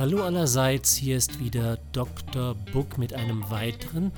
Hallo 0.00 0.22
allerseits, 0.22 0.94
hier 0.94 1.18
ist 1.18 1.40
wieder 1.40 1.76
Dr. 1.92 2.54
Book 2.72 2.96
mit 2.96 3.12
einem 3.12 3.50
weiteren 3.50 4.12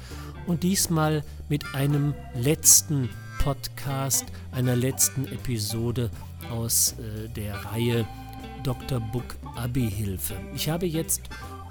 und 0.47 0.63
diesmal 0.63 1.25
mit 1.49 1.75
einem 1.75 2.15
letzten 2.37 3.11
Podcast, 3.41 4.27
einer 4.53 4.77
letzten 4.77 5.27
Episode 5.27 6.09
aus 6.53 6.95
äh, 7.01 7.29
der 7.31 7.57
Reihe 7.65 8.07
Dr. 8.63 9.01
Book 9.01 9.25
Abi-Hilfe. 9.57 10.35
Ich 10.55 10.69
habe 10.69 10.87
jetzt 10.87 11.23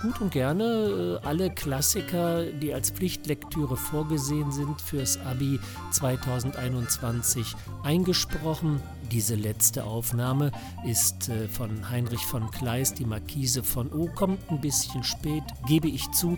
gut 0.01 0.19
und 0.19 0.33
gerne 0.33 1.19
äh, 1.23 1.25
alle 1.25 1.49
Klassiker, 1.49 2.43
die 2.43 2.73
als 2.73 2.89
Pflichtlektüre 2.89 3.77
vorgesehen 3.77 4.51
sind, 4.51 4.81
fürs 4.81 5.19
Abi 5.25 5.57
2021 5.91 7.55
eingesprochen. 7.83 8.81
Diese 9.11 9.35
letzte 9.35 9.83
Aufnahme 9.83 10.53
ist 10.85 11.27
äh, 11.27 11.49
von 11.49 11.89
Heinrich 11.89 12.25
von 12.25 12.49
Kleist, 12.49 12.99
die 12.99 13.05
Markise 13.05 13.61
von 13.61 13.91
O, 13.91 14.07
kommt 14.07 14.49
ein 14.49 14.61
bisschen 14.61 15.03
spät, 15.03 15.43
gebe 15.67 15.89
ich 15.89 16.09
zu. 16.11 16.37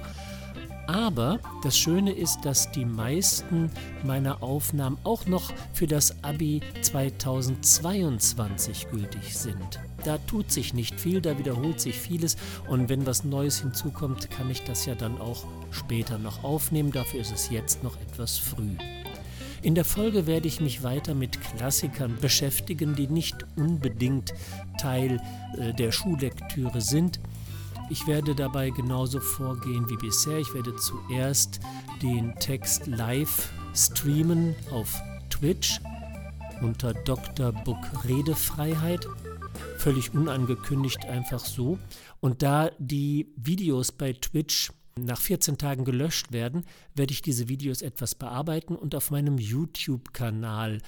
Aber 0.88 1.40
das 1.62 1.78
Schöne 1.78 2.12
ist, 2.12 2.44
dass 2.44 2.72
die 2.72 2.84
meisten 2.84 3.72
meiner 4.04 4.44
Aufnahmen 4.44 4.98
auch 5.04 5.28
noch 5.28 5.54
für 5.72 5.88
das 5.88 6.24
Abi 6.24 6.62
2022 6.82 8.90
gültig 8.90 9.38
sind. 9.38 9.80
Da 10.04 10.18
tut 10.18 10.52
sich 10.52 10.74
nicht 10.74 11.00
viel, 11.00 11.22
da 11.22 11.38
wiederholt 11.38 11.80
sich 11.80 11.98
vieles 11.98 12.36
und 12.68 12.90
wenn 12.90 13.06
was 13.06 13.24
Neues 13.24 13.62
hinzukommt, 13.62 14.30
kann 14.30 14.50
ich 14.50 14.64
das 14.64 14.86
ja 14.86 14.96
dann 14.96 15.22
auch 15.22 15.46
später 15.72 16.18
noch 16.18 16.44
aufnehmen. 16.44 16.92
Dafür 16.92 17.22
ist 17.22 17.32
es 17.32 17.50
jetzt 17.50 17.84
noch 17.84 17.96
etwas 18.02 18.38
früh. 18.38 18.76
In 19.64 19.76
der 19.76 19.86
Folge 19.86 20.28
werde 20.28 20.50
ich 20.50 20.60
mich 20.60 20.84
weiter 20.84 21.16
mit 21.16 21.40
Klassikern 21.40 22.18
beschäftigen, 22.20 22.96
die 22.96 23.08
nicht 23.08 23.46
unbedingt 23.56 24.34
Teil 24.78 25.22
äh, 25.58 25.74
der 25.74 25.94
Schullektüre 25.94 26.82
sind. 26.82 27.22
Ich 27.90 28.06
werde 28.06 28.36
dabei 28.36 28.72
genauso 28.72 29.22
vorgehen 29.22 29.90
wie 29.90 29.96
bisher. 29.96 30.38
Ich 30.38 30.54
werde 30.54 30.76
zuerst 30.76 31.62
den 32.02 32.36
Text 32.42 32.88
live 32.88 33.54
streamen 33.74 34.54
auf 34.70 35.02
Twitch 35.30 35.80
unter 36.62 36.94
Dr. 36.94 37.54
Book 37.54 38.04
Redefreiheit. 38.04 39.08
Völlig 39.78 40.14
unangekündigt 40.14 41.06
einfach 41.06 41.40
so. 41.40 41.80
Und 42.20 42.44
da 42.44 42.70
die 42.80 43.34
Videos 43.38 43.94
bei 43.94 44.12
Twitch 44.12 44.74
nach 44.98 45.22
14 45.22 45.58
Tagen 45.58 45.86
gelöscht 45.86 46.32
werden, 46.32 46.66
werde 46.96 47.14
ich 47.14 47.22
diese 47.22 47.50
Videos 47.50 47.82
etwas 47.82 48.16
bearbeiten 48.16 48.76
und 48.76 48.96
auf 48.96 49.12
meinem 49.12 49.38
YouTube-Kanal 49.38 50.80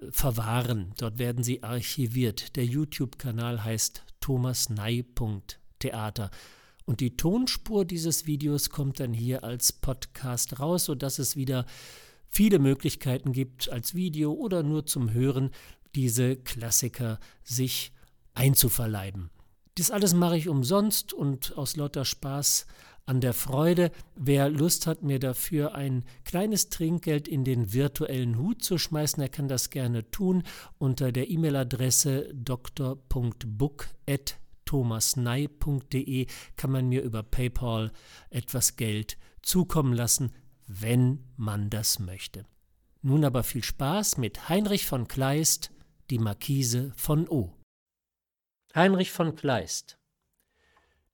äh, 0.00 0.06
verwahren. 0.10 0.92
Dort 0.98 1.18
werden 1.18 1.42
sie 1.42 1.62
archiviert. 1.62 2.56
Der 2.56 2.64
YouTube-Kanal 2.64 3.64
heißt 3.64 4.04
thomasnei.de. 4.20 5.58
Theater. 5.78 6.30
Und 6.84 7.00
die 7.00 7.16
Tonspur 7.16 7.84
dieses 7.84 8.26
Videos 8.26 8.70
kommt 8.70 9.00
dann 9.00 9.12
hier 9.12 9.44
als 9.44 9.72
Podcast 9.72 10.58
raus, 10.58 10.86
sodass 10.86 11.18
es 11.18 11.36
wieder 11.36 11.66
viele 12.28 12.58
Möglichkeiten 12.58 13.32
gibt, 13.32 13.70
als 13.70 13.94
Video 13.94 14.32
oder 14.32 14.62
nur 14.62 14.86
zum 14.86 15.12
Hören 15.12 15.50
diese 15.94 16.36
Klassiker 16.36 17.18
sich 17.42 17.92
einzuverleiben. 18.34 19.30
Das 19.74 19.90
alles 19.90 20.14
mache 20.14 20.38
ich 20.38 20.48
umsonst 20.48 21.12
und 21.12 21.56
aus 21.56 21.76
lauter 21.76 22.04
Spaß 22.04 22.66
an 23.08 23.20
der 23.20 23.32
Freude. 23.32 23.90
Wer 24.14 24.50
Lust 24.50 24.86
hat, 24.86 25.02
mir 25.02 25.18
dafür 25.18 25.74
ein 25.74 26.04
kleines 26.24 26.68
Trinkgeld 26.68 27.26
in 27.26 27.42
den 27.42 27.72
virtuellen 27.72 28.36
Hut 28.38 28.62
zu 28.62 28.76
schmeißen, 28.78 29.20
der 29.20 29.30
kann 29.30 29.48
das 29.48 29.70
gerne 29.70 30.10
tun 30.10 30.42
unter 30.78 31.10
der 31.10 31.30
E-Mail-Adresse 31.30 32.30
dr.book@ 32.34 33.88
thomasnei.de 34.68 36.26
kann 36.56 36.70
man 36.70 36.88
mir 36.88 37.02
über 37.02 37.22
PayPal 37.22 37.90
etwas 38.28 38.76
Geld 38.76 39.16
zukommen 39.40 39.94
lassen, 39.94 40.34
wenn 40.66 41.24
man 41.36 41.70
das 41.70 41.98
möchte. 41.98 42.44
Nun 43.00 43.24
aber 43.24 43.44
viel 43.44 43.64
Spaß 43.64 44.18
mit 44.18 44.50
Heinrich 44.50 44.84
von 44.84 45.08
Kleist, 45.08 45.72
die 46.10 46.18
Markise 46.18 46.92
von 46.96 47.26
O. 47.28 47.54
Heinrich 48.74 49.10
von 49.10 49.34
Kleist, 49.34 49.98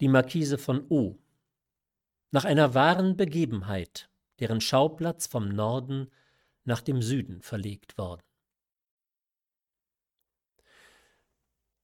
die 0.01 0.09
Markise 0.09 0.59
von 0.59 0.85
O. 0.89 1.21
Nach 2.35 2.45
einer 2.45 2.75
wahren 2.75 3.17
Begebenheit, 3.17 4.11
deren 4.41 4.61
Schauplatz 4.61 5.29
vom 5.29 5.51
Norden 5.51 6.11
nach 6.65 6.81
dem 6.81 7.01
Süden 7.01 7.43
verlegt 7.43 7.97
worden. 7.97 8.23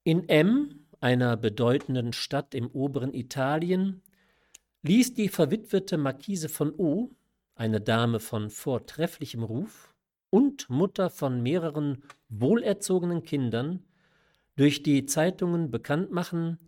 In 0.02 0.28
M 0.28 0.88
einer 1.00 1.36
bedeutenden 1.36 2.12
Stadt 2.12 2.56
im 2.56 2.68
oberen 2.68 3.14
Italien, 3.14 4.02
ließ 4.82 5.14
die 5.14 5.28
verwitwete 5.28 5.96
Marquise 5.98 6.48
von 6.48 6.74
O, 6.76 7.12
eine 7.54 7.80
Dame 7.80 8.18
von 8.18 8.50
vortrefflichem 8.50 9.44
Ruf 9.44 9.94
und 10.30 10.68
Mutter 10.68 11.10
von 11.10 11.44
mehreren 11.44 12.02
wohlerzogenen 12.28 13.22
Kindern, 13.22 13.84
durch 14.56 14.82
die 14.82 15.06
Zeitungen 15.06 15.70
bekannt 15.70 16.10
machen, 16.10 16.58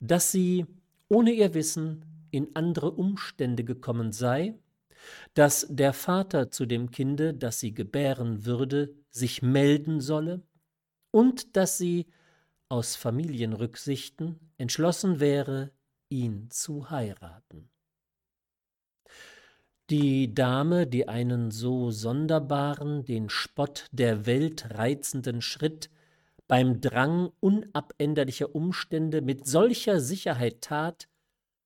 dass 0.00 0.30
sie 0.32 0.66
ohne 1.08 1.32
ihr 1.32 1.54
Wissen 1.54 2.11
in 2.32 2.56
andere 2.56 2.90
Umstände 2.90 3.62
gekommen 3.62 4.10
sei, 4.10 4.58
dass 5.34 5.66
der 5.68 5.92
Vater 5.92 6.50
zu 6.50 6.66
dem 6.66 6.90
Kinde, 6.90 7.34
das 7.34 7.60
sie 7.60 7.74
gebären 7.74 8.44
würde, 8.44 8.94
sich 9.10 9.42
melden 9.42 10.00
solle 10.00 10.42
und 11.10 11.56
dass 11.56 11.78
sie 11.78 12.06
aus 12.68 12.96
Familienrücksichten 12.96 14.40
entschlossen 14.56 15.20
wäre, 15.20 15.70
ihn 16.08 16.50
zu 16.50 16.90
heiraten. 16.90 17.68
Die 19.90 20.32
Dame, 20.32 20.86
die 20.86 21.08
einen 21.08 21.50
so 21.50 21.90
sonderbaren, 21.90 23.04
den 23.04 23.28
Spott 23.28 23.88
der 23.92 24.24
Welt 24.24 24.70
reizenden 24.70 25.42
Schritt 25.42 25.90
beim 26.48 26.80
Drang 26.80 27.30
unabänderlicher 27.40 28.54
Umstände 28.54 29.20
mit 29.20 29.46
solcher 29.46 30.00
Sicherheit 30.00 30.62
tat, 30.62 31.08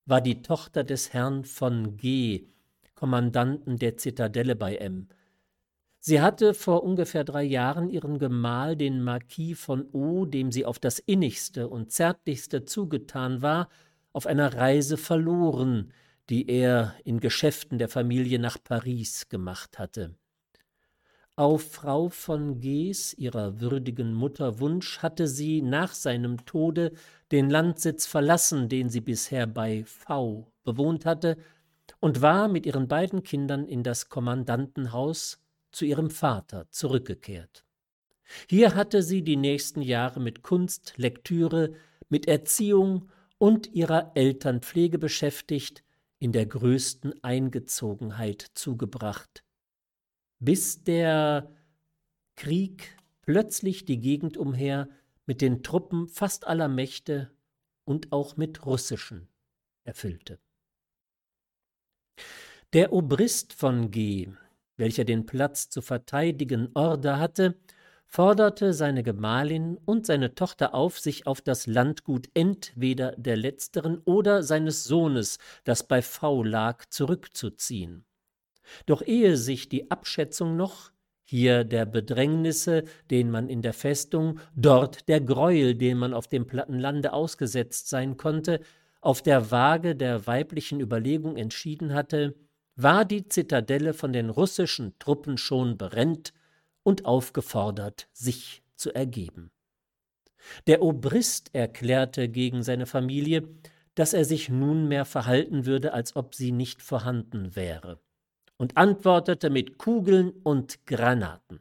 war 0.06 0.20
die 0.20 0.42
Tochter 0.42 0.84
des 0.84 1.12
Herrn 1.12 1.44
von 1.44 1.96
G., 1.96 2.48
Kommandanten 2.94 3.76
der 3.76 3.98
Zitadelle 3.98 4.56
bei 4.56 4.76
M., 4.76 5.08
Sie 6.08 6.20
hatte 6.20 6.54
vor 6.54 6.84
ungefähr 6.84 7.24
drei 7.24 7.42
Jahren 7.42 7.90
ihren 7.90 8.20
Gemahl, 8.20 8.76
den 8.76 9.02
Marquis 9.02 9.58
von 9.58 9.88
O., 9.90 10.24
dem 10.24 10.52
sie 10.52 10.64
auf 10.64 10.78
das 10.78 11.00
innigste 11.00 11.66
und 11.66 11.90
zärtlichste 11.90 12.64
zugetan 12.64 13.42
war, 13.42 13.68
auf 14.12 14.28
einer 14.28 14.54
Reise 14.54 14.98
verloren, 14.98 15.92
die 16.30 16.48
er 16.48 16.94
in 17.02 17.18
Geschäften 17.18 17.78
der 17.78 17.88
Familie 17.88 18.38
nach 18.38 18.56
Paris 18.62 19.28
gemacht 19.28 19.80
hatte. 19.80 20.14
Auf 21.38 21.70
Frau 21.70 22.08
von 22.08 22.60
Gees, 22.60 23.12
ihrer 23.12 23.60
würdigen 23.60 24.14
Mutter 24.14 24.58
Wunsch, 24.58 25.00
hatte 25.00 25.28
sie 25.28 25.60
nach 25.60 25.92
seinem 25.92 26.46
Tode 26.46 26.92
den 27.30 27.50
Landsitz 27.50 28.06
verlassen, 28.06 28.70
den 28.70 28.88
sie 28.88 29.02
bisher 29.02 29.46
bei 29.46 29.84
V 29.84 30.50
bewohnt 30.64 31.04
hatte, 31.04 31.36
und 32.00 32.22
war 32.22 32.48
mit 32.48 32.64
ihren 32.64 32.88
beiden 32.88 33.22
Kindern 33.22 33.66
in 33.66 33.82
das 33.82 34.08
Kommandantenhaus 34.08 35.38
zu 35.72 35.84
ihrem 35.84 36.08
Vater 36.08 36.70
zurückgekehrt. 36.70 37.66
Hier 38.48 38.74
hatte 38.74 39.02
sie 39.02 39.20
die 39.20 39.36
nächsten 39.36 39.82
Jahre 39.82 40.20
mit 40.20 40.42
Kunst, 40.42 40.94
Lektüre, 40.96 41.74
mit 42.08 42.26
Erziehung 42.28 43.10
und 43.36 43.74
ihrer 43.74 44.12
Elternpflege 44.14 44.98
beschäftigt, 44.98 45.84
in 46.18 46.32
der 46.32 46.46
größten 46.46 47.22
Eingezogenheit 47.22 48.46
zugebracht, 48.54 49.44
bis 50.38 50.84
der 50.84 51.50
Krieg 52.36 52.96
plötzlich 53.22 53.84
die 53.84 53.98
Gegend 53.98 54.36
umher 54.36 54.88
mit 55.26 55.40
den 55.40 55.62
Truppen 55.62 56.08
fast 56.08 56.46
aller 56.46 56.68
Mächte 56.68 57.30
und 57.84 58.12
auch 58.12 58.36
mit 58.36 58.64
russischen 58.66 59.28
erfüllte. 59.84 60.38
Der 62.72 62.92
Obrist 62.92 63.52
von 63.52 63.90
G, 63.90 64.28
welcher 64.76 65.04
den 65.04 65.26
Platz 65.26 65.68
zu 65.70 65.82
verteidigen 65.82 66.70
Order 66.74 67.18
hatte, 67.18 67.56
forderte 68.06 68.72
seine 68.72 69.02
Gemahlin 69.02 69.78
und 69.84 70.06
seine 70.06 70.34
Tochter 70.34 70.74
auf, 70.74 70.98
sich 70.98 71.26
auf 71.26 71.40
das 71.40 71.66
Landgut 71.66 72.28
entweder 72.34 73.12
der 73.12 73.36
letzteren 73.36 73.98
oder 74.04 74.42
seines 74.42 74.84
Sohnes, 74.84 75.38
das 75.64 75.86
bei 75.86 76.02
V 76.02 76.42
lag, 76.42 76.84
zurückzuziehen. 76.88 78.04
Doch 78.86 79.02
ehe 79.02 79.36
sich 79.36 79.68
die 79.68 79.90
Abschätzung 79.90 80.56
noch, 80.56 80.92
hier 81.24 81.64
der 81.64 81.86
Bedrängnisse, 81.86 82.84
den 83.10 83.30
man 83.30 83.48
in 83.48 83.60
der 83.60 83.72
Festung, 83.72 84.38
dort 84.54 85.08
der 85.08 85.20
Greuel, 85.20 85.74
den 85.74 85.98
man 85.98 86.14
auf 86.14 86.28
dem 86.28 86.46
platten 86.46 86.78
Lande 86.78 87.12
ausgesetzt 87.12 87.88
sein 87.88 88.16
konnte, 88.16 88.60
auf 89.00 89.22
der 89.22 89.50
Waage 89.50 89.96
der 89.96 90.26
weiblichen 90.26 90.80
Überlegung 90.80 91.36
entschieden 91.36 91.94
hatte, 91.94 92.34
war 92.76 93.04
die 93.04 93.28
Zitadelle 93.28 93.94
von 93.94 94.12
den 94.12 94.30
russischen 94.30 94.98
Truppen 94.98 95.38
schon 95.38 95.78
berennt 95.78 96.32
und 96.82 97.04
aufgefordert, 97.06 98.08
sich 98.12 98.62
zu 98.76 98.94
ergeben. 98.94 99.50
Der 100.66 100.82
Obrist 100.82 101.54
erklärte 101.54 102.28
gegen 102.28 102.62
seine 102.62 102.86
Familie, 102.86 103.48
dass 103.94 104.12
er 104.12 104.24
sich 104.24 104.48
nunmehr 104.48 105.04
verhalten 105.04 105.66
würde, 105.66 105.92
als 105.92 106.14
ob 106.14 106.34
sie 106.34 106.52
nicht 106.52 106.82
vorhanden 106.82 107.56
wäre, 107.56 107.98
und 108.58 108.76
antwortete 108.76 109.50
mit 109.50 109.78
Kugeln 109.78 110.32
und 110.42 110.86
Granaten. 110.86 111.60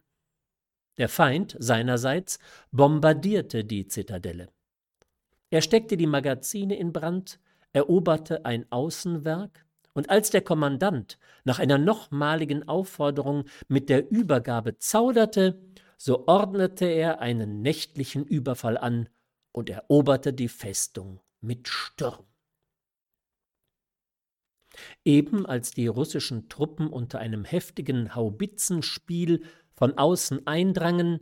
Der 0.97 1.09
Feind 1.09 1.56
seinerseits 1.59 2.39
bombardierte 2.71 3.65
die 3.65 3.88
Zitadelle. 3.88 4.50
Er 5.50 5.62
steckte 5.62 5.97
die 5.97 6.07
Magazine 6.07 6.75
in 6.75 6.94
Brand, 6.94 7.39
eroberte 7.74 8.45
ein 8.45 8.65
Außenwerk, 8.71 9.65
und 9.94 10.09
als 10.09 10.30
der 10.30 10.42
Kommandant 10.42 11.18
nach 11.45 11.59
einer 11.59 11.77
nochmaligen 11.77 12.68
Aufforderung 12.68 13.45
mit 13.69 13.89
der 13.89 14.12
Übergabe 14.12 14.77
zauderte, 14.77 15.62
so 15.98 16.27
ordnete 16.27 16.86
er 16.86 17.21
einen 17.21 17.62
nächtlichen 17.62 18.25
Überfall 18.25 18.77
an 18.77 19.07
und 19.53 19.69
eroberte 19.69 20.33
die 20.33 20.50
Festung 20.50 21.21
mit 21.39 21.69
Sturm. 21.69 22.25
Eben 25.06 25.46
als 25.46 25.69
die 25.72 25.86
russischen 25.86 26.50
Truppen 26.50 26.88
unter 26.88 27.19
einem 27.19 27.46
heftigen 27.46 28.16
Haubitzenspiel 28.16 29.44
von 29.75 29.98
außen 29.98 30.48
eindrangen, 30.48 31.19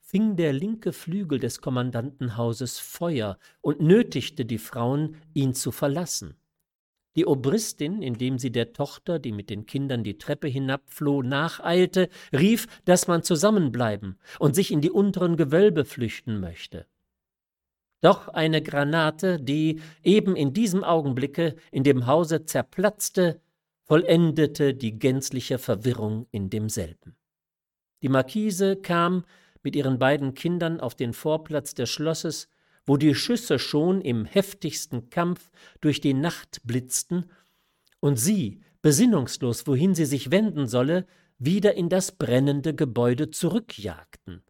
fing 0.00 0.36
der 0.36 0.54
linke 0.54 0.92
Flügel 0.92 1.38
des 1.38 1.60
Kommandantenhauses 1.60 2.78
Feuer 2.78 3.38
und 3.60 3.80
nötigte 3.80 4.46
die 4.46 4.58
Frauen, 4.58 5.16
ihn 5.34 5.52
zu 5.52 5.70
verlassen. 5.70 6.36
Die 7.16 7.26
Obristin, 7.26 8.02
indem 8.02 8.38
sie 8.38 8.52
der 8.52 8.72
Tochter, 8.72 9.18
die 9.18 9.32
mit 9.32 9.50
den 9.50 9.66
Kindern 9.66 10.04
die 10.04 10.16
Treppe 10.16 10.48
hinabfloh, 10.48 11.22
nacheilte, 11.22 12.08
rief, 12.32 12.66
dass 12.84 13.06
man 13.06 13.22
zusammenbleiben 13.22 14.18
und 14.38 14.54
sich 14.54 14.70
in 14.70 14.80
die 14.80 14.90
unteren 14.90 15.36
Gewölbe 15.36 15.84
flüchten 15.84 16.40
möchte. 16.40 16.86
Doch 18.06 18.28
eine 18.28 18.62
Granate, 18.62 19.40
die 19.40 19.80
eben 20.04 20.36
in 20.36 20.52
diesem 20.52 20.84
Augenblicke 20.84 21.56
in 21.72 21.82
dem 21.82 22.06
Hause 22.06 22.44
zerplatzte, 22.44 23.40
vollendete 23.82 24.74
die 24.74 24.96
gänzliche 24.96 25.58
Verwirrung 25.58 26.28
in 26.30 26.48
demselben. 26.48 27.16
Die 28.04 28.08
Marquise 28.08 28.76
kam 28.76 29.24
mit 29.64 29.74
ihren 29.74 29.98
beiden 29.98 30.34
Kindern 30.34 30.78
auf 30.78 30.94
den 30.94 31.14
Vorplatz 31.14 31.74
des 31.74 31.90
Schlosses, 31.90 32.46
wo 32.84 32.96
die 32.96 33.16
Schüsse 33.16 33.58
schon 33.58 34.00
im 34.00 34.24
heftigsten 34.24 35.10
Kampf 35.10 35.50
durch 35.80 36.00
die 36.00 36.14
Nacht 36.14 36.60
blitzten 36.62 37.28
und 37.98 38.20
sie, 38.20 38.60
besinnungslos, 38.82 39.66
wohin 39.66 39.96
sie 39.96 40.06
sich 40.06 40.30
wenden 40.30 40.68
solle, 40.68 41.08
wieder 41.40 41.74
in 41.74 41.88
das 41.88 42.12
brennende 42.12 42.72
Gebäude 42.72 43.32
zurückjagten. 43.32 44.45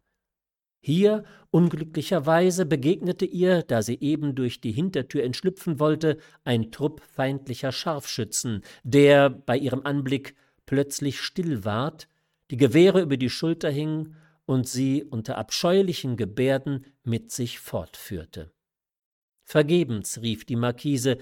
Hier, 0.79 1.23
unglücklicherweise, 1.51 2.65
begegnete 2.65 3.25
ihr, 3.25 3.63
da 3.63 3.81
sie 3.81 3.99
eben 3.99 4.35
durch 4.35 4.61
die 4.61 4.71
Hintertür 4.71 5.23
entschlüpfen 5.23 5.79
wollte, 5.79 6.17
ein 6.43 6.71
Trupp 6.71 7.01
feindlicher 7.01 7.71
Scharfschützen, 7.71 8.61
der 8.83 9.29
bei 9.29 9.57
ihrem 9.57 9.85
Anblick 9.85 10.35
plötzlich 10.65 11.19
still 11.19 11.65
ward, 11.65 12.07
die 12.51 12.57
Gewehre 12.57 13.01
über 13.01 13.17
die 13.17 13.29
Schulter 13.29 13.69
hing 13.69 14.15
und 14.45 14.67
sie 14.67 15.03
unter 15.03 15.37
abscheulichen 15.37 16.15
Gebärden 16.15 16.85
mit 17.03 17.31
sich 17.31 17.59
fortführte. 17.59 18.51
Vergebens 19.43 20.21
rief 20.21 20.45
die 20.45 20.55
Marquise, 20.55 21.17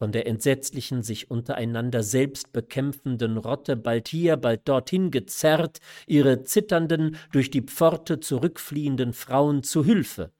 von 0.00 0.12
der 0.12 0.26
entsetzlichen, 0.26 1.02
sich 1.02 1.30
untereinander 1.30 2.02
selbst 2.02 2.52
bekämpfenden 2.52 3.36
Rotte 3.36 3.76
bald 3.76 4.08
hier, 4.08 4.38
bald 4.38 4.66
dorthin 4.66 5.10
gezerrt, 5.10 5.80
ihre 6.06 6.42
zitternden, 6.42 7.18
durch 7.32 7.50
die 7.50 7.60
Pforte 7.60 8.18
zurückfliehenden 8.18 9.12
Frauen 9.12 9.62
zu 9.62 9.84
Hülfe. 9.84 10.32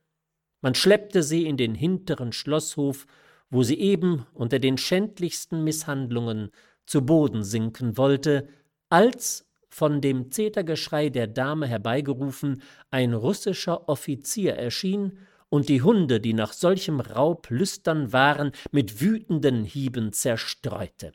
Man 0.63 0.75
schleppte 0.75 1.23
sie 1.23 1.45
in 1.45 1.59
den 1.59 1.75
hinteren 1.75 2.33
Schlosshof, 2.33 3.07
wo 3.51 3.63
sie 3.63 3.79
eben 3.79 4.25
unter 4.33 4.59
den 4.61 4.79
schändlichsten 4.79 5.63
Misshandlungen 5.63 6.53
zu 6.87 7.05
Boden 7.05 7.43
sinken 7.43 7.99
wollte, 7.99 8.49
als 8.89 9.47
von 9.69 10.01
dem 10.01 10.31
Zetergeschrei 10.31 11.11
der 11.11 11.27
Dame 11.27 11.67
herbeigerufen 11.67 12.63
ein 12.91 13.13
russischer 13.13 13.91
Offizier 13.91 14.55
erschien 14.55 15.19
und 15.51 15.69
die 15.69 15.83
Hunde, 15.83 16.21
die 16.21 16.33
nach 16.33 16.55
solchem 16.55 17.01
Raub 17.01 17.51
lüstern 17.51 18.13
waren, 18.15 18.53
mit 18.71 19.01
wütenden 19.01 19.65
Hieben 19.65 20.15
zerstreute. 20.15 21.13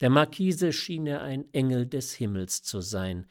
Der 0.00 0.10
Marquise 0.10 0.72
schien 0.72 1.06
er 1.06 1.22
ein 1.22 1.52
Engel 1.52 1.86
des 1.86 2.12
Himmels 2.12 2.62
zu 2.62 2.80
sein. 2.80 3.26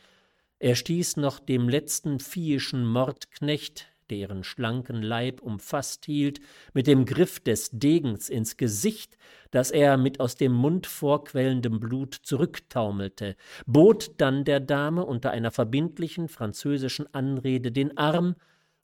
Er 0.57 0.75
stieß 0.75 1.17
noch 1.17 1.39
dem 1.39 1.69
letzten 1.69 2.19
viehischen 2.19 2.85
Mordknecht, 2.85 3.85
der 4.09 4.17
ihren 4.17 4.43
schlanken 4.43 5.01
Leib 5.01 5.41
umfasst 5.41 6.05
hielt, 6.05 6.39
mit 6.73 6.87
dem 6.87 7.05
Griff 7.05 7.39
des 7.39 7.69
Degens 7.71 8.29
ins 8.29 8.57
Gesicht, 8.57 9.17
dass 9.51 9.69
er 9.69 9.97
mit 9.97 10.19
aus 10.19 10.35
dem 10.35 10.53
Mund 10.53 10.87
vorquellendem 10.87 11.79
Blut 11.79 12.15
zurücktaumelte, 12.15 13.35
bot 13.67 14.11
dann 14.17 14.43
der 14.43 14.59
Dame 14.59 15.05
unter 15.05 15.31
einer 15.31 15.51
verbindlichen 15.51 16.27
französischen 16.27 17.13
Anrede 17.13 17.71
den 17.71 17.97
Arm 17.97 18.35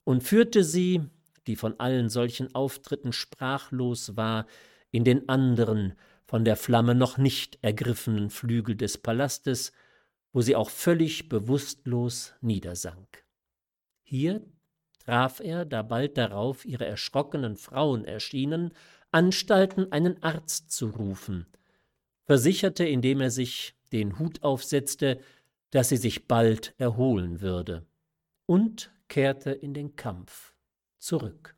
und 0.04 0.22
führte 0.22 0.64
sie, 0.64 1.02
die 1.46 1.56
von 1.56 1.78
allen 1.80 2.08
solchen 2.08 2.54
Auftritten 2.54 3.12
sprachlos 3.12 4.16
war, 4.16 4.46
in 4.90 5.04
den 5.04 5.28
anderen, 5.28 5.94
von 6.26 6.44
der 6.44 6.56
Flamme 6.56 6.94
noch 6.94 7.18
nicht 7.18 7.58
ergriffenen 7.62 8.30
Flügel 8.30 8.76
des 8.76 8.98
Palastes, 8.98 9.72
wo 10.32 10.40
sie 10.40 10.56
auch 10.56 10.70
völlig 10.70 11.28
bewusstlos 11.28 12.34
niedersank. 12.40 13.24
Hier 14.02 14.44
traf 14.98 15.40
er, 15.40 15.64
da 15.64 15.82
bald 15.82 16.16
darauf 16.16 16.64
ihre 16.64 16.86
erschrockenen 16.86 17.56
Frauen 17.56 18.04
erschienen, 18.04 18.72
Anstalten, 19.10 19.90
einen 19.92 20.22
Arzt 20.22 20.70
zu 20.70 20.88
rufen, 20.88 21.46
versicherte, 22.24 22.84
indem 22.84 23.20
er 23.20 23.30
sich 23.30 23.74
den 23.92 24.18
Hut 24.18 24.42
aufsetzte, 24.42 25.20
dass 25.70 25.88
sie 25.88 25.96
sich 25.96 26.28
bald 26.28 26.74
erholen 26.78 27.40
würde, 27.40 27.84
und 28.46 28.91
kehrte 29.12 29.50
in 29.50 29.74
den 29.74 29.94
Kampf 29.94 30.54
zurück. 30.98 31.54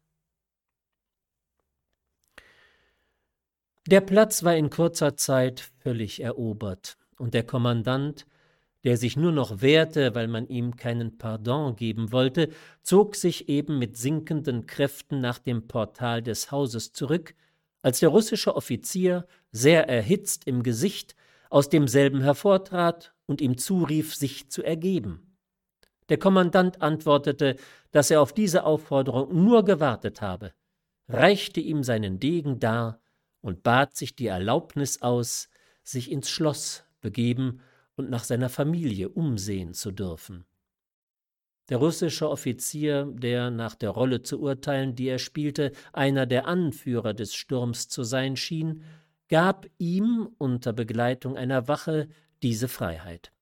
Der 3.87 4.01
Platz 4.01 4.43
war 4.43 4.56
in 4.56 4.71
kurzer 4.71 5.17
Zeit 5.17 5.71
völlig 5.79 6.21
erobert, 6.21 6.99
und 7.17 7.33
der 7.33 7.45
Kommandant, 7.45 8.27
der 8.83 8.97
sich 8.97 9.17
nur 9.17 9.31
noch 9.31 9.62
wehrte, 9.62 10.17
weil 10.17 10.27
man 10.27 10.49
ihm 10.49 10.75
keinen 10.75 11.17
Pardon 11.17 11.77
geben 11.77 12.11
wollte, 12.11 12.49
zog 12.83 13.15
sich 13.15 13.49
eben 13.49 13.79
mit 13.79 13.97
sinkenden 13.97 14.67
Kräften 14.67 15.21
nach 15.21 15.39
dem 15.39 15.69
Portal 15.69 16.23
des 16.23 16.51
Hauses 16.51 16.93
zurück, 16.93 17.37
als 17.83 18.01
der 18.01 18.09
russische 18.09 18.56
Offizier, 18.56 19.29
sehr 19.53 19.89
erhitzt 19.89 20.49
im 20.49 20.65
Gesicht, 20.65 21.15
aus 21.51 21.69
demselben 21.69 22.20
hervortrat 22.20 23.15
und 23.27 23.41
ihm 23.41 23.58
zurief, 23.58 24.13
sich 24.17 24.51
zu 24.51 24.65
ergeben. 24.65 25.33
Der 26.08 26.19
Kommandant 26.19 26.82
antwortete, 26.82 27.56
dass 27.91 28.11
er 28.11 28.20
auf 28.20 28.32
diese 28.32 28.65
Aufforderung 28.65 29.44
nur 29.44 29.65
gewartet 29.65 30.20
habe, 30.20 30.53
reichte 31.08 31.61
ihm 31.61 31.82
seinen 31.82 32.20
Degen 32.20 32.61
dar 32.61 33.01
und 33.41 33.63
bat 33.63 33.96
sich 33.96 34.15
die 34.15 34.27
Erlaubnis 34.27 35.01
aus, 35.03 35.49
sich 35.82 36.11
ins 36.11 36.29
Schloss 36.29 36.84
begeben 37.01 37.61
und 37.96 38.11
nach 38.11 38.25
seiner 38.25 38.49
Familie 38.49 39.08
umsehen 39.08 39.73
zu 39.73 39.93
dürfen. 39.93 40.44
Der 41.70 41.79
russische 41.79 42.29
Offizier, 42.29 43.06
der 43.11 43.51
nach 43.51 43.75
der 43.75 43.91
Rolle 43.91 44.20
zu 44.23 44.41
urteilen, 44.41 44.94
die 44.94 45.06
er 45.06 45.19
spielte, 45.19 45.73
einer 45.94 46.27
der 46.27 46.46
Anführer 46.46 47.15
des 47.15 47.34
Sturms 47.34 47.89
zu 47.89 48.03
sein 48.03 48.37
schien, 48.37 48.82
gab 49.29 49.67
ihm 49.79 50.29
unter 50.37 50.75
Begleitung 50.75 51.39
einer 51.39 51.67
Wache 51.67 52.08
diese 52.43 52.69
Freiheit 52.69 53.32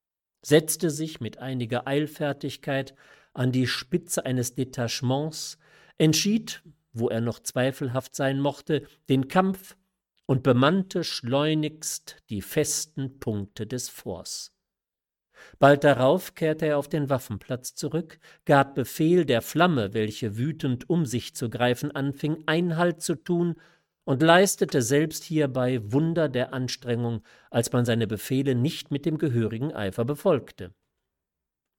setzte 0.42 0.90
sich 0.90 1.20
mit 1.20 1.38
einiger 1.38 1.87
Eilfertigkeit 1.87 2.94
an 3.32 3.52
die 3.52 3.66
Spitze 3.66 4.26
eines 4.26 4.54
Detachements, 4.54 5.58
entschied, 5.99 6.62
wo 6.92 7.08
er 7.08 7.20
noch 7.20 7.40
zweifelhaft 7.40 8.14
sein 8.14 8.40
mochte, 8.40 8.87
den 9.08 9.28
Kampf 9.28 9.76
und 10.26 10.42
bemannte 10.42 11.04
schleunigst 11.04 12.16
die 12.28 12.42
festen 12.42 13.18
Punkte 13.18 13.66
des 13.66 13.88
Forts. 13.88 14.52
Bald 15.58 15.84
darauf 15.84 16.34
kehrte 16.34 16.66
er 16.66 16.78
auf 16.78 16.88
den 16.88 17.11
Waffenplatz 17.11 17.75
zurück, 17.75 18.18
gab 18.44 18.75
Befehl, 18.75 19.25
der 19.25 19.42
Flamme, 19.42 19.92
welche 19.92 20.37
wütend 20.37 20.88
um 20.88 21.04
sich 21.04 21.34
zu 21.34 21.50
greifen 21.50 21.90
anfing, 21.90 22.44
Einhalt 22.46 23.02
zu 23.02 23.16
tun 23.16 23.56
und 24.04 24.23
leistete 24.23 24.82
selbst 24.82 25.25
hierbei 25.25 25.80
Wunder 25.92 26.28
der 26.28 26.52
Anstrengung, 26.52 27.23
als 27.50 27.73
man 27.73 27.85
seine 27.85 28.06
Befehle 28.06 28.54
nicht 28.54 28.90
mit 28.90 29.06
dem 29.06 29.18
gehörigen 29.18 29.73
Eifer 29.73 30.04
befolgte. 30.04 30.75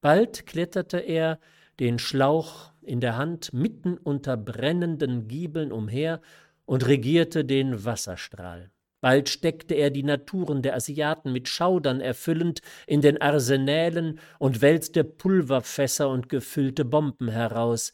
Bald 0.02 0.46
kletterte 0.46 1.00
er, 1.00 1.40
den 1.80 2.00
Schlauch 2.00 2.72
in 2.82 3.00
der 3.00 3.18
Hand, 3.18 3.54
mitten 3.54 3.98
unter 3.98 4.38
brennenden 4.38 5.28
Giebeln 5.28 5.72
umher 5.72 6.22
und 6.66 6.86
regierte 6.88 7.46
den 7.46 7.84
Wasserstrahl. 7.86 8.72
Bald 9.02 9.28
steckte 9.28 9.74
er 9.74 9.90
die 9.90 10.04
Naturen 10.04 10.62
der 10.62 10.76
Asiaten 10.76 11.34
mit 11.34 11.50
Schaudern 11.50 12.00
erfüllend 12.00 12.62
in 12.88 13.02
den 13.02 13.22
Arsenälen 13.22 14.20
und 14.40 14.62
wälzte 14.62 15.04
Pulverfässer 15.04 16.08
und 16.08 16.30
gefüllte 16.30 16.86
Bomben 16.86 17.28
heraus, 17.28 17.92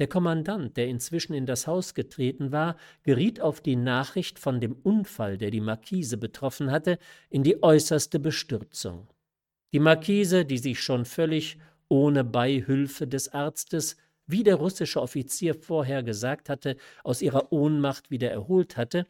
Der 0.00 0.08
Kommandant, 0.08 0.76
der 0.76 0.88
inzwischen 0.88 1.34
in 1.34 1.46
das 1.46 1.66
Haus 1.66 1.94
getreten 1.94 2.50
war, 2.50 2.76
geriet 3.04 3.40
auf 3.40 3.60
die 3.60 3.76
Nachricht 3.76 4.38
von 4.38 4.60
dem 4.60 4.72
Unfall, 4.82 5.38
der 5.38 5.50
die 5.50 5.60
Markise 5.60 6.16
betroffen 6.16 6.70
hatte, 6.72 6.98
in 7.30 7.44
die 7.44 7.62
äußerste 7.62 8.18
Bestürzung. 8.18 9.06
Die 9.72 9.80
Markise, 9.80 10.44
die 10.44 10.58
sich 10.58 10.80
schon 10.80 11.04
völlig 11.04 11.58
ohne 11.88 12.24
Beihülfe 12.24 13.06
des 13.06 13.32
Arztes, 13.32 13.96
wie 14.26 14.42
der 14.42 14.56
russische 14.56 15.00
Offizier 15.00 15.54
vorher 15.54 16.02
gesagt 16.02 16.48
hatte, 16.48 16.76
aus 17.04 17.22
ihrer 17.22 17.52
Ohnmacht 17.52 18.10
wieder 18.10 18.30
erholt 18.30 18.76
hatte, 18.76 19.06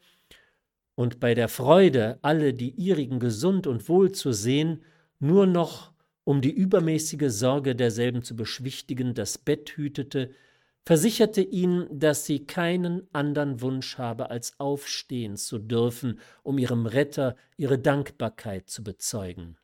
und 0.96 1.18
bei 1.18 1.34
der 1.34 1.48
Freude, 1.48 2.18
alle 2.22 2.54
die 2.54 2.70
ihrigen 2.70 3.18
gesund 3.18 3.66
und 3.66 3.88
wohl 3.88 4.12
zu 4.12 4.32
sehen, 4.32 4.84
nur 5.18 5.46
noch, 5.46 5.92
um 6.22 6.40
die 6.40 6.52
übermäßige 6.52 7.30
Sorge 7.32 7.74
derselben 7.74 8.22
zu 8.22 8.36
beschwichtigen, 8.36 9.14
das 9.14 9.38
Bett 9.38 9.70
hütete, 9.70 10.30
versicherte 10.86 11.40
ihn, 11.40 11.86
dass 11.90 12.26
sie 12.26 12.46
keinen 12.46 13.08
andern 13.12 13.60
Wunsch 13.60 13.98
habe, 13.98 14.30
als 14.30 14.58
aufstehen 14.60 15.36
zu 15.36 15.58
dürfen, 15.58 16.20
um 16.42 16.58
ihrem 16.58 16.86
Retter 16.86 17.36
ihre 17.56 17.78
Dankbarkeit 17.78 18.68
zu 18.68 18.84
bezeugen. 18.84 19.56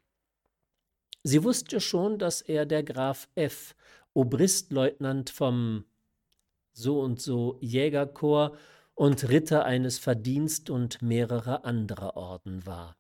Sie 1.22 1.44
wusste 1.44 1.80
schon, 1.80 2.18
dass 2.18 2.40
er 2.40 2.64
der 2.64 2.82
Graf 2.82 3.28
F., 3.34 3.74
Obristleutnant 4.12 5.30
vom 5.30 5.84
so 6.72 7.00
und 7.00 7.20
so 7.20 7.58
Jägerkorps 7.60 8.58
und 8.94 9.28
Ritter 9.28 9.64
eines 9.64 9.98
Verdienst 9.98 10.68
und 10.68 11.00
mehrerer 11.00 11.64
anderer 11.64 12.16
Orden 12.16 12.66
war. 12.66 12.96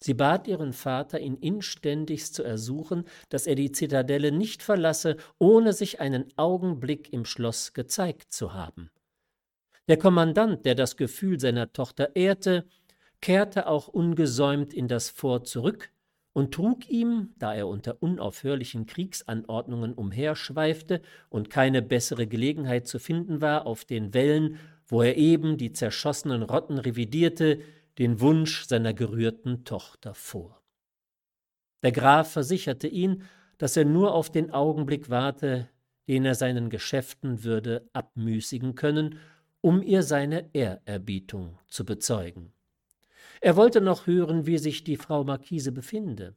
Sie 0.00 0.14
bat 0.14 0.46
ihren 0.46 0.72
Vater, 0.72 1.20
ihn 1.20 1.36
inständigst 1.36 2.34
zu 2.34 2.42
ersuchen, 2.42 3.04
dass 3.28 3.46
er 3.46 3.56
die 3.56 3.72
Zitadelle 3.72 4.30
nicht 4.30 4.62
verlasse, 4.62 5.16
ohne 5.38 5.72
sich 5.72 6.00
einen 6.00 6.26
Augenblick 6.36 7.12
im 7.12 7.24
Schloss 7.24 7.72
gezeigt 7.72 8.32
zu 8.32 8.54
haben. 8.54 8.90
Der 9.88 9.96
Kommandant, 9.96 10.66
der 10.66 10.74
das 10.74 10.96
Gefühl 10.96 11.40
seiner 11.40 11.72
Tochter 11.72 12.14
ehrte, 12.14 12.66
kehrte 13.20 13.66
auch 13.66 13.88
ungesäumt 13.88 14.72
in 14.72 14.86
das 14.86 15.10
Fort 15.10 15.48
zurück 15.48 15.90
und 16.32 16.54
trug 16.54 16.88
ihm, 16.88 17.34
da 17.38 17.54
er 17.54 17.66
unter 17.66 18.00
unaufhörlichen 18.00 18.86
Kriegsanordnungen 18.86 19.94
umherschweifte 19.94 21.00
und 21.30 21.50
keine 21.50 21.82
bessere 21.82 22.28
Gelegenheit 22.28 22.86
zu 22.86 23.00
finden 23.00 23.40
war, 23.40 23.66
auf 23.66 23.84
den 23.84 24.14
Wellen, 24.14 24.58
wo 24.86 25.02
er 25.02 25.16
eben 25.16 25.56
die 25.56 25.72
zerschossenen 25.72 26.42
Rotten 26.42 26.78
revidierte, 26.78 27.60
den 27.98 28.20
Wunsch 28.20 28.66
seiner 28.66 28.94
gerührten 28.94 29.64
Tochter 29.64 30.14
vor. 30.14 30.62
Der 31.82 31.92
Graf 31.92 32.32
versicherte 32.32 32.88
ihn, 32.88 33.24
dass 33.58 33.76
er 33.76 33.84
nur 33.84 34.14
auf 34.14 34.30
den 34.30 34.50
Augenblick 34.50 35.10
warte, 35.10 35.68
den 36.06 36.24
er 36.24 36.34
seinen 36.34 36.70
Geschäften 36.70 37.44
würde 37.44 37.88
abmüßigen 37.92 38.74
können, 38.74 39.18
um 39.60 39.82
ihr 39.82 40.02
seine 40.02 40.48
Ehrerbietung 40.52 41.58
zu 41.66 41.84
bezeugen. 41.84 42.52
Er 43.40 43.56
wollte 43.56 43.80
noch 43.80 44.06
hören, 44.06 44.46
wie 44.46 44.58
sich 44.58 44.84
die 44.84 44.96
Frau 44.96 45.24
Marquise 45.24 45.72
befinde, 45.72 46.36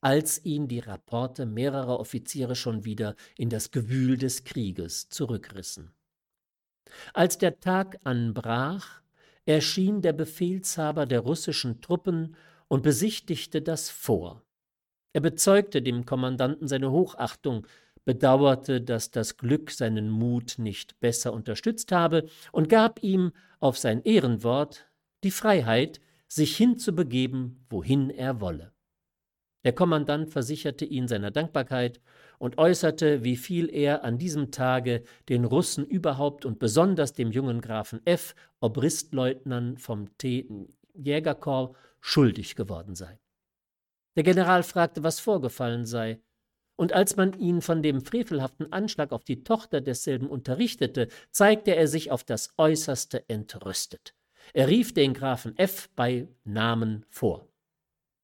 als 0.00 0.44
ihn 0.44 0.68
die 0.68 0.78
Rapporte 0.78 1.46
mehrerer 1.46 1.98
Offiziere 1.98 2.54
schon 2.54 2.84
wieder 2.84 3.14
in 3.36 3.50
das 3.50 3.70
Gewühl 3.70 4.16
des 4.16 4.44
Krieges 4.44 5.08
zurückrissen. 5.08 5.92
Als 7.12 7.38
der 7.38 7.60
Tag 7.60 7.98
anbrach, 8.04 9.02
erschien 9.54 10.02
der 10.02 10.12
Befehlshaber 10.12 11.06
der 11.06 11.20
russischen 11.20 11.80
Truppen 11.80 12.36
und 12.68 12.82
besichtigte 12.82 13.62
das 13.62 13.88
Fort. 13.88 14.42
Er 15.14 15.22
bezeugte 15.22 15.80
dem 15.80 16.04
Kommandanten 16.04 16.68
seine 16.68 16.90
Hochachtung, 16.90 17.66
bedauerte, 18.04 18.80
dass 18.80 19.10
das 19.10 19.38
Glück 19.38 19.70
seinen 19.70 20.10
Mut 20.10 20.56
nicht 20.58 21.00
besser 21.00 21.32
unterstützt 21.32 21.92
habe 21.92 22.28
und 22.52 22.68
gab 22.68 23.02
ihm 23.02 23.32
auf 23.58 23.78
sein 23.78 24.02
Ehrenwort 24.02 24.90
die 25.24 25.30
Freiheit, 25.30 26.00
sich 26.26 26.56
hinzubegeben, 26.56 27.64
wohin 27.70 28.10
er 28.10 28.42
wolle. 28.42 28.72
Der 29.64 29.72
Kommandant 29.72 30.30
versicherte 30.30 30.84
ihn 30.84 31.08
seiner 31.08 31.30
Dankbarkeit 31.30 32.00
und 32.38 32.58
äußerte, 32.58 33.24
wie 33.24 33.36
viel 33.36 33.68
er 33.72 34.04
an 34.04 34.18
diesem 34.18 34.50
Tage 34.50 35.02
den 35.28 35.44
Russen 35.44 35.84
überhaupt 35.84 36.44
und 36.44 36.58
besonders 36.58 37.12
dem 37.12 37.30
jungen 37.30 37.60
Grafen 37.60 38.00
F., 38.04 38.34
Obristleutnant 38.60 39.80
vom 39.80 40.16
T. 40.18 40.48
Jägerkorps, 40.94 41.76
schuldig 42.00 42.56
geworden 42.56 42.94
sei. 42.94 43.18
Der 44.16 44.24
General 44.24 44.62
fragte, 44.62 45.02
was 45.02 45.20
vorgefallen 45.20 45.84
sei, 45.84 46.20
und 46.76 46.92
als 46.92 47.16
man 47.16 47.38
ihn 47.40 47.60
von 47.60 47.82
dem 47.82 48.00
frevelhaften 48.00 48.72
Anschlag 48.72 49.12
auf 49.12 49.24
die 49.24 49.42
Tochter 49.42 49.80
desselben 49.80 50.28
unterrichtete, 50.28 51.08
zeigte 51.30 51.74
er 51.74 51.88
sich 51.88 52.12
auf 52.12 52.22
das 52.22 52.50
äußerste 52.56 53.28
entrüstet. 53.28 54.14
Er 54.54 54.68
rief 54.68 54.94
den 54.94 55.12
Grafen 55.12 55.58
F. 55.58 55.90
bei 55.96 56.28
Namen 56.44 57.04
vor. 57.08 57.48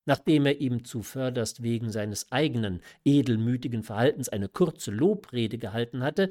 Nachdem 0.07 0.47
er 0.47 0.61
ihm 0.61 0.85
zuvörderst 0.85 1.63
wegen 1.63 1.91
seines 1.91 2.31
eigenen 2.31 2.81
edelmütigen 3.05 3.83
Verhaltens 3.83 4.29
eine 4.29 4.49
kurze 4.49 4.91
Lobrede 4.91 5.59
gehalten 5.59 6.03
hatte, 6.03 6.31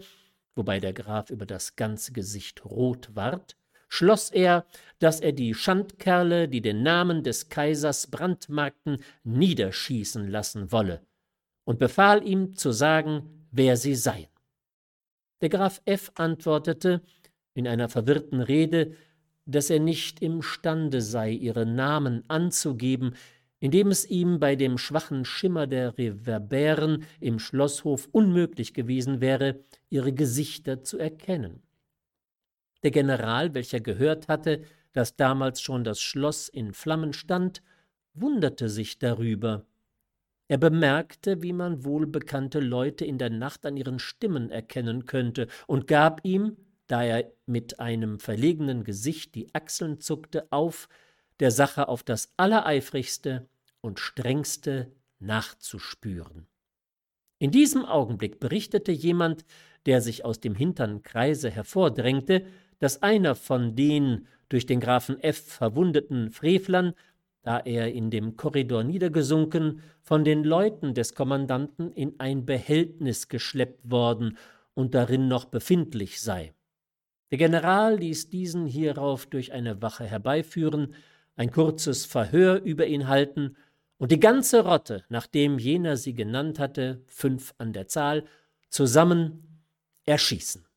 wobei 0.56 0.80
der 0.80 0.94
Graf 0.94 1.30
über 1.30 1.46
das 1.46 1.76
ganze 1.76 2.14
Gesicht 2.14 2.64
rot 2.66 3.16
ward, 3.16 3.56
schloss 3.90 4.30
er, 4.30 4.66
dass 5.00 5.20
er 5.20 5.32
die 5.32 5.54
Schandkerle, 5.54 6.48
die 6.48 6.62
den 6.62 6.84
Namen 6.84 7.24
des 7.24 7.50
Kaisers 7.50 8.08
brandmarkten, 8.08 9.00
niederschießen 9.24 10.28
lassen 10.30 10.72
wolle, 10.72 11.02
und 11.66 11.80
befahl 11.80 12.28
ihm 12.28 12.56
zu 12.56 12.72
sagen, 12.72 13.48
wer 13.52 13.78
sie 13.78 13.96
seien. 13.96 14.28
Der 15.42 15.50
Graf 15.50 15.82
F. 15.86 16.12
antwortete 16.16 17.02
in 17.54 17.68
einer 17.68 17.90
verwirrten 17.90 18.42
Rede, 18.42 18.96
dass 19.46 19.70
er 19.70 19.80
nicht 19.80 20.22
imstande 20.22 21.02
sei, 21.02 21.32
ihre 21.32 21.66
Namen 21.66 22.24
anzugeben, 22.30 23.16
indem 23.64 23.92
es 23.92 24.06
ihm 24.06 24.42
bei 24.42 24.58
dem 24.58 24.78
schwachen 24.78 25.24
Schimmer 25.24 25.68
der 25.68 25.98
Reverbären 25.98 27.06
im 27.22 27.40
Schlosshof 27.40 28.10
unmöglich 28.12 28.74
gewesen 28.74 29.22
wäre, 29.22 29.64
ihre 29.90 30.12
Gesichter 30.12 30.84
zu 30.84 30.98
erkennen. 30.98 31.64
Der 32.84 32.92
General, 32.92 33.54
welcher 33.54 33.80
gehört 33.80 34.28
hatte, 34.28 34.64
dass 34.92 35.16
damals 35.16 35.62
schon 35.62 35.86
das 35.86 36.02
Schloss 36.02 36.50
in 36.50 36.74
Flammen 36.74 37.14
stand, 37.14 37.64
wunderte 38.14 38.68
sich 38.68 39.00
darüber. 39.00 39.66
Er 40.50 40.58
bemerkte, 40.58 41.42
wie 41.42 41.54
man 41.54 41.86
wohlbekannte 41.86 42.60
Leute 42.60 43.06
in 43.06 43.18
der 43.18 43.30
Nacht 43.30 43.66
an 43.66 43.78
ihren 43.78 44.00
Stimmen 44.00 44.50
erkennen 44.50 45.06
könnte, 45.06 45.48
und 45.68 45.88
gab 45.88 46.20
ihm, 46.26 46.58
da 46.88 47.02
er 47.02 47.32
mit 47.46 47.80
einem 47.80 48.20
verlegenen 48.20 48.84
Gesicht 48.84 49.36
die 49.36 49.56
Achseln 49.56 50.02
zuckte, 50.02 50.48
auf, 50.50 50.90
der 51.40 51.50
Sache 51.50 51.88
auf 51.88 52.04
das 52.04 52.34
allereifrigste 52.36 53.48
und 53.84 54.00
strengste 54.00 54.92
nachzuspüren. 55.20 56.48
In 57.40 57.52
diesem 57.52 57.86
Augenblick 57.86 58.40
berichtete 58.40 58.92
jemand, 58.92 59.46
der 59.86 60.02
sich 60.02 60.24
aus 60.24 60.40
dem 60.40 60.56
hintern 60.56 61.04
Kreise 61.04 61.50
hervordrängte, 61.50 62.46
dass 62.80 63.02
einer 63.02 63.36
von 63.36 63.76
den 63.76 64.28
durch 64.50 64.66
den 64.66 64.80
Grafen 64.80 65.20
F. 65.20 65.46
verwundeten 65.46 66.32
Frevlern, 66.32 66.94
da 67.42 67.60
er 67.60 67.94
in 67.94 68.10
dem 68.10 68.38
Korridor 68.38 68.84
niedergesunken, 68.84 69.82
von 70.02 70.24
den 70.24 70.46
Leuten 70.46 70.94
des 70.94 71.16
Kommandanten 71.16 71.92
in 71.92 72.20
ein 72.20 72.46
Behältnis 72.46 73.28
geschleppt 73.28 73.92
worden 73.92 74.38
und 74.74 74.96
darin 74.96 75.28
noch 75.28 75.46
befindlich 75.46 76.22
sei. 76.22 76.54
Der 77.32 77.38
General 77.38 77.98
ließ 77.98 78.30
diesen 78.30 78.66
hierauf 78.66 79.26
durch 79.26 79.52
eine 79.52 79.82
Wache 79.82 80.06
herbeiführen, 80.06 80.94
ein 81.36 81.52
kurzes 81.52 82.06
Verhör 82.06 82.62
über 82.62 82.86
ihn 82.86 83.08
halten 83.08 83.58
und 84.04 84.12
die 84.12 84.20
ganze 84.20 84.66
Rotte, 84.66 85.06
nachdem 85.08 85.58
jener 85.58 85.96
sie 85.96 86.14
genannt 86.14 86.60
hatte, 86.60 87.02
fünf 87.08 87.54
an 87.58 87.72
der 87.72 87.88
Zahl, 87.88 88.26
zusammen 88.68 89.64
erschießen. 90.04 90.68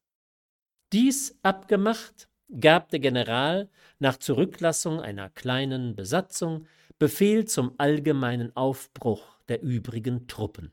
Dies 0.92 1.36
abgemacht, 1.42 2.28
gab 2.60 2.88
der 2.90 3.00
General 3.00 3.68
nach 3.98 4.16
Zurücklassung 4.16 5.00
einer 5.00 5.28
kleinen 5.28 5.96
Besatzung 5.96 6.68
Befehl 7.00 7.46
zum 7.46 7.74
allgemeinen 7.78 8.54
Aufbruch 8.54 9.40
der 9.48 9.60
übrigen 9.60 10.28
Truppen. 10.28 10.70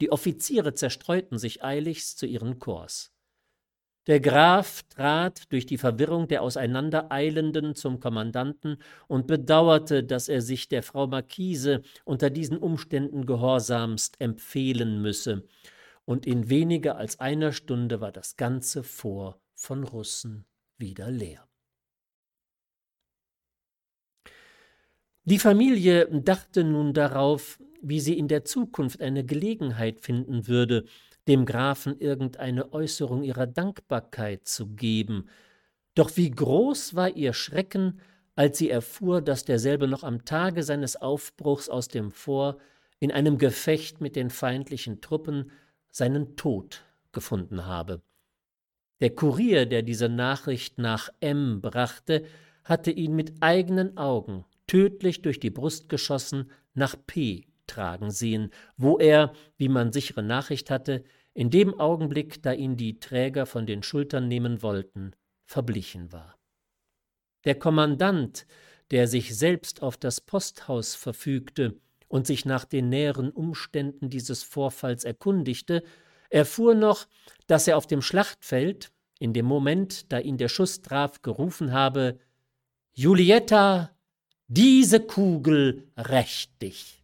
Die 0.00 0.10
Offiziere 0.10 0.72
zerstreuten 0.72 1.36
sich 1.36 1.62
eiligst 1.62 2.18
zu 2.18 2.24
ihren 2.24 2.58
Korps. 2.58 3.12
Der 4.06 4.20
Graf 4.20 4.84
trat 4.84 5.52
durch 5.52 5.66
die 5.66 5.78
Verwirrung 5.78 6.28
der 6.28 6.42
Auseinandereilenden 6.42 7.74
zum 7.74 7.98
Kommandanten 7.98 8.78
und 9.08 9.26
bedauerte, 9.26 10.04
dass 10.04 10.28
er 10.28 10.42
sich 10.42 10.68
der 10.68 10.84
Frau 10.84 11.08
Marquise 11.08 11.82
unter 12.04 12.30
diesen 12.30 12.56
Umständen 12.58 13.26
gehorsamst 13.26 14.20
empfehlen 14.20 15.02
müsse, 15.02 15.44
und 16.04 16.24
in 16.24 16.48
weniger 16.48 16.96
als 16.96 17.18
einer 17.18 17.52
Stunde 17.52 18.00
war 18.00 18.12
das 18.12 18.36
ganze 18.36 18.84
Fort 18.84 19.40
von 19.56 19.82
Russen 19.82 20.46
wieder 20.78 21.10
leer. 21.10 21.48
Die 25.24 25.40
Familie 25.40 26.06
dachte 26.22 26.62
nun 26.62 26.94
darauf, 26.94 27.58
wie 27.82 27.98
sie 27.98 28.16
in 28.16 28.28
der 28.28 28.44
Zukunft 28.44 29.00
eine 29.00 29.24
Gelegenheit 29.24 30.00
finden 30.00 30.46
würde, 30.46 30.84
dem 31.28 31.44
Grafen 31.44 31.98
irgendeine 31.98 32.72
Äußerung 32.72 33.22
ihrer 33.22 33.46
Dankbarkeit 33.46 34.46
zu 34.46 34.68
geben. 34.68 35.28
Doch 35.94 36.16
wie 36.16 36.30
groß 36.30 36.94
war 36.94 37.16
ihr 37.16 37.32
Schrecken, 37.32 38.00
als 38.34 38.58
sie 38.58 38.70
erfuhr, 38.70 39.22
dass 39.22 39.44
derselbe 39.44 39.88
noch 39.88 40.04
am 40.04 40.24
Tage 40.24 40.62
seines 40.62 40.96
Aufbruchs 40.96 41.68
aus 41.68 41.88
dem 41.88 42.10
Fort 42.10 42.60
in 43.00 43.10
einem 43.10 43.38
Gefecht 43.38 44.00
mit 44.00 44.14
den 44.14 44.30
feindlichen 44.30 45.00
Truppen 45.00 45.50
seinen 45.90 46.36
Tod 46.36 46.84
gefunden 47.12 47.66
habe. 47.66 48.02
Der 49.00 49.10
Kurier, 49.10 49.66
der 49.66 49.82
diese 49.82 50.08
Nachricht 50.08 50.78
nach 50.78 51.08
M 51.20 51.60
brachte, 51.60 52.24
hatte 52.64 52.90
ihn 52.90 53.14
mit 53.14 53.34
eigenen 53.40 53.96
Augen 53.96 54.44
tödlich 54.66 55.22
durch 55.22 55.40
die 55.40 55.50
Brust 55.50 55.88
geschossen 55.88 56.50
nach 56.74 56.96
P 57.06 57.46
tragen 57.66 58.10
sehen, 58.10 58.50
wo 58.76 58.98
er, 58.98 59.32
wie 59.56 59.68
man 59.68 59.92
sichere 59.92 60.22
Nachricht 60.22 60.70
hatte, 60.70 61.04
in 61.34 61.50
dem 61.50 61.78
Augenblick, 61.78 62.42
da 62.42 62.52
ihn 62.52 62.76
die 62.76 62.98
Träger 62.98 63.46
von 63.46 63.66
den 63.66 63.82
Schultern 63.82 64.28
nehmen 64.28 64.62
wollten, 64.62 65.12
verblichen 65.44 66.12
war. 66.12 66.38
Der 67.44 67.56
Kommandant, 67.56 68.46
der 68.90 69.06
sich 69.06 69.36
selbst 69.36 69.82
auf 69.82 69.96
das 69.96 70.20
Posthaus 70.20 70.94
verfügte 70.94 71.78
und 72.08 72.26
sich 72.26 72.44
nach 72.44 72.64
den 72.64 72.88
näheren 72.88 73.30
Umständen 73.30 74.08
dieses 74.08 74.42
Vorfalls 74.42 75.04
erkundigte, 75.04 75.82
erfuhr 76.30 76.74
noch, 76.74 77.06
dass 77.46 77.68
er 77.68 77.76
auf 77.76 77.86
dem 77.86 78.02
Schlachtfeld, 78.02 78.92
in 79.18 79.32
dem 79.32 79.46
Moment, 79.46 80.12
da 80.12 80.18
ihn 80.18 80.36
der 80.36 80.48
Schuss 80.48 80.82
traf, 80.82 81.22
gerufen 81.22 81.72
habe 81.72 82.18
Julietta, 82.98 83.94
diese 84.48 85.00
Kugel 85.00 85.92
rächt 85.98 86.62
dich. 86.62 86.95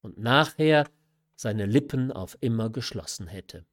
Und 0.00 0.18
nachher 0.18 0.88
seine 1.36 1.66
Lippen 1.66 2.12
auf 2.12 2.36
immer 2.40 2.70
geschlossen 2.70 3.26
hätte. 3.26 3.64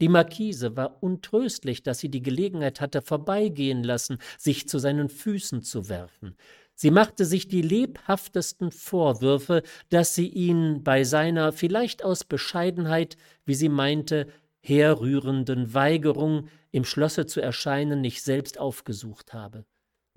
Die 0.00 0.08
Marquise 0.08 0.76
war 0.76 1.02
untröstlich, 1.02 1.82
dass 1.82 1.98
sie 2.00 2.08
die 2.08 2.22
Gelegenheit 2.22 2.80
hatte, 2.80 3.00
vorbeigehen 3.00 3.84
lassen, 3.84 4.18
sich 4.38 4.68
zu 4.68 4.78
seinen 4.78 5.08
Füßen 5.08 5.62
zu 5.62 5.88
werfen. 5.88 6.36
Sie 6.74 6.90
machte 6.90 7.24
sich 7.24 7.46
die 7.46 7.62
lebhaftesten 7.62 8.72
Vorwürfe, 8.72 9.62
dass 9.90 10.14
sie 10.14 10.28
ihn 10.28 10.82
bei 10.82 11.04
seiner 11.04 11.52
vielleicht 11.52 12.04
aus 12.04 12.24
Bescheidenheit, 12.24 13.16
wie 13.44 13.54
sie 13.54 13.68
meinte, 13.68 14.26
herrührenden 14.60 15.72
Weigerung, 15.74 16.48
im 16.72 16.84
Schlosse 16.84 17.26
zu 17.26 17.40
erscheinen, 17.40 18.00
nicht 18.00 18.22
selbst 18.22 18.58
aufgesucht 18.58 19.32
habe, 19.32 19.64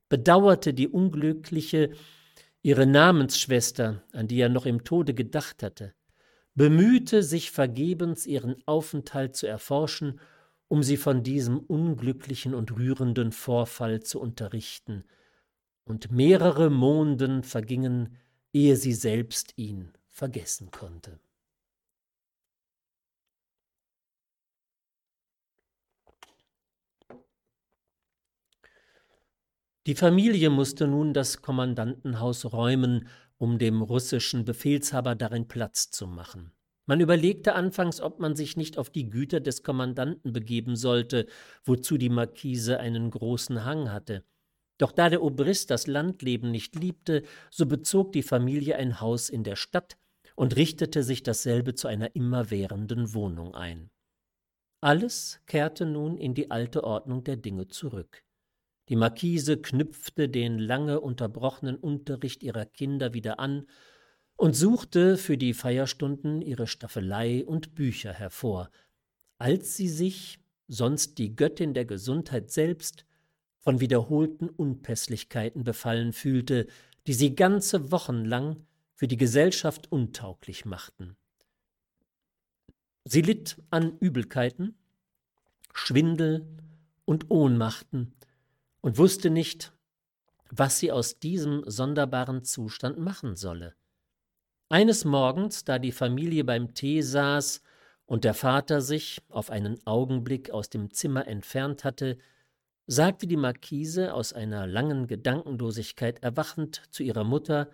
bedauerte 0.10 0.74
die 0.74 0.88
unglückliche 0.88 1.92
ihre 2.68 2.86
Namensschwester, 2.86 4.04
an 4.12 4.28
die 4.28 4.42
er 4.42 4.50
noch 4.50 4.66
im 4.66 4.84
Tode 4.84 5.14
gedacht 5.14 5.64
hatte, 5.64 5.94
bemühte 6.54 7.24
sich 7.24 7.50
vergebens, 7.50 8.26
ihren 8.26 8.58
Aufenthalt 8.68 9.38
zu 9.38 9.48
erforschen, 9.48 10.20
um 10.68 10.84
sie 10.84 10.98
von 10.98 11.24
diesem 11.24 11.60
unglücklichen 11.60 12.54
und 12.54 12.76
rührenden 12.76 13.32
Vorfall 13.32 14.02
zu 14.02 14.20
unterrichten, 14.20 15.06
und 15.86 16.12
mehrere 16.12 16.70
Monden 16.70 17.44
vergingen, 17.44 18.18
ehe 18.52 18.76
sie 18.76 18.92
selbst 18.92 19.54
ihn 19.56 19.94
vergessen 20.10 20.70
konnte. 20.70 21.22
Die 29.88 29.96
Familie 29.96 30.50
musste 30.50 30.86
nun 30.86 31.14
das 31.14 31.42
Kommandantenhaus 31.42 32.52
räumen, 32.52 33.08
um 33.38 33.58
dem 33.58 33.82
russischen 33.82 34.44
Befehlshaber 34.44 35.16
darin 35.16 35.48
Platz 35.48 35.92
zu 35.92 36.08
machen. 36.08 36.52
Man 36.88 37.00
überlegte 37.00 37.56
anfangs, 37.56 38.02
ob 38.02 38.20
man 38.20 38.36
sich 38.36 38.58
nicht 38.58 38.78
auf 38.78 38.90
die 38.90 39.10
Güter 39.10 39.40
des 39.40 39.64
Kommandanten 39.64 40.34
begeben 40.34 40.76
sollte, 40.76 41.26
wozu 41.64 41.98
die 41.98 42.10
Markise 42.10 42.82
einen 42.82 43.10
großen 43.10 43.64
Hang 43.64 43.90
hatte. 43.90 44.26
Doch 44.78 44.92
da 44.92 45.10
der 45.10 45.24
Obrist 45.24 45.72
das 45.72 45.88
Landleben 45.88 46.52
nicht 46.52 46.76
liebte, 46.76 47.24
so 47.50 47.66
bezog 47.66 48.12
die 48.12 48.24
Familie 48.24 48.76
ein 48.76 49.00
Haus 49.00 49.30
in 49.30 49.46
der 49.46 49.56
Stadt 49.56 49.98
und 50.36 50.58
richtete 50.58 51.02
sich 51.02 51.24
dasselbe 51.24 51.76
zu 51.76 51.88
einer 51.88 52.14
immerwährenden 52.14 53.14
Wohnung 53.14 53.56
ein. 53.56 53.90
Alles 54.82 55.40
kehrte 55.46 55.86
nun 55.86 56.18
in 56.18 56.34
die 56.34 56.52
alte 56.52 56.84
Ordnung 56.84 57.24
der 57.24 57.38
Dinge 57.38 57.70
zurück. 57.70 58.27
Die 58.90 58.96
Markise 58.96 59.58
knüpfte 59.58 60.30
den 60.30 60.60
lange 60.60 61.02
unterbrochenen 61.02 61.76
Unterricht 61.76 62.42
ihrer 62.42 62.66
Kinder 62.66 63.14
wieder 63.14 63.40
an 63.40 63.68
und 64.38 64.56
suchte 64.56 65.18
für 65.18 65.38
die 65.38 65.54
Feierstunden 65.54 66.42
ihre 66.42 66.68
Staffelei 66.68 67.44
und 67.46 67.76
Bücher 67.76 68.14
hervor, 68.14 68.70
als 69.40 69.76
sie 69.76 69.90
sich, 69.90 70.40
sonst 70.68 71.18
die 71.18 71.36
Göttin 71.36 71.74
der 71.74 71.86
Gesundheit 71.86 72.52
selbst, 72.52 73.06
von 73.60 73.80
wiederholten 73.82 74.48
Unpässlichkeiten 74.48 75.64
befallen 75.64 76.14
fühlte, 76.14 76.68
die 77.08 77.14
sie 77.14 77.36
ganze 77.36 77.92
Wochen 77.92 78.24
lang 78.24 78.66
für 78.94 79.08
die 79.08 79.18
Gesellschaft 79.18 79.92
untauglich 79.92 80.66
machten. 80.66 81.18
Sie 83.04 83.22
litt 83.22 83.62
an 83.70 83.98
Übelkeiten, 84.00 84.76
Schwindel 85.74 86.48
und 87.06 87.30
Ohnmachten, 87.30 88.14
und 88.82 88.98
wusste 88.98 89.30
nicht, 89.30 89.74
was 90.50 90.80
sie 90.80 90.92
aus 90.92 91.20
diesem 91.20 91.64
sonderbaren 91.66 92.44
Zustand 92.44 92.98
machen 93.00 93.36
solle. 93.36 93.76
Eines 94.70 95.06
Morgens, 95.06 95.64
da 95.64 95.80
die 95.80 95.92
Familie 95.92 96.44
beim 96.44 96.74
Tee 96.74 97.02
saß 97.02 97.62
und 98.06 98.24
der 98.24 98.34
Vater 98.34 98.82
sich 98.82 99.22
auf 99.30 99.50
einen 99.50 99.86
Augenblick 99.86 100.52
aus 100.52 100.70
dem 100.70 100.92
Zimmer 100.92 101.28
entfernt 101.28 101.84
hatte, 101.84 102.18
sagte 102.86 103.28
die 103.28 103.38
Marquise 103.38 104.14
aus 104.14 104.34
einer 104.34 104.66
langen 104.66 105.08
Gedankenlosigkeit 105.08 106.24
erwachend 106.24 106.84
zu 106.90 107.04
ihrer 107.04 107.24
Mutter 107.24 107.70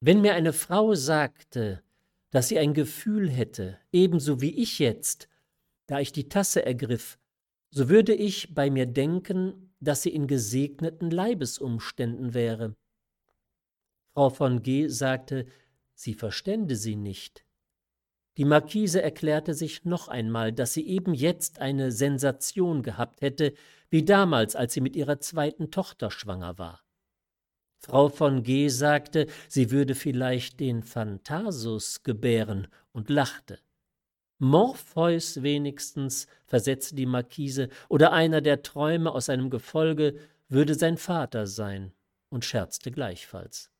Wenn 0.00 0.20
mir 0.20 0.34
eine 0.34 0.52
Frau 0.52 0.94
sagte, 0.94 1.82
dass 2.30 2.48
sie 2.48 2.58
ein 2.58 2.74
Gefühl 2.74 3.28
hätte, 3.28 3.78
ebenso 3.92 4.40
wie 4.40 4.54
ich 4.62 4.78
jetzt, 4.78 5.28
da 5.86 6.00
ich 6.00 6.12
die 6.12 6.28
Tasse 6.28 6.64
ergriff, 6.64 7.18
so 7.70 7.88
würde 7.88 8.14
ich 8.14 8.54
bei 8.54 8.70
mir 8.70 8.86
denken, 8.86 9.67
dass 9.80 10.02
sie 10.02 10.10
in 10.10 10.26
gesegneten 10.26 11.10
Leibesumständen 11.10 12.34
wäre. 12.34 12.74
Frau 14.14 14.30
von 14.30 14.62
G. 14.62 14.88
sagte, 14.88 15.46
sie 15.94 16.14
verstände 16.14 16.76
sie 16.76 16.96
nicht. 16.96 17.44
Die 18.36 18.44
Marquise 18.44 19.02
erklärte 19.02 19.52
sich 19.52 19.84
noch 19.84 20.06
einmal, 20.06 20.52
dass 20.52 20.72
sie 20.72 20.86
eben 20.86 21.12
jetzt 21.12 21.58
eine 21.58 21.90
Sensation 21.90 22.82
gehabt 22.82 23.20
hätte, 23.20 23.52
wie 23.90 24.04
damals, 24.04 24.54
als 24.54 24.74
sie 24.74 24.80
mit 24.80 24.94
ihrer 24.94 25.18
zweiten 25.20 25.70
Tochter 25.70 26.10
schwanger 26.10 26.56
war. 26.58 26.84
Frau 27.80 28.08
von 28.08 28.42
G. 28.42 28.68
sagte, 28.68 29.26
sie 29.48 29.70
würde 29.70 29.94
vielleicht 29.94 30.60
den 30.60 30.82
Phantasus 30.82 32.02
gebären 32.02 32.68
und 32.92 33.08
lachte. 33.08 33.58
Morpheus 34.38 35.42
wenigstens, 35.42 36.28
versetzte 36.46 36.94
die 36.94 37.06
Markise, 37.06 37.68
oder 37.88 38.12
einer 38.12 38.40
der 38.40 38.62
Träume 38.62 39.10
aus 39.10 39.26
seinem 39.26 39.50
Gefolge 39.50 40.14
würde 40.48 40.74
sein 40.74 40.96
Vater 40.96 41.46
sein, 41.46 41.92
und 42.30 42.44
scherzte 42.44 42.90
gleichfalls. 42.90 43.70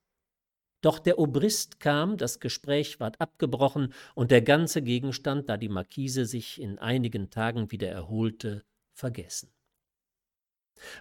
Doch 0.81 0.99
der 0.99 1.19
Obrist 1.19 1.81
kam, 1.81 2.17
das 2.17 2.41
Gespräch 2.41 3.01
ward 3.01 3.21
abgebrochen, 3.21 3.93
und 4.15 4.31
der 4.31 4.43
ganze 4.43 4.83
Gegenstand, 4.83 5.49
da 5.49 5.57
die 5.57 5.69
Markise 5.69 6.25
sich 6.25 6.61
in 6.61 6.79
einigen 6.79 7.31
Tagen 7.31 7.71
wieder 7.71 7.89
erholte, 7.89 8.65
vergessen. 8.95 9.53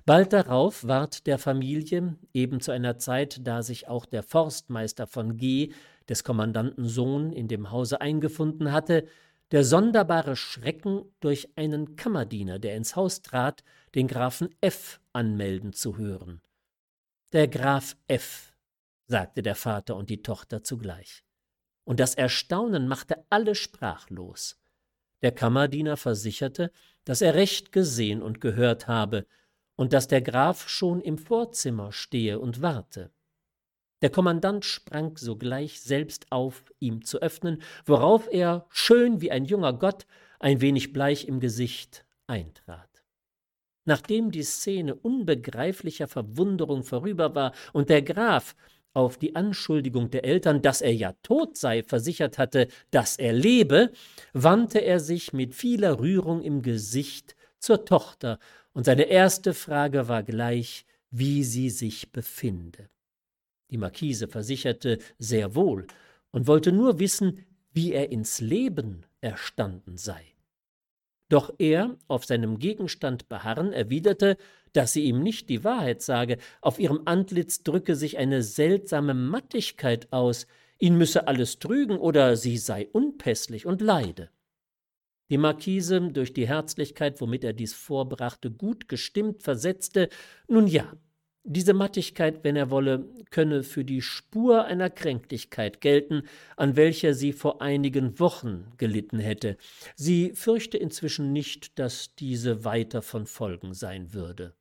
Bald 0.05 0.33
darauf 0.33 0.87
ward 0.87 1.27
der 1.27 1.37
Familie, 1.37 2.17
eben 2.33 2.61
zu 2.61 2.71
einer 2.71 2.97
Zeit, 2.97 3.45
da 3.45 3.61
sich 3.61 3.87
auch 3.87 4.05
der 4.05 4.23
Forstmeister 4.23 5.07
von 5.07 5.37
G., 5.37 5.73
des 6.09 6.23
Kommandanten 6.23 6.87
Sohn, 6.87 7.33
in 7.33 7.47
dem 7.47 7.69
Hause 7.69 7.99
eingefunden 7.99 8.71
hatte, 8.71 9.07
der 9.51 9.63
sonderbare 9.63 10.35
Schrecken, 10.35 11.05
durch 11.19 11.49
einen 11.55 11.95
Kammerdiener, 11.95 12.59
der 12.59 12.75
ins 12.75 12.95
Haus 12.95 13.21
trat, 13.21 13.63
den 13.95 14.07
Grafen 14.07 14.53
F. 14.61 14.99
anmelden 15.13 15.73
zu 15.73 15.97
hören. 15.97 16.41
Der 17.31 17.47
Graf 17.47 17.95
F., 18.07 18.53
sagte 19.07 19.41
der 19.41 19.55
Vater 19.55 19.95
und 19.95 20.09
die 20.09 20.21
Tochter 20.21 20.63
zugleich. 20.63 21.23
Und 21.85 21.99
das 22.01 22.15
Erstaunen 22.15 22.87
machte 22.87 23.23
alle 23.29 23.55
sprachlos. 23.55 24.59
Der 25.21 25.31
Kammerdiener 25.31 25.95
versicherte, 25.95 26.71
dass 27.05 27.21
er 27.21 27.33
recht 27.33 27.71
gesehen 27.71 28.21
und 28.21 28.41
gehört 28.41 28.87
habe 28.87 29.25
und 29.77 29.93
dass 29.93 30.07
der 30.07 30.21
Graf 30.21 30.67
schon 30.67 30.99
im 30.99 31.17
Vorzimmer 31.17 31.93
stehe 31.93 32.39
und 32.39 32.61
warte. 32.61 33.11
Der 34.01 34.11
Kommandant 34.11 34.63
sprang 34.63 35.17
sogleich 35.17 35.81
selbst 35.81 36.31
auf, 36.31 36.63
ihm 36.79 37.03
zu 37.03 37.19
öffnen, 37.19 37.61
worauf 37.85 38.27
er, 38.31 38.67
schön 38.69 39.21
wie 39.21 39.31
ein 39.31 39.45
junger 39.45 39.73
Gott, 39.73 40.05
ein 40.39 40.61
wenig 40.61 40.93
bleich 40.93 41.27
im 41.27 41.39
Gesicht, 41.39 42.05
eintrat. 42.27 43.03
Nachdem 43.85 44.31
die 44.31 44.43
Szene 44.43 44.93
unbegreiflicher 44.93 46.07
Verwunderung 46.07 46.83
vorüber 46.83 47.33
war 47.33 47.53
und 47.73 47.89
der 47.89 48.01
Graf, 48.01 48.55
auf 48.93 49.17
die 49.17 49.35
Anschuldigung 49.35 50.09
der 50.09 50.25
Eltern, 50.25 50.61
dass 50.61 50.81
er 50.81 50.93
ja 50.93 51.13
tot 51.21 51.55
sei, 51.55 51.83
versichert 51.83 52.37
hatte, 52.37 52.67
dass 52.89 53.17
er 53.17 53.31
lebe, 53.31 53.91
wandte 54.33 54.79
er 54.79 54.99
sich 54.99 55.33
mit 55.33 55.53
vieler 55.53 55.99
Rührung 55.99 56.41
im 56.41 56.61
Gesicht 56.61 57.35
zur 57.59 57.85
Tochter, 57.85 58.39
und 58.73 58.85
seine 58.85 59.03
erste 59.03 59.53
Frage 59.53 60.07
war 60.07 60.21
gleich, 60.21 60.85
wie 61.09 61.43
sie 61.43 61.69
sich 61.69 62.11
befinde. 62.11 62.89
Die 63.69 63.77
Marquise 63.77 64.27
versicherte 64.27 64.99
sehr 65.17 65.55
wohl 65.55 65.87
und 66.31 66.47
wollte 66.47 66.71
nur 66.71 66.99
wissen, 66.99 67.45
wie 67.71 67.91
er 67.93 68.11
ins 68.11 68.39
Leben 68.39 69.05
erstanden 69.21 69.97
sei. 69.97 70.23
Doch 71.29 71.53
er, 71.57 71.97
auf 72.07 72.25
seinem 72.25 72.57
Gegenstand 72.57 73.27
beharren, 73.27 73.73
erwiderte, 73.73 74.37
dass 74.71 74.93
sie 74.93 75.03
ihm 75.03 75.21
nicht 75.21 75.49
die 75.49 75.63
Wahrheit 75.63 76.01
sage, 76.01 76.37
auf 76.61 76.79
ihrem 76.79 77.01
Antlitz 77.05 77.63
drücke 77.63 77.95
sich 77.95 78.17
eine 78.17 78.43
seltsame 78.43 79.13
Mattigkeit 79.13 80.11
aus, 80.13 80.47
ihn 80.79 80.97
müsse 80.97 81.27
alles 81.27 81.59
trügen 81.59 81.97
oder 81.97 82.37
sie 82.37 82.57
sei 82.57 82.87
unpässlich 82.91 83.65
und 83.65 83.81
leide. 83.81 84.29
Die 85.29 85.37
Marquise, 85.37 85.99
durch 85.99 86.33
die 86.33 86.47
Herzlichkeit, 86.47 87.19
womit 87.19 87.43
er 87.43 87.51
dies 87.51 87.73
vorbrachte, 87.73 88.49
gut 88.49 88.87
gestimmt, 88.87 89.43
versetzte 89.43 90.07
Nun 90.47 90.67
ja, 90.67 90.93
diese 91.47 91.73
Mattigkeit, 91.73 92.43
wenn 92.43 92.55
er 92.55 92.69
wolle, 92.69 93.07
könne 93.31 93.63
für 93.63 93.85
die 93.85 94.01
Spur 94.01 94.65
einer 94.65 94.89
Kränklichkeit 94.89 95.79
gelten, 95.81 96.23
an 96.57 96.75
welcher 96.75 97.13
sie 97.13 97.31
vor 97.31 97.61
einigen 97.61 98.19
Wochen 98.19 98.71
gelitten 98.77 99.19
hätte. 99.19 99.57
Sie 99.95 100.33
fürchte 100.33 100.77
inzwischen 100.77 101.31
nicht, 101.31 101.79
dass 101.79 102.13
diese 102.15 102.65
weiter 102.65 103.01
von 103.01 103.25
Folgen 103.25 103.73
sein 103.73 104.13
würde. 104.13 104.55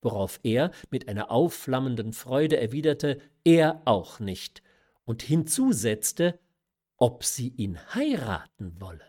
Worauf 0.00 0.38
er 0.44 0.70
mit 0.90 1.08
einer 1.08 1.30
aufflammenden 1.32 2.12
Freude 2.12 2.56
erwiderte, 2.56 3.18
er 3.44 3.82
auch 3.84 4.20
nicht, 4.20 4.62
und 5.04 5.22
hinzusetzte, 5.22 6.38
ob 6.96 7.24
sie 7.24 7.48
ihn 7.48 7.78
heiraten 7.94 8.80
wolle. 8.80 9.04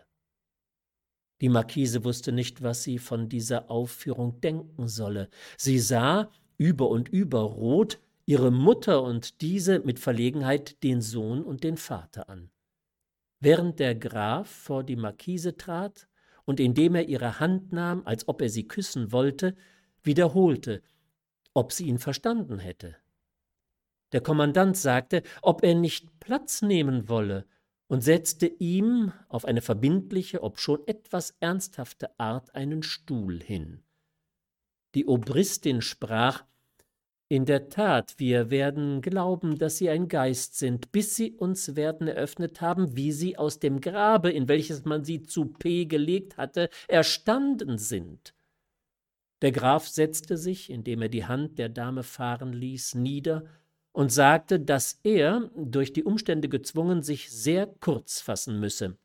Die 1.40 1.48
Marquise 1.48 2.04
wusste 2.04 2.32
nicht, 2.32 2.62
was 2.62 2.82
sie 2.82 2.98
von 2.98 3.28
dieser 3.28 3.70
Aufführung 3.70 4.40
denken 4.40 4.88
solle. 4.88 5.30
Sie 5.56 5.78
sah, 5.78 6.30
über 6.60 6.90
und 6.90 7.08
über 7.08 7.40
rot, 7.40 7.98
ihre 8.26 8.50
Mutter 8.50 9.02
und 9.02 9.40
diese 9.40 9.80
mit 9.80 9.98
Verlegenheit 9.98 10.82
den 10.82 11.00
Sohn 11.00 11.42
und 11.42 11.64
den 11.64 11.78
Vater 11.78 12.28
an. 12.28 12.50
Während 13.38 13.80
der 13.80 13.94
Graf 13.94 14.50
vor 14.50 14.84
die 14.84 14.96
Marquise 14.96 15.56
trat 15.56 16.06
und 16.44 16.60
indem 16.60 16.96
er 16.96 17.08
ihre 17.08 17.40
Hand 17.40 17.72
nahm, 17.72 18.02
als 18.04 18.28
ob 18.28 18.42
er 18.42 18.50
sie 18.50 18.68
küssen 18.68 19.10
wollte, 19.10 19.56
wiederholte, 20.02 20.82
ob 21.54 21.72
sie 21.72 21.86
ihn 21.86 21.98
verstanden 21.98 22.58
hätte. 22.58 22.94
Der 24.12 24.20
Kommandant 24.20 24.76
sagte, 24.76 25.22
ob 25.40 25.64
er 25.64 25.74
nicht 25.74 26.20
Platz 26.20 26.60
nehmen 26.60 27.08
wolle, 27.08 27.46
und 27.86 28.02
setzte 28.02 28.46
ihm 28.46 29.12
auf 29.28 29.46
eine 29.46 29.62
verbindliche, 29.62 30.44
obschon 30.44 30.80
etwas 30.86 31.34
ernsthafte 31.40 32.20
Art 32.20 32.54
einen 32.54 32.84
Stuhl 32.84 33.42
hin. 33.42 33.82
Die 34.94 35.06
Obristin 35.06 35.82
sprach 35.82 36.44
In 37.32 37.44
der 37.44 37.68
Tat, 37.68 38.14
wir 38.16 38.50
werden 38.50 39.02
glauben, 39.02 39.56
dass 39.56 39.76
Sie 39.76 39.88
ein 39.88 40.08
Geist 40.08 40.58
sind, 40.58 40.90
bis 40.90 41.14
Sie 41.14 41.30
uns 41.30 41.76
werden 41.76 42.08
eröffnet 42.08 42.60
haben, 42.60 42.96
wie 42.96 43.12
Sie 43.12 43.38
aus 43.38 43.60
dem 43.60 43.80
Grabe, 43.80 44.32
in 44.32 44.48
welches 44.48 44.84
man 44.84 45.04
Sie 45.04 45.22
zu 45.22 45.44
P 45.44 45.84
gelegt 45.84 46.38
hatte, 46.38 46.70
erstanden 46.88 47.78
sind. 47.78 48.34
Der 49.42 49.52
Graf 49.52 49.86
setzte 49.86 50.36
sich, 50.36 50.70
indem 50.70 51.02
er 51.02 51.08
die 51.08 51.24
Hand 51.24 51.60
der 51.60 51.68
Dame 51.68 52.02
fahren 52.02 52.52
ließ, 52.52 52.96
nieder 52.96 53.44
und 53.92 54.10
sagte, 54.10 54.58
dass 54.58 54.98
er, 55.04 55.52
durch 55.54 55.92
die 55.92 56.02
Umstände 56.02 56.48
gezwungen, 56.48 57.04
sich 57.04 57.30
sehr 57.30 57.68
kurz 57.78 58.20
fassen 58.20 58.58
müsse, 58.58 58.98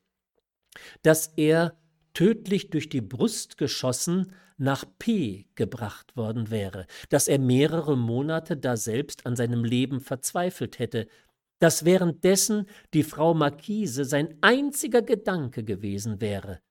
dass 1.03 1.27
er 1.37 1.77
tödlich 2.15 2.71
durch 2.71 2.89
die 2.89 3.01
Brust 3.01 3.57
geschossen 3.59 4.33
nach 4.57 4.85
P 4.97 5.45
gebracht 5.53 6.15
worden 6.17 6.49
wäre, 6.49 6.87
dass 7.09 7.27
er 7.27 7.37
mehrere 7.37 7.95
Monate 7.95 8.57
daselbst 8.57 9.27
an 9.27 9.35
seinem 9.35 9.63
Leben 9.63 9.99
verzweifelt 9.99 10.79
hätte, 10.79 11.07
dass 11.59 11.85
währenddessen 11.85 12.67
die 12.93 13.03
Frau 13.03 13.33
Marquise 13.33 14.05
sein 14.05 14.37
einziger 14.41 15.01
Gedanke 15.01 15.63
gewesen 15.63 16.21
wäre, 16.21 16.61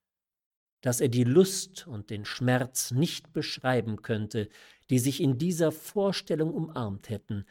dass 0.80 1.00
er 1.00 1.08
die 1.08 1.24
Lust 1.24 1.86
und 1.86 2.10
den 2.10 2.24
Schmerz 2.24 2.90
nicht 2.90 3.32
beschreiben 3.32 4.02
könnte, 4.02 4.48
die 4.90 4.98
sich 4.98 5.22
in 5.22 5.38
dieser 5.38 5.72
Vorstellung 5.72 6.52
umarmt 6.52 7.08
hätten, 7.08 7.44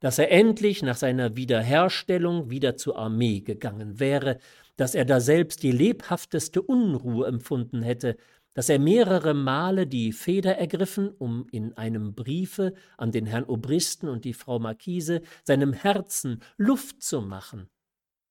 dass 0.00 0.18
er 0.18 0.30
endlich 0.30 0.82
nach 0.82 0.96
seiner 0.96 1.36
Wiederherstellung 1.36 2.50
wieder 2.50 2.76
zur 2.76 2.98
Armee 2.98 3.40
gegangen 3.40 3.98
wäre, 3.98 4.38
dass 4.76 4.94
er 4.94 5.04
daselbst 5.04 5.62
die 5.62 5.72
lebhafteste 5.72 6.62
Unruhe 6.62 7.26
empfunden 7.26 7.82
hätte, 7.82 8.16
dass 8.56 8.70
er 8.70 8.78
mehrere 8.78 9.34
Male 9.34 9.86
die 9.86 10.12
Feder 10.12 10.56
ergriffen, 10.56 11.10
um 11.10 11.46
in 11.52 11.76
einem 11.76 12.14
Briefe 12.14 12.72
an 12.96 13.12
den 13.12 13.26
Herrn 13.26 13.44
Obristen 13.44 14.08
und 14.08 14.24
die 14.24 14.32
Frau 14.32 14.58
Marquise 14.58 15.20
seinem 15.44 15.74
Herzen 15.74 16.40
Luft 16.56 17.02
zu 17.02 17.20
machen, 17.20 17.68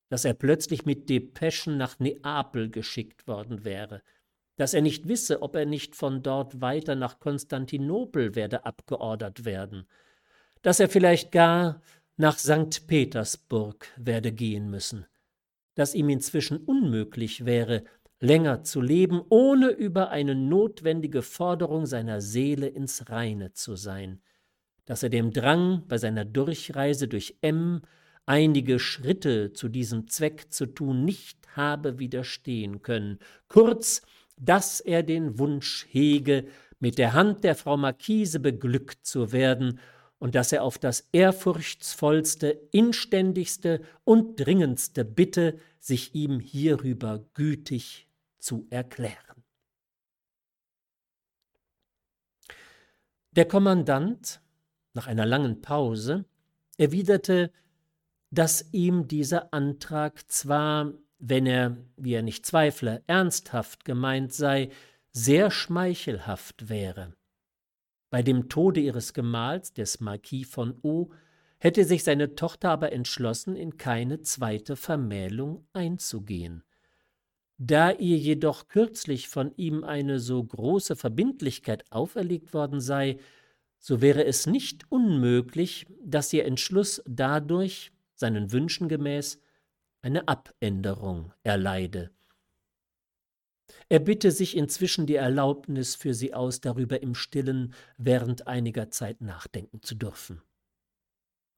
dass 0.10 0.25
er 0.25 0.34
plötzlich 0.34 0.86
mit 0.86 1.10
Depeschen 1.10 1.77
nach 1.77 1.99
Neapel 1.99 2.71
geschickt 2.71 3.27
worden 3.27 3.65
wäre, 3.65 4.01
dass 4.55 4.73
er 4.73 4.81
nicht 4.81 5.08
wisse, 5.08 5.41
ob 5.41 5.55
er 5.55 5.65
nicht 5.65 5.95
von 5.95 6.23
dort 6.23 6.60
weiter 6.60 6.95
nach 6.95 7.19
Konstantinopel 7.19 8.36
werde 8.36 8.65
abgeordert 8.65 9.45
werden, 9.45 9.88
dass 10.62 10.79
er 10.79 10.89
vielleicht 10.89 11.31
gar 11.31 11.81
nach 12.17 12.39
St. 12.39 12.88
Petersburg 12.88 13.88
werde 13.97 14.31
gehen 14.31 14.71
müssen, 14.71 15.05
dass 15.75 15.93
ihm 15.93 16.09
inzwischen 16.09 16.57
unmöglich 16.57 17.45
wäre, 17.45 17.83
länger 18.19 18.63
zu 18.63 18.81
leben, 18.81 19.21
ohne 19.29 19.69
über 19.69 20.09
eine 20.09 20.35
notwendige 20.35 21.21
Forderung 21.21 21.85
seiner 21.85 22.21
Seele 22.21 22.67
ins 22.67 23.09
Reine 23.09 23.53
zu 23.53 23.75
sein, 23.75 24.21
dass 24.85 25.03
er 25.03 25.09
dem 25.09 25.31
Drang, 25.31 25.83
bei 25.88 25.97
seiner 25.97 26.25
Durchreise 26.25 27.07
durch 27.07 27.38
M 27.41 27.81
einige 28.25 28.79
Schritte 28.79 29.53
zu 29.53 29.69
diesem 29.69 30.07
Zweck 30.07 30.51
zu 30.51 30.65
tun, 30.65 31.05
nicht 31.05 31.38
habe 31.55 31.99
widerstehen 31.99 32.81
können, 32.81 33.19
kurz, 33.47 34.01
dass 34.38 34.79
er 34.79 35.03
den 35.03 35.39
Wunsch 35.39 35.85
hege, 35.89 36.45
mit 36.79 36.97
der 36.97 37.13
Hand 37.13 37.43
der 37.43 37.55
Frau 37.55 37.77
Marquise 37.77 38.39
beglückt 38.39 39.05
zu 39.05 39.31
werden 39.31 39.79
und 40.19 40.36
dass 40.36 40.51
er 40.51 40.63
auf 40.63 40.78
das 40.78 41.08
ehrfurchtsvollste, 41.12 42.49
inständigste 42.71 43.82
und 44.04 44.39
dringendste 44.39 45.06
bitte, 45.06 45.60
sich 45.80 46.15
ihm 46.15 46.39
hierüber 46.39 47.25
gütig 47.34 48.08
zu 48.39 48.65
erklären. 48.69 49.43
Der 53.32 53.45
Kommandant, 53.45 54.39
nach 54.93 55.08
einer 55.08 55.25
langen 55.25 55.62
Pause, 55.62 56.25
erwiderte, 56.78 57.51
dass 58.32 58.73
ihm 58.73 59.08
dieser 59.08 59.54
Antrag 59.54 60.32
zwar, 60.32 60.93
wenn 61.19 61.45
er, 61.45 61.78
wie 61.97 62.13
er 62.13 62.21
nicht 62.21 62.45
zweifle, 62.45 63.04
ernsthaft 63.08 63.84
gemeint 63.84 64.34
sei, 64.34 64.69
sehr 65.12 65.51
schmeichelhaft 65.51 66.69
wäre, 66.69 67.13
bei 68.15 68.23
dem 68.23 68.47
Tode 68.47 68.80
ihres 68.80 69.13
Gemahls, 69.13 69.73
des 69.73 69.99
Marquis 69.99 70.47
von 70.47 70.80
O., 70.84 71.10
hätte 71.58 71.84
sich 71.84 72.06
seine 72.06 72.34
Tochter 72.36 72.69
aber 72.69 72.93
entschlossen, 72.93 73.58
in 73.58 73.75
keine 73.75 74.21
zweite 74.21 74.78
Vermählung 74.78 75.67
einzugehen. 75.73 76.63
Da 77.58 77.91
ihr 77.91 78.15
jedoch 78.15 78.69
kürzlich 78.69 79.28
von 79.28 79.51
ihm 79.58 79.84
eine 79.84 80.21
so 80.21 80.41
große 80.41 80.95
Verbindlichkeit 80.95 81.91
auferlegt 81.91 82.54
worden 82.54 82.80
sei, 82.80 83.17
so 83.80 83.99
wäre 83.99 84.23
es 84.23 84.47
nicht 84.47 84.89
unmöglich, 84.89 85.86
dass 86.01 86.32
ihr 86.32 86.45
Entschluss 86.45 87.04
dadurch, 87.06 87.91
seinen 88.13 88.54
Wünschen 88.54 88.88
gemäß, 88.88 89.41
eine 90.01 90.25
Abänderung 90.30 91.34
erleide. 91.43 92.14
Er 93.88 94.00
bitte 94.00 94.32
sich 94.32 94.58
inzwischen 94.58 95.06
die 95.06 95.15
Erlaubnis 95.15 95.95
für 95.95 96.13
sie 96.13 96.34
aus, 96.34 96.60
darüber 96.60 97.04
im 97.04 97.13
stillen 97.13 97.74
während 97.98 98.48
einiger 98.48 98.89
Zeit 98.89 99.21
nachdenken 99.21 99.82
zu 99.82 99.95
dürfen. 99.95 100.41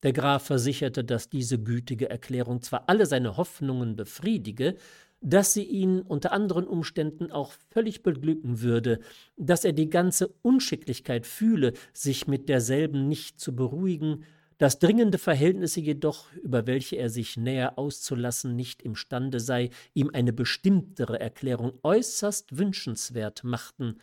Der 0.03 0.13
Graf 0.13 0.45
versicherte, 0.45 1.03
dass 1.03 1.29
diese 1.29 1.57
gütige 1.57 2.09
Erklärung 2.09 2.61
zwar 2.61 2.87
alle 2.87 3.05
seine 3.05 3.37
Hoffnungen 3.37 3.95
befriedige, 3.95 4.75
dass 5.21 5.53
sie 5.53 5.63
ihn 5.63 6.01
unter 6.01 6.31
anderen 6.31 6.67
Umständen 6.67 7.31
auch 7.31 7.51
völlig 7.71 8.03
beglücken 8.03 8.61
würde, 8.61 8.99
dass 9.37 9.65
er 9.65 9.73
die 9.73 9.89
ganze 9.89 10.27
Unschicklichkeit 10.43 11.25
fühle, 11.25 11.73
sich 11.93 12.27
mit 12.27 12.49
derselben 12.49 13.07
nicht 13.07 13.39
zu 13.39 13.55
beruhigen, 13.55 14.25
dass 14.57 14.79
dringende 14.79 15.17
Verhältnisse 15.17 15.81
jedoch, 15.81 16.31
über 16.33 16.65
welche 16.65 16.95
er 16.95 17.09
sich 17.09 17.37
näher 17.37 17.77
auszulassen 17.77 18.55
nicht 18.55 18.81
imstande 18.81 19.39
sei, 19.39 19.69
ihm 19.93 20.09
eine 20.13 20.33
bestimmtere 20.33 21.19
Erklärung 21.19 21.73
äußerst 21.83 22.57
wünschenswert 22.57 23.43
machten, 23.43 23.97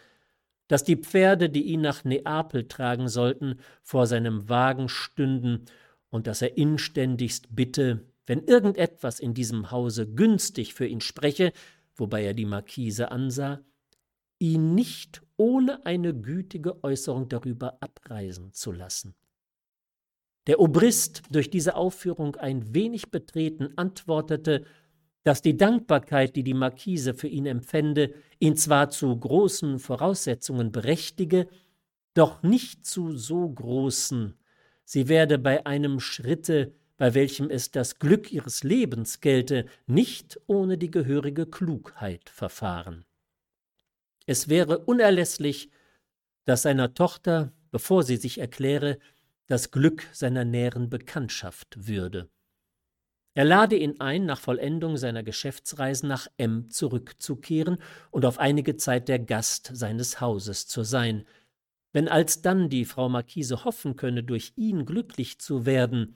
dass 0.69 0.85
die 0.85 0.97
Pferde, 0.97 1.51
die 1.51 1.65
ihn 1.65 1.81
nach 1.81 2.05
Neapel 2.05 2.69
tragen 2.69 3.09
sollten, 3.09 3.59
vor 3.83 4.07
seinem 4.07 4.49
Wagen 4.49 4.89
stünden 4.89 5.65
und 6.09 6.27
dass 6.27 6.41
er 6.41 6.57
inständigst 6.57 7.49
bitte, 7.55 8.07
wenn 8.27 8.45
irgendetwas 8.45 9.21
in 9.21 9.35
diesem 9.35 9.71
Hause 9.71 10.07
günstig 10.07 10.73
für 10.73 10.87
ihn 10.87 11.01
spreche, 11.01 11.53
wobei 11.97 12.25
er 12.25 12.35
die 12.35 12.47
Marquise 12.47 13.11
ansah, 13.11 13.61
ihn 14.39 14.75
nicht 14.75 15.23
ohne 15.37 15.85
eine 15.85 16.15
gütige 16.15 16.83
Äußerung 16.83 17.29
darüber 17.29 17.83
abreisen 17.83 18.53
zu 18.53 18.73
lassen. 18.73 19.15
Der 20.47 20.61
Obrist, 20.61 21.23
durch 21.31 21.49
diese 21.51 21.75
Aufführung 21.75 22.37
ein 22.37 22.75
wenig 22.75 23.11
betreten, 23.11 23.71
antwortete, 23.77 24.65
dass 25.23 25.41
die 25.41 25.57
Dankbarkeit, 25.57 26.37
die 26.37 26.45
die 26.45 26.55
Marquise 26.55 27.15
für 27.15 27.29
ihn 27.29 27.47
empfände, 27.47 28.13
ihn 28.39 28.57
zwar 28.57 28.91
zu 28.91 29.17
großen 29.17 29.79
Voraussetzungen 29.79 30.71
berechtige, 30.71 31.49
doch 32.13 32.43
nicht 32.43 32.85
zu 32.87 33.17
so 33.17 33.49
großen. 33.49 34.35
Sie 34.85 35.09
werde 35.09 35.39
bei 35.39 35.65
einem 35.65 35.99
Schritte, 35.99 36.75
bei 36.99 37.15
welchem 37.15 37.49
es 37.51 37.71
das 37.71 37.99
Glück 37.99 38.31
ihres 38.31 38.63
Lebens 38.63 39.21
gelte, 39.21 39.67
nicht 39.87 40.39
ohne 40.47 40.77
die 40.77 40.91
gehörige 40.91 41.47
Klugheit 41.47 42.29
verfahren. 42.29 43.07
Es 44.27 44.49
wäre 44.49 44.79
unerlässlich, 44.79 45.71
dass 46.45 46.63
seiner 46.63 46.95
Tochter, 46.95 47.53
bevor 47.71 48.03
sie 48.03 48.17
sich 48.17 48.39
erkläre, 48.39 48.99
das 49.47 49.71
Glück 49.71 50.07
seiner 50.13 50.45
näheren 50.45 50.89
Bekanntschaft 50.91 51.87
würde. 51.87 52.31
Er 53.37 53.45
lade 53.45 53.77
ihn 53.77 54.01
ein, 54.01 54.27
nach 54.27 54.39
Vollendung 54.39 54.97
seiner 54.97 55.25
Geschäftsreisen 55.25 56.09
nach 56.09 56.29
M 56.37 56.71
zurückzukehren 56.71 57.79
und 58.13 58.25
auf 58.25 58.39
einige 58.39 58.77
Zeit 58.77 59.09
der 59.09 59.19
Gast 59.19 59.71
seines 59.75 60.21
Hauses 60.21 60.69
zu 60.69 60.85
sein. 60.85 61.27
Wenn 61.93 62.09
alsdann 62.09 62.69
die 62.69 62.85
Frau 62.85 63.09
Marquise 63.09 63.65
hoffen 63.65 63.97
könne, 63.97 64.23
durch 64.23 64.53
ihn 64.57 64.87
glücklich 64.87 65.41
zu 65.41 65.67
werden, 65.67 66.15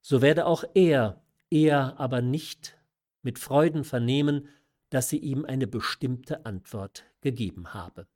so 0.00 0.22
werde 0.22 0.46
auch 0.46 0.64
er, 0.74 1.22
er 1.50 1.98
aber 1.98 2.22
nicht 2.22 2.78
mit 3.22 3.38
Freuden 3.40 3.82
vernehmen, 3.82 4.48
dass 4.90 5.08
sie 5.08 5.18
ihm 5.18 5.44
eine 5.44 5.66
bestimmte 5.66 6.46
Antwort 6.46 7.04
gegeben 7.20 7.74
habe. 7.74 8.06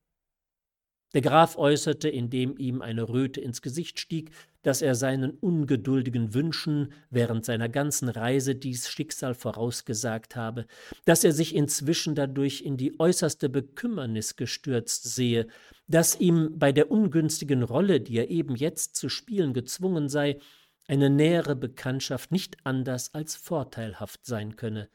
Der 1.14 1.20
Graf 1.20 1.56
äußerte, 1.56 2.08
indem 2.08 2.56
ihm 2.58 2.82
eine 2.82 3.08
Röte 3.08 3.40
ins 3.40 3.62
Gesicht 3.62 4.00
stieg, 4.00 4.32
dass 4.62 4.82
er 4.82 4.96
seinen 4.96 5.30
ungeduldigen 5.30 6.34
Wünschen 6.34 6.92
während 7.08 7.44
seiner 7.44 7.68
ganzen 7.68 8.08
Reise 8.08 8.56
dies 8.56 8.90
Schicksal 8.90 9.34
vorausgesagt 9.34 10.34
habe, 10.34 10.66
dass 11.04 11.22
er 11.22 11.32
sich 11.32 11.54
inzwischen 11.54 12.16
dadurch 12.16 12.62
in 12.62 12.76
die 12.76 12.98
äußerste 12.98 13.48
Bekümmernis 13.48 14.34
gestürzt 14.34 15.14
sehe, 15.14 15.46
dass 15.86 16.18
ihm 16.18 16.58
bei 16.58 16.72
der 16.72 16.90
ungünstigen 16.90 17.62
Rolle, 17.62 18.00
die 18.00 18.16
er 18.16 18.30
eben 18.30 18.56
jetzt 18.56 18.96
zu 18.96 19.08
spielen 19.08 19.52
gezwungen 19.52 20.08
sei, 20.08 20.38
eine 20.88 21.10
nähere 21.10 21.54
Bekanntschaft 21.54 22.32
nicht 22.32 22.56
anders 22.64 23.14
als 23.14 23.36
vorteilhaft 23.36 24.26
sein 24.26 24.56
könne, 24.56 24.88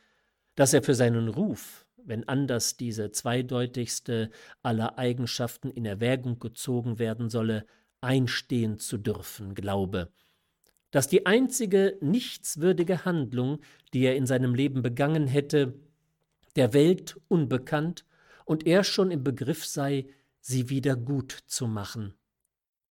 dass 0.56 0.74
er 0.74 0.84
für 0.84 0.96
seinen 0.96 1.30
Ruf, 1.30 1.86
wenn 2.06 2.28
anders 2.28 2.78
diese 2.78 3.12
zweideutigste 3.12 4.30
aller 4.62 4.98
Eigenschaften 4.98 5.70
in 5.70 5.86
Erwägung 5.86 6.40
gezogen 6.40 7.00
werden 7.00 7.30
solle, 7.30 7.66
einstehen 8.02 8.80
zu 8.80 8.98
dürfen 8.98 9.56
glaube, 9.56 10.12
dass 10.92 11.08
die 11.08 11.26
einzige 11.26 11.98
nichtswürdige 12.02 13.06
Handlung, 13.06 13.60
die 13.94 14.02
er 14.02 14.16
in 14.16 14.26
seinem 14.26 14.56
Leben 14.56 14.82
begangen 14.82 15.28
hätte, 15.28 15.80
der 16.56 16.74
Welt 16.74 17.20
unbekannt 17.28 18.06
und 18.46 18.66
er 18.66 18.84
schon 18.84 19.12
im 19.12 19.24
Begriff 19.24 19.66
sei, 19.66 20.08
sie 20.42 20.70
wieder 20.70 20.96
gut 20.96 21.32
zu 21.32 21.68
machen, 21.68 22.14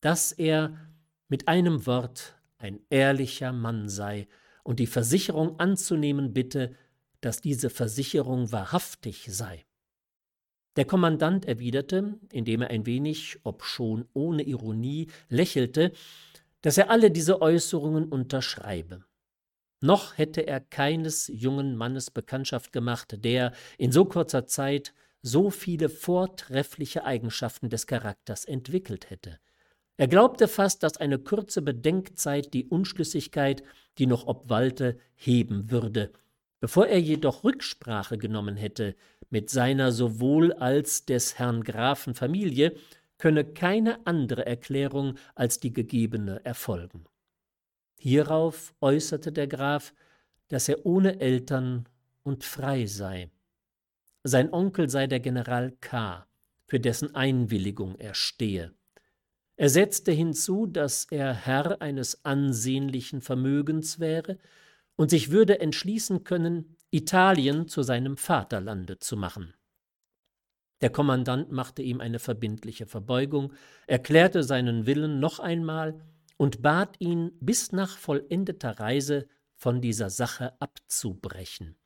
dass 0.00 0.32
er 0.32 0.76
mit 1.28 1.48
einem 1.48 1.86
Wort 1.86 2.36
ein 2.58 2.80
ehrlicher 2.90 3.52
Mann 3.52 3.88
sei 3.88 4.28
und 4.62 4.78
die 4.78 4.86
Versicherung 4.86 5.58
anzunehmen 5.58 6.32
bitte, 6.32 6.74
dass 7.20 7.40
diese 7.40 7.70
Versicherung 7.70 8.52
wahrhaftig 8.52 9.26
sei. 9.28 9.64
Der 10.76 10.84
Kommandant 10.84 11.44
erwiderte, 11.44 12.18
indem 12.30 12.62
er 12.62 12.70
ein 12.70 12.86
wenig, 12.86 13.38
obschon 13.42 14.04
ohne 14.12 14.42
Ironie, 14.44 15.08
lächelte, 15.28 15.92
dass 16.62 16.78
er 16.78 16.90
alle 16.90 17.10
diese 17.10 17.42
Äußerungen 17.42 18.04
unterschreibe. 18.04 19.04
Noch 19.80 20.18
hätte 20.18 20.46
er 20.46 20.60
keines 20.60 21.28
jungen 21.32 21.76
Mannes 21.76 22.10
Bekanntschaft 22.10 22.72
gemacht, 22.72 23.24
der 23.24 23.52
in 23.76 23.92
so 23.92 24.04
kurzer 24.04 24.46
Zeit 24.46 24.92
so 25.22 25.50
viele 25.50 25.88
vortreffliche 25.88 27.04
Eigenschaften 27.04 27.68
des 27.70 27.86
Charakters 27.86 28.44
entwickelt 28.44 29.10
hätte. 29.10 29.38
Er 29.96 30.06
glaubte 30.06 30.46
fast, 30.46 30.84
dass 30.84 30.96
eine 30.96 31.18
kurze 31.18 31.60
Bedenkzeit 31.60 32.54
die 32.54 32.66
Unschlüssigkeit, 32.66 33.64
die 33.98 34.06
noch 34.06 34.26
obwalte, 34.26 34.98
heben 35.16 35.72
würde, 35.72 36.12
Bevor 36.60 36.86
er 36.86 37.00
jedoch 37.00 37.44
Rücksprache 37.44 38.18
genommen 38.18 38.56
hätte 38.56 38.96
mit 39.30 39.50
seiner 39.50 39.92
sowohl 39.92 40.52
als 40.52 41.04
des 41.04 41.38
Herrn 41.38 41.62
Grafen 41.62 42.14
Familie, 42.14 42.74
könne 43.18 43.44
keine 43.44 44.06
andere 44.06 44.46
Erklärung 44.46 45.16
als 45.34 45.60
die 45.60 45.72
gegebene 45.72 46.44
erfolgen. 46.44 47.04
Hierauf 47.98 48.74
äußerte 48.80 49.32
der 49.32 49.48
Graf, 49.48 49.92
dass 50.48 50.68
er 50.68 50.86
ohne 50.86 51.20
Eltern 51.20 51.88
und 52.22 52.44
frei 52.44 52.86
sei. 52.86 53.30
Sein 54.24 54.52
Onkel 54.52 54.88
sei 54.88 55.06
der 55.06 55.20
General 55.20 55.72
K., 55.80 56.26
für 56.66 56.78
dessen 56.78 57.14
Einwilligung 57.14 57.96
er 57.98 58.14
stehe. 58.14 58.74
Er 59.56 59.70
setzte 59.70 60.12
hinzu, 60.12 60.66
dass 60.66 61.06
er 61.10 61.32
Herr 61.32 61.80
eines 61.80 62.24
ansehnlichen 62.24 63.22
Vermögens 63.22 63.98
wäre, 63.98 64.38
und 64.98 65.10
sich 65.10 65.30
würde 65.30 65.60
entschließen 65.60 66.24
können, 66.24 66.76
Italien 66.90 67.68
zu 67.68 67.82
seinem 67.82 68.16
Vaterlande 68.16 68.98
zu 68.98 69.16
machen. 69.16 69.54
Der 70.80 70.90
Kommandant 70.90 71.50
machte 71.52 71.82
ihm 71.82 72.00
eine 72.00 72.18
verbindliche 72.18 72.86
Verbeugung, 72.86 73.52
erklärte 73.86 74.42
seinen 74.42 74.86
Willen 74.86 75.20
noch 75.20 75.38
einmal 75.38 76.00
und 76.36 76.62
bat 76.62 76.96
ihn, 76.98 77.32
bis 77.40 77.72
nach 77.72 77.96
vollendeter 77.96 78.78
Reise 78.78 79.28
von 79.54 79.80
dieser 79.80 80.10
Sache 80.10 80.60
abzubrechen. 80.60 81.76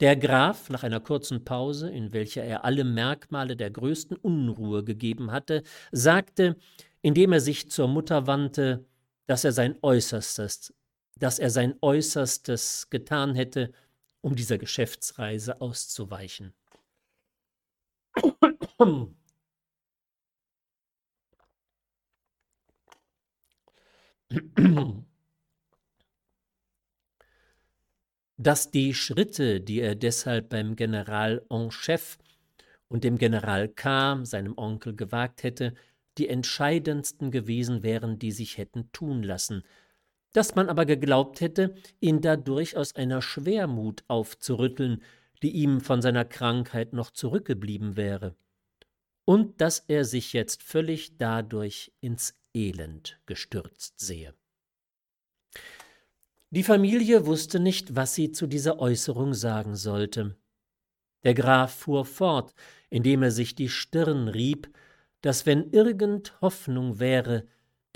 Der 0.00 0.16
Graf, 0.16 0.70
nach 0.70 0.82
einer 0.82 1.00
kurzen 1.00 1.44
Pause, 1.44 1.90
in 1.90 2.12
welcher 2.12 2.42
er 2.42 2.64
alle 2.64 2.84
Merkmale 2.84 3.56
der 3.56 3.70
größten 3.70 4.16
Unruhe 4.16 4.84
gegeben 4.84 5.30
hatte, 5.32 5.62
sagte, 5.92 6.56
indem 7.02 7.32
er 7.32 7.40
sich 7.40 7.70
zur 7.70 7.88
Mutter 7.88 8.26
wandte, 8.26 8.86
dass 9.26 9.44
er 9.44 9.52
sein 9.52 9.76
Äußerstes 9.82 10.74
dass 11.20 11.38
er 11.38 11.50
sein 11.50 11.76
Äußerstes 11.80 12.90
getan 12.90 13.34
hätte, 13.34 13.72
um 14.22 14.34
dieser 14.36 14.58
Geschäftsreise 14.58 15.60
auszuweichen. 15.60 16.54
Dass 28.38 28.70
die 28.70 28.94
Schritte, 28.94 29.60
die 29.60 29.80
er 29.80 29.94
deshalb 29.94 30.48
beim 30.48 30.74
General 30.76 31.44
en 31.50 31.70
chef 31.70 32.18
und 32.88 33.04
dem 33.04 33.18
General 33.18 33.68
K., 33.68 34.24
seinem 34.24 34.56
Onkel, 34.56 34.96
gewagt 34.96 35.42
hätte, 35.42 35.74
die 36.18 36.28
entscheidendsten 36.28 37.30
gewesen 37.30 37.82
wären, 37.82 38.18
die 38.18 38.32
sich 38.32 38.56
hätten 38.58 38.90
tun 38.92 39.22
lassen, 39.22 39.62
dass 40.32 40.54
man 40.54 40.68
aber 40.68 40.86
geglaubt 40.86 41.40
hätte, 41.40 41.74
ihn 42.00 42.20
dadurch 42.20 42.76
aus 42.76 42.94
einer 42.94 43.22
Schwermut 43.22 44.04
aufzurütteln, 44.08 45.02
die 45.42 45.50
ihm 45.50 45.80
von 45.80 46.02
seiner 46.02 46.24
Krankheit 46.24 46.92
noch 46.92 47.10
zurückgeblieben 47.10 47.96
wäre, 47.96 48.36
und 49.24 49.60
dass 49.60 49.80
er 49.88 50.04
sich 50.04 50.32
jetzt 50.32 50.62
völlig 50.62 51.16
dadurch 51.18 51.92
ins 52.00 52.34
Elend 52.54 53.20
gestürzt 53.26 54.00
sehe. 54.00 54.34
Die 56.50 56.64
Familie 56.64 57.26
wusste 57.26 57.60
nicht, 57.60 57.94
was 57.94 58.14
sie 58.14 58.32
zu 58.32 58.48
dieser 58.48 58.80
Äußerung 58.80 59.34
sagen 59.34 59.76
sollte. 59.76 60.36
Der 61.22 61.34
Graf 61.34 61.72
fuhr 61.72 62.04
fort, 62.04 62.54
indem 62.88 63.22
er 63.22 63.30
sich 63.30 63.54
die 63.54 63.68
Stirn 63.68 64.26
rieb, 64.26 64.68
dass 65.20 65.46
wenn 65.46 65.70
irgend 65.70 66.40
Hoffnung 66.40 66.98
wäre, 66.98 67.46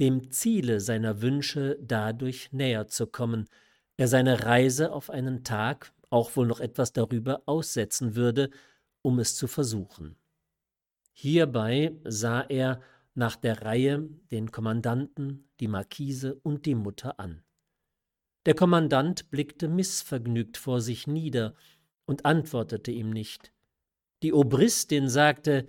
dem 0.01 0.31
Ziele 0.31 0.81
seiner 0.81 1.23
Wünsche 1.23 1.79
dadurch 1.81 2.53
näher 2.53 2.89
zu 2.89 3.07
kommen, 3.07 3.49
er 3.97 4.09
seine 4.09 4.45
Reise 4.45 4.93
auf 4.93 5.11
einen 5.11 5.45
Tag, 5.45 5.93
auch 6.11 6.37
wohl 6.37 6.47
noch 6.47 6.61
etwas 6.61 6.93
darüber 6.93 7.43
aussetzen 7.47 8.17
würde, 8.17 8.51
um 9.03 9.19
es 9.19 9.37
zu 9.37 9.47
versuchen. 9.47 10.17
Hierbei 11.13 11.97
sah 12.05 12.41
er 12.43 12.81
nach 13.15 13.37
der 13.37 13.63
Reihe 13.63 14.09
den 14.33 14.51
Kommandanten, 14.51 15.49
die 15.61 15.69
Markise 15.69 16.35
und 16.43 16.67
die 16.67 16.75
Mutter 16.75 17.21
an. 17.21 17.43
Der 18.47 18.55
Kommandant 18.55 19.31
blickte 19.31 19.69
missvergnügt 19.69 20.57
vor 20.57 20.81
sich 20.81 21.07
nieder 21.07 21.55
und 22.05 22.27
antwortete 22.27 22.91
ihm 22.91 23.11
nicht. 23.11 23.53
Die 24.23 24.33
Obristin 24.33 25.09
sagte 25.09 25.69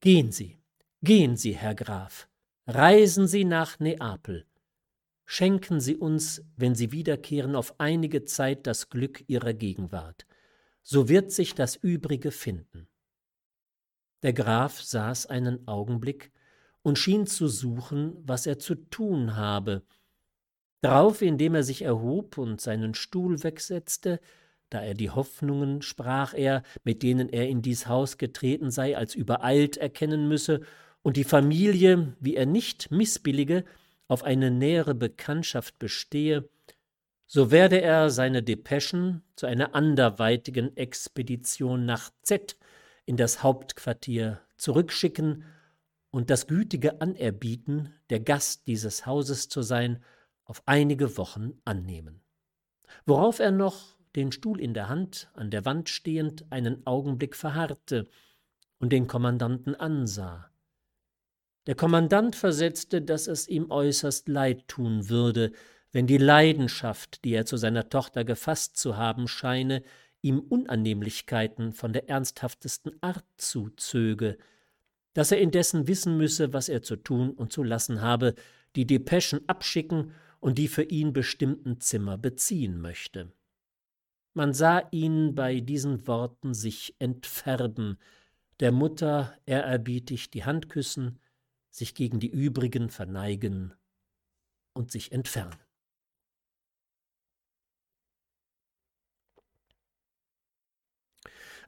Gehen 0.00 0.32
Sie, 0.32 0.58
gehen 1.02 1.36
Sie, 1.36 1.54
Herr 1.54 1.74
Graf, 1.74 2.28
Reisen 2.68 3.28
Sie 3.28 3.44
nach 3.44 3.78
Neapel. 3.78 4.44
Schenken 5.24 5.78
Sie 5.78 5.94
uns, 5.94 6.42
wenn 6.56 6.74
Sie 6.74 6.90
wiederkehren, 6.90 7.54
auf 7.54 7.78
einige 7.78 8.24
Zeit 8.24 8.66
das 8.66 8.90
Glück 8.90 9.22
Ihrer 9.28 9.54
Gegenwart. 9.54 10.26
So 10.82 11.08
wird 11.08 11.30
sich 11.30 11.54
das 11.54 11.76
Übrige 11.76 12.32
finden. 12.32 12.88
Der 14.24 14.32
Graf 14.32 14.80
saß 14.82 15.26
einen 15.26 15.68
Augenblick 15.68 16.32
und 16.82 16.98
schien 16.98 17.28
zu 17.28 17.46
suchen, 17.46 18.16
was 18.24 18.46
er 18.46 18.58
zu 18.58 18.74
tun 18.74 19.36
habe. 19.36 19.84
Darauf, 20.80 21.22
indem 21.22 21.54
er 21.54 21.62
sich 21.62 21.82
erhob 21.82 22.36
und 22.36 22.60
seinen 22.60 22.94
Stuhl 22.94 23.44
wegsetzte, 23.44 24.18
da 24.70 24.82
er 24.82 24.94
die 24.94 25.10
Hoffnungen, 25.10 25.82
sprach 25.82 26.34
er, 26.34 26.64
mit 26.82 27.04
denen 27.04 27.28
er 27.28 27.48
in 27.48 27.62
dies 27.62 27.86
Haus 27.86 28.18
getreten 28.18 28.72
sei, 28.72 28.96
als 28.96 29.14
übereilt 29.14 29.76
erkennen 29.76 30.26
müsse, 30.26 30.62
und 31.06 31.16
die 31.16 31.22
Familie, 31.22 32.16
wie 32.18 32.34
er 32.34 32.46
nicht 32.46 32.90
missbillige, 32.90 33.64
auf 34.08 34.24
eine 34.24 34.50
nähere 34.50 34.96
Bekanntschaft 34.96 35.78
bestehe, 35.78 36.48
so 37.28 37.52
werde 37.52 37.80
er 37.80 38.10
seine 38.10 38.42
Depeschen 38.42 39.22
zu 39.36 39.46
einer 39.46 39.76
anderweitigen 39.76 40.76
Expedition 40.76 41.86
nach 41.86 42.10
Z 42.22 42.56
in 43.04 43.16
das 43.16 43.44
Hauptquartier 43.44 44.40
zurückschicken 44.56 45.44
und 46.10 46.28
das 46.28 46.48
gütige 46.48 47.00
Anerbieten, 47.00 47.94
der 48.10 48.18
Gast 48.18 48.66
dieses 48.66 49.06
Hauses 49.06 49.48
zu 49.48 49.62
sein, 49.62 50.02
auf 50.42 50.64
einige 50.66 51.16
Wochen 51.16 51.52
annehmen. 51.64 52.20
Worauf 53.04 53.38
er 53.38 53.52
noch, 53.52 53.96
den 54.16 54.32
Stuhl 54.32 54.60
in 54.60 54.74
der 54.74 54.88
Hand, 54.88 55.30
an 55.34 55.52
der 55.52 55.64
Wand 55.64 55.88
stehend, 55.88 56.50
einen 56.50 56.84
Augenblick 56.84 57.36
verharrte 57.36 58.08
und 58.80 58.90
den 58.92 59.06
Kommandanten 59.06 59.76
ansah. 59.76 60.50
Der 61.66 61.74
Kommandant 61.74 62.36
versetzte, 62.36 63.02
dass 63.02 63.26
es 63.26 63.48
ihm 63.48 63.70
äußerst 63.70 64.28
leid 64.28 64.68
tun 64.68 65.08
würde, 65.08 65.52
wenn 65.92 66.06
die 66.06 66.18
Leidenschaft, 66.18 67.24
die 67.24 67.32
er 67.32 67.46
zu 67.46 67.56
seiner 67.56 67.88
Tochter 67.88 68.24
gefasst 68.24 68.76
zu 68.76 68.96
haben 68.96 69.26
scheine, 69.28 69.82
ihm 70.22 70.40
Unannehmlichkeiten 70.40 71.72
von 71.72 71.92
der 71.92 72.08
ernsthaftesten 72.08 72.92
Art 73.00 73.24
zuzöge, 73.36 74.38
dass 75.14 75.32
er 75.32 75.38
indessen 75.38 75.88
wissen 75.88 76.16
müsse, 76.16 76.52
was 76.52 76.68
er 76.68 76.82
zu 76.82 76.96
tun 76.96 77.30
und 77.30 77.52
zu 77.52 77.62
lassen 77.62 78.00
habe, 78.00 78.34
die 78.76 78.86
Depeschen 78.86 79.48
abschicken 79.48 80.12
und 80.40 80.58
die 80.58 80.68
für 80.68 80.82
ihn 80.82 81.12
bestimmten 81.12 81.80
Zimmer 81.80 82.18
beziehen 82.18 82.80
möchte. 82.80 83.32
Man 84.34 84.52
sah 84.52 84.82
ihn 84.90 85.34
bei 85.34 85.60
diesen 85.60 86.06
Worten 86.06 86.52
sich 86.52 86.94
entfärben, 86.98 87.96
der 88.60 88.72
Mutter 88.72 89.32
ehrerbietig 89.46 90.30
die 90.30 90.44
Hand 90.44 90.68
küssen, 90.68 91.18
sich 91.76 91.94
gegen 91.94 92.20
die 92.20 92.30
übrigen 92.30 92.88
verneigen 92.88 93.74
und 94.72 94.90
sich 94.90 95.12
entfernen. 95.12 95.54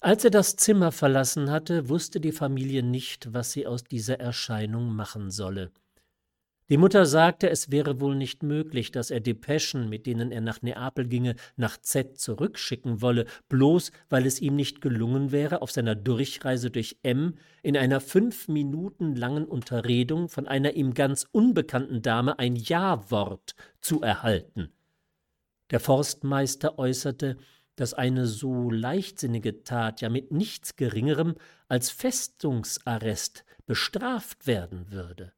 Als 0.00 0.24
er 0.24 0.30
das 0.30 0.56
Zimmer 0.56 0.92
verlassen 0.92 1.50
hatte, 1.50 1.88
wusste 1.88 2.20
die 2.20 2.32
Familie 2.32 2.82
nicht, 2.82 3.34
was 3.34 3.52
sie 3.52 3.66
aus 3.66 3.84
dieser 3.84 4.18
Erscheinung 4.18 4.94
machen 4.94 5.30
solle. 5.30 5.72
Die 6.70 6.76
Mutter 6.76 7.06
sagte, 7.06 7.48
es 7.48 7.70
wäre 7.70 7.98
wohl 7.98 8.14
nicht 8.14 8.42
möglich, 8.42 8.90
dass 8.90 9.10
er 9.10 9.20
Depeschen, 9.20 9.88
mit 9.88 10.04
denen 10.04 10.30
er 10.30 10.42
nach 10.42 10.60
Neapel 10.60 11.08
ginge, 11.08 11.34
nach 11.56 11.78
Z 11.78 12.18
zurückschicken 12.18 13.00
wolle, 13.00 13.24
bloß 13.48 13.90
weil 14.10 14.26
es 14.26 14.38
ihm 14.38 14.54
nicht 14.54 14.82
gelungen 14.82 15.32
wäre, 15.32 15.62
auf 15.62 15.70
seiner 15.70 15.94
Durchreise 15.94 16.70
durch 16.70 16.98
M 17.02 17.36
in 17.62 17.74
einer 17.74 18.00
fünf 18.00 18.48
Minuten 18.48 19.16
langen 19.16 19.46
Unterredung 19.46 20.28
von 20.28 20.46
einer 20.46 20.74
ihm 20.74 20.92
ganz 20.92 21.26
unbekannten 21.32 22.02
Dame 22.02 22.38
ein 22.38 22.54
Ja-Wort 22.54 23.54
zu 23.80 24.02
erhalten. 24.02 24.68
Der 25.70 25.80
Forstmeister 25.80 26.78
äußerte, 26.78 27.38
dass 27.76 27.94
eine 27.94 28.26
so 28.26 28.70
leichtsinnige 28.70 29.64
Tat 29.64 30.02
ja 30.02 30.10
mit 30.10 30.32
nichts 30.32 30.76
Geringerem 30.76 31.36
als 31.66 31.90
Festungsarrest 31.90 33.46
bestraft 33.64 34.46
werden 34.46 34.90
würde. 34.90 35.32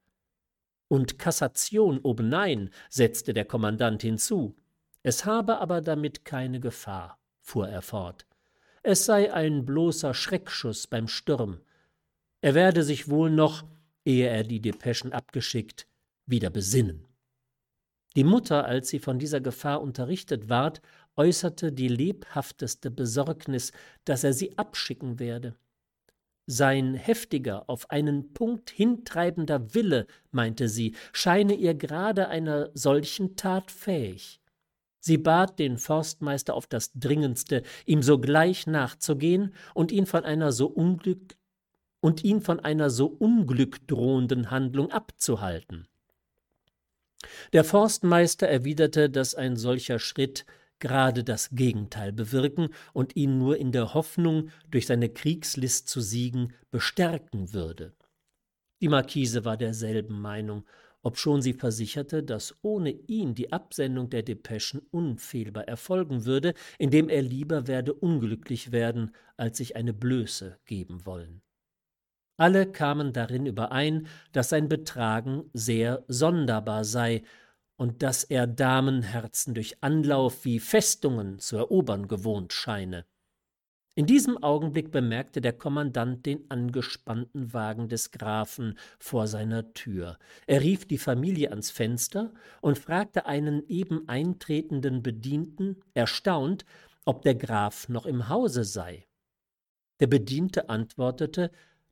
Und 0.91 1.21
Kassation 1.21 2.01
obenein, 2.01 2.71
setzte 2.89 3.33
der 3.33 3.45
Kommandant 3.45 4.03
hinzu. 4.03 4.57
Es 5.05 5.25
habe 5.25 5.59
aber 5.61 5.81
damit 5.81 6.25
keine 6.25 6.59
Gefahr, 6.59 7.17
fuhr 7.41 7.69
er 7.69 7.81
fort. 7.81 8.27
Es 8.83 9.05
sei 9.05 9.33
ein 9.33 9.65
bloßer 9.65 10.15
Schreckschuss 10.15 10.89
beim 10.89 11.07
Sturm. 11.07 11.61
Er 12.41 12.55
werde 12.55 12.83
sich 12.83 13.09
wohl 13.09 13.31
noch, 13.31 13.63
ehe 14.05 14.27
er 14.29 14.43
die 14.43 14.61
Depeschen 14.61 15.13
abgeschickt, 15.13 15.87
wieder 16.27 16.51
besinnen. 16.51 17.07
Die 18.17 18.25
Mutter, 18.25 18.65
als 18.65 18.89
sie 18.89 18.99
von 18.99 19.21
dieser 19.21 19.41
Gefahr 19.41 19.83
unterrichtet 19.83 20.49
ward, 20.49 20.83
äußerte 21.17 21.71
die 21.71 21.87
lebhafteste 21.87 22.91
Besorgnis, 22.91 23.71
dass 24.05 24.25
er 24.25 24.33
sie 24.33 24.59
abschicken 24.59 25.21
werde. 25.21 25.55
Sein 26.53 26.95
heftiger, 26.95 27.71
auf 27.71 27.93
einen 27.93 28.33
Punkt 28.33 28.71
hintreibender 28.71 29.73
Wille, 29.73 30.09
meinte 30.33 30.69
sie, 30.69 30.97
scheine 31.13 31.55
ihr 31.55 31.75
gerade 31.75 32.27
einer 32.27 32.71
solchen 32.75 33.37
Tat 33.37 33.71
fähig. 33.71 34.41
Sie 34.99 35.17
bat 35.17 35.61
den 35.61 35.79
Forstmeister 35.79 36.55
auf 36.55 36.67
das 36.67 36.91
Dringendste, 36.93 37.63
ihm 37.87 38.03
sogleich 38.03 38.67
nachzugehen 38.67 39.55
und 39.75 39.93
ihn 39.93 40.07
von 40.07 40.25
einer 40.25 40.51
so 40.51 40.67
Unglück 40.67 41.37
und 42.01 42.25
ihn 42.25 42.41
von 42.41 42.59
einer 42.59 42.91
so 42.91 43.07
unglückdrohenden 43.07 44.51
Handlung 44.51 44.91
abzuhalten. 44.91 45.87
Der 47.53 47.63
Forstmeister 47.63 48.49
erwiderte, 48.49 49.09
dass 49.09 49.37
ein 49.37 49.55
solcher 49.55 50.01
Schritt 50.01 50.47
gerade 50.81 51.23
das 51.25 51.51
Gegenteil 51.51 52.13
bewirken 52.13 52.69
und 52.93 53.17
ihn 53.17 53.39
nur 53.39 53.57
in 53.59 53.73
der 53.73 53.95
Hoffnung, 53.95 54.51
durch 54.71 54.87
seine 54.87 55.09
Kriegslist 55.09 55.89
zu 55.89 56.01
siegen, 56.01 56.53
bestärken 56.71 57.53
würde. 57.53 57.95
Die 58.81 58.89
Marquise 58.89 59.45
war 59.45 59.57
derselben 59.57 60.21
Meinung, 60.21 60.65
obschon 61.03 61.43
sie 61.43 61.53
versicherte, 61.53 62.23
dass 62.23 62.57
ohne 62.63 62.91
ihn 62.91 63.35
die 63.35 63.53
Absendung 63.53 64.11
der 64.11 64.23
Depeschen 64.23 64.81
unfehlbar 64.91 65.69
erfolgen 65.69 66.25
würde, 66.25 66.55
indem 66.79 67.09
er 67.09 67.23
lieber 67.23 67.67
werde 67.67 67.95
unglücklich 67.95 68.73
werden, 68.73 69.15
als 69.37 69.59
sich 69.59 69.77
eine 69.77 69.93
Blöße 69.93 70.59
geben 70.65 71.07
wollen. 71.07 71.43
Alle 72.37 72.71
kamen 72.71 73.13
darin 73.13 73.45
überein, 73.45 74.07
dass 74.33 74.49
sein 74.49 74.69
Betragen 74.69 75.51
sehr 75.53 76.05
sonderbar 76.09 76.85
sei 76.85 77.23
und 77.81 78.03
dass 78.03 78.25
er 78.25 78.47
Damenherzen 78.47 79.55
durch 79.55 79.83
Anlauf 79.83 80.45
wie 80.45 80.61
Festungen 80.61 81.39
zu 81.39 81.57
erobern 81.57 82.09
gewohnt 82.09 82.53
scheine. 82.53 83.07
In 83.95 84.05
diesem 84.05 84.37
Augenblick 84.43 84.91
bemerkte 84.91 85.41
der 85.41 85.55
Kommandant 85.55 86.27
den 86.27 86.45
angespannten 86.51 87.55
Wagen 87.55 87.89
des 87.89 88.11
Grafen 88.11 88.79
vor 88.99 89.27
seiner 89.27 89.73
Tür. 89.73 90.19
Er 90.47 90.61
rief 90.61 90.87
die 90.87 90.99
Familie 90.99 91.49
ans 91.49 91.71
Fenster 91.71 92.35
und 92.61 92.79
fragte 92.79 93.25
einen 93.25 93.67
eben 93.67 94.07
eintretenden 94.11 95.03
Bedienten, 95.03 95.83
erstaunt, 95.95 96.67
ob 97.07 97.23
der 97.23 97.35
Graf 97.35 97.89
noch 97.89 98.05
im 98.05 98.29
Hause 98.29 98.65
sei. 98.65 99.07
Der 100.01 100.07
Bediente 100.07 100.69
antwortete, 100.69 101.51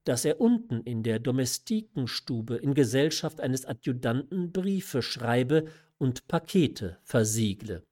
dass 0.09 0.25
er 0.25 0.41
unten 0.41 0.81
in 0.85 1.03
der 1.03 1.19
Domestikenstube 1.19 2.57
in 2.57 2.73
Gesellschaft 2.73 3.43
eines 3.43 3.67
Adjutanten 3.67 4.53
Briefe 4.53 5.03
schreibe 5.03 5.67
und 5.99 6.27
Pakete 6.29 6.97
versiegle. 7.03 7.85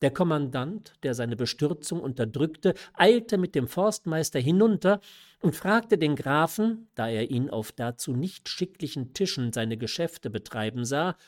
Der 0.00 0.12
Kommandant, 0.12 0.94
der 1.02 1.14
seine 1.14 1.36
Bestürzung 1.36 2.00
unterdrückte, 2.00 2.72
eilte 2.94 3.36
mit 3.36 3.54
dem 3.54 3.68
Forstmeister 3.68 4.40
hinunter 4.40 5.00
und 5.42 5.54
fragte 5.54 5.98
den 5.98 6.16
Grafen, 6.16 6.88
da 6.94 7.06
er 7.08 7.30
ihn 7.30 7.50
auf 7.50 7.70
dazu 7.70 8.14
nicht 8.14 8.48
schicklichen 8.48 9.12
Tischen 9.12 9.52
seine 9.52 9.76
Geschäfte 9.76 10.30
betreiben 10.30 10.86
sah, 10.86 11.18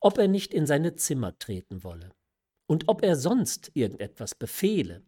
ob 0.00 0.16
er 0.16 0.28
nicht 0.28 0.54
in 0.54 0.64
seine 0.64 0.94
Zimmer 0.94 1.38
treten 1.38 1.84
wolle 1.84 2.14
und 2.66 2.88
ob 2.88 3.02
er 3.02 3.16
sonst 3.16 3.70
irgendetwas 3.74 4.34
befehle. 4.34 5.02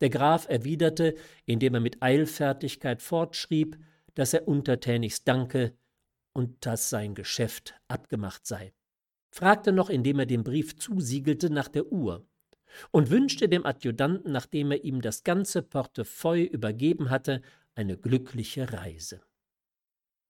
Der 0.00 0.10
Graf 0.10 0.48
erwiderte, 0.48 1.14
indem 1.44 1.74
er 1.74 1.80
mit 1.80 2.02
Eilfertigkeit 2.02 3.02
fortschrieb, 3.02 3.78
dass 4.14 4.32
er 4.32 4.46
untertänigst 4.46 5.26
danke 5.26 5.76
und 6.32 6.64
dass 6.66 6.90
sein 6.90 7.14
Geschäft 7.14 7.74
abgemacht 7.88 8.46
sei, 8.46 8.72
fragte 9.30 9.72
noch, 9.72 9.90
indem 9.90 10.20
er 10.20 10.26
den 10.26 10.44
Brief 10.44 10.76
zusiegelte, 10.76 11.50
nach 11.50 11.68
der 11.68 11.90
Uhr 11.92 12.26
und 12.90 13.10
wünschte 13.10 13.48
dem 13.48 13.66
Adjutanten, 13.66 14.30
nachdem 14.32 14.70
er 14.70 14.84
ihm 14.84 15.00
das 15.00 15.24
ganze 15.24 15.62
Portefeuille 15.62 16.46
übergeben 16.46 17.10
hatte, 17.10 17.42
eine 17.74 17.96
glückliche 17.96 18.72
Reise. 18.72 19.20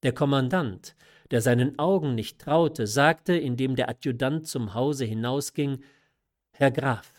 Der 0.03 0.13
Kommandant, 0.13 0.95
der 1.31 1.41
seinen 1.41 1.79
Augen 1.79 2.15
nicht 2.15 2.39
traute, 2.41 2.87
sagte, 2.87 3.37
indem 3.37 3.75
der 3.75 3.89
Adjutant 3.89 4.47
zum 4.47 4.75
Hause 4.75 5.05
hinausging 5.05 5.83
Herr 6.53 6.71
Graf, 6.71 7.13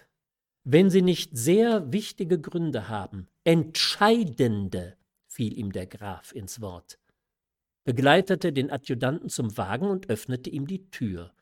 wenn 0.71 0.91
Sie 0.91 1.01
nicht 1.01 1.35
sehr 1.35 1.91
wichtige 1.91 2.39
Gründe 2.39 2.89
haben, 2.89 3.27
entscheidende, 3.43 4.97
fiel 5.27 5.57
ihm 5.57 5.71
der 5.71 5.87
Graf 5.87 6.31
ins 6.31 6.61
Wort, 6.61 6.99
begleitete 7.85 8.53
den 8.53 8.69
Adjutanten 8.69 9.29
zum 9.29 9.57
Wagen 9.57 9.87
und 9.87 10.11
öffnete 10.11 10.51
ihm 10.51 10.67
die 10.67 10.91
Tür. 10.91 11.33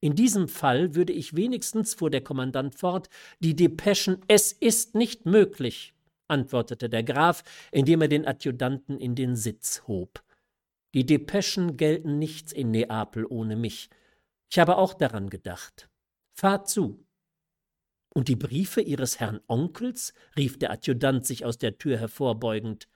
In 0.00 0.14
diesem 0.14 0.48
Fall 0.48 0.94
würde 0.94 1.14
ich 1.14 1.34
wenigstens, 1.34 1.94
fuhr 1.94 2.10
der 2.10 2.20
Kommandant 2.20 2.74
fort, 2.74 3.08
die 3.40 3.56
Depeschen 3.56 4.18
Es 4.28 4.52
ist 4.52 4.94
nicht 4.94 5.24
möglich, 5.24 5.94
antwortete 6.28 6.90
der 6.90 7.04
Graf, 7.04 7.44
indem 7.72 8.02
er 8.02 8.08
den 8.08 8.26
Adjutanten 8.26 8.98
in 8.98 9.14
den 9.14 9.34
Sitz 9.34 9.84
hob. 9.88 10.22
Die 10.92 11.06
Depeschen 11.06 11.78
gelten 11.78 12.18
nichts 12.18 12.52
in 12.52 12.70
Neapel 12.70 13.24
ohne 13.24 13.56
mich. 13.56 13.88
Ich 14.50 14.58
habe 14.58 14.76
auch 14.76 14.92
daran 14.92 15.30
gedacht. 15.30 15.88
Fahrt 16.34 16.68
zu. 16.68 17.07
Und 18.18 18.26
die 18.26 18.34
Briefe 18.34 18.80
Ihres 18.80 19.20
Herrn 19.20 19.38
Onkels? 19.46 20.12
rief 20.36 20.58
der 20.58 20.72
Adjutant 20.72 21.24
sich 21.24 21.44
aus 21.44 21.56
der 21.56 21.78
Tür 21.78 21.98
hervorbeugend. 21.98 22.88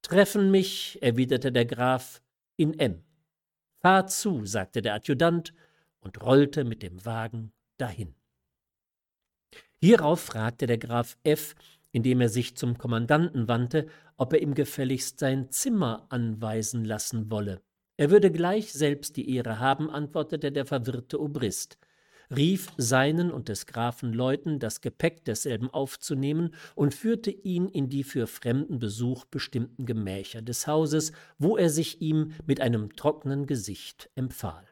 Treffen 0.00 0.50
mich, 0.50 0.96
erwiderte 1.02 1.52
der 1.52 1.66
Graf, 1.66 2.22
in 2.56 2.72
M. 2.78 3.04
Fahr 3.82 4.06
zu, 4.06 4.46
sagte 4.46 4.80
der 4.80 4.94
Adjutant 4.94 5.52
und 6.00 6.22
rollte 6.22 6.64
mit 6.64 6.82
dem 6.82 7.04
Wagen 7.04 7.52
dahin. 7.76 8.14
Hierauf 9.82 10.20
fragte 10.20 10.66
der 10.66 10.78
Graf 10.78 11.18
F., 11.24 11.54
indem 11.92 12.22
er 12.22 12.30
sich 12.30 12.56
zum 12.56 12.78
Kommandanten 12.78 13.48
wandte, 13.48 13.86
ob 14.16 14.32
er 14.32 14.40
ihm 14.40 14.54
gefälligst 14.54 15.18
sein 15.18 15.50
Zimmer 15.50 16.06
anweisen 16.08 16.86
lassen 16.86 17.30
wolle. 17.30 17.60
Er 17.98 18.10
würde 18.10 18.32
gleich 18.32 18.72
selbst 18.72 19.18
die 19.18 19.36
Ehre 19.36 19.58
haben, 19.58 19.90
antwortete 19.90 20.52
der 20.52 20.64
verwirrte 20.64 21.20
Obrist 21.20 21.76
rief 22.34 22.68
seinen 22.76 23.30
und 23.30 23.48
des 23.48 23.66
Grafen 23.66 24.12
Leuten, 24.12 24.58
das 24.58 24.80
Gepäck 24.80 25.24
desselben 25.24 25.70
aufzunehmen 25.70 26.54
und 26.74 26.94
führte 26.94 27.30
ihn 27.30 27.68
in 27.68 27.88
die 27.88 28.04
für 28.04 28.26
fremden 28.26 28.78
Besuch 28.78 29.24
bestimmten 29.24 29.86
Gemächer 29.86 30.42
des 30.42 30.66
Hauses, 30.66 31.12
wo 31.38 31.56
er 31.56 31.70
sich 31.70 32.00
ihm 32.00 32.32
mit 32.46 32.60
einem 32.60 32.94
trockenen 32.94 33.46
Gesicht 33.46 34.10
empfahl. 34.14 34.66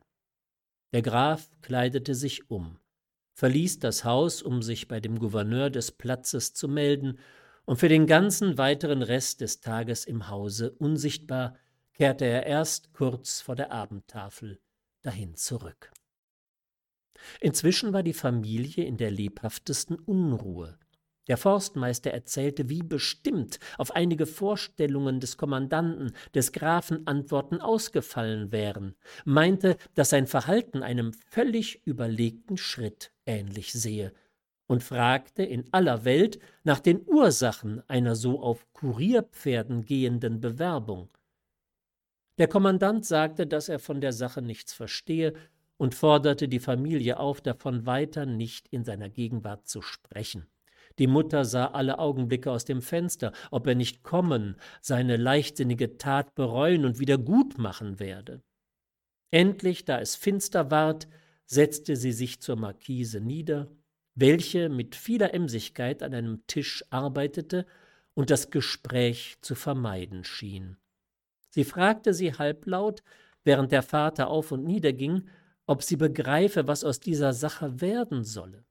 Der 0.93 1.03
Graf 1.03 1.51
kleidete 1.63 2.15
sich 2.15 2.51
um, 2.51 2.79
verließ 3.35 3.81
das 3.81 4.05
Haus, 4.05 4.43
um 4.43 4.63
sich 4.63 4.89
bei 4.89 5.01
dem 5.01 5.19
Gouverneur 5.19 5.71
des 5.71 5.93
Platzes 5.93 6.55
zu 6.55 6.69
melden, 6.69 7.19
und 7.67 7.79
für 7.79 7.89
den 7.89 8.07
ganzen 8.07 8.59
weiteren 8.59 9.03
Rest 9.03 9.41
des 9.41 9.61
Tages 9.61 10.05
im 10.05 10.29
Hause 10.29 10.71
unsichtbar 10.79 11.57
kehrte 11.95 12.25
er 12.25 12.47
erst 12.47 12.93
kurz 12.93 13.41
vor 13.41 13.57
der 13.57 13.73
Abendtafel 13.73 14.61
dahin 15.03 15.35
zurück. 15.35 15.91
Inzwischen 17.41 17.93
war 17.93 18.03
die 18.03 18.13
Familie 18.13 18.85
in 18.85 18.97
der 18.97 19.11
lebhaftesten 19.11 19.97
Unruhe. 19.97 20.79
Der 21.29 21.37
Forstmeister 21.37 22.13
erzählte, 22.13 22.69
wie 22.69 22.83
bestimmt 22.83 23.59
auf 23.79 23.91
einige 23.97 24.27
Vorstellungen 24.27 25.19
des 25.19 25.37
Kommandanten, 25.37 26.13
des 26.35 26.53
Grafen 26.53 27.07
Antworten 27.07 27.61
ausgefallen 27.61 28.53
wären, 28.53 28.95
meinte, 29.25 29.77
dass 29.95 30.11
sein 30.11 30.29
Verhalten 30.29 30.83
einem 30.83 31.13
völlig 31.29 31.85
überlegten 31.85 32.57
Schritt 32.57 33.13
ähnlich 33.27 33.73
sehe 33.73 34.13
und 34.69 34.83
fragte 34.83 35.43
in 35.43 35.65
aller 35.73 36.05
Welt 36.05 36.39
nach 36.65 36.81
den 36.81 37.03
Ursachen 37.07 37.83
einer 37.89 38.15
so 38.15 38.41
auf 38.41 38.67
Kurierpferden 38.73 39.85
gehenden 39.85 40.41
Bewerbung. 40.41 41.09
Der 42.39 42.49
Kommandant 42.49 43.07
sagte, 43.07 43.47
dass 43.47 43.69
er 43.69 43.79
von 43.79 44.01
der 44.01 44.13
Sache 44.13 44.43
nichts 44.43 44.75
verstehe 44.75 45.33
und 45.77 45.95
forderte 45.95 46.49
die 46.49 46.61
Familie 46.61 47.19
auf, 47.19 47.41
davon 47.41 47.87
weiter 47.87 48.27
nicht 48.27 48.69
in 48.69 48.85
seiner 48.85 49.09
Gegenwart 49.09 49.67
zu 49.67 49.83
sprechen. 49.83 50.47
Die 50.99 51.07
Mutter 51.07 51.45
sah 51.45 51.67
alle 51.67 51.99
Augenblicke 51.99 52.51
aus 52.51 52.65
dem 52.65 52.81
Fenster, 52.81 53.33
ob 53.51 53.67
er 53.67 53.75
nicht 53.75 54.03
kommen, 54.03 54.57
seine 54.81 55.17
leichtsinnige 55.17 55.99
Tat 55.99 56.35
bereuen 56.35 56.85
und 56.85 56.99
wieder 56.99 57.19
gut 57.19 57.59
machen 57.59 58.01
werde. 58.01 58.43
Endlich, 59.31 59.85
da 59.85 60.01
es 60.01 60.17
finster 60.17 60.71
ward, 60.71 61.09
setzte 61.45 61.97
sie 61.97 62.13
sich 62.13 62.41
zur 62.41 62.57
Markise 62.57 63.21
nieder, 63.21 63.69
welche 64.15 64.69
mit 64.71 64.95
vieler 64.95 65.35
Emsigkeit 65.35 66.03
an 66.03 66.15
einem 66.15 66.47
Tisch 66.47 66.85
arbeitete 66.91 67.67
und 68.15 68.31
das 68.31 68.51
Gespräch 68.51 69.37
zu 69.43 69.55
vermeiden 69.55 70.25
schien. 70.25 70.79
Sie 71.51 71.65
fragte 71.65 72.15
sie 72.15 72.33
halblaut, 72.33 73.03
während 73.45 73.73
der 73.73 73.83
Vater 73.83 74.29
auf 74.29 74.53
und 74.53 74.65
nieder 74.65 74.93
ging, 74.93 75.29
ob 75.67 75.83
sie 75.83 75.97
begreife, 75.97 76.67
was 76.67 76.85
aus 76.85 77.01
dieser 77.01 77.33
Sache 77.33 77.81
werden 77.81 78.25
solle. 78.25 78.65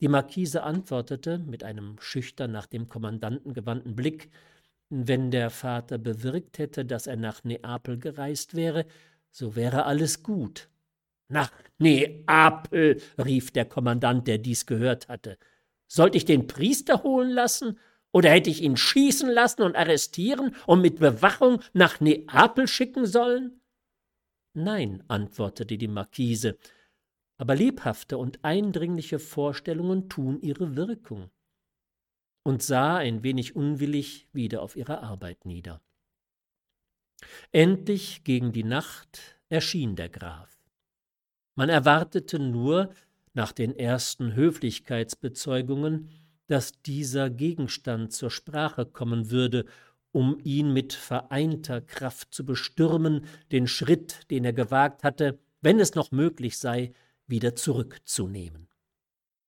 Die 0.00 0.08
Marquise 0.08 0.62
antwortete 0.62 1.38
mit 1.38 1.64
einem 1.64 1.96
schüchtern 2.00 2.52
nach 2.52 2.66
dem 2.66 2.88
Kommandanten 2.88 3.54
gewandten 3.54 3.94
Blick, 3.94 4.30
wenn 4.90 5.30
der 5.30 5.50
Vater 5.50 5.98
bewirkt 5.98 6.58
hätte, 6.58 6.84
dass 6.84 7.06
er 7.06 7.16
nach 7.16 7.42
Neapel 7.44 7.98
gereist 7.98 8.54
wäre, 8.54 8.86
so 9.30 9.56
wäre 9.56 9.86
alles 9.86 10.22
gut. 10.22 10.68
Nach 11.28 11.50
Neapel, 11.78 13.00
rief 13.18 13.50
der 13.50 13.64
Kommandant, 13.64 14.28
der 14.28 14.38
dies 14.38 14.66
gehört 14.66 15.08
hatte. 15.08 15.38
Sollte 15.86 16.18
ich 16.18 16.24
den 16.24 16.46
Priester 16.46 17.02
holen 17.02 17.30
lassen? 17.30 17.78
Oder 18.12 18.30
hätte 18.30 18.50
ich 18.50 18.62
ihn 18.62 18.76
schießen 18.76 19.28
lassen 19.28 19.62
und 19.62 19.74
arrestieren 19.74 20.54
und 20.66 20.82
mit 20.82 21.00
Bewachung 21.00 21.60
nach 21.72 22.00
Neapel 22.00 22.68
schicken 22.68 23.06
sollen? 23.06 23.60
Nein, 24.54 25.02
antwortete 25.08 25.76
die 25.76 25.88
Marquise, 25.88 26.56
aber 27.38 27.56
lebhafte 27.56 28.18
und 28.18 28.44
eindringliche 28.44 29.18
Vorstellungen 29.18 30.08
tun 30.08 30.40
ihre 30.40 30.76
Wirkung, 30.76 31.30
und 32.44 32.62
sah 32.62 32.96
ein 32.96 33.24
wenig 33.24 33.56
unwillig 33.56 34.28
wieder 34.32 34.62
auf 34.62 34.76
ihre 34.76 35.02
Arbeit 35.02 35.44
nieder. 35.44 35.82
Endlich 37.52 38.22
gegen 38.22 38.52
die 38.52 38.64
Nacht 38.64 39.40
erschien 39.48 39.96
der 39.96 40.08
Graf. 40.08 40.50
Man 41.56 41.68
erwartete 41.68 42.38
nur, 42.38 42.94
nach 43.32 43.50
den 43.50 43.76
ersten 43.76 44.34
Höflichkeitsbezeugungen, 44.34 46.10
dass 46.46 46.80
dieser 46.82 47.30
Gegenstand 47.30 48.12
zur 48.12 48.30
Sprache 48.30 48.86
kommen 48.86 49.30
würde 49.30 49.64
um 50.14 50.38
ihn 50.44 50.72
mit 50.72 50.92
vereinter 50.92 51.80
Kraft 51.80 52.32
zu 52.32 52.46
bestürmen, 52.46 53.26
den 53.50 53.66
Schritt, 53.66 54.30
den 54.30 54.44
er 54.44 54.52
gewagt 54.52 55.02
hatte, 55.02 55.40
wenn 55.60 55.80
es 55.80 55.96
noch 55.96 56.12
möglich 56.12 56.56
sei, 56.56 56.92
wieder 57.26 57.56
zurückzunehmen. 57.56 58.68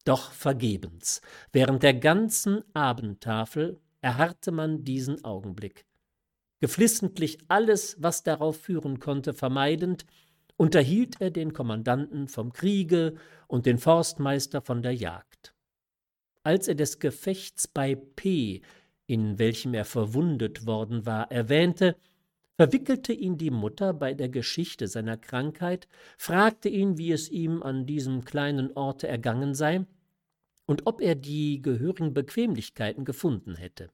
Doch 0.04 0.32
vergebens. 0.32 1.20
Während 1.52 1.84
der 1.84 1.94
ganzen 1.94 2.64
Abendtafel 2.74 3.78
erharrte 4.00 4.50
man 4.50 4.82
diesen 4.82 5.24
Augenblick. 5.24 5.86
Geflissentlich 6.58 7.38
alles, 7.46 7.96
was 8.00 8.24
darauf 8.24 8.56
führen 8.56 8.98
konnte, 8.98 9.34
vermeidend, 9.34 10.04
unterhielt 10.56 11.20
er 11.20 11.30
den 11.30 11.52
Kommandanten 11.52 12.26
vom 12.26 12.52
Kriege 12.52 13.14
und 13.46 13.66
den 13.66 13.78
Forstmeister 13.78 14.62
von 14.62 14.82
der 14.82 14.94
Jagd. 14.94 15.54
Als 16.42 16.66
er 16.66 16.74
des 16.74 16.98
Gefechts 16.98 17.68
bei 17.68 17.94
P 17.94 18.62
in 19.06 19.38
welchem 19.38 19.74
er 19.74 19.84
verwundet 19.84 20.66
worden 20.66 21.06
war, 21.06 21.30
erwähnte, 21.30 21.96
verwickelte 22.56 23.12
ihn 23.12 23.36
die 23.36 23.50
Mutter 23.50 23.92
bei 23.92 24.14
der 24.14 24.28
Geschichte 24.28 24.88
seiner 24.88 25.16
Krankheit, 25.16 25.86
fragte 26.16 26.68
ihn, 26.68 26.98
wie 26.98 27.12
es 27.12 27.28
ihm 27.28 27.62
an 27.62 27.86
diesem 27.86 28.24
kleinen 28.24 28.72
Orte 28.76 29.06
ergangen 29.06 29.54
sei 29.54 29.86
und 30.66 30.86
ob 30.86 31.00
er 31.00 31.14
die 31.14 31.62
gehörigen 31.62 32.14
Bequemlichkeiten 32.14 33.04
gefunden 33.04 33.54
hätte. 33.54 33.90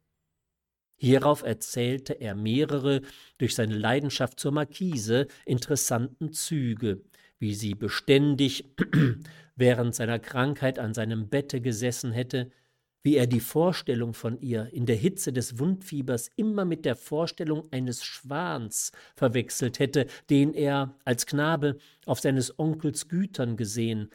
Hierauf 0.97 1.43
erzählte 1.43 2.15
er 2.15 2.37
mehrere 2.37 3.03
durch 3.39 3.57
seine 3.57 3.77
Leidenschaft 3.77 4.39
zur 4.39 4.53
Markise 4.53 5.27
interessanten 5.45 6.33
Züge, 6.33 7.03
wie 7.41 7.55
sie 7.55 7.75
beständig 7.75 8.73
während 9.57 9.97
seiner 9.97 10.21
Krankheit 10.21 10.79
an 10.79 10.95
seinem 10.95 11.29
Bette 11.29 11.61
gesessen 11.61 12.13
hätte, 12.13 12.53
wie 13.03 13.17
er 13.17 13.27
die 13.27 13.41
Vorstellung 13.41 14.15
von 14.15 14.41
ihr 14.41 14.69
in 14.73 14.87
der 14.87 14.97
Hitze 14.97 15.33
des 15.33 15.59
Wundfiebers 15.59 16.31
immer 16.37 16.65
mit 16.65 16.85
der 16.85 16.97
Vorstellung 16.97 17.65
eines 17.73 18.05
Schwans 18.05 18.93
verwechselt 19.17 19.79
hätte, 19.79 20.07
den 20.31 20.55
er 20.55 20.95
als 21.05 21.27
Knabe 21.27 21.79
auf 22.07 22.21
seines 22.21 22.59
Onkels 22.59 23.09
Gütern 23.09 23.57
gesehen, 23.57 24.11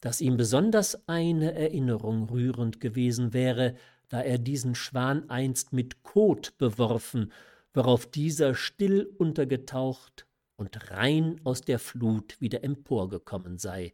dass 0.00 0.20
ihm 0.20 0.36
besonders 0.36 1.08
eine 1.08 1.54
Erinnerung 1.54 2.28
rührend 2.28 2.80
gewesen 2.80 3.32
wäre, 3.32 3.74
da 4.08 4.20
er 4.20 4.38
diesen 4.38 4.74
Schwan 4.74 5.30
einst 5.30 5.72
mit 5.72 6.02
Kot 6.02 6.58
beworfen, 6.58 7.32
worauf 7.74 8.06
dieser 8.06 8.54
still 8.54 9.08
untergetaucht 9.18 10.26
und 10.56 10.90
rein 10.90 11.40
aus 11.44 11.60
der 11.60 11.78
Flut 11.78 12.40
wieder 12.40 12.64
emporgekommen 12.64 13.58
sei 13.58 13.92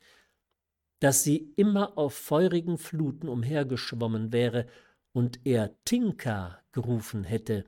dass 1.02 1.24
sie 1.24 1.52
immer 1.56 1.98
auf 1.98 2.14
feurigen 2.14 2.78
Fluten 2.78 3.28
umhergeschwommen 3.28 4.32
wäre 4.32 4.66
und 5.12 5.40
er 5.42 5.72
Tinka 5.84 6.60
gerufen 6.70 7.24
hätte, 7.24 7.64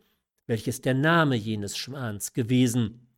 welches 0.46 0.82
der 0.82 0.94
Name 0.94 1.34
jenes 1.34 1.76
Schwans 1.76 2.32
gewesen, 2.32 3.08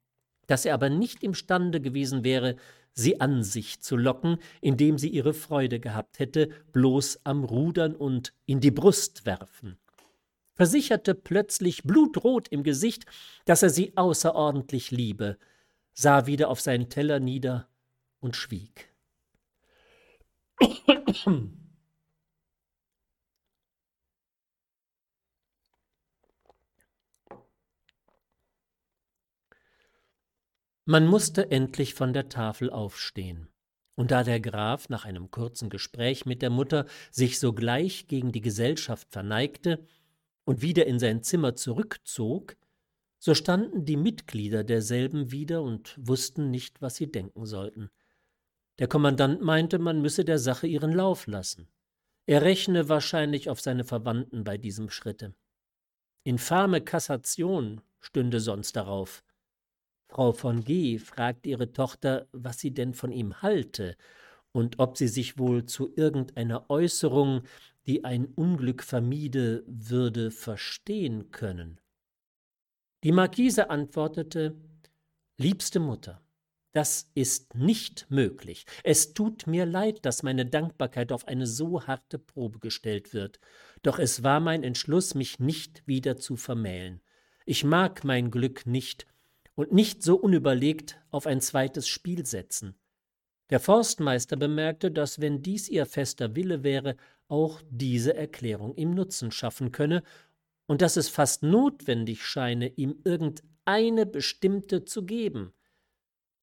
dass 0.46 0.64
er 0.64 0.72
aber 0.72 0.88
nicht 0.88 1.22
imstande 1.22 1.82
gewesen 1.82 2.24
wäre, 2.24 2.56
sie 2.94 3.20
an 3.20 3.42
sich 3.42 3.82
zu 3.82 3.94
locken, 3.98 4.38
indem 4.62 4.96
sie 4.96 5.10
ihre 5.10 5.34
Freude 5.34 5.80
gehabt 5.80 6.18
hätte, 6.18 6.48
bloß 6.72 7.20
am 7.24 7.44
Rudern 7.44 7.94
und 7.94 8.32
in 8.46 8.60
die 8.60 8.70
Brust 8.70 9.26
werfen. 9.26 9.76
Versicherte 10.54 11.14
plötzlich 11.14 11.82
blutrot 11.82 12.48
im 12.48 12.62
Gesicht, 12.62 13.04
dass 13.44 13.62
er 13.62 13.68
sie 13.68 13.94
außerordentlich 13.98 14.90
liebe, 14.90 15.36
sah 15.92 16.24
wieder 16.24 16.48
auf 16.48 16.62
seinen 16.62 16.88
Teller 16.88 17.20
nieder 17.20 17.68
und 18.20 18.34
schwieg. 18.34 18.95
Man 30.88 31.06
musste 31.06 31.50
endlich 31.50 31.94
von 31.94 32.12
der 32.12 32.28
Tafel 32.28 32.70
aufstehen. 32.70 33.48
Und 33.96 34.10
da 34.12 34.22
der 34.22 34.40
Graf 34.40 34.88
nach 34.88 35.04
einem 35.04 35.30
kurzen 35.30 35.68
Gespräch 35.68 36.26
mit 36.26 36.42
der 36.42 36.50
Mutter 36.50 36.86
sich 37.10 37.38
sogleich 37.38 38.06
gegen 38.08 38.30
die 38.30 38.40
Gesellschaft 38.40 39.10
verneigte 39.10 39.84
und 40.44 40.62
wieder 40.62 40.86
in 40.86 40.98
sein 40.98 41.22
Zimmer 41.22 41.56
zurückzog, 41.56 42.56
so 43.18 43.34
standen 43.34 43.84
die 43.84 43.96
Mitglieder 43.96 44.64
derselben 44.64 45.32
wieder 45.32 45.62
und 45.62 45.98
wussten 45.98 46.50
nicht, 46.50 46.80
was 46.82 46.96
sie 46.96 47.10
denken 47.10 47.46
sollten. 47.46 47.90
Der 48.78 48.88
Kommandant 48.88 49.40
meinte, 49.40 49.78
man 49.78 50.02
müsse 50.02 50.24
der 50.24 50.38
Sache 50.38 50.66
ihren 50.66 50.92
Lauf 50.92 51.26
lassen. 51.26 51.68
Er 52.26 52.42
rechne 52.42 52.88
wahrscheinlich 52.88 53.48
auf 53.48 53.60
seine 53.60 53.84
Verwandten 53.84 54.44
bei 54.44 54.58
diesem 54.58 54.90
Schritte. 54.90 55.34
Infame 56.24 56.80
Kassation 56.80 57.80
stünde 58.00 58.40
sonst 58.40 58.76
darauf. 58.76 59.22
Frau 60.08 60.32
von 60.32 60.64
G. 60.64 60.98
fragte 60.98 61.48
ihre 61.48 61.72
Tochter, 61.72 62.28
was 62.32 62.58
sie 62.58 62.74
denn 62.74 62.94
von 62.94 63.12
ihm 63.12 63.42
halte 63.42 63.96
und 64.52 64.78
ob 64.78 64.96
sie 64.96 65.08
sich 65.08 65.38
wohl 65.38 65.66
zu 65.66 65.92
irgendeiner 65.96 66.70
Äußerung, 66.70 67.42
die 67.86 68.04
ein 68.04 68.26
Unglück 68.26 68.82
vermiede, 68.82 69.62
würde 69.66 70.30
verstehen 70.30 71.30
können. 71.30 71.80
Die 73.04 73.12
Marquise 73.12 73.70
antwortete 73.70 74.56
Liebste 75.38 75.78
Mutter, 75.78 76.25
das 76.76 77.10
ist 77.14 77.54
nicht 77.54 78.04
möglich. 78.10 78.66
Es 78.84 79.14
tut 79.14 79.46
mir 79.46 79.64
leid, 79.64 80.04
dass 80.04 80.22
meine 80.22 80.44
Dankbarkeit 80.44 81.10
auf 81.10 81.26
eine 81.26 81.46
so 81.46 81.86
harte 81.86 82.18
Probe 82.18 82.58
gestellt 82.58 83.14
wird, 83.14 83.40
doch 83.82 83.98
es 83.98 84.22
war 84.22 84.40
mein 84.40 84.62
Entschluss, 84.62 85.14
mich 85.14 85.38
nicht 85.38 85.86
wieder 85.86 86.18
zu 86.18 86.36
vermählen. 86.36 87.00
Ich 87.46 87.64
mag 87.64 88.04
mein 88.04 88.30
Glück 88.30 88.66
nicht 88.66 89.06
und 89.54 89.72
nicht 89.72 90.02
so 90.02 90.16
unüberlegt 90.16 91.00
auf 91.10 91.26
ein 91.26 91.40
zweites 91.40 91.88
Spiel 91.88 92.26
setzen. 92.26 92.74
Der 93.48 93.60
Forstmeister 93.60 94.36
bemerkte, 94.36 94.90
dass, 94.90 95.18
wenn 95.18 95.40
dies 95.40 95.70
ihr 95.70 95.86
fester 95.86 96.36
Wille 96.36 96.62
wäre, 96.62 96.96
auch 97.28 97.62
diese 97.70 98.14
Erklärung 98.14 98.74
ihm 98.76 98.90
Nutzen 98.90 99.30
schaffen 99.30 99.72
könne 99.72 100.02
und 100.66 100.82
dass 100.82 100.98
es 100.98 101.08
fast 101.08 101.42
notwendig 101.42 102.22
scheine, 102.22 102.68
ihm 102.68 103.00
irgendeine 103.04 104.04
bestimmte 104.04 104.84
zu 104.84 105.06
geben. 105.06 105.54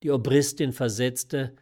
Die 0.03 0.11
Obristin 0.11 0.73
versetzte, 0.73 1.55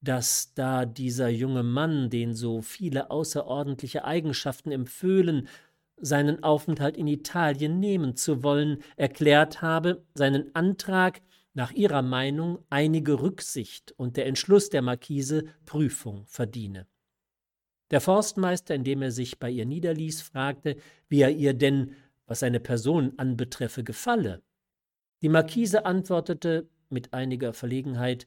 dass 0.00 0.52
da 0.54 0.84
dieser 0.84 1.28
junge 1.28 1.62
Mann, 1.62 2.10
den 2.10 2.34
so 2.34 2.60
viele 2.60 3.10
außerordentliche 3.10 4.04
Eigenschaften 4.04 4.70
empföhlen, 4.70 5.48
seinen 5.96 6.42
Aufenthalt 6.42 6.96
in 6.96 7.08
Italien 7.08 7.80
nehmen 7.80 8.14
zu 8.14 8.42
wollen, 8.42 8.82
erklärt 8.96 9.62
habe, 9.62 10.04
seinen 10.14 10.54
Antrag 10.54 11.22
nach 11.54 11.72
ihrer 11.72 12.02
Meinung 12.02 12.58
einige 12.70 13.20
Rücksicht 13.20 13.92
und 13.96 14.16
der 14.16 14.26
Entschluss 14.26 14.68
der 14.68 14.82
Marquise 14.82 15.44
Prüfung 15.64 16.24
verdiene. 16.26 16.86
Der 17.90 18.00
Forstmeister, 18.00 18.74
indem 18.74 19.02
er 19.02 19.10
sich 19.10 19.38
bei 19.38 19.50
ihr 19.50 19.64
niederließ, 19.64 20.20
fragte, 20.20 20.76
wie 21.08 21.22
er 21.22 21.30
ihr 21.30 21.54
denn, 21.54 21.94
was 22.26 22.40
seine 22.40 22.60
Person 22.60 23.14
anbetreffe, 23.16 23.82
gefalle. 23.82 24.42
Die 25.22 25.30
Marquise 25.30 25.86
antwortete 25.86 26.68
mit 26.90 27.12
einiger 27.14 27.52
Verlegenheit, 27.52 28.26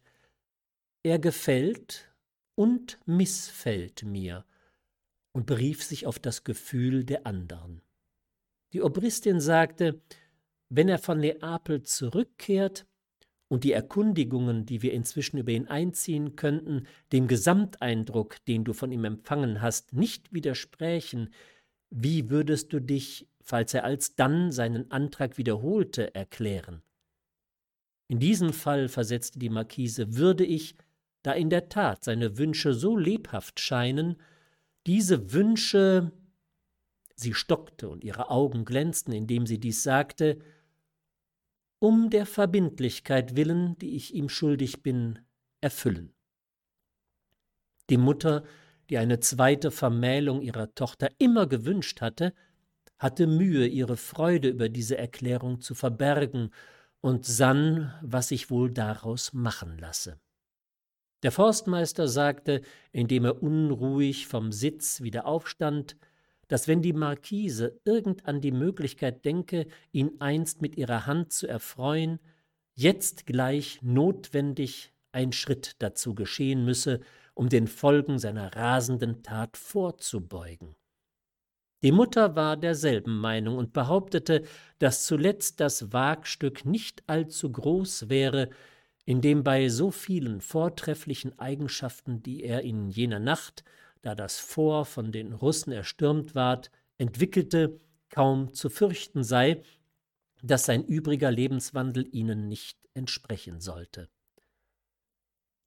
er 1.03 1.20
gefällt 1.20 2.12
und 2.55 2.99
missfällt 3.05 4.03
mir, 4.03 4.45
und 5.34 5.45
berief 5.45 5.84
sich 5.84 6.05
auf 6.05 6.20
das 6.20 6.43
Gefühl 6.43 7.03
der 7.03 7.26
anderen. 7.26 7.82
Die 8.74 8.82
Obristin 8.82 9.39
sagte, 9.39 10.01
wenn 10.70 10.89
er 10.89 10.99
von 10.99 11.20
Neapel 11.20 11.84
zurückkehrt 11.84 12.86
und 13.49 13.64
die 13.64 13.74
Erkundigungen, 13.74 14.66
die 14.66 14.82
wir 14.82 14.93
inzwischen 14.93 15.38
über 15.38 15.51
ihn 15.51 15.68
einziehen 15.68 16.36
könnten, 16.36 16.88
dem 17.12 17.28
Gesamteindruck, 17.28 18.43
den 18.45 18.64
du 18.64 18.74
von 18.74 18.91
ihm 18.91 19.03
empfangen 19.03 19.62
hast, 19.62 19.93
nicht 19.93 20.34
widersprächen, 20.34 21.34
wie 21.89 22.30
würdest 22.30 22.72
du 22.72 22.80
dich, 22.80 23.28
falls 23.41 23.74
er 23.74 23.84
alsdann 23.84 24.51
seinen 24.51 24.89
Antrag 24.91 25.38
wiederholte, 25.38 26.16
erklären? 26.16 26.82
In 28.12 28.20
diesem 28.20 28.51
Fall, 28.51 28.89
versetzte 28.89 29.39
die 29.39 29.47
Marquise, 29.47 30.18
würde 30.18 30.43
ich, 30.43 30.76
da 31.24 31.32
in 31.32 31.49
der 31.49 31.70
Tat 31.70 32.03
seine 32.03 32.38
Wünsche 32.38 32.74
so 32.74 32.97
lebhaft 32.97 33.62
scheinen, 33.62 34.18
diese 34.86 35.32
Wünsche, 35.32 36.12
sie 37.16 37.34
stockte 37.34 37.88
und 37.88 38.03
ihre 38.03 38.30
Augen 38.30 38.66
glänzten, 38.66 39.14
indem 39.14 39.47
sie 39.47 39.59
dies 39.59 39.82
sagte, 39.84 40.39
um 41.80 42.09
der 42.09 42.26
Verbindlichkeit 42.26 43.38
willen, 43.38 43.78
die 43.78 43.95
ich 43.95 44.14
ihm 44.14 44.28
schuldig 44.28 44.84
bin, 44.84 45.20
erfüllen. 45.62 46.12
Die 47.89 47.95
Mutter, 47.95 48.43
die 48.89 48.97
eine 48.97 49.22
zweite 49.22 49.72
Vermählung 49.72 50.41
ihrer 50.41 50.76
Tochter 50.76 51.12
immer 51.18 51.47
gewünscht 51.47 52.01
hatte, 52.01 52.34
hatte 52.99 53.26
Mühe, 53.26 53.68
ihre 53.68 53.95
Freude 53.95 54.49
über 54.49 54.68
diese 54.68 54.97
Erklärung 54.97 55.62
zu 55.62 55.76
verbergen 55.76 56.51
und 57.02 57.26
sann, 57.26 57.93
was 58.02 58.30
sich 58.30 58.49
wohl 58.49 58.72
daraus 58.72 59.34
machen 59.34 59.78
lasse. 59.78 60.20
Der 61.24 61.32
Forstmeister 61.32 62.08
sagte, 62.08 62.62
indem 62.91 63.26
er 63.26 63.43
unruhig 63.43 64.28
vom 64.28 64.52
Sitz 64.52 65.02
wieder 65.02 65.26
aufstand, 65.26 65.97
dass 66.47 66.68
wenn 66.68 66.82
die 66.82 66.93
Marquise 66.93 67.80
irgend 67.86 68.26
an 68.26 68.41
die 68.41 68.52
Möglichkeit 68.52 69.24
denke, 69.24 69.68
ihn 69.91 70.20
einst 70.20 70.62
mit 70.62 70.78
ihrer 70.78 71.06
Hand 71.06 71.32
zu 71.32 71.47
erfreuen, 71.47 72.20
jetzt 72.76 73.26
gleich 73.26 73.82
notwendig 73.82 74.93
ein 75.12 75.32
Schritt 75.32 75.76
dazu 75.80 76.16
geschehen 76.16 76.66
müsse, 76.66 77.02
um 77.36 77.49
den 77.49 77.68
Folgen 77.68 78.20
seiner 78.20 78.56
rasenden 78.56 79.24
Tat 79.24 79.58
vorzubeugen. 79.58 80.76
Die 81.84 81.91
Mutter 81.91 82.36
war 82.36 82.57
derselben 82.57 83.17
Meinung 83.17 83.57
und 83.57 83.73
behauptete, 83.73 84.43
dass 84.77 85.05
zuletzt 85.05 85.59
das 85.59 85.91
Wagstück 85.91 86.63
nicht 86.65 87.03
allzu 87.07 87.51
groß 87.51 88.09
wäre, 88.09 88.49
in 89.05 89.21
dem 89.21 89.43
bei 89.43 89.67
so 89.69 89.89
vielen 89.89 90.41
vortrefflichen 90.41 91.39
Eigenschaften, 91.39 92.21
die 92.21 92.43
er 92.43 92.61
in 92.61 92.89
jener 92.89 93.19
Nacht, 93.19 93.63
da 94.03 94.13
das 94.13 94.39
Fort 94.39 94.88
von 94.88 95.11
den 95.11 95.34
Russen 95.34 95.71
erstürmt 95.71 96.36
ward, 96.36 96.69
entwickelte, 96.97 97.77
kaum 98.09 98.53
zu 98.53 98.69
fürchten 98.69 99.23
sei, 99.23 99.63
dass 100.43 100.65
sein 100.65 100.84
übriger 100.84 101.32
Lebenswandel 101.32 102.07
ihnen 102.11 102.47
nicht 102.47 102.77
entsprechen 102.93 103.59
sollte. 103.59 104.09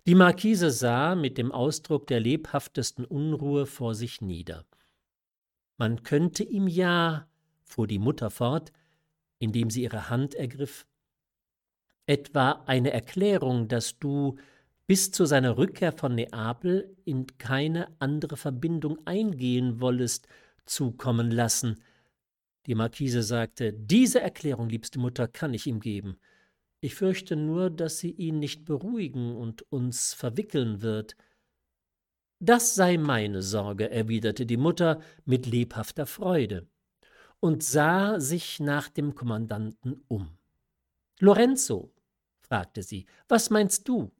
Die 0.06 0.14
Marquise 0.14 0.70
sah 0.70 1.14
mit 1.14 1.38
dem 1.38 1.50
Ausdruck 1.50 2.06
der 2.06 2.20
lebhaftesten 2.20 3.04
Unruhe 3.04 3.66
vor 3.66 3.94
sich 3.94 4.20
nieder. 4.20 4.66
Man 5.76 6.02
könnte 6.02 6.44
ihm 6.44 6.68
ja, 6.68 7.28
fuhr 7.62 7.86
die 7.86 7.98
Mutter 7.98 8.30
fort, 8.30 8.72
indem 9.38 9.70
sie 9.70 9.82
ihre 9.82 10.08
Hand 10.08 10.34
ergriff, 10.34 10.86
etwa 12.06 12.62
eine 12.66 12.92
Erklärung, 12.92 13.68
dass 13.68 13.98
du 13.98 14.36
bis 14.86 15.10
zu 15.10 15.24
seiner 15.24 15.56
Rückkehr 15.56 15.92
von 15.92 16.14
Neapel 16.14 16.94
in 17.04 17.26
keine 17.38 17.88
andere 17.98 18.36
Verbindung 18.36 18.98
eingehen 19.06 19.80
wollest, 19.80 20.28
zukommen 20.66 21.30
lassen. 21.30 21.82
Die 22.66 22.74
Marquise 22.74 23.22
sagte, 23.22 23.72
diese 23.72 24.20
Erklärung, 24.20 24.68
liebste 24.68 24.98
Mutter, 24.98 25.28
kann 25.28 25.54
ich 25.54 25.66
ihm 25.66 25.80
geben. 25.80 26.18
Ich 26.80 26.94
fürchte 26.94 27.36
nur, 27.36 27.70
dass 27.70 27.98
sie 27.98 28.10
ihn 28.10 28.38
nicht 28.38 28.64
beruhigen 28.64 29.36
und 29.36 29.62
uns 29.72 30.12
verwickeln 30.14 30.82
wird. 30.82 31.16
Das 32.46 32.74
sei 32.74 32.98
meine 32.98 33.40
Sorge, 33.40 33.90
erwiderte 33.90 34.44
die 34.44 34.58
Mutter 34.58 35.00
mit 35.24 35.46
lebhafter 35.46 36.04
Freude 36.04 36.68
und 37.40 37.64
sah 37.64 38.20
sich 38.20 38.60
nach 38.60 38.90
dem 38.90 39.14
Kommandanten 39.14 40.04
um. 40.08 40.36
Lorenzo, 41.20 41.94
fragte 42.40 42.82
sie, 42.82 43.06
was 43.28 43.48
meinst 43.48 43.88
du? 43.88 44.12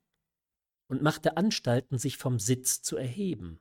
und 0.87 1.03
machte 1.03 1.37
Anstalten, 1.37 1.99
sich 1.99 2.17
vom 2.17 2.39
Sitz 2.39 2.81
zu 2.81 2.97
erheben. 2.97 3.61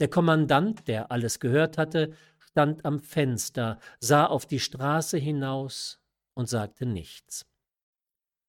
Der 0.00 0.08
Kommandant, 0.08 0.88
der 0.88 1.12
alles 1.12 1.38
gehört 1.38 1.78
hatte, 1.78 2.14
stand 2.40 2.84
am 2.84 2.98
Fenster, 2.98 3.78
sah 4.00 4.26
auf 4.26 4.44
die 4.46 4.60
Straße 4.60 5.18
hinaus 5.18 6.00
und 6.34 6.48
sagte 6.48 6.84
nichts. 6.84 7.46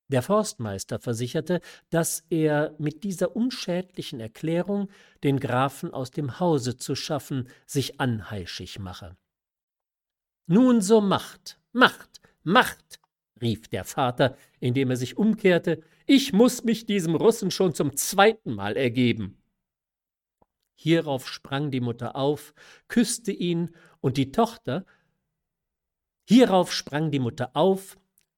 Der 0.07 0.21
Forstmeister 0.21 0.99
versicherte, 0.99 1.61
dass 1.89 2.25
er 2.29 2.75
mit 2.77 3.03
dieser 3.03 3.35
unschädlichen 3.35 4.19
Erklärung, 4.19 4.89
den 5.23 5.39
Grafen 5.39 5.93
aus 5.93 6.11
dem 6.11 6.39
Hause 6.39 6.77
zu 6.77 6.95
schaffen, 6.95 7.49
sich 7.65 7.99
anheischig 7.99 8.77
mache. 8.77 9.17
Nun 10.47 10.81
so 10.81 11.01
macht, 11.01 11.59
macht, 11.71 12.21
macht, 12.43 12.99
rief 13.41 13.67
der 13.67 13.83
Vater, 13.83 14.37
indem 14.59 14.91
er 14.91 14.97
sich 14.97 15.17
umkehrte, 15.17 15.81
ich 16.05 16.33
muss 16.33 16.63
mich 16.63 16.85
diesem 16.85 17.15
Russen 17.15 17.49
schon 17.49 17.73
zum 17.73 17.95
zweiten 17.95 18.53
Mal 18.53 18.77
ergeben. 18.77 19.41
Hierauf 20.75 21.27
sprang 21.27 21.71
die 21.71 21.81
Mutter 21.81 22.15
auf, 22.15 22.53
küsste 22.87 23.31
ihn, 23.31 23.73
und 24.01 24.17
die 24.17 24.31
Tochter 24.31 24.85
Hierauf 26.27 26.73
sprang 26.73 27.11
die 27.11 27.19
Mutter 27.19 27.51
auf, 27.55 27.97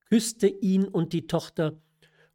küsste 0.09 0.47
ihn 0.47 0.87
und 0.87 1.13
die 1.13 1.27
Tochter 1.27 1.77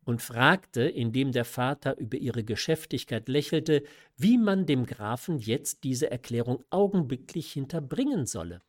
und 0.04 0.20
fragte, 0.20 0.82
indem 0.82 1.32
der 1.32 1.44
Vater 1.44 1.96
über 1.98 2.18
ihre 2.18 2.44
Geschäftigkeit 2.44 3.28
lächelte, 3.28 3.82
wie 4.16 4.38
man 4.38 4.66
dem 4.66 4.86
Grafen 4.86 5.38
jetzt 5.38 5.84
diese 5.84 6.10
Erklärung 6.10 6.64
augenblicklich 6.70 7.52
hinterbringen 7.52 8.26
solle. 8.26 8.60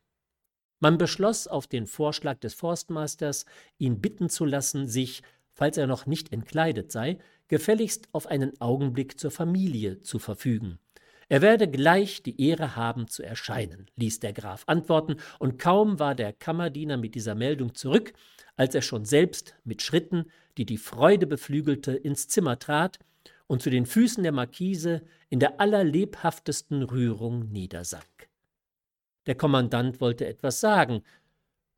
Man 0.80 0.98
beschloss 0.98 1.48
auf 1.48 1.66
den 1.66 1.88
Vorschlag 1.88 2.40
des 2.40 2.54
Forstmeisters, 2.54 3.46
ihn 3.78 4.02
bitten 4.02 4.30
zu 4.30 4.46
lassen, 4.46 4.88
sich, 4.88 5.24
falls 5.54 5.78
er 5.78 5.88
noch 5.88 6.06
nicht 6.06 6.34
entkleidet 6.34 6.92
sei, 6.92 7.20
gefälligst 7.48 8.10
auf 8.12 8.28
einen 8.28 8.60
Augenblick 8.60 9.20
zur 9.20 9.32
Familie 9.32 10.02
zu 10.02 10.20
verfügen. 10.20 10.80
Er 11.30 11.42
werde 11.42 11.70
gleich 11.70 12.22
die 12.22 12.40
Ehre 12.42 12.76
haben 12.76 13.08
zu 13.08 13.24
erscheinen, 13.24 13.90
ließ 13.96 14.20
der 14.20 14.34
Graf 14.34 14.64
antworten, 14.68 15.16
und 15.40 15.58
kaum 15.58 16.00
war 16.00 16.16
der 16.16 16.34
Kammerdiener 16.34 16.98
mit 16.98 17.16
dieser 17.16 17.34
Meldung 17.34 17.76
zurück, 17.76 18.14
als 18.56 18.76
er 18.76 18.82
schon 18.82 19.06
selbst 19.06 19.56
mit 19.64 19.82
Schritten, 19.82 20.26
die 20.58 20.66
die 20.66 20.78
Freude 20.78 21.28
beflügelte, 21.28 21.94
ins 21.94 22.28
Zimmer 22.28 22.60
trat 22.60 23.00
und 23.48 23.62
zu 23.62 23.70
den 23.70 23.86
Füßen 23.86 24.24
der 24.24 24.32
Markise 24.32 25.04
in 25.30 25.40
der 25.40 25.60
allerlebhaftesten 25.60 26.84
Rührung 26.84 27.52
niedersank. 27.52 28.30
Der 29.26 29.36
Kommandant 29.36 30.02
wollte 30.02 30.26
etwas 30.26 30.60
sagen, 30.60 31.04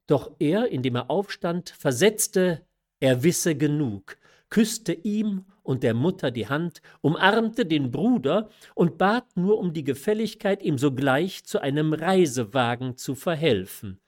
doch 0.08 0.36
er, 0.40 0.70
indem 0.70 0.96
er 0.96 1.10
aufstand, 1.10 1.70
versetzte, 1.70 2.66
er 3.00 3.24
wisse 3.24 3.56
genug, 3.56 4.18
küsste 4.50 4.94
ihm 4.94 5.46
und 5.64 5.84
der 5.84 5.94
Mutter 5.94 6.32
die 6.32 6.48
Hand, 6.48 6.82
umarmte 7.02 7.66
den 7.66 7.92
Bruder 7.92 8.50
und 8.76 8.98
bat 8.98 9.36
nur 9.36 9.58
um 9.58 9.74
die 9.74 9.84
Gefälligkeit, 9.84 10.62
ihm 10.62 10.78
sogleich 10.78 11.44
zu 11.44 11.60
einem 11.60 11.94
Reisewagen 11.94 12.98
zu 12.98 13.16
verhelfen. 13.16 14.00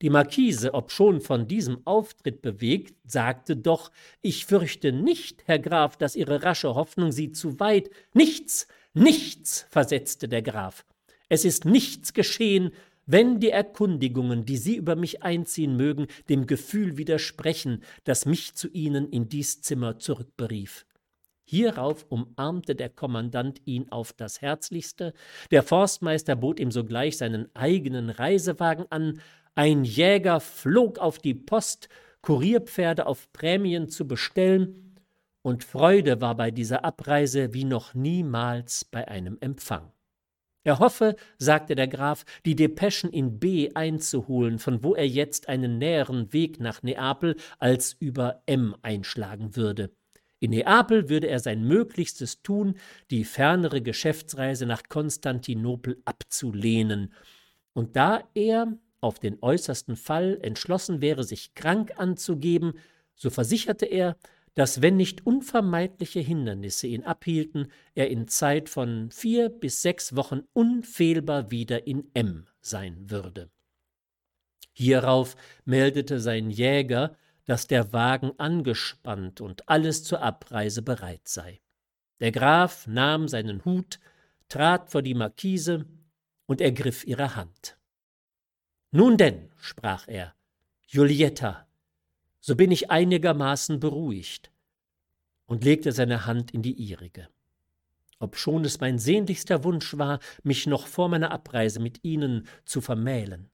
Die 0.00 0.10
Marquise, 0.10 0.74
obschon 0.74 1.20
von 1.20 1.48
diesem 1.48 1.84
Auftritt 1.84 2.40
bewegt, 2.40 2.94
sagte 3.04 3.56
doch, 3.56 3.90
ich 4.20 4.46
fürchte 4.46 4.92
nicht, 4.92 5.42
Herr 5.46 5.58
Graf, 5.58 5.96
dass 5.96 6.14
Ihre 6.14 6.44
rasche 6.44 6.74
Hoffnung 6.76 7.10
Sie 7.10 7.32
zu 7.32 7.58
weit. 7.58 7.90
Nichts, 8.14 8.68
nichts, 8.94 9.66
versetzte 9.70 10.28
der 10.28 10.42
Graf. 10.42 10.84
Es 11.28 11.44
ist 11.44 11.64
nichts 11.64 12.12
geschehen, 12.12 12.70
wenn 13.06 13.40
die 13.40 13.50
Erkundigungen, 13.50 14.44
die 14.44 14.56
Sie 14.56 14.76
über 14.76 14.94
mich 14.94 15.22
einziehen 15.24 15.76
mögen, 15.76 16.06
dem 16.28 16.46
Gefühl 16.46 16.96
widersprechen, 16.96 17.82
das 18.04 18.24
mich 18.24 18.54
zu 18.54 18.68
Ihnen 18.68 19.08
in 19.10 19.28
dies 19.28 19.62
Zimmer 19.62 19.98
zurückberief. 19.98 20.86
Hierauf 21.50 22.04
umarmte 22.10 22.74
der 22.74 22.90
Kommandant 22.90 23.62
ihn 23.64 23.88
auf 23.88 24.12
das 24.12 24.42
Herzlichste, 24.42 25.14
der 25.50 25.62
Forstmeister 25.62 26.36
bot 26.36 26.60
ihm 26.60 26.70
sogleich 26.70 27.16
seinen 27.16 27.48
eigenen 27.56 28.10
Reisewagen 28.10 28.84
an, 28.90 29.22
ein 29.58 29.82
Jäger 29.82 30.38
flog 30.38 31.00
auf 31.00 31.18
die 31.18 31.34
Post, 31.34 31.88
Kurierpferde 32.22 33.06
auf 33.06 33.32
Prämien 33.32 33.88
zu 33.88 34.06
bestellen, 34.06 35.00
und 35.42 35.64
Freude 35.64 36.20
war 36.20 36.36
bei 36.36 36.52
dieser 36.52 36.84
Abreise 36.84 37.52
wie 37.54 37.64
noch 37.64 37.92
niemals 37.92 38.84
bei 38.84 39.08
einem 39.08 39.36
Empfang. 39.40 39.90
Er 40.62 40.78
hoffe, 40.78 41.16
sagte 41.38 41.74
der 41.74 41.88
Graf, 41.88 42.24
die 42.46 42.54
Depeschen 42.54 43.10
in 43.10 43.40
B 43.40 43.70
einzuholen, 43.74 44.60
von 44.60 44.84
wo 44.84 44.94
er 44.94 45.08
jetzt 45.08 45.48
einen 45.48 45.78
näheren 45.78 46.32
Weg 46.32 46.60
nach 46.60 46.84
Neapel 46.84 47.34
als 47.58 47.94
über 47.98 48.42
M 48.46 48.76
einschlagen 48.82 49.56
würde. 49.56 49.90
In 50.38 50.50
Neapel 50.50 51.08
würde 51.08 51.26
er 51.26 51.40
sein 51.40 51.64
Möglichstes 51.64 52.42
tun, 52.42 52.76
die 53.10 53.24
fernere 53.24 53.82
Geschäftsreise 53.82 54.66
nach 54.66 54.84
Konstantinopel 54.88 56.00
abzulehnen. 56.04 57.12
Und 57.72 57.96
da 57.96 58.22
er 58.34 58.78
auf 59.00 59.18
den 59.18 59.38
äußersten 59.42 59.96
Fall 59.96 60.38
entschlossen 60.42 61.00
wäre, 61.00 61.24
sich 61.24 61.54
krank 61.54 61.92
anzugeben, 61.96 62.74
so 63.14 63.30
versicherte 63.30 63.86
er, 63.86 64.16
dass 64.54 64.82
wenn 64.82 64.96
nicht 64.96 65.24
unvermeidliche 65.24 66.20
Hindernisse 66.20 66.88
ihn 66.88 67.04
abhielten, 67.04 67.70
er 67.94 68.10
in 68.10 68.26
Zeit 68.26 68.68
von 68.68 69.10
vier 69.12 69.50
bis 69.50 69.82
sechs 69.82 70.16
Wochen 70.16 70.42
unfehlbar 70.52 71.52
wieder 71.52 71.86
in 71.86 72.10
M 72.14 72.46
sein 72.60 73.08
würde. 73.08 73.50
Hierauf 74.72 75.36
meldete 75.64 76.18
sein 76.18 76.50
Jäger, 76.50 77.16
dass 77.44 77.66
der 77.66 77.92
Wagen 77.92 78.32
angespannt 78.36 79.40
und 79.40 79.68
alles 79.68 80.04
zur 80.04 80.22
Abreise 80.22 80.82
bereit 80.82 81.26
sei. 81.28 81.60
Der 82.20 82.32
Graf 82.32 82.86
nahm 82.86 83.28
seinen 83.28 83.64
Hut, 83.64 84.00
trat 84.48 84.90
vor 84.90 85.02
die 85.02 85.14
Markise 85.14 85.86
und 86.46 86.60
ergriff 86.60 87.06
ihre 87.06 87.36
Hand. 87.36 87.77
Nun 88.90 89.16
denn, 89.18 89.50
sprach 89.58 90.08
er, 90.08 90.34
Julietta, 90.86 91.66
so 92.40 92.56
bin 92.56 92.70
ich 92.70 92.90
einigermaßen 92.90 93.80
beruhigt 93.80 94.50
und 95.46 95.64
legte 95.64 95.92
seine 95.92 96.24
Hand 96.24 96.52
in 96.52 96.62
die 96.62 96.72
ihrige. 96.72 97.28
Obschon 98.18 98.64
es 98.64 98.80
mein 98.80 98.98
sehnlichster 98.98 99.62
Wunsch 99.64 99.96
war, 99.98 100.20
mich 100.42 100.66
noch 100.66 100.86
vor 100.86 101.08
meiner 101.08 101.30
Abreise 101.30 101.80
mit 101.80 102.02
ihnen 102.02 102.48
zu 102.64 102.80
vermählen. 102.80 103.50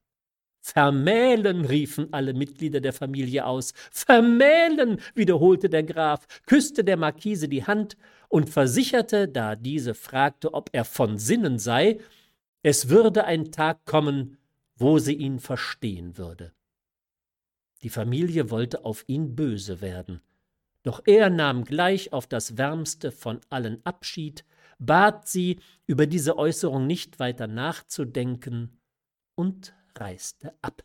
Vermählen, 0.60 1.66
riefen 1.66 2.12
alle 2.12 2.32
Mitglieder 2.32 2.80
der 2.80 2.94
Familie 2.94 3.44
aus. 3.44 3.74
Vermählen, 3.90 4.98
wiederholte 5.14 5.68
der 5.68 5.82
Graf, 5.82 6.26
küsste 6.46 6.84
der 6.84 6.96
Marquise 6.96 7.48
die 7.48 7.66
Hand 7.66 7.98
und 8.28 8.48
versicherte, 8.48 9.28
da 9.28 9.56
diese 9.56 9.94
fragte, 9.94 10.54
ob 10.54 10.70
er 10.72 10.86
von 10.86 11.18
Sinnen 11.18 11.58
sei, 11.58 11.98
es 12.62 12.88
würde 12.88 13.24
ein 13.24 13.52
Tag 13.52 13.84
kommen, 13.84 14.38
wo 14.76 14.98
sie 14.98 15.14
ihn 15.14 15.38
verstehen 15.38 16.18
würde. 16.18 16.52
Die 17.82 17.90
Familie 17.90 18.50
wollte 18.50 18.84
auf 18.84 19.04
ihn 19.08 19.36
böse 19.36 19.80
werden. 19.80 20.20
Doch 20.82 21.02
er 21.06 21.30
nahm 21.30 21.64
gleich 21.64 22.12
auf 22.12 22.26
das 22.26 22.56
wärmste 22.58 23.12
von 23.12 23.40
allen 23.50 23.84
Abschied, 23.84 24.44
bat 24.78 25.28
sie, 25.28 25.60
über 25.86 26.06
diese 26.06 26.36
Äußerung 26.36 26.86
nicht 26.86 27.18
weiter 27.18 27.46
nachzudenken 27.46 28.78
und 29.34 29.74
reiste 29.94 30.54
ab. 30.62 30.82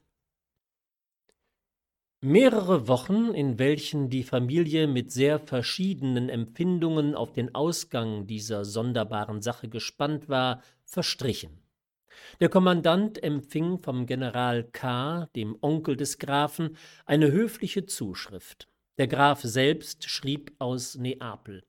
Mehrere 2.21 2.89
Wochen, 2.89 3.33
in 3.33 3.59
welchen 3.59 4.09
die 4.09 4.23
Familie 4.23 4.87
mit 4.87 5.09
sehr 5.09 5.39
verschiedenen 5.39 6.27
Empfindungen 6.27 7.15
auf 7.15 7.31
den 7.31 7.55
Ausgang 7.55 8.27
dieser 8.27 8.65
sonderbaren 8.65 9.41
Sache 9.41 9.69
gespannt 9.69 10.27
war, 10.27 10.61
verstrichen. 10.83 11.61
Der 12.39 12.49
Kommandant 12.49 13.21
empfing 13.23 13.79
vom 13.79 14.05
General 14.05 14.63
K., 14.63 15.27
dem 15.35 15.57
Onkel 15.61 15.95
des 15.95 16.17
Grafen, 16.19 16.77
eine 17.05 17.31
höfliche 17.31 17.85
Zuschrift. 17.85 18.67
Der 18.97 19.07
Graf 19.07 19.41
selbst 19.41 20.09
schrieb 20.09 20.53
aus 20.59 20.95
Neapel. 20.95 21.63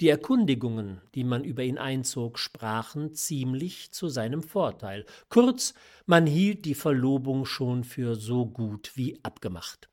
Die 0.00 0.10
Erkundigungen, 0.10 1.00
die 1.14 1.24
man 1.24 1.42
über 1.42 1.62
ihn 1.62 1.78
einzog, 1.78 2.38
sprachen 2.38 3.14
ziemlich 3.14 3.92
zu 3.92 4.08
seinem 4.08 4.42
Vorteil. 4.42 5.06
Kurz, 5.30 5.72
man 6.04 6.26
hielt 6.26 6.66
die 6.66 6.74
Verlobung 6.74 7.46
schon 7.46 7.82
für 7.82 8.14
so 8.14 8.44
gut 8.44 8.92
wie 8.94 9.18
abgemacht. 9.22 9.88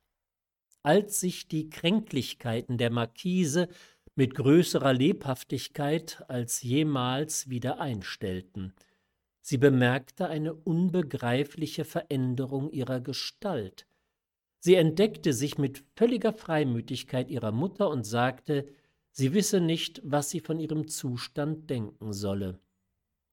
Als 0.82 1.22
sich 1.22 1.48
die 1.48 1.70
Kränklichkeiten 1.70 2.78
der 2.78 2.92
Marquise 2.92 3.70
mit 4.16 4.36
größerer 4.36 4.92
Lebhaftigkeit 4.92 6.22
als 6.28 6.62
jemals 6.62 7.50
wieder 7.50 7.80
einstellten, 7.80 8.74
Sie 9.46 9.58
bemerkte 9.58 10.30
eine 10.30 10.54
unbegreifliche 10.54 11.84
Veränderung 11.84 12.72
ihrer 12.72 13.02
Gestalt. 13.02 13.86
Sie 14.60 14.76
entdeckte 14.76 15.34
sich 15.34 15.58
mit 15.58 15.84
völliger 15.98 16.32
Freimütigkeit 16.32 17.30
ihrer 17.30 17.52
Mutter 17.52 17.90
und 17.90 18.06
sagte, 18.06 18.66
sie 19.12 19.34
wisse 19.34 19.60
nicht, 19.60 20.02
was 20.06 20.30
sie 20.30 20.40
von 20.40 20.62
ihrem 20.62 20.88
Zustand 20.88 21.70
denken 21.70 22.14
solle. 22.14 22.62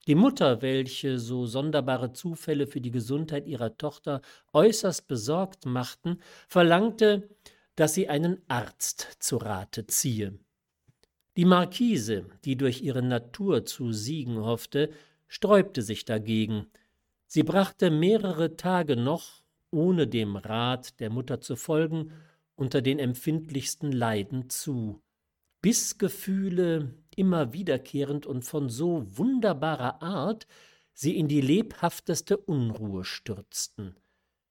Die 0.09 0.17
Mutter, 0.17 0.63
welche 0.63 1.21
so 1.21 1.47
sonderbare 1.47 2.13
Zufälle 2.13 2.67
für 2.67 2.81
die 2.81 2.91
Gesundheit 2.91 3.47
ihrer 3.47 3.77
Tochter 3.77 4.21
äußerst 4.53 5.07
besorgt 5.07 5.65
machten, 5.65 6.19
verlangte, 6.49 7.29
dass 7.77 7.95
sie 7.95 8.09
einen 8.09 8.43
Arzt 8.49 9.19
zu 9.21 9.37
Rate 9.37 9.87
ziehe. 9.87 10.37
Die 11.37 11.45
Marquise, 11.45 12.27
die 12.45 12.57
durch 12.57 12.83
ihre 12.83 13.03
Natur 13.03 13.65
zu 13.65 13.93
siegen 13.93 14.41
hoffte, 14.41 14.91
sträubte 15.31 15.81
sich 15.81 16.05
dagegen. 16.05 16.67
Sie 17.27 17.45
brachte 17.45 17.91
mehrere 17.91 18.57
Tage 18.57 18.97
noch, 18.97 19.45
ohne 19.71 20.09
dem 20.09 20.35
Rat 20.35 20.99
der 20.99 21.09
Mutter 21.09 21.41
zu 21.41 21.55
folgen, 21.55 22.13
unter 22.57 22.83
den 22.83 22.99
empfindlichsten 22.99 23.93
Leiden 23.93 24.51
zu, 24.51 25.01
bis 25.63 25.99
Gefühle 25.99 26.95
immer 27.15 27.53
wiederkehrend 27.53 28.27
und 28.27 28.45
von 28.45 28.69
so 28.69 29.07
wunderbarer 29.17 30.03
Art 30.03 30.49
sie 30.93 31.17
in 31.17 31.29
die 31.29 31.41
lebhafteste 31.41 32.37
Unruhe 32.37 33.05
stürzten. 33.05 33.95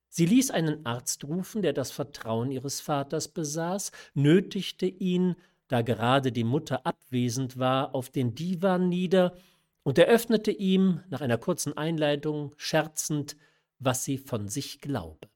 Sie 0.07 0.25
ließ 0.25 0.49
einen 0.49 0.85
Arzt 0.85 1.25
rufen, 1.25 1.61
der 1.61 1.73
das 1.73 1.91
Vertrauen 1.91 2.51
ihres 2.51 2.79
Vaters 2.79 3.27
besaß, 3.27 3.91
nötigte 4.13 4.85
ihn, 4.85 5.35
da 5.67 5.81
gerade 5.81 6.31
die 6.31 6.45
Mutter 6.45 6.85
abwesend 6.85 7.59
war, 7.59 7.93
auf 7.93 8.09
den 8.09 8.33
Divan 8.33 8.87
nieder 8.87 9.35
und 9.83 9.97
eröffnete 9.97 10.51
ihm 10.51 11.01
nach 11.09 11.21
einer 11.21 11.37
kurzen 11.37 11.77
Einleitung 11.77 12.53
scherzend, 12.57 13.37
was 13.79 14.03
sie 14.03 14.17
von 14.17 14.47
sich 14.47 14.81
glaube. 14.81 15.29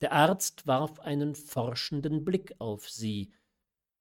Der 0.00 0.12
Arzt 0.12 0.66
warf 0.66 1.00
einen 1.00 1.34
forschenden 1.34 2.24
Blick 2.24 2.54
auf 2.58 2.90
sie, 2.90 3.32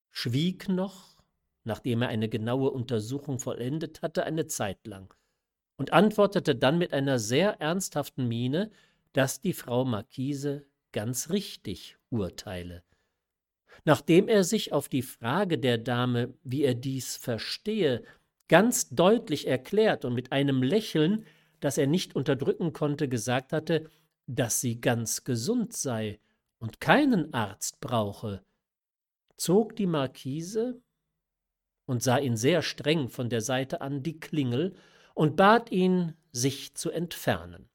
schwieg 0.10 0.68
noch, 0.68 1.18
nachdem 1.64 2.02
er 2.02 2.10
eine 2.10 2.30
genaue 2.30 2.72
Untersuchung 2.72 3.40
vollendet 3.40 4.02
hatte, 4.02 4.24
eine 4.24 4.48
Zeit 4.48 4.86
lang, 4.88 5.14
und 5.78 5.94
antwortete 5.94 6.56
dann 6.56 6.78
mit 6.78 6.94
einer 6.94 7.20
sehr 7.20 7.62
ernsthaften 7.62 8.28
Miene, 8.28 8.72
dass 9.14 9.42
die 9.42 9.54
Frau 9.54 9.86
Marquise 9.86 10.66
ganz 10.92 11.30
richtig 11.30 11.98
urteile. 12.10 12.84
Nachdem 13.86 14.28
er 14.28 14.44
sich 14.44 14.74
auf 14.74 14.90
die 14.90 15.02
Frage 15.02 15.58
der 15.58 15.78
Dame, 15.78 16.34
wie 16.44 16.64
er 16.64 16.76
dies 16.76 17.16
verstehe, 17.16 18.04
ganz 18.52 18.90
deutlich 18.90 19.48
erklärt 19.48 20.04
und 20.04 20.14
mit 20.14 20.34
einem 20.34 20.62
Lächeln, 20.62 21.26
das 21.62 21.78
er 21.78 21.88
nicht 21.88 22.18
unterdrücken 22.18 22.74
konnte, 22.74 23.08
gesagt 23.08 23.54
hatte, 23.54 23.90
dass 24.28 24.60
sie 24.60 24.82
ganz 24.82 25.24
gesund 25.24 25.72
sei 25.72 26.20
und 26.60 26.82
keinen 26.82 27.34
Arzt 27.34 27.80
brauche, 27.80 28.44
zog 29.38 29.78
die 29.78 29.88
Marquise 29.88 30.82
und 31.86 32.04
sah 32.04 32.18
ihn 32.18 32.36
sehr 32.36 32.62
streng 32.62 33.08
von 33.08 33.30
der 33.30 33.40
Seite 33.40 33.80
an 33.80 34.04
die 34.04 34.20
Klingel 34.20 34.76
und 35.14 35.38
bat 35.38 35.72
ihn, 35.72 36.18
sich 36.34 36.76
zu 36.76 36.92
entfernen. 36.92 37.70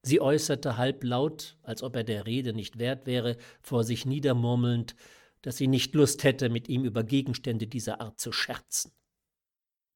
Sie 0.00 0.22
äußerte 0.22 0.78
halblaut, 0.78 1.58
als 1.62 1.82
ob 1.82 1.96
er 1.96 2.04
der 2.04 2.24
Rede 2.24 2.54
nicht 2.54 2.78
wert 2.78 3.04
wäre, 3.04 3.36
vor 3.60 3.84
sich 3.84 4.06
niedermurmelnd, 4.06 4.96
dass 5.42 5.58
sie 5.58 5.68
nicht 5.68 5.94
Lust 5.94 6.24
hätte, 6.24 6.48
mit 6.48 6.70
ihm 6.70 6.86
über 6.86 7.04
Gegenstände 7.04 7.66
dieser 7.66 8.00
Art 8.00 8.18
zu 8.18 8.32
scherzen. 8.32 8.92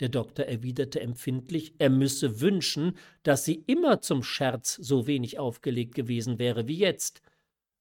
Der 0.01 0.09
Doktor 0.11 0.45
erwiderte 0.45 1.01
empfindlich, 1.01 1.75
er 1.79 1.89
müsse 1.89 2.41
wünschen, 2.41 2.99
dass 3.23 3.45
sie 3.45 3.65
immer 3.67 4.03
zum 4.03 4.23
Scherz 4.23 4.75
so 4.75 5.07
wenig 5.07 5.39
aufgelegt 5.39 5.95
gewesen 5.95 6.39
wäre 6.39 6.69
wie 6.69 6.79
jetzt, 6.79 7.23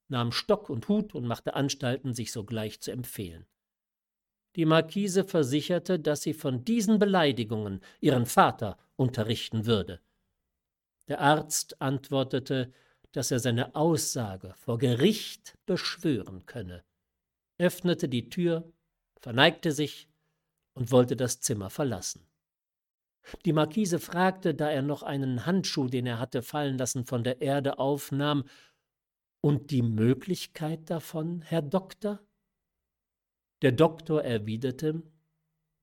nahm 0.07 0.31
Stock 0.31 0.69
und 0.69 0.87
Hut 0.87 1.13
und 1.13 1.25
machte 1.25 1.55
Anstalten, 1.55 2.13
sich 2.13 2.31
sogleich 2.31 2.79
zu 2.79 2.91
empfehlen. 2.91 3.45
Die 4.55 4.65
Marquise 4.65 5.25
versicherte, 5.25 5.99
dass 5.99 6.21
sie 6.21 6.33
von 6.33 6.63
diesen 6.63 6.99
Beleidigungen 6.99 7.81
ihren 7.99 8.25
Vater 8.25 8.77
unterrichten 8.95 9.65
würde. 9.65 9.99
Der 11.09 11.19
Arzt 11.19 11.81
antwortete, 11.81 12.71
dass 13.11 13.31
er 13.31 13.39
seine 13.39 13.75
Aussage 13.75 14.53
vor 14.57 14.77
Gericht 14.77 15.57
beschwören 15.65 16.45
könne, 16.45 16.83
öffnete 17.57 18.07
die 18.07 18.29
Tür, 18.29 18.71
verneigte 19.21 19.71
sich 19.71 20.07
und 20.75 20.91
wollte 20.91 21.15
das 21.15 21.39
Zimmer 21.39 21.69
verlassen. 21.69 22.27
Die 23.43 23.53
Marquise 23.53 23.99
fragte, 23.99 24.53
da 24.53 24.69
er 24.69 24.83
noch 24.83 25.01
einen 25.01 25.45
Handschuh, 25.45 25.87
den 25.87 26.05
er 26.05 26.19
hatte 26.19 26.43
fallen 26.43 26.77
lassen, 26.77 27.05
von 27.05 27.23
der 27.23 27.41
Erde 27.41 27.79
aufnahm, 27.79 28.45
und 29.41 29.69
die 29.69 29.83
Möglichkeit 29.83 30.89
davon, 30.89 31.41
Herr 31.41 31.61
Doktor? 31.61 32.19
Der 33.61 33.71
Doktor 33.71 34.23
erwiderte, 34.23 35.03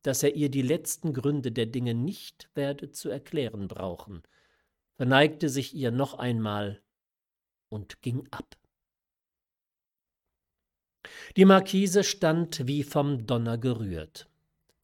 dass 0.03 0.23
er 0.23 0.35
ihr 0.35 0.51
die 0.51 0.63
letzten 0.63 1.13
Gründe 1.13 1.53
der 1.53 1.67
Dinge 1.67 1.95
nicht 1.95 2.51
werde 2.55 2.91
zu 2.91 3.09
erklären 3.09 3.69
brauchen, 3.69 4.23
verneigte 4.97 5.49
sich 5.49 5.75
ihr 5.75 5.91
noch 5.91 6.15
einmal 6.15 6.83
und 7.69 8.03
ging 8.03 8.27
ab. 8.31 8.57
Die 11.37 11.45
Marquise 11.45 12.05
stand 12.05 12.67
wie 12.67 12.83
vom 12.83 13.27
Donner 13.27 13.59
gerührt. 13.59 14.29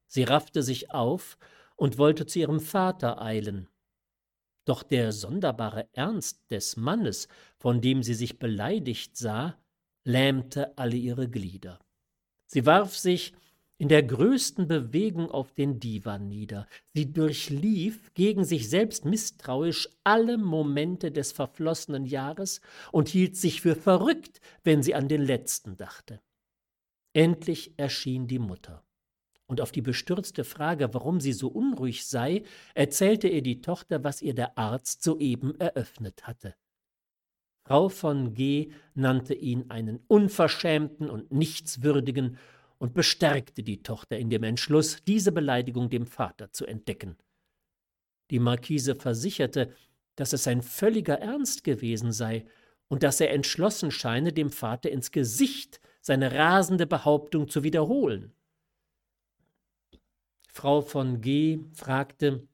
Sie 0.08 0.24
raffte 0.24 0.62
sich 0.62 0.90
auf 0.90 1.38
und 1.76 1.98
wollte 1.98 2.26
zu 2.26 2.40
ihrem 2.40 2.60
Vater 2.60 3.22
eilen. 3.22 3.68
Doch 4.64 4.82
der 4.82 5.12
sonderbare 5.12 5.88
Ernst 5.92 6.50
des 6.50 6.76
Mannes, 6.76 7.28
von 7.56 7.80
dem 7.80 8.02
sie 8.02 8.14
sich 8.14 8.38
beleidigt 8.38 9.16
sah, 9.16 9.56
lähmte 10.04 10.76
alle 10.76 10.96
ihre 10.96 11.28
Glieder. 11.28 11.78
Sie 12.46 12.66
warf 12.66 12.96
sich 12.96 13.32
in 13.78 13.88
der 13.88 14.02
größten 14.02 14.66
Bewegung 14.66 15.30
auf 15.30 15.52
den 15.52 15.78
Divan 15.78 16.28
nieder. 16.28 16.66
Sie 16.94 17.12
durchlief, 17.12 18.12
gegen 18.14 18.44
sich 18.44 18.68
selbst 18.68 19.04
misstrauisch, 19.04 19.88
alle 20.02 20.36
Momente 20.36 21.12
des 21.12 21.30
verflossenen 21.30 22.04
Jahres 22.04 22.60
und 22.90 23.08
hielt 23.08 23.36
sich 23.36 23.60
für 23.60 23.76
verrückt, 23.76 24.40
wenn 24.64 24.82
sie 24.82 24.94
an 24.94 25.08
den 25.08 25.22
letzten 25.22 25.76
dachte. 25.76 26.20
Endlich 27.12 27.78
erschien 27.78 28.26
die 28.26 28.40
Mutter. 28.40 28.84
Und 29.48 29.62
auf 29.62 29.72
die 29.72 29.82
bestürzte 29.82 30.44
Frage, 30.44 30.92
warum 30.92 31.20
sie 31.20 31.32
so 31.32 31.48
unruhig 31.48 32.06
sei, 32.06 32.42
erzählte 32.74 33.28
ihr 33.28 33.42
die 33.42 33.62
Tochter, 33.62 34.04
was 34.04 34.20
ihr 34.20 34.34
der 34.34 34.58
Arzt 34.58 35.02
soeben 35.02 35.58
eröffnet 35.58 36.26
hatte. 36.26 36.54
Frau 37.64 37.88
von 37.88 38.34
G. 38.34 38.70
nannte 38.94 39.34
ihn 39.34 39.70
einen 39.70 40.00
unverschämten 40.06 41.10
und 41.10 41.32
nichtswürdigen 41.32 42.38
und 42.78 42.94
bestärkte 42.94 43.62
die 43.62 43.82
Tochter 43.82 44.18
in 44.18 44.30
dem 44.30 44.42
Entschluss, 44.42 45.02
diese 45.06 45.32
Beleidigung 45.32 45.90
dem 45.90 46.06
Vater 46.06 46.52
zu 46.52 46.66
entdecken. 46.66 47.16
Die 48.30 48.38
Marquise 48.38 48.94
versicherte, 48.94 49.74
dass 50.16 50.32
es 50.32 50.44
sein 50.44 50.62
völliger 50.62 51.20
Ernst 51.20 51.64
gewesen 51.64 52.12
sei 52.12 52.44
und 52.88 53.02
dass 53.02 53.20
er 53.20 53.32
entschlossen 53.32 53.90
scheine, 53.90 54.32
dem 54.32 54.50
Vater 54.50 54.90
ins 54.90 55.10
Gesicht 55.10 55.80
seine 56.00 56.32
rasende 56.32 56.86
Behauptung 56.86 57.48
zu 57.48 57.62
wiederholen. 57.62 58.32
Frau 60.58 60.80
von 60.80 61.20
G. 61.20 61.60
fragte, 61.72 62.48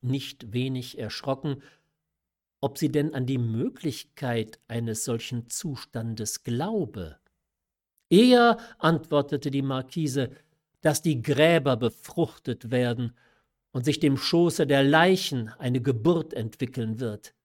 nicht 0.00 0.52
wenig 0.52 0.98
erschrocken, 0.98 1.62
ob 2.60 2.78
sie 2.78 2.90
denn 2.90 3.14
an 3.14 3.26
die 3.26 3.38
Möglichkeit 3.38 4.58
eines 4.66 5.04
solchen 5.04 5.48
Zustandes 5.48 6.42
glaube. 6.42 7.16
Eher, 8.10 8.58
antwortete 8.78 9.52
die 9.52 9.62
Marquise, 9.62 10.32
dass 10.80 11.00
die 11.00 11.22
Gräber 11.22 11.76
befruchtet 11.76 12.72
werden 12.72 13.16
und 13.70 13.84
sich 13.84 14.00
dem 14.00 14.16
Schoße 14.16 14.66
der 14.66 14.82
Leichen 14.82 15.48
eine 15.60 15.80
Geburt 15.80 16.34
entwickeln 16.34 16.98
wird. 16.98 17.36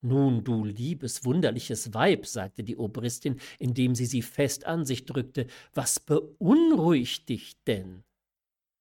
Nun, 0.00 0.42
du 0.42 0.64
liebes, 0.64 1.24
wunderliches 1.24 1.94
Weib, 1.94 2.26
sagte 2.26 2.64
die 2.64 2.76
Obristin, 2.76 3.38
indem 3.60 3.94
sie 3.94 4.06
sie 4.06 4.22
fest 4.22 4.66
an 4.66 4.84
sich 4.84 5.04
drückte, 5.04 5.46
was 5.72 6.00
beunruhigt 6.00 7.28
dich 7.28 7.62
denn? 7.62 8.02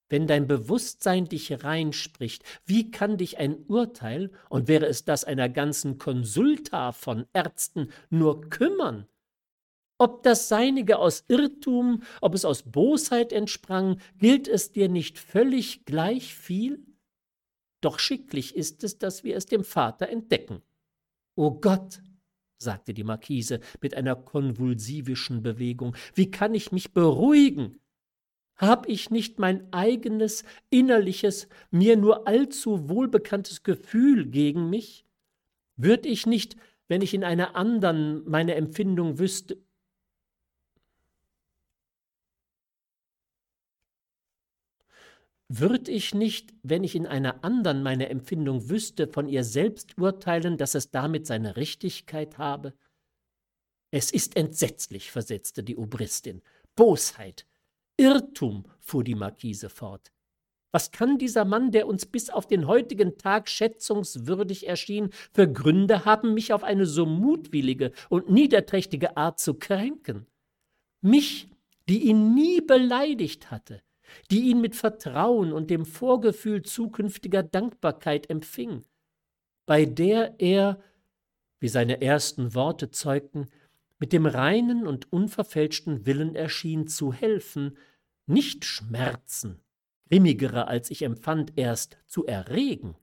Wenn 0.10 0.28
dein 0.28 0.48
Bewusstsein 0.48 1.26
dich 1.26 1.64
reinspricht, 1.64 2.44
wie 2.66 2.92
kann 2.92 3.18
dich 3.18 3.38
ein 3.38 3.64
Urteil, 3.68 4.32
und 4.50 4.68
wäre 4.68 4.86
es 4.86 5.06
das 5.06 5.24
einer 5.24 5.50
ganzen 5.50 5.98
Konsulta 5.98 6.92
von 6.92 7.26
Ärzten, 7.34 7.90
nur 8.10 8.50
kümmern? 8.50 9.08
Ob 9.98 10.24
das 10.24 10.50
Seinige 10.50 11.00
aus 11.00 11.24
Irrtum, 11.28 12.04
ob 12.20 12.36
es 12.36 12.46
aus 12.46 12.64
Bosheit 12.64 13.32
entsprang, 13.32 14.00
gilt 14.18 14.48
es 14.48 14.72
dir 14.72 14.90
nicht 14.90 15.18
völlig 15.18 15.86
gleich 15.86 16.36
viel? 16.36 16.86
Doch 17.80 18.00
schicklich 18.00 18.56
ist 18.56 18.84
es, 18.84 18.98
dass 18.98 19.24
wir 19.24 19.36
es 19.36 19.46
dem 19.46 19.64
Vater 19.64 20.10
entdecken. 20.10 20.62
O 21.36 21.52
Gott, 21.52 22.02
sagte 22.58 22.94
die 22.94 23.04
Marquise 23.04 23.60
mit 23.82 23.96
einer 23.96 24.16
konvulsivischen 24.16 25.44
Bewegung, 25.44 25.96
wie 26.16 26.32
kann 26.32 26.54
ich 26.54 26.72
mich 26.72 26.94
beruhigen? 26.94 27.80
Hab 28.58 28.88
ich 28.88 29.10
nicht 29.10 29.40
mein 29.40 29.72
eigenes, 29.74 30.44
innerliches, 30.70 31.48
mir 31.72 31.98
nur 31.98 32.28
allzu 32.28 32.90
wohlbekanntes 32.90 33.64
Gefühl 33.64 34.28
gegen 34.28 34.70
mich? 34.70 35.06
Würd 35.76 36.06
ich 36.06 36.26
nicht, 36.28 36.56
wenn 36.88 37.02
ich 37.02 37.14
in 37.14 37.24
einer 37.24 37.56
anderen 37.56 38.30
meine 38.30 38.56
Empfindung 38.56 39.18
wüsste, 39.18 39.58
Würd 45.56 45.88
ich 45.88 46.16
nicht, 46.16 46.52
wenn 46.64 46.84
ich 46.84 46.96
in 46.96 47.06
einer 47.06 47.44
anderen 47.44 47.84
meine 47.84 48.10
Empfindung 48.10 48.70
wüsste, 48.70 49.08
von 49.08 49.28
ihr 49.28 49.44
selbst 49.44 50.00
urteilen, 50.00 50.58
dass 50.58 50.74
es 50.74 50.90
damit 50.90 51.28
seine 51.28 51.58
Richtigkeit 51.58 52.40
habe? 52.40 52.74
Es 53.92 54.10
ist 54.10 54.36
entsetzlich, 54.36 55.12
versetzte 55.12 55.64
die 55.64 55.78
Obristin. 55.78 56.42
Bosheit, 56.76 57.46
Irrtum, 57.98 58.66
fuhr 58.80 59.04
die 59.04 59.16
Marquise 59.16 59.70
fort. 59.70 60.12
Was 60.72 60.92
kann 60.92 61.20
dieser 61.20 61.46
Mann, 61.46 61.72
der 61.72 61.88
uns 61.88 62.08
bis 62.08 62.32
auf 62.32 62.48
den 62.48 62.66
heutigen 62.66 63.20
Tag 63.20 63.48
schätzungswürdig 63.48 64.68
erschien, 64.68 65.12
für 65.32 65.48
Gründe 65.48 66.04
haben, 66.04 66.34
mich 66.34 66.52
auf 66.52 66.64
eine 66.64 66.88
so 66.88 67.06
mutwillige 67.06 67.92
und 68.10 68.32
niederträchtige 68.32 69.16
Art 69.16 69.40
zu 69.40 69.54
kränken? 69.54 70.26
Mich, 71.02 71.48
die 71.88 72.08
ihn 72.10 72.34
nie 72.34 72.60
beleidigt 72.60 73.52
hatte, 73.52 73.84
die 74.32 74.50
ihn 74.50 74.62
mit 74.62 74.76
Vertrauen 74.76 75.54
und 75.54 75.70
dem 75.70 75.86
Vorgefühl 75.86 76.64
zukünftiger 76.64 77.44
Dankbarkeit 77.44 78.30
empfing, 78.32 78.84
bei 79.68 79.86
der 79.86 80.40
er, 80.40 80.82
wie 81.60 81.70
seine 81.70 82.02
ersten 82.02 82.56
Worte 82.56 82.90
zeugten, 82.90 83.48
mit 84.04 84.12
dem 84.12 84.26
reinen 84.26 84.86
und 84.86 85.14
unverfälschten 85.14 86.06
Willen 86.06 86.36
erschien 86.36 86.88
zu 86.90 87.14
helfen, 87.14 87.78
nicht 88.26 88.66
Schmerzen, 88.66 89.62
grimmigere, 90.10 90.68
als 90.68 90.92
ich 90.92 91.04
empfand, 91.04 91.54
erst 91.58 91.98
zu 92.06 92.26
erregen. 92.26 92.98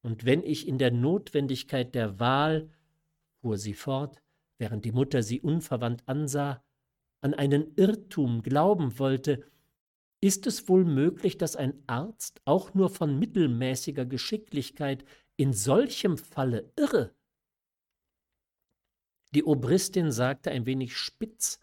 Und 0.00 0.24
wenn 0.24 0.42
ich 0.42 0.66
in 0.66 0.78
der 0.78 0.90
Notwendigkeit 0.90 1.94
der 1.94 2.18
Wahl, 2.18 2.70
fuhr 3.42 3.58
sie 3.58 3.74
fort, 3.74 4.22
während 4.56 4.86
die 4.86 4.92
Mutter 4.92 5.22
sie 5.22 5.42
unverwandt 5.42 6.02
ansah, 6.08 6.64
an 7.20 7.34
einen 7.34 7.74
Irrtum 7.76 8.42
glauben 8.42 8.98
wollte, 8.98 9.44
ist 10.22 10.46
es 10.46 10.66
wohl 10.66 10.86
möglich, 10.86 11.36
dass 11.36 11.56
ein 11.56 11.82
Arzt 11.86 12.40
auch 12.46 12.72
nur 12.72 12.88
von 12.88 13.18
mittelmäßiger 13.18 14.06
Geschicklichkeit 14.06 15.04
in 15.36 15.52
solchem 15.52 16.16
Falle 16.16 16.72
irre? 16.74 17.14
Die 19.34 19.44
Obristin 19.44 20.12
sagte 20.12 20.50
ein 20.50 20.66
wenig 20.66 20.96
spitz, 20.96 21.58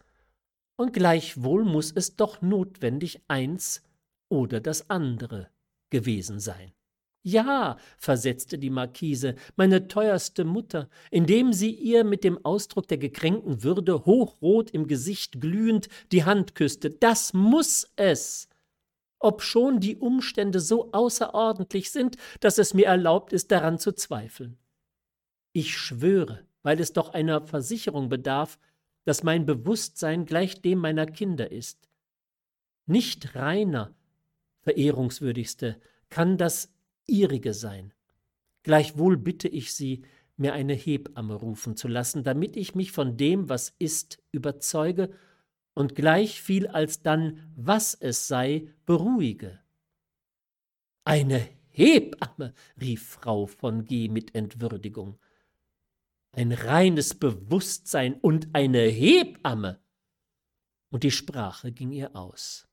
und 0.76 0.92
gleichwohl 0.94 1.64
muss 1.64 1.92
es 1.92 2.16
doch 2.16 2.40
notwendig 2.40 3.20
eins 3.28 3.82
oder 4.30 4.60
das 4.60 4.88
andere 4.88 5.50
gewesen 5.90 6.40
sein. 6.40 6.72
Ja, 7.22 7.76
versetzte 7.98 8.58
die 8.58 8.70
Marquise, 8.70 9.34
meine 9.56 9.88
teuerste 9.88 10.44
Mutter, 10.44 10.88
indem 11.10 11.52
sie 11.52 11.70
ihr 11.70 12.02
mit 12.02 12.24
dem 12.24 12.42
Ausdruck 12.46 12.88
der 12.88 12.96
gekränkten 12.96 13.62
Würde 13.62 14.06
hochrot 14.06 14.70
im 14.70 14.86
Gesicht 14.86 15.38
glühend 15.38 15.88
die 16.12 16.24
Hand 16.24 16.54
küsste. 16.54 16.88
Das 16.88 17.34
muss 17.34 17.86
es. 17.96 18.48
Obschon 19.18 19.80
die 19.80 19.98
Umstände 19.98 20.60
so 20.60 20.92
außerordentlich 20.92 21.90
sind, 21.90 22.16
dass 22.40 22.56
es 22.56 22.72
mir 22.72 22.86
erlaubt 22.86 23.34
ist, 23.34 23.50
daran 23.50 23.78
zu 23.78 23.92
zweifeln. 23.92 24.56
Ich 25.52 25.76
schwöre, 25.76 26.46
weil 26.62 26.80
es 26.80 26.92
doch 26.92 27.10
einer 27.10 27.46
Versicherung 27.46 28.08
bedarf, 28.08 28.58
dass 29.04 29.22
mein 29.22 29.46
Bewusstsein 29.46 30.26
gleich 30.26 30.60
dem 30.60 30.78
meiner 30.78 31.06
Kinder 31.06 31.50
ist. 31.50 31.88
Nicht 32.86 33.34
reiner, 33.34 33.94
verehrungswürdigste, 34.62 35.80
kann 36.10 36.36
das 36.36 36.72
ihrige 37.06 37.54
sein. 37.54 37.92
Gleichwohl 38.62 39.16
bitte 39.16 39.48
ich 39.48 39.72
Sie, 39.72 40.02
mir 40.36 40.54
eine 40.54 40.74
Hebamme 40.74 41.34
rufen 41.34 41.76
zu 41.76 41.86
lassen, 41.86 42.24
damit 42.24 42.56
ich 42.56 42.74
mich 42.74 42.92
von 42.92 43.16
dem, 43.16 43.48
was 43.48 43.74
ist, 43.78 44.22
überzeuge 44.32 45.10
und 45.74 45.94
gleich 45.94 46.40
viel 46.40 46.66
alsdann, 46.66 47.52
was 47.56 47.94
es 47.94 48.26
sei, 48.26 48.68
beruhige. 48.86 49.60
Eine 51.04 51.46
Hebamme, 51.68 52.54
rief 52.80 53.06
Frau 53.06 53.46
von 53.46 53.84
G. 53.84 54.08
mit 54.08 54.34
Entwürdigung 54.34 55.18
ein 56.32 56.52
reines 56.52 57.14
Bewusstsein 57.14 58.14
und 58.14 58.48
eine 58.52 58.82
Hebamme. 58.82 59.80
Und 60.90 61.02
die 61.02 61.10
Sprache 61.10 61.72
ging 61.72 61.92
ihr 61.92 62.14
aus. 62.16 62.68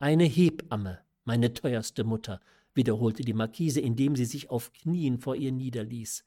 Eine 0.00 0.24
Hebamme, 0.24 1.00
meine 1.24 1.54
teuerste 1.54 2.04
Mutter, 2.04 2.40
wiederholte 2.74 3.24
die 3.24 3.32
Marquise, 3.32 3.80
indem 3.80 4.14
sie 4.14 4.24
sich 4.24 4.50
auf 4.50 4.72
Knien 4.72 5.18
vor 5.18 5.34
ihr 5.34 5.52
niederließ. 5.52 6.24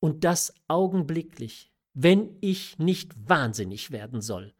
Und 0.00 0.24
das 0.24 0.52
augenblicklich, 0.68 1.72
wenn 1.94 2.36
ich 2.40 2.78
nicht 2.78 3.14
wahnsinnig 3.28 3.90
werden 3.90 4.20
soll. 4.20 4.54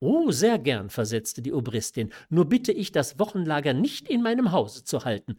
Oh, 0.00 0.30
sehr 0.32 0.58
gern, 0.58 0.90
versetzte 0.90 1.40
die 1.40 1.52
Obristin, 1.52 2.12
nur 2.28 2.46
bitte 2.46 2.72
ich, 2.72 2.92
das 2.92 3.18
Wochenlager 3.18 3.72
nicht 3.72 4.08
in 4.08 4.22
meinem 4.22 4.52
Hause 4.52 4.84
zu 4.84 5.04
halten. 5.04 5.38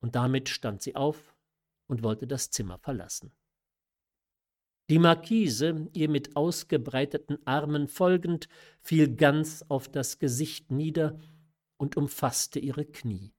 Und 0.00 0.14
damit 0.16 0.48
stand 0.48 0.82
sie 0.82 0.96
auf 0.96 1.34
und 1.86 2.02
wollte 2.02 2.26
das 2.26 2.50
Zimmer 2.50 2.78
verlassen. 2.78 3.32
Die 4.88 5.00
Marquise, 5.00 5.88
ihr 5.94 6.08
mit 6.08 6.36
ausgebreiteten 6.36 7.38
Armen 7.44 7.88
folgend, 7.88 8.48
fiel 8.80 9.16
ganz 9.16 9.64
auf 9.68 9.88
das 9.88 10.20
Gesicht 10.20 10.70
nieder 10.70 11.18
und 11.76 11.96
umfasste 11.96 12.60
ihre 12.60 12.84
Knie. 12.84 13.32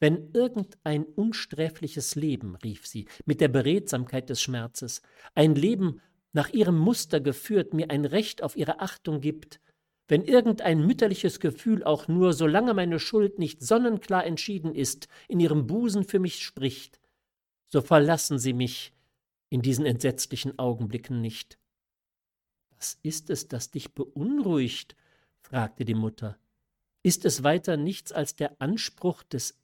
Wenn 0.00 0.30
irgendein 0.32 1.04
unsträfliches 1.04 2.14
Leben, 2.14 2.56
rief 2.56 2.86
sie, 2.86 3.08
mit 3.26 3.40
der 3.40 3.48
Beredsamkeit 3.48 4.30
des 4.30 4.40
Schmerzes, 4.40 5.02
ein 5.34 5.54
Leben 5.54 6.00
nach 6.32 6.50
ihrem 6.50 6.78
Muster 6.78 7.20
geführt, 7.20 7.74
mir 7.74 7.90
ein 7.90 8.04
Recht 8.04 8.42
auf 8.42 8.56
ihre 8.56 8.80
Achtung 8.80 9.20
gibt, 9.20 9.60
wenn 10.06 10.24
irgendein 10.24 10.86
mütterliches 10.86 11.40
Gefühl 11.40 11.84
auch 11.84 12.08
nur, 12.08 12.32
solange 12.32 12.72
meine 12.72 12.98
Schuld 12.98 13.38
nicht 13.38 13.62
sonnenklar 13.62 14.24
entschieden 14.24 14.74
ist, 14.74 15.08
in 15.28 15.40
ihrem 15.40 15.66
Busen 15.66 16.04
für 16.04 16.18
mich 16.18 16.42
spricht, 16.42 17.00
so 17.66 17.82
verlassen 17.82 18.38
Sie 18.38 18.54
mich, 18.54 18.94
in 19.50 19.62
diesen 19.62 19.86
entsetzlichen 19.86 20.58
Augenblicken 20.58 21.20
nicht. 21.20 21.58
Was 22.76 22.98
ist 23.02 23.30
es, 23.30 23.48
das 23.48 23.70
dich 23.70 23.94
beunruhigt? 23.94 24.96
fragte 25.40 25.84
die 25.84 25.94
Mutter. 25.94 26.38
Ist 27.02 27.24
es 27.24 27.42
weiter 27.42 27.76
nichts 27.76 28.12
als 28.12 28.36
der 28.36 28.60
Anspruch 28.60 29.22
des 29.22 29.58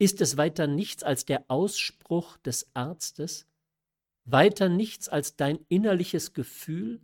ist 0.00 0.22
es 0.22 0.38
weiter 0.38 0.66
nichts 0.66 1.02
als 1.02 1.26
der 1.26 1.44
Ausspruch 1.48 2.38
des 2.38 2.74
Arztes? 2.74 3.46
Weiter 4.24 4.70
nichts 4.70 5.10
als 5.10 5.36
dein 5.36 5.58
innerliches 5.68 6.32
Gefühl? 6.32 7.02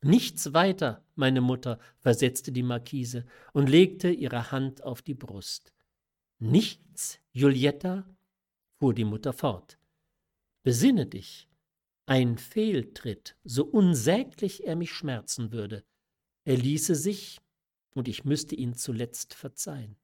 Nichts 0.00 0.54
weiter, 0.54 1.04
meine 1.14 1.42
Mutter, 1.42 1.78
versetzte 1.98 2.52
die 2.52 2.62
Marquise 2.62 3.26
und 3.52 3.68
legte 3.68 4.08
ihre 4.08 4.50
Hand 4.50 4.82
auf 4.82 5.02
die 5.02 5.12
Brust. 5.12 5.74
Nichts, 6.38 7.20
Julietta? 7.32 8.06
fuhr 8.78 8.94
die 8.94 9.04
Mutter 9.04 9.34
fort. 9.34 9.76
Besinne 10.64 11.04
dich, 11.04 11.46
ein 12.06 12.38
Fehltritt, 12.38 13.36
so 13.44 13.66
unsäglich 13.66 14.64
er 14.64 14.76
mich 14.76 14.92
schmerzen 14.92 15.52
würde, 15.52 15.84
er 16.44 16.56
ließe 16.56 16.94
sich, 16.94 17.38
und 17.94 18.08
ich 18.08 18.24
müsste 18.24 18.56
ihn 18.56 18.74
zuletzt 18.74 19.34
verzeihen. 19.34 19.96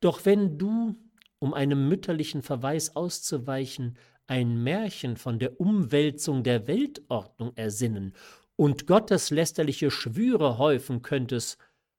Doch 0.00 0.24
wenn 0.24 0.56
du, 0.56 0.94
um 1.40 1.52
einem 1.52 1.88
mütterlichen 1.88 2.42
Verweis 2.42 2.94
auszuweichen, 2.94 3.98
ein 4.28 4.62
Märchen 4.62 5.16
von 5.16 5.40
der 5.40 5.60
Umwälzung 5.60 6.44
der 6.44 6.68
Weltordnung 6.68 7.56
ersinnen 7.56 8.14
und 8.54 8.86
gotteslästerliche 8.86 9.90
Schwüre 9.90 10.58
häufen 10.58 11.02
könntest, 11.02 11.58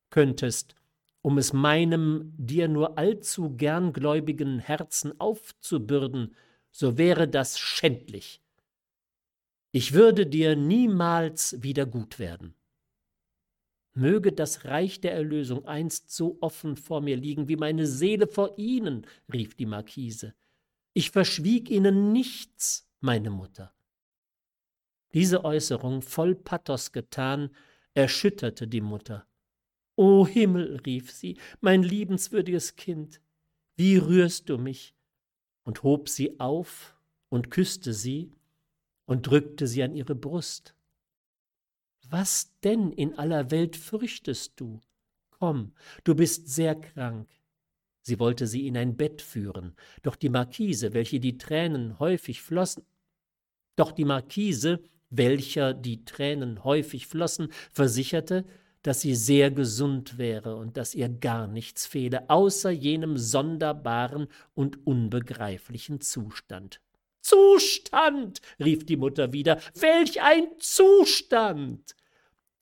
könntest 0.10 0.74
um 1.26 1.40
es 1.40 1.54
meinem 1.54 2.36
dir 2.38 2.68
nur 2.68 3.00
allzu 3.00 3.58
gerngläubigen 3.58 4.60
Herzen 4.60 5.20
aufzubürden, 5.20 6.36
so 6.70 7.00
wäre 7.00 7.28
das 7.28 7.58
schändlich. 7.58 8.44
Ich 9.72 9.94
würde 9.94 10.28
dir 10.28 10.56
niemals 10.56 11.64
wieder 11.64 11.88
gut 11.88 12.20
werden. 12.20 12.54
Möge 13.96 14.34
das 14.34 14.66
Reich 14.66 15.02
der 15.02 15.14
Erlösung 15.14 15.66
einst 15.66 16.12
so 16.12 16.38
offen 16.42 16.78
vor 16.78 17.02
mir 17.02 17.18
liegen 17.18 17.48
wie 17.48 17.56
meine 17.56 17.88
Seele 17.88 18.28
vor 18.28 18.60
Ihnen, 18.60 19.08
rief 19.34 19.56
die 19.56 19.66
Marquise. 19.66 20.36
Ich 20.94 21.10
verschwieg 21.10 21.72
Ihnen 21.72 22.12
nichts, 22.12 22.88
meine 23.00 23.32
Mutter. 23.32 23.74
Diese 25.16 25.44
Äußerung, 25.44 26.04
voll 26.04 26.36
Pathos 26.36 26.92
getan, 26.92 27.50
erschütterte 27.96 28.68
die 28.68 28.82
Mutter. 28.82 29.26
O 29.96 30.28
Himmel, 30.28 30.82
rief 30.86 31.12
sie, 31.12 31.38
mein 31.62 31.84
liebenswürdiges 31.84 32.76
Kind, 32.76 33.22
wie 33.76 33.98
rührst 33.98 34.50
du 34.50 34.58
mich? 34.58 34.96
und 35.66 35.84
hob 35.84 36.08
sie 36.08 36.40
auf 36.40 36.96
und 37.30 37.52
küsste 37.52 37.94
sie 37.94 38.32
und 39.06 39.28
drückte 39.28 39.68
sie 39.68 39.84
an 39.84 39.94
ihre 39.94 40.16
Brust. 40.16 40.76
Was 42.08 42.58
denn 42.64 42.92
in 42.92 43.18
aller 43.18 43.52
Welt 43.52 43.76
fürchtest 43.76 44.54
du? 44.60 44.80
Komm, 45.32 45.74
du 46.04 46.16
bist 46.16 46.48
sehr 46.48 46.76
krank. 46.76 47.28
Sie 48.02 48.20
wollte 48.20 48.46
sie 48.46 48.68
in 48.68 48.78
ein 48.78 48.96
Bett 48.96 49.22
führen, 49.24 49.76
doch 50.04 50.16
die 50.16 50.30
Marquise, 50.30 50.94
welche 50.94 51.20
die 51.20 51.40
Tränen 51.40 51.98
häufig 51.98 52.42
flossen, 52.42 52.86
doch 53.76 53.92
die 53.92 54.06
Marquise, 54.06 54.84
welcher 55.10 55.74
die 55.74 56.06
Tränen 56.06 56.64
häufig 56.64 57.08
flossen, 57.08 57.52
versicherte, 57.72 58.46
dass 58.86 59.02
sie 59.02 59.16
sehr 59.16 59.50
gesund 59.50 60.20
wäre 60.20 60.58
und 60.58 60.78
dass 60.78 60.94
ihr 60.94 61.10
gar 61.10 61.48
nichts 61.48 61.88
fehle, 61.88 62.30
außer 62.30 62.70
jenem 62.70 63.18
sonderbaren 63.18 64.28
und 64.54 64.86
unbegreiflichen 64.86 66.02
Zustand. 66.02 66.82
Zustand, 67.20 68.42
rief 68.64 68.86
die 68.86 68.98
Mutter 68.98 69.34
wieder, 69.34 69.60
welch 69.74 70.22
ein 70.22 70.46
Zustand. 70.60 71.96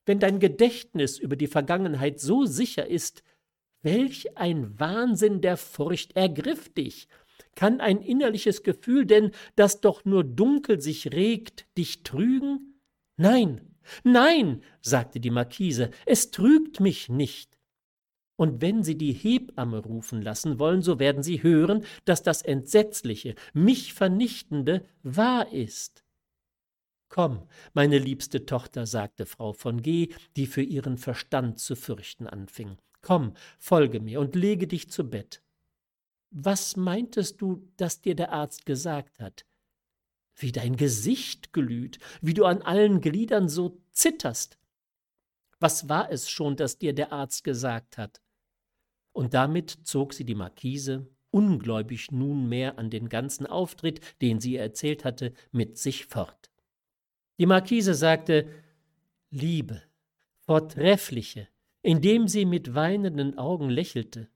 Wenn 0.05 0.19
dein 0.19 0.39
Gedächtnis 0.39 1.19
über 1.19 1.35
die 1.35 1.47
Vergangenheit 1.47 2.21
so 2.21 2.45
sicher 2.45 2.87
ist, 2.87 3.21
welch 3.81 4.37
ein 4.37 4.79
Wahnsinn 4.79 5.41
der 5.41 5.57
Furcht 5.57 6.15
ergriff 6.15 6.73
dich. 6.73 7.09
Kann 7.55 7.81
ein 7.81 8.01
innerliches 8.01 8.63
Gefühl 8.63 9.05
denn, 9.05 9.31
das 9.57 9.81
doch 9.81 10.05
nur 10.05 10.23
dunkel 10.23 10.79
sich 10.79 11.11
regt, 11.11 11.65
dich 11.77 12.03
trügen? 12.03 12.79
Nein, 13.17 13.72
Nein, 14.03 14.61
sagte 14.81 15.19
die 15.19 15.31
Marquise, 15.31 15.91
es 16.05 16.31
trügt 16.31 16.79
mich 16.79 17.09
nicht. 17.09 17.57
Und 18.35 18.61
wenn 18.61 18.83
Sie 18.83 18.97
die 18.97 19.13
Hebamme 19.13 19.79
rufen 19.79 20.21
lassen 20.21 20.59
wollen, 20.59 20.81
so 20.81 20.99
werden 20.99 21.23
Sie 21.23 21.43
hören, 21.43 21.85
dass 22.05 22.23
das 22.23 22.41
Entsetzliche, 22.41 23.35
mich 23.53 23.93
Vernichtende 23.93 24.85
wahr 25.03 25.51
ist. 25.51 26.03
Komm, 27.09 27.47
meine 27.73 27.99
liebste 27.99 28.47
Tochter, 28.47 28.87
sagte 28.87 29.27
Frau 29.27 29.53
von 29.53 29.83
G., 29.83 30.09
die 30.35 30.47
für 30.47 30.63
ihren 30.63 30.97
Verstand 30.97 31.59
zu 31.59 31.75
fürchten 31.75 32.25
anfing. 32.25 32.77
Komm, 33.01 33.33
folge 33.59 33.99
mir 33.99 34.19
und 34.19 34.33
lege 34.33 34.65
dich 34.65 34.89
zu 34.89 35.07
Bett. 35.07 35.43
Was 36.31 36.75
meintest 36.75 37.39
du, 37.39 37.69
dass 37.77 38.01
dir 38.01 38.15
der 38.15 38.31
Arzt 38.31 38.65
gesagt 38.65 39.19
hat? 39.19 39.45
Wie 40.35 40.51
dein 40.51 40.75
Gesicht 40.75 41.53
glüht, 41.53 41.99
wie 42.21 42.33
du 42.33 42.45
an 42.45 42.61
allen 42.61 43.01
Gliedern 43.01 43.49
so 43.49 43.81
zitterst. 43.91 44.57
Was 45.59 45.87
war 45.89 46.11
es 46.11 46.29
schon, 46.29 46.55
das 46.55 46.77
dir 46.77 46.93
der 46.93 47.13
Arzt 47.13 47.43
gesagt 47.43 47.97
hat? 47.97 48.21
Und 49.13 49.33
damit 49.33 49.77
zog 49.83 50.13
sie 50.13 50.25
die 50.25 50.35
Markise, 50.35 51.07
ungläubig 51.31 52.11
nunmehr 52.11 52.77
an 52.77 52.89
den 52.89 53.09
ganzen 53.09 53.45
Auftritt, 53.45 54.01
den 54.21 54.39
sie 54.39 54.53
ihr 54.53 54.61
erzählt 54.61 55.05
hatte, 55.05 55.33
mit 55.51 55.77
sich 55.77 56.05
fort. 56.05 56.51
Die 57.39 57.45
Markise 57.45 57.93
sagte 57.93 58.49
Liebe, 59.29 59.81
vortreffliche, 60.45 61.47
indem 61.81 62.27
sie 62.27 62.45
mit 62.45 62.75
weinenden 62.75 63.37
Augen 63.37 63.69
lächelte. 63.69 64.29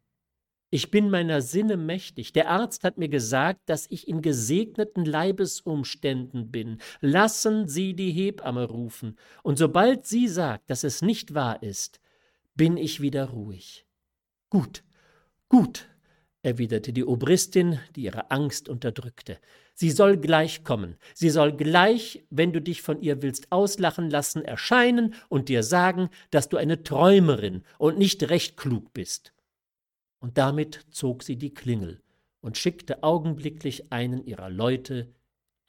Ich 0.69 0.91
bin 0.91 1.09
meiner 1.09 1.41
Sinne 1.41 1.77
mächtig. 1.77 2.33
Der 2.33 2.49
Arzt 2.49 2.83
hat 2.83 2.97
mir 2.97 3.07
gesagt, 3.07 3.61
dass 3.67 3.87
ich 3.89 4.07
in 4.07 4.21
gesegneten 4.21 5.05
Leibesumständen 5.05 6.51
bin. 6.51 6.79
Lassen 6.99 7.69
Sie 7.69 7.93
die 7.93 8.11
Hebamme 8.11 8.65
rufen, 8.65 9.17
und 9.43 9.57
sobald 9.57 10.05
sie 10.05 10.27
sagt, 10.27 10.69
dass 10.69 10.83
es 10.83 11.01
nicht 11.01 11.33
wahr 11.33 11.63
ist, 11.63 12.01
bin 12.55 12.75
ich 12.75 12.99
wieder 13.01 13.29
ruhig. 13.29 13.85
Gut, 14.49 14.83
gut, 15.47 15.87
erwiderte 16.41 16.91
die 16.91 17.05
Obristin, 17.05 17.79
die 17.95 18.03
ihre 18.03 18.29
Angst 18.31 18.67
unterdrückte. 18.67 19.39
Sie 19.73 19.91
soll 19.91 20.17
gleich 20.17 20.65
kommen. 20.65 20.97
Sie 21.13 21.29
soll 21.29 21.53
gleich, 21.55 22.25
wenn 22.29 22.51
du 22.51 22.61
dich 22.61 22.81
von 22.81 23.01
ihr 23.01 23.21
willst 23.21 23.51
auslachen 23.53 24.09
lassen, 24.09 24.43
erscheinen 24.43 25.13
und 25.29 25.47
dir 25.47 25.63
sagen, 25.63 26.09
dass 26.29 26.49
du 26.49 26.57
eine 26.57 26.83
Träumerin 26.83 27.63
und 27.77 27.97
nicht 27.97 28.29
recht 28.29 28.57
klug 28.57 28.91
bist. 28.93 29.31
Und 30.27 30.37
damit 30.37 30.85
zog 30.91 31.23
sie 31.23 31.37
die 31.37 31.53
Klingel 31.53 32.03
und 32.41 32.57
schickte 32.57 33.01
augenblicklich 33.01 33.93
einen 33.93 34.25
ihrer 34.25 34.49
Leute, 34.49 35.15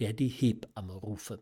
der 0.01 0.13
die 0.13 0.27
Hebamme 0.27 0.95
rufe. 0.95 1.41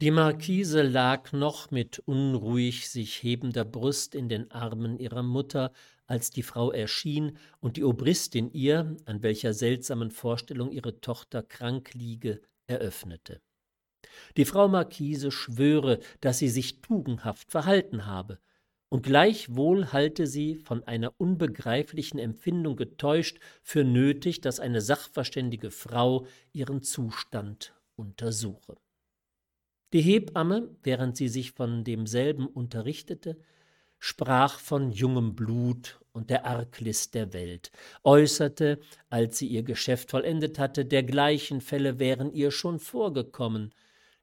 Die 0.00 0.10
Marquise 0.10 0.80
lag 0.80 1.32
noch 1.32 1.70
mit 1.70 1.98
unruhig 1.98 2.88
sich 2.88 3.22
hebender 3.22 3.66
Brust 3.66 4.14
in 4.14 4.30
den 4.30 4.50
Armen 4.50 4.98
ihrer 4.98 5.22
Mutter, 5.22 5.70
als 6.10 6.30
die 6.30 6.42
Frau 6.42 6.72
erschien 6.72 7.38
und 7.60 7.76
die 7.76 7.84
Obristin 7.84 8.50
ihr, 8.52 8.96
an 9.04 9.22
welcher 9.22 9.54
seltsamen 9.54 10.10
Vorstellung 10.10 10.72
ihre 10.72 11.00
Tochter 11.00 11.42
krank 11.42 11.94
liege, 11.94 12.40
eröffnete. 12.66 13.40
Die 14.36 14.44
Frau 14.44 14.66
Marquise 14.66 15.30
schwöre, 15.30 16.00
dass 16.20 16.38
sie 16.38 16.48
sich 16.48 16.80
tugendhaft 16.80 17.50
verhalten 17.50 18.06
habe, 18.06 18.40
und 18.88 19.04
gleichwohl 19.04 19.92
halte 19.92 20.26
sie, 20.26 20.56
von 20.56 20.82
einer 20.82 21.14
unbegreiflichen 21.18 22.18
Empfindung 22.18 22.74
getäuscht, 22.74 23.38
für 23.62 23.84
nötig, 23.84 24.40
dass 24.40 24.58
eine 24.58 24.80
sachverständige 24.80 25.70
Frau 25.70 26.26
ihren 26.52 26.82
Zustand 26.82 27.72
untersuche. 27.94 28.76
Die 29.92 30.00
Hebamme, 30.00 30.76
während 30.82 31.16
sie 31.16 31.28
sich 31.28 31.52
von 31.52 31.84
demselben 31.84 32.48
unterrichtete, 32.48 33.38
sprach 34.00 34.58
von 34.58 34.90
jungem 34.90 35.36
Blut 35.36 36.00
und 36.12 36.30
der 36.30 36.44
Arglist 36.44 37.14
der 37.14 37.32
Welt, 37.32 37.70
äußerte, 38.02 38.80
als 39.08 39.38
sie 39.38 39.46
ihr 39.46 39.62
Geschäft 39.62 40.10
vollendet 40.10 40.58
hatte, 40.58 40.84
dergleichen 40.84 41.60
Fälle 41.60 42.00
wären 42.00 42.32
ihr 42.32 42.50
schon 42.50 42.80
vorgekommen. 42.80 43.72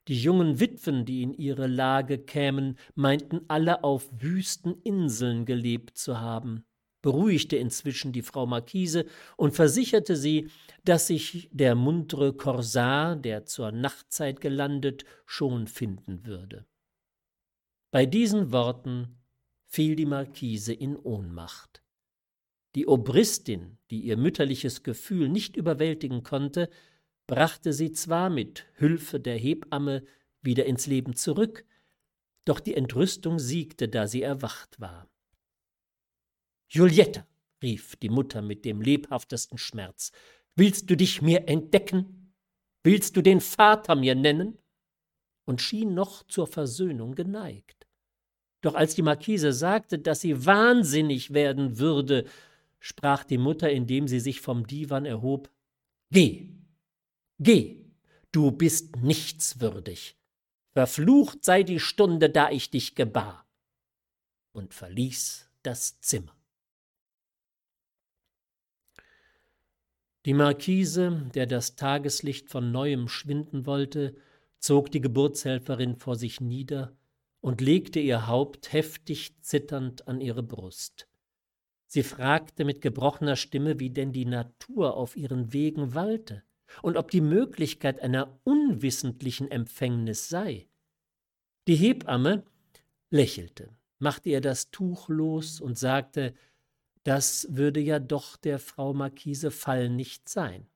Die 0.09 0.21
jungen 0.21 0.59
Witwen, 0.59 1.05
die 1.05 1.23
in 1.23 1.34
ihre 1.34 1.67
Lage 1.67 2.17
kämen, 2.17 2.78
meinten 2.95 3.41
alle 3.47 3.86
auf 3.86 4.09
wüsten 4.11 4.82
Inseln 4.84 5.45
gelebt 5.45 5.97
zu 5.97 6.19
haben 6.19 6.65
beruhigte 7.07 7.55
inzwischen 7.55 8.11
die 8.11 8.21
Frau 8.21 8.45
Marquise 8.45 9.05
und 9.38 9.55
versicherte 9.55 10.17
sie, 10.17 10.49
dass 10.84 11.07
sich 11.07 11.49
der 11.53 11.73
muntere 11.73 12.34
Korsar, 12.34 13.15
der 13.15 13.45
zur 13.45 13.71
Nachtzeit 13.71 14.41
gelandet, 14.41 15.05
schon 15.25 15.67
finden 15.67 16.25
würde. 16.25 16.65
Bei 17.91 18.05
diesen 18.05 18.51
Worten 18.51 19.16
fiel 19.68 19.95
die 19.95 20.05
Marquise 20.05 20.74
in 20.74 20.95
Ohnmacht. 20.95 21.84
Die 22.76 22.88
Obristin, 22.88 23.78
die 23.91 24.01
ihr 24.01 24.18
mütterliches 24.18 24.84
Gefühl 24.84 25.30
nicht 25.30 25.55
überwältigen 25.55 26.24
konnte, 26.24 26.70
brachte 27.28 27.74
sie 27.74 27.91
zwar 27.91 28.30
mit 28.30 28.65
Hülfe 28.76 29.20
der 29.20 29.38
Hebamme 29.38 30.05
wieder 30.41 30.65
ins 30.65 30.88
Leben 30.88 31.15
zurück, 31.15 31.65
doch 32.45 32.59
die 32.59 32.76
Entrüstung 32.76 33.39
siegte, 33.39 33.89
da 33.89 34.07
sie 34.07 34.22
erwacht 34.22 34.80
war. 34.80 35.09
Juliette, 36.70 37.26
rief 37.61 37.95
die 37.97 38.09
Mutter 38.09 38.41
mit 38.41 38.63
dem 38.63 38.82
lebhaftesten 38.82 39.57
Schmerz, 39.57 40.11
willst 40.55 40.89
du 40.89 40.95
dich 40.95 41.22
mir 41.22 41.47
entdecken? 41.47 42.34
Willst 42.84 43.18
du 43.18 43.22
den 43.22 43.41
Vater 43.41 43.95
mir 43.95 44.15
nennen? 44.15 44.57
und 45.47 45.61
schien 45.61 45.93
noch 45.93 46.24
zur 46.28 46.45
Versöhnung 46.45 47.15
geneigt. 47.15 47.76
Doch 48.68 48.76
als 48.76 48.95
die 48.95 49.01
Marquise 49.01 49.53
sagte, 49.53 49.97
dass 49.97 50.20
sie 50.20 50.45
wahnsinnig 50.45 51.34
werden 51.34 51.80
würde, 51.80 52.26
sprach 52.82 53.24
die 53.24 53.38
Mutter, 53.38 53.72
indem 53.72 54.09
sie 54.09 54.20
sich 54.20 54.41
vom 54.41 54.68
Divan 54.68 55.05
erhob 55.05 55.49
Geh, 56.09 56.49
geh, 57.39 57.86
du 58.34 58.51
bist 58.51 58.97
nichtswürdig. 58.97 60.18
Verflucht 60.74 61.45
sei 61.45 61.63
die 61.63 61.80
Stunde, 61.80 62.30
da 62.30 62.51
ich 62.51 62.70
dich 62.70 62.93
gebar, 62.93 63.47
und 64.51 64.74
verließ 64.74 65.49
das 65.63 66.01
Zimmer. 66.01 66.36
Die 70.26 70.34
Marquise, 70.34 71.30
der 71.36 71.45
das 71.45 71.78
Tageslicht 71.78 72.49
von 72.49 72.74
neuem 72.74 73.07
schwinden 73.07 73.65
wollte, 73.65 74.18
zog 74.59 74.91
die 74.91 74.99
Geburtshelferin 74.99 75.95
vor 75.95 76.18
sich 76.18 76.41
nieder 76.41 76.96
und 77.47 77.61
legte 77.61 78.01
ihr 78.01 78.27
Haupt 78.27 78.73
heftig 78.73 79.41
zitternd 79.41 80.05
an 80.09 80.19
ihre 80.19 80.43
Brust. 80.43 81.07
Sie 81.85 82.03
fragte 82.03 82.65
mit 82.65 82.81
gebrochener 82.81 83.37
Stimme, 83.37 83.79
wie 83.79 83.89
denn 83.89 84.11
die 84.11 84.25
Natur 84.25 84.97
auf 84.97 85.15
ihren 85.15 85.53
Wegen 85.53 85.95
walte 85.95 86.43
und 86.81 86.97
ob 86.97 87.09
die 87.09 87.21
Möglichkeit 87.21 88.01
einer 88.01 88.37
unwissentlichen 88.43 89.49
Empfängnis 89.49 90.27
sei. 90.27 90.67
Die 91.69 91.77
Hebamme 91.77 92.43
lächelte, 93.11 93.69
machte 93.97 94.27
ihr 94.27 94.41
das 94.41 94.69
Tuch 94.69 95.07
los 95.07 95.61
und 95.61 95.77
sagte, 95.77 96.33
das 97.05 97.47
würde 97.49 97.79
ja 97.79 97.99
doch 97.99 98.35
der 98.35 98.59
Frau 98.59 98.93
Marquise 98.93 99.51
Fall 99.51 99.87
nicht 99.87 100.27
sein. 100.27 100.67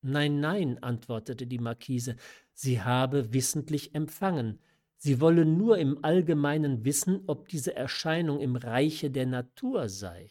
Nein, 0.00 0.40
nein, 0.40 0.82
antwortete 0.82 1.46
die 1.46 1.60
Marquise, 1.60 2.16
sie 2.54 2.82
habe 2.82 3.32
wissentlich 3.32 3.94
empfangen. 3.94 4.58
Sie 5.04 5.20
wolle 5.20 5.44
nur 5.44 5.78
im 5.78 6.04
Allgemeinen 6.04 6.84
wissen, 6.84 7.24
ob 7.26 7.48
diese 7.48 7.74
Erscheinung 7.74 8.38
im 8.38 8.54
Reiche 8.54 9.10
der 9.10 9.26
Natur 9.26 9.88
sei. 9.88 10.30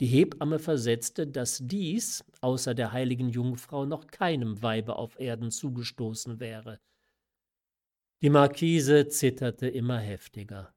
Die 0.00 0.06
Hebamme 0.06 0.58
versetzte, 0.58 1.26
dass 1.26 1.60
dies 1.62 2.26
außer 2.42 2.74
der 2.74 2.92
heiligen 2.92 3.30
Jungfrau 3.30 3.86
noch 3.86 4.06
keinem 4.08 4.60
Weibe 4.62 4.96
auf 4.96 5.18
Erden 5.18 5.50
zugestoßen 5.50 6.40
wäre. 6.40 6.78
Die 8.20 8.28
Marquise 8.28 9.08
zitterte 9.08 9.66
immer 9.66 9.98
heftiger. 9.98 10.74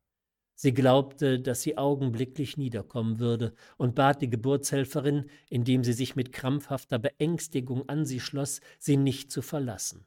Sie 0.55 0.73
glaubte, 0.73 1.41
dass 1.41 1.63
sie 1.63 1.77
augenblicklich 1.77 2.55
niederkommen 2.55 3.19
würde 3.19 3.53
und 3.75 3.95
bat 3.95 4.21
die 4.21 4.29
Geburtshelferin, 4.29 5.29
indem 5.49 5.83
sie 5.83 5.91
sich 5.91 6.15
mit 6.15 6.31
krampfhafter 6.31 6.99
Beängstigung 6.99 7.89
an 7.89 8.05
sie 8.05 8.21
schloss, 8.21 8.61
sie 8.79 8.95
nicht 8.95 9.29
zu 9.29 9.41
verlassen. 9.41 10.05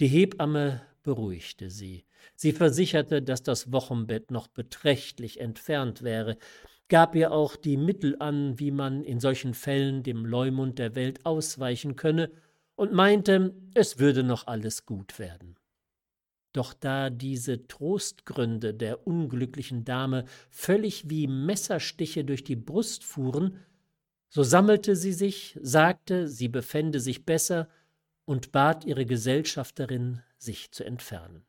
Die 0.00 0.08
Hebamme 0.08 0.80
beruhigte 1.04 1.70
sie. 1.70 2.04
Sie 2.34 2.50
versicherte, 2.50 3.22
dass 3.22 3.44
das 3.44 3.70
Wochenbett 3.70 4.32
noch 4.32 4.48
beträchtlich 4.48 5.38
entfernt 5.38 6.02
wäre, 6.02 6.36
gab 6.88 7.14
ihr 7.14 7.30
auch 7.30 7.54
die 7.54 7.76
Mittel 7.76 8.16
an, 8.18 8.58
wie 8.58 8.72
man 8.72 9.04
in 9.04 9.20
solchen 9.20 9.54
Fällen 9.54 10.02
dem 10.02 10.26
Leumund 10.26 10.80
der 10.80 10.96
Welt 10.96 11.24
ausweichen 11.24 11.94
könne, 11.94 12.32
und 12.76 12.92
meinte, 12.92 13.54
es 13.74 14.00
würde 14.00 14.24
noch 14.24 14.48
alles 14.48 14.84
gut 14.84 15.20
werden. 15.20 15.54
Doch 16.52 16.72
da 16.72 17.10
diese 17.10 17.66
Trostgründe 17.66 18.74
der 18.74 19.06
unglücklichen 19.06 19.84
Dame 19.84 20.24
völlig 20.50 21.08
wie 21.08 21.26
Messerstiche 21.26 22.24
durch 22.24 22.42
die 22.42 22.56
Brust 22.56 23.04
fuhren, 23.04 23.58
so 24.28 24.42
sammelte 24.42 24.96
sie 24.96 25.12
sich, 25.12 25.56
sagte, 25.62 26.26
sie 26.28 26.48
befände 26.48 26.98
sich 26.98 27.24
besser 27.24 27.68
und 28.24 28.50
bat 28.50 28.84
ihre 28.84 29.06
Gesellschafterin, 29.06 30.22
sich 30.44 30.70
zu 30.70 30.84
entfernen. 30.84 31.44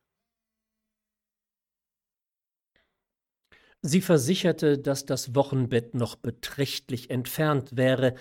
Sie 3.81 4.01
versicherte, 4.01 4.79
dass 4.79 5.05
das 5.05 5.35
Wochenbett 5.35 5.93
noch 5.93 6.15
beträchtlich 6.15 7.11
entfernt 7.11 7.77
wäre, 7.77 8.15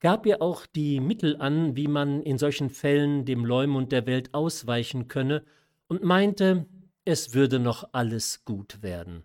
gab 0.00 0.26
ihr 0.26 0.42
auch 0.42 0.66
die 0.66 1.00
Mittel 1.00 1.36
an, 1.40 1.76
wie 1.76 1.88
man 1.88 2.22
in 2.22 2.36
solchen 2.36 2.68
Fällen 2.68 3.24
dem 3.24 3.44
Leumund 3.44 3.90
der 3.90 4.06
Welt 4.06 4.34
ausweichen 4.34 5.08
könne, 5.08 5.44
und 5.88 6.02
meinte, 6.02 6.66
es 7.06 7.32
würde 7.32 7.58
noch 7.58 7.88
alles 7.92 8.44
gut 8.44 8.82
werden. 8.82 9.24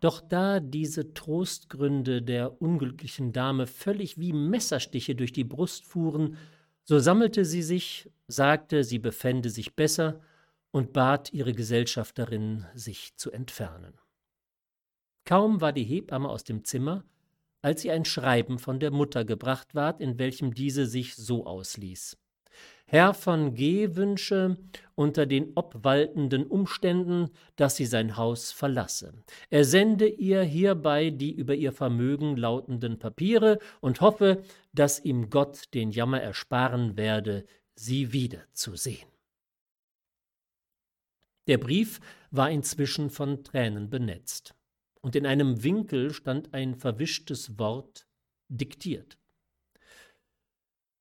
Doch 0.00 0.22
da 0.22 0.60
diese 0.60 1.12
Trostgründe 1.12 2.22
der 2.22 2.62
unglücklichen 2.62 3.32
Dame 3.32 3.66
völlig 3.66 4.18
wie 4.18 4.32
Messerstiche 4.32 5.14
durch 5.14 5.32
die 5.32 5.44
Brust 5.44 5.86
fuhren, 5.86 6.38
so 6.84 6.98
sammelte 6.98 7.44
sie 7.44 7.62
sich, 7.62 8.10
sagte, 8.28 8.84
sie 8.84 8.98
befände 8.98 9.50
sich 9.50 9.74
besser 9.74 10.20
und 10.70 10.92
bat 10.92 11.32
ihre 11.32 11.52
Gesellschafterin, 11.52 12.66
sich 12.74 13.16
zu 13.16 13.30
entfernen. 13.30 13.98
Kaum 15.24 15.60
war 15.60 15.72
die 15.72 15.84
Hebamme 15.84 16.28
aus 16.28 16.44
dem 16.44 16.64
Zimmer, 16.64 17.04
als 17.62 17.84
ihr 17.84 17.94
ein 17.94 18.04
Schreiben 18.04 18.58
von 18.58 18.78
der 18.78 18.90
Mutter 18.90 19.24
gebracht 19.24 19.74
ward, 19.74 20.00
in 20.00 20.18
welchem 20.18 20.52
diese 20.52 20.86
sich 20.86 21.16
so 21.16 21.46
ausließ. 21.46 22.18
Herr 22.94 23.12
von 23.12 23.54
G. 23.54 23.96
wünsche 23.96 24.56
unter 24.94 25.26
den 25.26 25.50
obwaltenden 25.56 26.46
Umständen, 26.46 27.30
dass 27.56 27.74
sie 27.74 27.86
sein 27.86 28.16
Haus 28.16 28.52
verlasse. 28.52 29.14
Er 29.50 29.64
sende 29.64 30.06
ihr 30.06 30.42
hierbei 30.44 31.10
die 31.10 31.32
über 31.34 31.56
ihr 31.56 31.72
Vermögen 31.72 32.36
lautenden 32.36 33.00
Papiere 33.00 33.58
und 33.80 34.00
hoffe, 34.00 34.44
dass 34.72 35.04
ihm 35.04 35.28
Gott 35.28 35.74
den 35.74 35.90
Jammer 35.90 36.20
ersparen 36.20 36.96
werde, 36.96 37.46
sie 37.74 38.12
wiederzusehen. 38.12 39.08
Der 41.48 41.58
Brief 41.58 42.00
war 42.30 42.48
inzwischen 42.48 43.10
von 43.10 43.42
Tränen 43.42 43.90
benetzt 43.90 44.54
und 45.00 45.16
in 45.16 45.26
einem 45.26 45.64
Winkel 45.64 46.14
stand 46.14 46.54
ein 46.54 46.76
verwischtes 46.76 47.58
Wort 47.58 48.06
diktiert. 48.48 49.18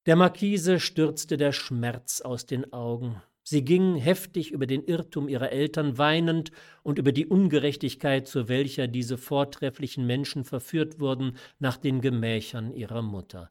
Der 0.06 0.18
Marquise 0.18 0.82
stürzte 0.82 1.38
der 1.38 1.54
Schmerz 1.54 2.20
aus 2.20 2.46
den 2.46 2.74
Augen. 2.74 3.22
Sie 3.42 3.64
ging 3.64 3.96
heftig 3.96 4.52
über 4.52 4.68
den 4.68 4.84
Irrtum 4.84 5.30
ihrer 5.30 5.54
Eltern 5.54 5.98
weinend 5.98 6.52
und 6.82 7.00
über 7.00 7.14
die 7.14 7.26
Ungerechtigkeit, 7.26 8.28
zu 8.28 8.50
welcher 8.50 8.88
diese 8.88 9.18
vortrefflichen 9.18 10.06
Menschen 10.06 10.44
verführt 10.44 11.00
wurden, 11.00 11.38
nach 11.60 11.78
den 11.78 12.02
Gemächern 12.02 12.74
ihrer 12.74 13.02
Mutter. 13.02 13.50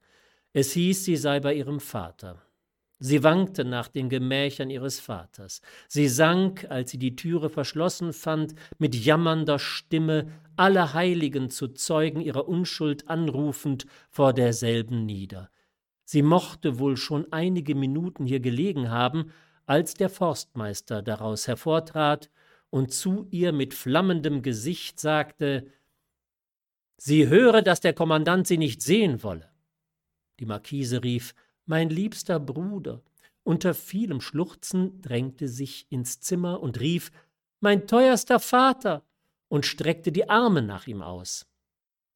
Es 0.52 0.72
hieß, 0.72 1.06
sie 1.06 1.16
sei 1.16 1.40
bei 1.40 1.54
ihrem 1.54 1.80
Vater. 1.80 2.42
Sie 2.98 3.22
wankte 3.22 3.64
nach 3.64 3.88
den 3.88 4.10
Gemächern 4.10 4.68
ihres 4.68 5.00
Vaters. 5.00 5.62
Sie 5.88 6.06
sank, 6.06 6.66
als 6.68 6.90
sie 6.90 6.98
die 6.98 7.16
Türe 7.16 7.48
verschlossen 7.48 8.12
fand, 8.12 8.54
mit 8.78 8.94
jammernder 8.94 9.58
Stimme, 9.58 10.28
alle 10.56 10.92
Heiligen 10.92 11.48
zu 11.48 11.68
Zeugen 11.68 12.20
ihrer 12.20 12.46
Unschuld 12.46 13.08
anrufend, 13.08 13.86
vor 14.10 14.34
derselben 14.34 15.06
nieder. 15.06 15.50
Sie 16.12 16.20
mochte 16.20 16.78
wohl 16.78 16.98
schon 16.98 17.32
einige 17.32 17.74
Minuten 17.74 18.26
hier 18.26 18.40
gelegen 18.40 18.90
haben, 18.90 19.32
als 19.64 19.94
der 19.94 20.10
Forstmeister 20.10 21.00
daraus 21.00 21.48
hervortrat 21.48 22.28
und 22.68 22.92
zu 22.92 23.26
ihr 23.30 23.50
mit 23.52 23.72
flammendem 23.72 24.42
Gesicht 24.42 25.00
sagte 25.00 25.72
Sie 26.98 27.28
höre, 27.28 27.62
dass 27.62 27.80
der 27.80 27.94
Kommandant 27.94 28.46
sie 28.46 28.58
nicht 28.58 28.82
sehen 28.82 29.22
wolle. 29.22 29.48
Die 30.38 30.44
Marquise 30.44 31.02
rief 31.02 31.34
mein 31.64 31.88
liebster 31.88 32.38
Bruder. 32.38 33.00
Unter 33.42 33.72
vielem 33.72 34.20
Schluchzen 34.20 35.00
drängte 35.00 35.48
sich 35.48 35.86
ins 35.88 36.20
Zimmer 36.20 36.60
und 36.60 36.78
rief 36.78 37.10
Mein 37.60 37.86
teuerster 37.86 38.38
Vater 38.38 39.02
und 39.48 39.64
streckte 39.64 40.12
die 40.12 40.28
Arme 40.28 40.60
nach 40.60 40.86
ihm 40.86 41.00
aus. 41.00 41.46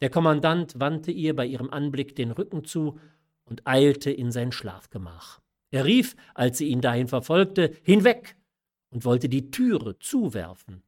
Der 0.03 0.11
Kommandant 0.11 0.79
wandte 0.79 1.13
ihr 1.13 1.35
bei 1.35 1.47
ihrem 1.47 1.71
Anblick 1.71 2.15
den 2.15 2.33
Rücken 2.33 2.67
zu 2.67 2.99
und 3.47 3.67
eilte 3.67 4.11
in 4.11 4.31
sein 4.31 4.53
Schlafgemach. 4.53 5.41
Er 5.71 5.85
rief, 5.85 6.17
als 6.35 6.59
sie 6.59 6.69
ihn 6.69 6.81
dahin 6.81 7.09
verfolgte, 7.09 7.73
Hinweg 7.83 8.37
und 8.91 9.05
wollte 9.05 9.29
die 9.29 9.51
Türe 9.51 9.99
zuwerfen. 9.99 10.83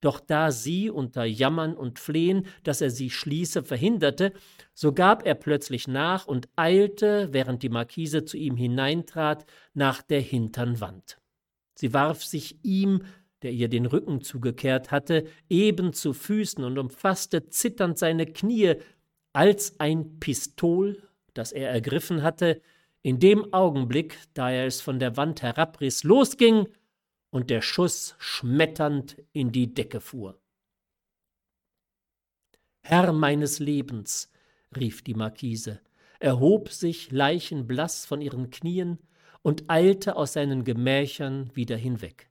Doch 0.00 0.18
da 0.18 0.50
sie 0.50 0.90
unter 0.90 1.24
Jammern 1.24 1.76
und 1.76 2.00
Flehen, 2.00 2.46
dass 2.64 2.80
er 2.80 2.90
sie 2.90 3.08
schließe, 3.08 3.62
verhinderte, 3.62 4.32
so 4.74 4.92
gab 4.92 5.24
er 5.24 5.36
plötzlich 5.36 5.86
nach 5.86 6.26
und 6.26 6.48
eilte, 6.56 7.28
während 7.32 7.62
die 7.62 7.68
Markise 7.68 8.24
zu 8.24 8.36
ihm 8.36 8.56
hineintrat, 8.56 9.46
nach 9.74 10.02
der 10.02 10.20
hintern 10.20 10.80
Wand. 10.80 11.18
Sie 11.76 11.94
warf 11.94 12.24
sich 12.24 12.58
ihm, 12.64 13.04
der 13.42 13.52
ihr 13.52 13.68
den 13.68 13.86
Rücken 13.86 14.22
zugekehrt 14.22 14.90
hatte, 14.90 15.24
eben 15.48 15.92
zu 15.92 16.12
Füßen 16.12 16.64
und 16.64 16.78
umfasste 16.78 17.48
zitternd 17.48 17.96
seine 17.96 18.26
Knie, 18.26 18.74
als 19.32 19.78
ein 19.78 20.18
Pistol, 20.18 21.00
das 21.34 21.52
er 21.52 21.70
ergriffen 21.70 22.22
hatte, 22.22 22.60
in 23.02 23.18
dem 23.18 23.52
Augenblick, 23.52 24.16
da 24.34 24.50
er 24.50 24.66
es 24.66 24.80
von 24.80 24.98
der 24.98 25.16
Wand 25.16 25.42
herabriss, 25.42 26.04
losging 26.04 26.68
und 27.30 27.50
der 27.50 27.62
Schuss 27.62 28.14
schmetternd 28.18 29.16
in 29.32 29.50
die 29.50 29.74
Decke 29.74 30.00
fuhr. 30.00 30.38
Herr 32.82 33.12
meines 33.12 33.58
Lebens, 33.58 34.30
rief 34.76 35.02
die 35.02 35.14
Markise, 35.14 35.80
erhob 36.20 36.70
sich 36.70 37.10
leichenblaß 37.10 38.06
von 38.06 38.20
ihren 38.20 38.50
Knien 38.50 38.98
und 39.42 39.68
eilte 39.68 40.16
aus 40.16 40.34
seinen 40.34 40.64
Gemächern 40.64 41.50
wieder 41.54 41.76
hinweg. 41.76 42.30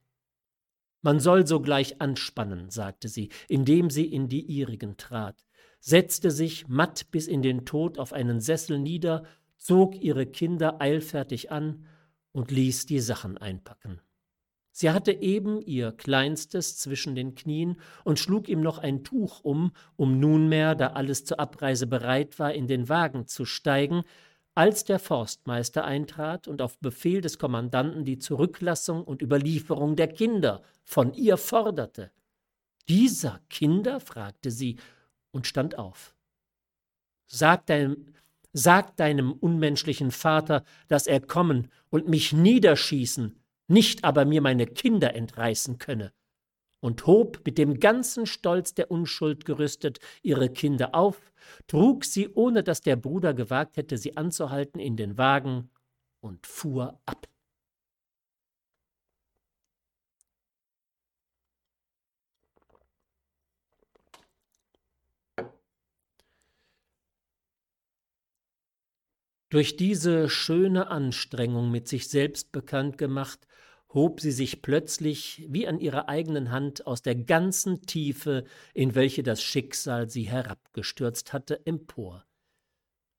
Man 1.02 1.20
soll 1.20 1.46
sogleich 1.46 2.00
anspannen, 2.00 2.70
sagte 2.70 3.08
sie, 3.08 3.28
indem 3.48 3.90
sie 3.90 4.06
in 4.06 4.28
die 4.28 4.42
ihrigen 4.42 4.96
trat, 4.96 5.44
setzte 5.82 6.30
sich 6.30 6.68
matt 6.68 7.10
bis 7.10 7.26
in 7.26 7.42
den 7.42 7.66
Tod 7.66 7.98
auf 7.98 8.12
einen 8.12 8.40
Sessel 8.40 8.78
nieder, 8.78 9.24
zog 9.58 10.00
ihre 10.00 10.26
Kinder 10.26 10.80
eilfertig 10.80 11.50
an 11.50 11.84
und 12.30 12.50
ließ 12.50 12.86
die 12.86 13.00
Sachen 13.00 13.36
einpacken. 13.36 14.00
Sie 14.70 14.90
hatte 14.90 15.12
eben 15.12 15.60
ihr 15.60 15.92
Kleinstes 15.92 16.78
zwischen 16.78 17.14
den 17.14 17.34
Knien 17.34 17.78
und 18.04 18.18
schlug 18.18 18.48
ihm 18.48 18.62
noch 18.62 18.78
ein 18.78 19.04
Tuch 19.04 19.40
um, 19.40 19.72
um 19.96 20.18
nunmehr, 20.18 20.74
da 20.74 20.88
alles 20.88 21.24
zur 21.24 21.40
Abreise 21.40 21.86
bereit 21.86 22.38
war, 22.38 22.54
in 22.54 22.68
den 22.68 22.88
Wagen 22.88 23.26
zu 23.26 23.44
steigen, 23.44 24.04
als 24.54 24.84
der 24.84 24.98
Forstmeister 24.98 25.84
eintrat 25.84 26.46
und 26.46 26.62
auf 26.62 26.78
Befehl 26.78 27.20
des 27.20 27.38
Kommandanten 27.38 28.04
die 28.04 28.18
Zurücklassung 28.18 29.02
und 29.02 29.20
Überlieferung 29.20 29.96
der 29.96 30.08
Kinder 30.08 30.62
von 30.84 31.12
ihr 31.12 31.36
forderte. 31.36 32.12
Dieser 32.88 33.40
Kinder? 33.50 34.00
fragte 34.00 34.50
sie 34.50 34.76
und 35.32 35.46
stand 35.46 35.78
auf. 35.78 36.14
Sag 37.26 37.66
deinem, 37.66 38.14
sag 38.52 38.96
deinem 38.96 39.32
unmenschlichen 39.32 40.10
Vater, 40.10 40.64
dass 40.88 41.06
er 41.06 41.20
kommen 41.20 41.70
und 41.90 42.08
mich 42.08 42.32
niederschießen, 42.32 43.42
nicht 43.68 44.04
aber 44.04 44.24
mir 44.24 44.42
meine 44.42 44.66
Kinder 44.66 45.14
entreißen 45.14 45.78
könne, 45.78 46.12
und 46.80 47.06
hob 47.06 47.40
mit 47.46 47.58
dem 47.58 47.80
ganzen 47.80 48.26
Stolz 48.26 48.74
der 48.74 48.90
Unschuld 48.90 49.44
gerüstet 49.44 50.00
ihre 50.22 50.50
Kinder 50.50 50.94
auf, 50.94 51.32
trug 51.68 52.04
sie, 52.04 52.28
ohne 52.28 52.62
dass 52.62 52.80
der 52.80 52.96
Bruder 52.96 53.34
gewagt 53.34 53.76
hätte, 53.76 53.96
sie 53.96 54.16
anzuhalten, 54.16 54.80
in 54.80 54.96
den 54.96 55.16
Wagen 55.16 55.70
und 56.20 56.46
fuhr 56.46 57.00
ab. 57.06 57.28
Durch 69.52 69.76
diese 69.76 70.30
schöne 70.30 70.88
Anstrengung 70.88 71.70
mit 71.70 71.86
sich 71.86 72.08
selbst 72.08 72.52
bekannt 72.52 72.96
gemacht, 72.96 73.46
hob 73.92 74.18
sie 74.18 74.30
sich 74.30 74.62
plötzlich 74.62 75.44
wie 75.46 75.68
an 75.68 75.78
ihrer 75.78 76.08
eigenen 76.08 76.50
Hand 76.50 76.86
aus 76.86 77.02
der 77.02 77.16
ganzen 77.16 77.82
Tiefe, 77.82 78.44
in 78.72 78.94
welche 78.94 79.22
das 79.22 79.42
Schicksal 79.42 80.08
sie 80.08 80.22
herabgestürzt 80.22 81.34
hatte, 81.34 81.66
empor. 81.66 82.24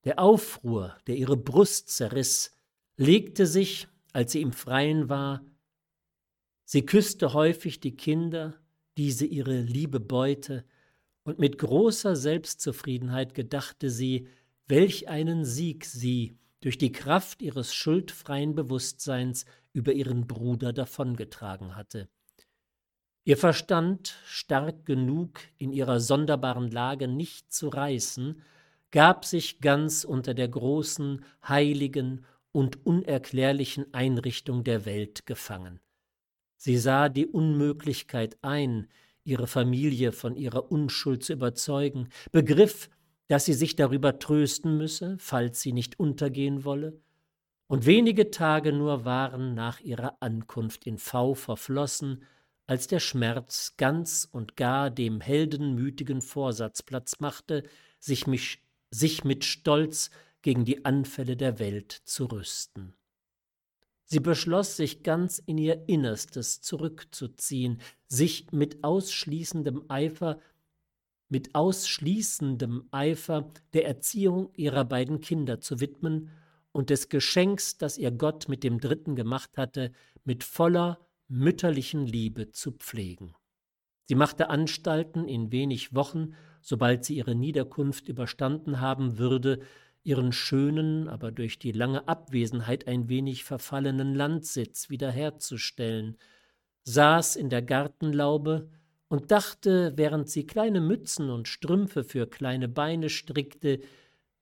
Der 0.06 0.18
Aufruhr, 0.18 0.98
der 1.06 1.18
ihre 1.18 1.38
Brust 1.38 1.90
zerriss, 1.90 2.50
legte 2.98 3.46
sich, 3.46 3.88
als 4.12 4.32
sie 4.32 4.42
im 4.42 4.54
Freien 4.54 5.10
war. 5.10 5.46
Sie 6.66 6.84
küsste 6.84 7.34
häufig 7.34 7.80
die 7.80 7.96
Kinder, 7.96 8.60
diese 8.98 9.28
ihre 9.28 9.62
liebe 9.62 10.00
Beute, 10.00 10.66
und 11.26 11.38
mit 11.38 11.60
großer 11.60 12.16
Selbstzufriedenheit 12.16 13.36
gedachte 13.36 13.92
sie, 13.92 14.28
welch 14.68 15.10
einen 15.10 15.46
Sieg 15.46 15.86
sie 15.86 16.38
durch 16.62 16.78
die 16.78 16.92
Kraft 16.92 17.42
ihres 17.42 17.74
schuldfreien 17.74 18.56
Bewusstseins 18.56 19.46
über 19.74 19.92
ihren 19.94 20.28
Bruder 20.28 20.72
davongetragen 20.72 21.76
hatte. 21.76 22.08
Ihr 23.26 23.38
Verstand, 23.38 24.18
stark 24.26 24.86
genug, 24.86 25.40
in 25.58 25.72
ihrer 25.72 26.00
sonderbaren 26.00 26.72
Lage 26.72 27.08
nicht 27.08 27.54
zu 27.54 27.70
reißen, 27.70 28.42
gab 28.92 29.26
sich 29.26 29.60
ganz 29.60 30.04
unter 30.04 30.34
der 30.34 30.48
großen, 30.48 31.24
heiligen 31.48 32.26
und 32.52 32.86
unerklärlichen 32.86 33.94
Einrichtung 33.94 34.64
der 34.64 34.86
Welt 34.86 35.26
gefangen. 35.26 35.80
Sie 36.58 36.78
sah 36.78 37.10
die 37.10 37.26
Unmöglichkeit 37.26 38.38
ein, 38.42 38.88
ihre 39.24 39.48
Familie 39.48 40.12
von 40.12 40.36
ihrer 40.36 40.72
Unschuld 40.72 41.24
zu 41.24 41.34
überzeugen, 41.34 42.10
begriff, 42.32 42.90
dass 43.28 43.46
sie 43.46 43.54
sich 43.54 43.76
darüber 43.76 44.20
trösten 44.20 44.78
müsse, 44.78 45.18
falls 45.20 45.62
sie 45.62 45.74
nicht 45.74 46.00
untergehen 46.00 46.64
wolle, 46.64 47.02
und 47.68 47.86
wenige 47.86 48.30
Tage 48.30 48.74
nur 48.74 49.06
waren 49.06 49.56
nach 49.56 49.80
ihrer 49.80 50.18
Ankunft 50.22 50.86
in 50.86 50.98
V 50.98 51.34
verflossen, 51.34 52.24
als 52.68 52.88
der 52.88 53.00
Schmerz 53.00 53.76
ganz 53.78 54.28
und 54.32 54.56
gar 54.56 54.90
dem 54.90 55.22
heldenmütigen 55.22 56.22
Vorsatz 56.22 56.84
Platz 56.84 57.20
machte, 57.20 57.64
sich, 58.00 58.28
mich, 58.28 58.62
sich 58.92 59.24
mit 59.24 59.44
Stolz 59.44 60.12
gegen 60.42 60.66
die 60.66 60.86
Anfälle 60.86 61.36
der 61.36 61.60
Welt 61.60 61.92
zu 61.92 62.26
rüsten. 62.26 62.94
Sie 64.06 64.20
beschloss, 64.20 64.78
sich 64.78 65.02
ganz 65.02 65.40
in 65.40 65.58
ihr 65.58 65.88
Innerstes 65.88 66.62
zurückzuziehen, 66.62 67.82
sich 68.08 68.52
mit 68.52 68.84
ausschließendem 68.84 69.86
Eifer 69.88 70.40
mit 71.34 71.56
ausschließendem 71.56 72.90
Eifer 72.92 73.52
der 73.74 73.88
Erziehung 73.88 74.54
ihrer 74.56 74.86
beiden 74.86 75.20
Kinder 75.20 75.60
zu 75.60 75.80
widmen 75.80 76.30
und 76.72 76.92
des 76.92 77.10
Geschenks, 77.10 77.80
das 77.80 77.98
ihr 77.98 78.12
Gott 78.12 78.48
mit 78.50 78.64
dem 78.64 78.80
Dritten 78.80 79.16
gemacht 79.16 79.58
hatte, 79.58 79.92
mit 80.26 80.44
voller 80.44 81.00
mütterlichen 81.28 82.06
Liebe 82.06 82.52
zu 82.52 82.74
pflegen. 82.74 83.34
Sie 84.04 84.14
machte 84.14 84.52
Anstalten, 84.52 85.28
in 85.28 85.52
wenig 85.52 85.96
Wochen, 85.96 86.36
sobald 86.62 87.04
sie 87.04 87.16
ihre 87.16 87.34
Niederkunft 87.34 88.10
überstanden 88.10 88.80
haben 88.80 89.18
würde, 89.18 89.60
ihren 90.04 90.34
schönen, 90.34 91.08
aber 91.08 91.32
durch 91.32 91.58
die 91.58 91.72
lange 91.72 92.08
Abwesenheit 92.08 92.88
ein 92.88 93.10
wenig 93.10 93.44
verfallenen 93.44 94.14
Landsitz 94.14 94.92
wiederherzustellen, 94.92 96.16
saß 96.84 97.38
in 97.38 97.50
der 97.50 97.64
Gartenlaube 97.64 98.70
und 99.14 99.30
dachte, 99.30 99.94
während 99.96 100.28
sie 100.28 100.48
kleine 100.48 100.82
Mützen 100.82 101.30
und 101.30 101.48
Strümpfe 101.48 102.04
für 102.04 102.26
kleine 102.26 102.68
Beine 102.68 103.12
strickte, 103.12 103.80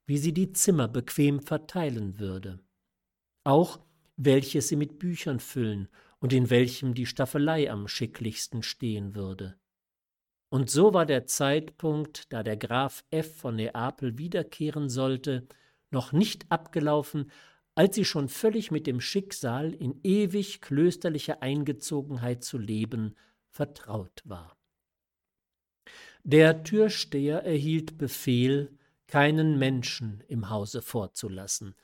wie 0.05 0.17
sie 0.17 0.31
die 0.31 0.53
Zimmer 0.53 0.87
bequem 0.87 1.41
verteilen 1.41 2.19
würde. 2.19 2.57
Auch 3.43 3.81
welches 4.15 4.69
sie 4.69 4.77
mit 4.77 4.97
Büchern 4.97 5.41
füllen 5.41 5.89
und 6.19 6.31
in 6.31 6.49
welchem 6.49 6.93
die 6.93 7.05
Staffelei 7.05 7.69
am 7.69 7.89
schicklichsten 7.89 8.63
stehen 8.63 9.13
würde. 9.13 9.57
Und 10.47 10.69
so 10.69 10.93
war 10.93 11.05
der 11.05 11.25
Zeitpunkt, 11.25 12.31
da 12.31 12.41
der 12.41 12.55
Graf 12.55 13.03
F. 13.11 13.39
von 13.39 13.57
Neapel 13.57 14.17
wiederkehren 14.17 14.87
sollte, 14.87 15.49
noch 15.89 16.13
nicht 16.13 16.49
abgelaufen, 16.49 17.29
als 17.75 17.95
sie 17.95 18.05
schon 18.05 18.29
völlig 18.29 18.71
mit 18.71 18.87
dem 18.87 19.01
Schicksal 19.01 19.73
in 19.73 19.99
ewig 20.03 20.61
klösterlicher 20.61 21.41
Eingezogenheit 21.41 22.45
zu 22.45 22.57
leben 22.57 23.15
vertraut 23.49 24.21
war. 24.23 24.60
Der 26.23 26.63
Türsteher 26.63 27.43
erhielt 27.43 27.97
Befehl, 27.97 28.77
keinen 29.07 29.59
Menschen 29.59 30.23
im 30.27 30.49
Hause 30.49 30.81
vorzulassen, 30.81 31.75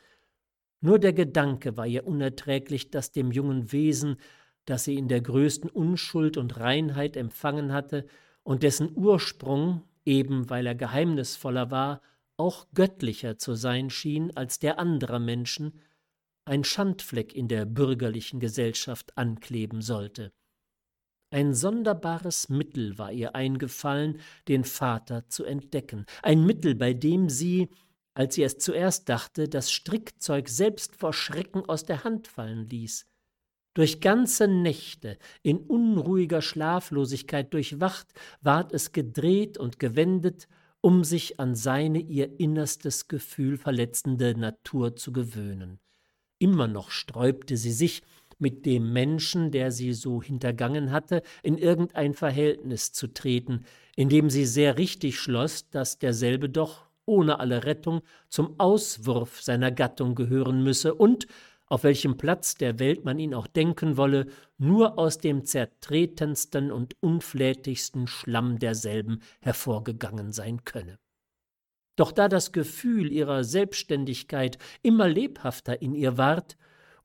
nur 0.80 1.00
der 1.00 1.14
Gedanke 1.14 1.76
war 1.76 1.88
ihr 1.88 2.06
unerträglich, 2.06 2.92
dass 2.92 3.12
dem 3.12 3.32
jungen 3.32 3.72
Wesen, 3.72 4.18
das 4.66 4.84
sie 4.84 4.96
in 4.96 5.08
der 5.08 5.22
größten 5.22 5.70
Unschuld 5.70 6.38
und 6.38 6.60
Reinheit 6.60 7.18
empfangen 7.18 7.74
hatte 7.74 8.06
und 8.44 8.64
dessen 8.64 8.92
Ursprung, 8.96 9.84
eben 10.06 10.50
weil 10.50 10.68
er 10.68 10.76
geheimnisvoller 10.76 11.72
war, 11.72 12.02
auch 12.38 12.68
göttlicher 12.74 13.38
zu 13.38 13.56
sein 13.56 13.90
schien 13.90 14.36
als 14.38 14.60
der 14.60 14.78
anderer 14.78 15.20
Menschen, 15.20 15.80
ein 16.46 16.64
Schandfleck 16.64 17.34
in 17.34 17.48
der 17.48 17.66
bürgerlichen 17.66 18.40
Gesellschaft 18.40 19.18
ankleben 19.18 19.82
sollte. 19.82 20.32
Ein 21.30 21.54
sonderbares 21.54 22.48
Mittel 22.48 22.98
war 22.98 23.12
ihr 23.12 23.36
eingefallen, 23.36 24.20
den 24.48 24.64
Vater 24.64 25.28
zu 25.28 25.44
entdecken, 25.44 26.06
ein 26.24 26.46
Mittel, 26.46 26.74
bei 26.74 26.94
dem 26.94 27.30
sie, 27.30 27.70
als 28.14 28.36
sie 28.36 28.44
es 28.44 28.58
zuerst 28.60 29.10
dachte, 29.10 29.50
das 29.50 29.72
Strickzeug 29.72 30.48
selbst 30.48 30.96
vor 30.96 31.12
Schrecken 31.12 31.66
aus 31.68 31.84
der 31.84 32.06
Hand 32.06 32.28
fallen 32.28 32.70
ließ. 32.70 33.06
Durch 33.74 34.00
ganze 34.00 34.48
Nächte, 34.48 35.20
in 35.44 35.58
unruhiger 35.58 36.42
Schlaflosigkeit 36.42 37.54
durchwacht, 37.54 38.08
ward 38.42 38.72
es 38.72 38.94
gedreht 38.94 39.58
und 39.58 39.80
gewendet, 39.80 40.48
um 40.80 41.04
sich 41.04 41.40
an 41.40 41.56
seine 41.56 42.00
ihr 42.00 42.40
innerstes 42.40 43.10
Gefühl 43.10 43.58
verletzende 43.58 44.36
Natur 44.36 44.96
zu 44.96 45.12
gewöhnen. 45.12 45.80
Immer 46.40 46.68
noch 46.68 46.90
sträubte 46.90 47.58
sie 47.58 47.72
sich, 47.72 48.02
mit 48.40 48.66
dem 48.66 48.94
Menschen, 48.94 49.52
der 49.52 49.72
sie 49.72 49.94
so 49.94 50.22
hintergangen 50.22 50.92
hatte, 50.92 51.22
in 51.44 51.58
irgendein 51.58 52.14
Verhältnis 52.14 52.92
zu 52.92 53.08
treten, 53.08 53.66
indem 53.96 54.30
sie 54.30 54.46
sehr 54.46 54.78
richtig 54.78 55.20
schloss, 55.20 55.70
dass 55.70 56.00
derselbe 56.00 56.50
doch 56.50 56.88
ohne 57.06 57.40
alle 57.40 57.64
Rettung 57.64 58.02
zum 58.30 58.60
Auswurf 58.60 59.42
seiner 59.42 59.72
Gattung 59.72 60.14
gehören 60.14 60.64
müsse 60.64 60.94
und, 60.94 61.28
auf 61.70 61.84
welchem 61.84 62.18
Platz 62.18 62.56
der 62.56 62.80
Welt 62.80 63.04
man 63.04 63.20
ihn 63.20 63.34
auch 63.34 63.48
denken 63.48 63.98
wolle, 63.98 64.28
nur 64.58 64.98
aus 64.98 65.18
dem 65.18 65.46
zertretensten 65.46 66.72
und 66.72 66.96
unflätigsten 67.02 68.08
Schlamm 68.08 68.60
derselben 68.60 69.20
hervorgegangen 69.42 70.32
sein 70.32 70.64
könne. 70.64 70.98
Doch 71.98 72.12
da 72.12 72.30
das 72.30 72.52
Gefühl 72.52 73.12
ihrer 73.12 73.44
Selbstständigkeit 73.44 74.58
immer 74.84 75.10
lebhafter 75.10 75.82
in 75.82 75.96
ihr 75.96 76.18
ward, 76.18 76.56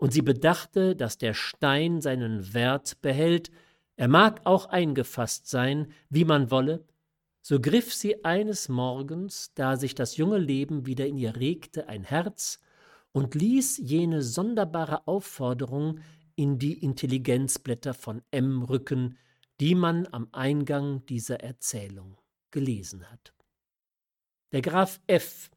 und 0.02 0.12
sie 0.12 0.22
bedachte, 0.22 0.96
dass 0.96 1.16
der 1.16 1.32
Stein 1.32 2.00
seinen 2.00 2.54
Wert 2.54 3.00
behält, 3.02 3.52
er 3.94 4.08
mag 4.08 4.40
auch 4.42 4.66
eingefasst 4.66 5.46
sein, 5.46 5.92
wie 6.10 6.24
man 6.24 6.50
wolle, 6.50 6.84
so 7.40 7.60
griff 7.60 7.94
sie 7.94 8.24
eines 8.24 8.68
Morgens, 8.68 9.54
da 9.54 9.76
sich 9.76 9.94
das 9.94 10.16
junge 10.16 10.38
Leben 10.38 10.86
wieder 10.86 11.06
in 11.06 11.18
ihr 11.18 11.36
regte, 11.36 11.88
ein 11.88 12.02
Herz 12.02 12.58
und 13.12 13.36
ließ 13.36 13.78
jene 13.78 14.22
sonderbare 14.22 15.06
Aufforderung 15.06 16.00
in 16.34 16.58
die 16.58 16.82
Intelligenzblätter 16.82 17.94
von 17.94 18.22
M 18.32 18.64
rücken, 18.64 19.18
die 19.60 19.76
man 19.76 20.08
am 20.10 20.26
Eingang 20.32 21.06
dieser 21.06 21.44
Erzählung 21.44 22.16
gelesen 22.50 23.08
hat. 23.08 23.34
Der 24.50 24.62
Graf 24.62 25.00
F., 25.06 25.48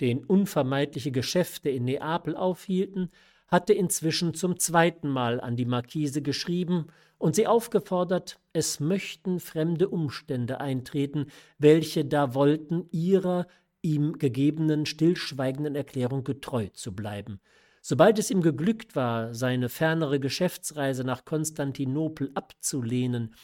den 0.00 0.24
unvermeidliche 0.24 1.10
Geschäfte 1.10 1.68
in 1.68 1.84
Neapel 1.84 2.36
aufhielten, 2.36 3.10
hatte 3.50 3.72
inzwischen 3.72 4.34
zum 4.34 4.58
zweiten 4.58 5.08
Mal 5.08 5.40
an 5.40 5.56
die 5.56 5.64
Marquise 5.64 6.22
geschrieben 6.22 6.86
und 7.18 7.34
sie 7.34 7.46
aufgefordert, 7.46 8.38
es 8.52 8.80
möchten 8.80 9.40
fremde 9.40 9.88
Umstände 9.88 10.60
eintreten, 10.60 11.26
welche 11.58 12.04
da 12.04 12.34
wollten, 12.34 12.88
ihrer 12.92 13.46
ihm 13.82 14.18
gegebenen 14.18 14.86
stillschweigenden 14.86 15.74
Erklärung 15.74 16.22
getreu 16.22 16.68
zu 16.72 16.94
bleiben. 16.94 17.40
Sobald 17.82 18.18
es 18.18 18.30
ihm 18.30 18.42
geglückt 18.42 18.94
war, 18.94 19.34
seine 19.34 19.68
fernere 19.68 20.20
Geschäftsreise 20.20 21.02
nach 21.02 21.24
Konstantinopel 21.24 22.30
abzulehnen 22.34 23.34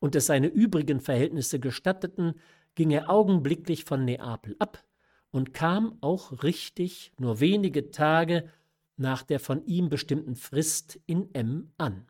und 0.00 0.16
es 0.16 0.26
seine 0.26 0.48
übrigen 0.48 1.00
Verhältnisse 1.00 1.60
gestatteten, 1.60 2.34
ging 2.74 2.90
er 2.90 3.10
augenblicklich 3.10 3.84
von 3.84 4.04
Neapel 4.04 4.56
ab 4.58 4.82
und 5.30 5.52
kam 5.52 5.98
auch 6.00 6.42
richtig 6.42 7.12
nur 7.18 7.40
wenige 7.40 7.90
Tage 7.90 8.48
nach 8.96 9.22
der 9.22 9.40
von 9.40 9.64
ihm 9.66 9.88
bestimmten 9.88 10.36
Frist 10.36 11.00
in 11.06 11.34
M 11.34 11.72
an. 11.78 12.06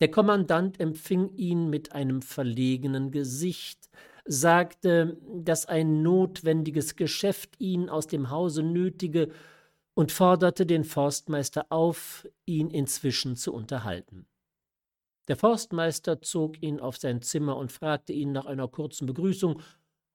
Der 0.00 0.10
Kommandant 0.10 0.78
empfing 0.78 1.34
ihn 1.36 1.70
mit 1.70 1.92
einem 1.92 2.20
verlegenen 2.20 3.10
Gesicht, 3.10 3.88
sagte, 4.26 5.16
dass 5.32 5.66
ein 5.66 6.02
notwendiges 6.02 6.96
Geschäft 6.96 7.58
ihn 7.58 7.88
aus 7.88 8.06
dem 8.06 8.30
Hause 8.30 8.62
nötige 8.62 9.30
und 9.94 10.12
forderte 10.12 10.66
den 10.66 10.84
Forstmeister 10.84 11.66
auf, 11.70 12.28
ihn 12.44 12.68
inzwischen 12.68 13.36
zu 13.36 13.54
unterhalten. 13.54 14.26
Der 15.28 15.36
Forstmeister 15.36 16.20
zog 16.20 16.62
ihn 16.62 16.78
auf 16.78 16.98
sein 16.98 17.22
Zimmer 17.22 17.56
und 17.56 17.72
fragte 17.72 18.12
ihn 18.12 18.32
nach 18.32 18.46
einer 18.46 18.68
kurzen 18.68 19.06
Begrüßung, 19.06 19.62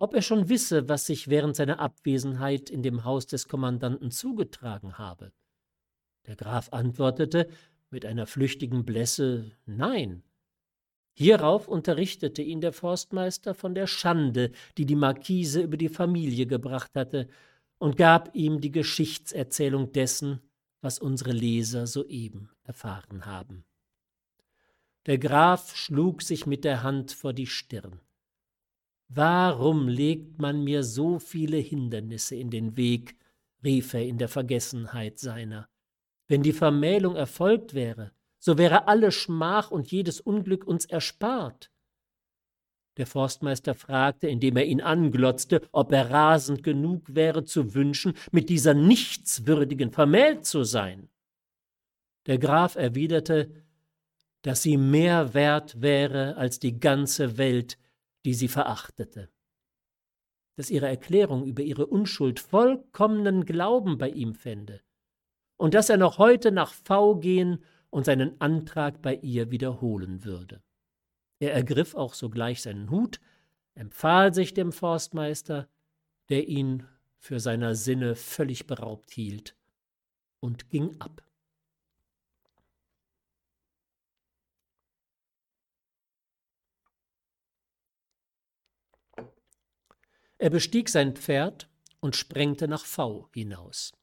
ob 0.01 0.15
er 0.15 0.23
schon 0.23 0.49
wisse, 0.49 0.89
was 0.89 1.05
sich 1.05 1.27
während 1.27 1.55
seiner 1.55 1.79
Abwesenheit 1.79 2.71
in 2.71 2.81
dem 2.81 3.03
Haus 3.03 3.27
des 3.27 3.47
Kommandanten 3.47 4.09
zugetragen 4.09 4.97
habe. 4.97 5.31
Der 6.25 6.35
Graf 6.35 6.73
antwortete 6.73 7.47
mit 7.91 8.07
einer 8.07 8.25
flüchtigen 8.25 8.83
Blässe 8.83 9.51
Nein. 9.67 10.23
Hierauf 11.13 11.67
unterrichtete 11.67 12.41
ihn 12.41 12.61
der 12.61 12.73
Forstmeister 12.73 13.53
von 13.53 13.75
der 13.75 13.85
Schande, 13.85 14.51
die 14.75 14.87
die 14.87 14.95
Marquise 14.95 15.61
über 15.61 15.77
die 15.77 15.89
Familie 15.89 16.47
gebracht 16.47 16.95
hatte, 16.95 17.27
und 17.77 17.95
gab 17.95 18.33
ihm 18.35 18.59
die 18.59 18.71
Geschichtserzählung 18.71 19.91
dessen, 19.91 20.41
was 20.81 20.97
unsere 20.97 21.31
Leser 21.31 21.85
soeben 21.85 22.49
erfahren 22.63 23.27
haben. 23.27 23.65
Der 25.05 25.19
Graf 25.19 25.75
schlug 25.75 26.23
sich 26.23 26.47
mit 26.47 26.63
der 26.63 26.81
Hand 26.81 27.11
vor 27.11 27.33
die 27.33 27.47
Stirn. 27.47 27.99
Warum 29.13 29.89
legt 29.89 30.39
man 30.39 30.63
mir 30.63 30.83
so 30.83 31.19
viele 31.19 31.57
Hindernisse 31.57 32.35
in 32.35 32.49
den 32.49 32.77
Weg? 32.77 33.17
rief 33.63 33.93
er 33.93 34.05
in 34.05 34.17
der 34.17 34.29
Vergessenheit 34.29 35.19
seiner. 35.19 35.67
Wenn 36.29 36.43
die 36.43 36.53
Vermählung 36.53 37.15
erfolgt 37.17 37.73
wäre, 37.73 38.13
so 38.39 38.57
wäre 38.57 38.87
alle 38.87 39.11
Schmach 39.11 39.69
und 39.69 39.91
jedes 39.91 40.21
Unglück 40.21 40.65
uns 40.65 40.85
erspart. 40.85 41.69
Der 42.97 43.05
Forstmeister 43.05 43.75
fragte, 43.75 44.27
indem 44.27 44.55
er 44.55 44.65
ihn 44.65 44.79
anglotzte, 44.79 45.61
ob 45.73 45.91
er 45.91 46.09
rasend 46.09 46.63
genug 46.63 47.13
wäre 47.13 47.43
zu 47.43 47.73
wünschen, 47.73 48.13
mit 48.31 48.49
dieser 48.49 48.73
Nichtswürdigen 48.73 49.91
vermählt 49.91 50.45
zu 50.45 50.63
sein. 50.63 51.09
Der 52.27 52.37
Graf 52.37 52.75
erwiderte, 52.75 53.51
dass 54.41 54.63
sie 54.63 54.77
mehr 54.77 55.33
wert 55.33 55.81
wäre 55.81 56.37
als 56.37 56.59
die 56.59 56.79
ganze 56.79 57.37
Welt, 57.37 57.77
die 58.25 58.33
sie 58.33 58.47
verachtete, 58.47 59.29
dass 60.55 60.69
ihre 60.69 60.87
Erklärung 60.87 61.45
über 61.45 61.63
ihre 61.63 61.85
Unschuld 61.85 62.39
vollkommenen 62.39 63.45
Glauben 63.45 63.97
bei 63.97 64.09
ihm 64.09 64.35
fände 64.35 64.81
und 65.57 65.73
dass 65.73 65.89
er 65.89 65.97
noch 65.97 66.17
heute 66.17 66.51
nach 66.51 66.73
V 66.73 67.15
gehen 67.17 67.63
und 67.89 68.05
seinen 68.05 68.39
Antrag 68.41 69.01
bei 69.01 69.15
ihr 69.15 69.51
wiederholen 69.51 70.23
würde. 70.23 70.61
Er 71.39 71.53
ergriff 71.53 71.95
auch 71.95 72.13
sogleich 72.13 72.61
seinen 72.61 72.89
Hut, 72.89 73.19
empfahl 73.75 74.33
sich 74.33 74.53
dem 74.53 74.71
Forstmeister, 74.71 75.67
der 76.29 76.47
ihn 76.47 76.87
für 77.17 77.39
seiner 77.39 77.75
Sinne 77.75 78.15
völlig 78.15 78.67
beraubt 78.67 79.11
hielt, 79.11 79.55
und 80.39 80.69
ging 80.69 80.99
ab. 80.99 81.23
Er 90.41 90.49
bestieg 90.49 90.89
sein 90.89 91.15
Pferd 91.15 91.69
und 91.99 92.15
sprengte 92.15 92.67
nach 92.67 92.83
V 92.83 93.29
hinaus. 93.31 93.93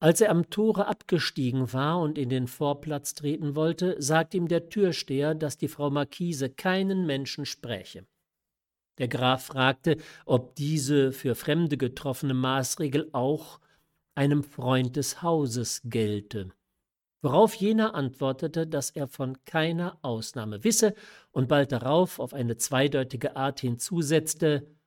Als 0.00 0.20
er 0.20 0.30
am 0.30 0.50
Tore 0.50 0.86
abgestiegen 0.86 1.72
war 1.72 1.98
und 2.00 2.18
in 2.18 2.28
den 2.28 2.46
Vorplatz 2.46 3.14
treten 3.14 3.56
wollte, 3.56 3.96
sagte 4.02 4.36
ihm 4.36 4.48
der 4.48 4.68
Türsteher, 4.68 5.34
dass 5.34 5.56
die 5.56 5.68
Frau 5.68 5.88
Marquise 5.88 6.50
keinen 6.50 7.06
Menschen 7.06 7.46
spräche. 7.46 8.06
Der 8.98 9.08
Graf 9.08 9.46
fragte, 9.46 9.96
ob 10.26 10.54
diese 10.56 11.12
für 11.12 11.34
Fremde 11.34 11.78
getroffene 11.78 12.34
Maßregel 12.34 13.08
auch 13.12 13.60
einem 14.14 14.44
Freund 14.44 14.94
des 14.96 15.22
Hauses 15.22 15.80
gelte, 15.84 16.52
worauf 17.22 17.54
jener 17.54 17.94
antwortete, 17.94 18.66
dass 18.66 18.90
er 18.90 19.08
von 19.08 19.42
keiner 19.46 19.98
Ausnahme 20.02 20.64
wisse 20.64 20.94
und 21.30 21.48
bald 21.48 21.72
darauf 21.72 22.18
auf 22.18 22.34
eine 22.34 22.58
zweideutige 22.58 23.36
Art 23.36 23.60
hinzusetzte, 23.60 24.77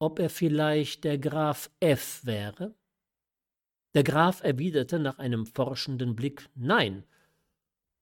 ob 0.00 0.18
er 0.18 0.30
vielleicht 0.30 1.04
der 1.04 1.18
Graf 1.18 1.70
F 1.78 2.24
wäre? 2.24 2.74
Der 3.94 4.02
Graf 4.02 4.42
erwiderte 4.42 4.98
nach 4.98 5.18
einem 5.18 5.46
forschenden 5.46 6.16
Blick 6.16 6.48
Nein 6.54 7.04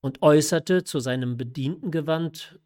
und 0.01 0.23
äußerte 0.23 0.85
zu 0.85 1.01
seinem 1.01 1.37
Bedienten 1.37 1.91
gewandt, 1.91 2.61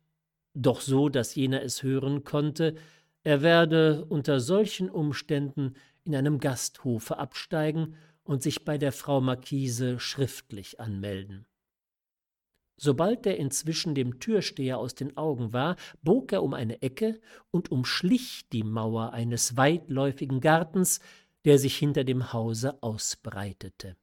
doch 0.54 0.80
so, 0.80 1.08
dass 1.08 1.34
jener 1.34 1.62
es 1.62 1.82
hören 1.82 2.24
konnte, 2.24 2.76
er 3.24 3.40
werde 3.40 4.04
unter 4.04 4.38
solchen 4.38 4.90
Umständen 4.90 5.74
in 6.04 6.14
einem 6.14 6.38
Gasthofe 6.38 7.16
absteigen 7.16 7.94
und 8.24 8.42
sich 8.42 8.64
bei 8.64 8.76
der 8.76 8.92
Frau 8.92 9.20
Marquise 9.20 9.98
schriftlich 9.98 10.78
anmelden. 10.78 11.46
Sobald 12.84 13.26
er 13.26 13.36
inzwischen 13.36 13.94
dem 13.94 14.18
Türsteher 14.18 14.76
aus 14.76 14.96
den 14.96 15.16
Augen 15.16 15.52
war, 15.52 15.76
bog 16.02 16.32
er 16.32 16.42
um 16.42 16.52
eine 16.52 16.82
Ecke 16.82 17.20
und 17.52 17.70
umschlich 17.70 18.48
die 18.52 18.64
Mauer 18.64 19.12
eines 19.12 19.56
weitläufigen 19.56 20.40
Gartens, 20.40 20.98
der 21.44 21.60
sich 21.60 21.76
hinter 21.76 22.02
dem 22.02 22.32
Hause 22.32 22.82
ausbreitete. 22.82 23.94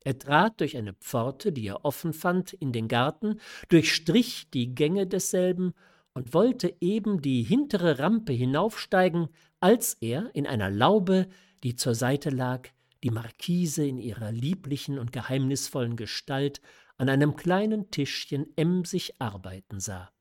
Er 0.00 0.18
trat 0.18 0.60
durch 0.60 0.76
eine 0.76 0.94
Pforte, 0.94 1.52
die 1.52 1.68
er 1.68 1.84
offen 1.84 2.12
fand, 2.12 2.52
in 2.52 2.72
den 2.72 2.88
Garten, 2.88 3.38
durchstrich 3.68 4.50
die 4.50 4.74
Gänge 4.74 5.06
desselben 5.06 5.72
und 6.12 6.34
wollte 6.34 6.74
eben 6.80 7.22
die 7.22 7.44
hintere 7.44 8.00
Rampe 8.00 8.32
hinaufsteigen, 8.32 9.28
als 9.60 9.94
er 10.00 10.34
in 10.34 10.48
einer 10.48 10.70
Laube, 10.70 11.28
die 11.62 11.76
zur 11.76 11.94
Seite 11.94 12.30
lag, 12.30 12.68
die 13.04 13.10
Markise 13.10 13.86
in 13.86 13.98
ihrer 13.98 14.32
lieblichen 14.32 14.98
und 14.98 15.12
geheimnisvollen 15.12 15.94
Gestalt 15.94 16.60
an 16.96 17.08
einem 17.08 17.36
kleinen 17.36 17.90
Tischchen 17.90 18.46
emsig 18.56 19.14
arbeiten 19.20 19.80
sah. 19.80 20.12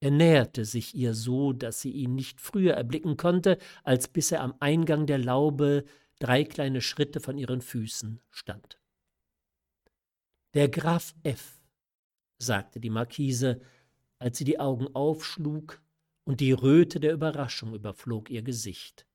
Er 0.00 0.10
näherte 0.10 0.64
sich 0.64 0.94
ihr 0.94 1.14
so, 1.14 1.52
dass 1.52 1.80
sie 1.80 1.90
ihn 1.90 2.14
nicht 2.14 2.40
früher 2.40 2.74
erblicken 2.74 3.16
konnte, 3.16 3.58
als 3.82 4.08
bis 4.08 4.30
er 4.30 4.42
am 4.42 4.54
Eingang 4.60 5.06
der 5.06 5.18
Laube 5.18 5.84
drei 6.18 6.44
kleine 6.44 6.82
Schritte 6.82 7.20
von 7.20 7.38
ihren 7.38 7.62
Füßen 7.62 8.20
stand. 8.30 8.78
Der 10.54 10.68
Graf 10.68 11.14
F., 11.22 11.60
sagte 12.38 12.80
die 12.80 12.90
Marquise, 12.90 13.60
als 14.18 14.38
sie 14.38 14.44
die 14.44 14.60
Augen 14.60 14.88
aufschlug, 14.94 15.82
und 16.24 16.40
die 16.40 16.52
Röte 16.52 16.98
der 16.98 17.12
Überraschung 17.12 17.72
überflog 17.72 18.30
ihr 18.30 18.42
Gesicht. 18.42 19.06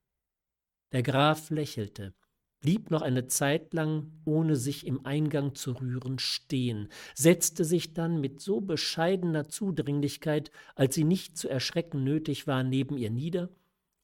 Der 0.93 1.03
Graf 1.03 1.49
lächelte 1.49 2.13
blieb 2.61 2.91
noch 2.91 3.01
eine 3.01 3.27
Zeit 3.27 3.73
lang, 3.73 4.11
ohne 4.23 4.55
sich 4.55 4.87
im 4.87 5.05
Eingang 5.05 5.55
zu 5.55 5.73
rühren, 5.73 6.19
stehen, 6.19 6.89
setzte 7.15 7.65
sich 7.65 7.93
dann 7.93 8.21
mit 8.21 8.39
so 8.39 8.61
bescheidener 8.61 9.49
Zudringlichkeit, 9.49 10.51
als 10.75 10.95
sie 10.95 11.03
nicht 11.03 11.37
zu 11.37 11.49
erschrecken 11.49 12.03
nötig 12.03 12.47
war, 12.47 12.63
neben 12.63 12.97
ihr 12.97 13.09
nieder 13.09 13.49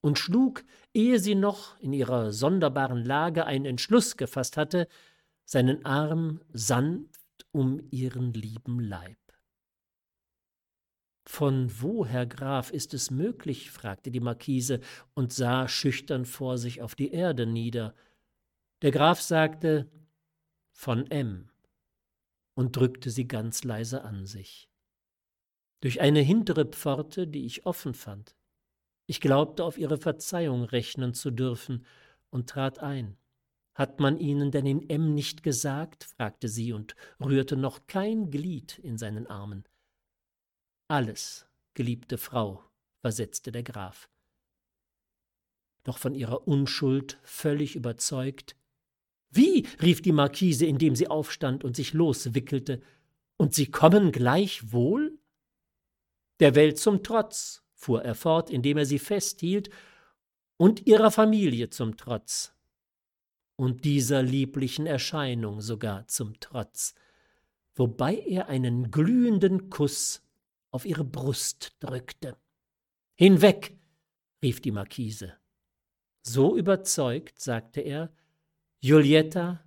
und 0.02 0.20
schlug, 0.20 0.64
ehe 0.94 1.20
sie 1.20 1.36
noch 1.36 1.80
in 1.80 1.94
ihrer 1.94 2.32
sonderbaren 2.32 3.04
Lage 3.04 3.46
einen 3.46 3.66
Entschluss 3.66 4.18
gefasst 4.18 4.58
hatte, 4.58 4.88
seinen 5.46 5.86
Arm 5.86 6.42
sanft 6.52 7.46
um 7.52 7.82
ihren 7.92 8.34
lieben 8.34 8.80
Leib. 8.80 9.18
Von 11.26 11.70
wo, 11.82 12.06
Herr 12.06 12.26
Graf, 12.26 12.72
ist 12.72 12.94
es 12.94 13.12
möglich? 13.12 13.70
fragte 13.70 14.12
die 14.12 14.22
Marquise 14.22 14.80
und 15.14 15.34
sah 15.34 15.68
schüchtern 15.68 16.26
vor 16.26 16.58
sich 16.58 16.82
auf 16.82 16.96
die 16.96 17.12
Erde 17.12 17.46
nieder. 17.46 17.94
Der 18.84 18.92
Graf 18.92 19.22
sagte 19.22 19.90
von 20.72 21.10
M 21.10 21.50
und 22.54 22.76
drückte 22.76 23.10
sie 23.10 23.28
ganz 23.28 23.64
leise 23.64 24.04
an 24.04 24.26
sich. 24.26 24.70
Durch 25.82 26.02
eine 26.02 26.22
hintere 26.22 26.66
Pforte, 26.66 27.28
die 27.28 27.46
ich 27.46 27.66
offen 27.66 27.94
fand. 27.94 28.36
Ich 29.08 29.22
glaubte, 29.22 29.64
auf 29.64 29.78
ihre 29.78 29.98
Verzeihung 29.98 30.64
rechnen 30.64 31.14
zu 31.14 31.32
dürfen 31.32 31.86
und 32.30 32.50
trat 32.50 32.80
ein. 32.80 33.18
Hat 33.74 34.00
man 34.00 34.18
Ihnen 34.18 34.52
denn 34.52 34.66
in 34.66 34.90
M 34.90 35.14
nicht 35.14 35.44
gesagt? 35.44 36.04
fragte 36.04 36.50
sie 36.50 36.74
und 36.74 36.96
rührte 37.20 37.56
noch 37.56 37.86
kein 37.86 38.32
Glied 38.32 38.80
in 38.80 38.98
seinen 38.98 39.28
Armen. 39.28 39.68
Alles, 40.88 41.48
geliebte 41.76 42.18
Frau, 42.18 42.64
versetzte 43.02 43.52
der 43.52 43.64
Graf. 43.64 44.10
Doch 45.84 46.00
von 46.00 46.16
ihrer 46.16 46.48
Unschuld 46.48 47.20
völlig 47.24 47.76
überzeugt, 47.76 48.56
wie? 49.30 49.68
rief 49.82 50.02
die 50.02 50.12
Marquise, 50.12 50.66
indem 50.66 50.96
sie 50.96 51.08
aufstand 51.08 51.64
und 51.64 51.76
sich 51.76 51.94
loswickelte. 51.94 52.82
Und 53.38 53.54
Sie 53.54 53.70
kommen 53.70 54.12
gleichwohl? 54.12 55.20
Der 56.40 56.56
Welt 56.56 56.80
zum 56.80 57.04
Trotz, 57.04 57.64
fuhr 57.74 58.04
er 58.04 58.16
fort, 58.16 58.50
indem 58.50 58.78
er 58.78 58.86
sie 58.86 59.00
festhielt, 59.00 59.70
und 60.58 60.88
ihrer 60.88 61.12
Familie 61.12 61.70
zum 61.70 61.98
Trotz, 61.98 62.54
und 63.56 63.86
dieser 63.86 64.24
lieblichen 64.24 64.86
Erscheinung 64.86 65.62
sogar 65.62 66.08
zum 66.08 66.40
Trotz, 66.40 66.96
wobei 67.76 68.16
er 68.16 68.50
einen 68.50 68.92
glühenden 68.92 69.70
Kuss 69.70 70.24
auf 70.72 70.86
ihre 70.86 71.04
Brust 71.04 71.76
drückte. 71.80 72.38
Hinweg, 73.16 73.78
rief 74.44 74.62
die 74.62 74.72
Marquise. 74.72 75.34
So 76.22 76.56
überzeugt, 76.58 77.40
sagte 77.40 77.82
er, 77.82 78.12
Julietta, 78.80 79.64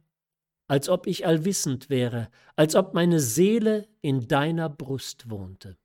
als 0.66 0.88
ob 0.88 1.06
ich 1.06 1.26
allwissend 1.26 1.90
wäre, 1.90 2.30
als 2.56 2.74
ob 2.74 2.94
meine 2.94 3.20
Seele 3.20 3.88
in 4.02 4.28
deiner 4.28 4.68
Brust 4.68 5.28
wohnte. 5.28 5.76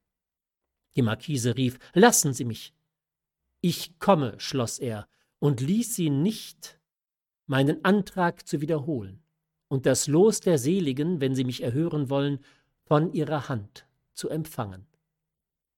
Die 0.95 1.01
Marquise 1.01 1.57
rief, 1.57 1.79
Lassen 1.93 2.33
Sie 2.33 2.45
mich. 2.45 2.73
Ich 3.61 3.97
komme, 3.99 4.39
schloss 4.39 4.77
er, 4.77 5.07
und 5.39 5.59
ließ 5.59 5.95
sie 5.95 6.09
nicht, 6.09 6.79
meinen 7.47 7.83
Antrag 7.83 8.47
zu 8.47 8.61
wiederholen 8.61 9.23
und 9.67 9.85
das 9.85 10.07
Los 10.07 10.39
der 10.39 10.57
Seligen, 10.57 11.19
wenn 11.19 11.35
sie 11.35 11.43
mich 11.43 11.63
erhören 11.63 12.09
wollen, 12.09 12.39
von 12.85 13.11
ihrer 13.13 13.49
Hand 13.49 13.87
zu 14.13 14.29
empfangen. 14.29 14.85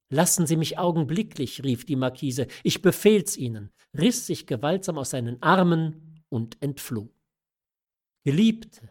Lassen 0.09 0.47
Sie 0.47 0.55
mich 0.55 0.77
augenblicklich, 0.77 1.63
rief 1.63 1.85
die 1.85 1.97
Marquise, 1.97 2.47
ich 2.63 2.81
befehl's 2.81 3.35
Ihnen, 3.35 3.71
riss 3.97 4.25
sich 4.25 4.47
gewaltsam 4.47 4.97
aus 4.97 5.09
seinen 5.09 5.41
Armen 5.41 6.23
und 6.29 6.61
entfloh. 6.61 7.09
Geliebte, 8.27 8.89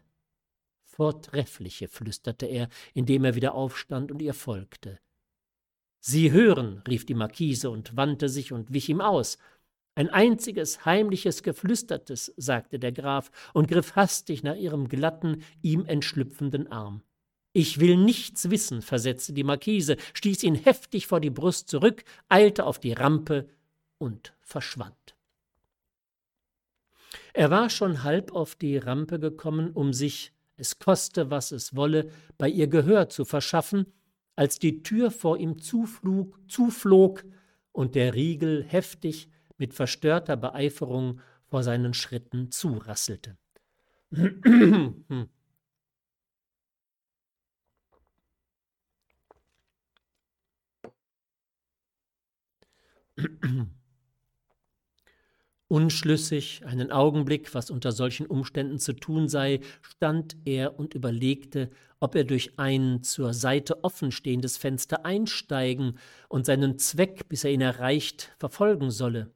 Vortreffliche, 0.82 1.88
flüsterte 1.88 2.46
er, 2.46 2.70
indem 2.94 3.22
er 3.26 3.34
wieder 3.34 3.52
aufstand 3.52 4.10
und 4.10 4.22
ihr 4.22 4.32
folgte. 4.32 4.98
Sie 6.00 6.32
hören, 6.32 6.82
rief 6.88 7.04
die 7.04 7.12
Marquise 7.12 7.68
und 7.68 7.98
wandte 7.98 8.30
sich 8.30 8.52
und 8.52 8.72
wich 8.72 8.88
ihm 8.88 9.02
aus. 9.02 9.36
Ein 9.94 10.08
einziges 10.08 10.86
heimliches 10.86 11.42
Geflüstertes, 11.42 12.32
sagte 12.38 12.78
der 12.78 12.92
Graf 12.92 13.30
und 13.52 13.68
griff 13.68 13.94
hastig 13.94 14.42
nach 14.42 14.56
ihrem 14.56 14.88
glatten, 14.88 15.42
ihm 15.60 15.84
entschlüpfenden 15.84 16.72
Arm. 16.72 17.02
Ich 17.52 17.78
will 17.78 17.98
nichts 17.98 18.48
wissen, 18.48 18.80
versetzte 18.80 19.34
die 19.34 19.44
Markise, 19.44 19.98
stieß 20.14 20.44
ihn 20.44 20.54
heftig 20.54 21.08
vor 21.08 21.20
die 21.20 21.28
Brust 21.28 21.68
zurück, 21.68 22.04
eilte 22.30 22.64
auf 22.64 22.78
die 22.78 22.94
Rampe 22.94 23.50
und 23.98 24.32
verschwand. 24.40 25.15
Er 27.32 27.50
war 27.50 27.70
schon 27.70 28.02
halb 28.02 28.32
auf 28.32 28.54
die 28.54 28.78
Rampe 28.78 29.18
gekommen, 29.18 29.70
um 29.70 29.92
sich, 29.92 30.32
es 30.56 30.78
koste, 30.78 31.30
was 31.30 31.52
es 31.52 31.76
wolle, 31.76 32.10
bei 32.38 32.48
ihr 32.48 32.66
Gehör 32.66 33.08
zu 33.08 33.24
verschaffen, 33.24 33.86
als 34.36 34.58
die 34.58 34.82
Tür 34.82 35.10
vor 35.10 35.38
ihm 35.38 35.58
zuflog, 35.58 36.38
zuflog 36.48 37.24
und 37.72 37.94
der 37.94 38.14
Riegel 38.14 38.64
heftig 38.64 39.28
mit 39.58 39.74
verstörter 39.74 40.36
Beeiferung 40.36 41.20
vor 41.46 41.62
seinen 41.62 41.94
Schritten 41.94 42.50
zurasselte. 42.50 43.36
Unschlüssig, 55.68 56.62
einen 56.64 56.92
Augenblick, 56.92 57.52
was 57.52 57.70
unter 57.70 57.90
solchen 57.90 58.26
Umständen 58.26 58.78
zu 58.78 58.92
tun 58.92 59.28
sei, 59.28 59.58
stand 59.82 60.36
er 60.44 60.78
und 60.78 60.94
überlegte, 60.94 61.70
ob 61.98 62.14
er 62.14 62.22
durch 62.22 62.56
ein 62.56 63.02
zur 63.02 63.34
Seite 63.34 63.82
offenstehendes 63.82 64.58
Fenster 64.58 65.04
einsteigen 65.04 65.98
und 66.28 66.46
seinen 66.46 66.78
Zweck, 66.78 67.28
bis 67.28 67.42
er 67.42 67.50
ihn 67.50 67.62
erreicht, 67.62 68.32
verfolgen 68.38 68.92
solle. 68.92 69.34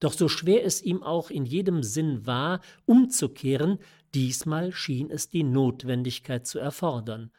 Doch 0.00 0.12
so 0.12 0.28
schwer 0.28 0.64
es 0.64 0.82
ihm 0.82 1.04
auch 1.04 1.30
in 1.30 1.44
jedem 1.44 1.84
Sinn 1.84 2.26
war, 2.26 2.60
umzukehren, 2.84 3.78
diesmal 4.14 4.72
schien 4.72 5.08
es 5.08 5.28
die 5.28 5.44
Notwendigkeit 5.44 6.48
zu 6.48 6.58
erfordern. 6.58 7.30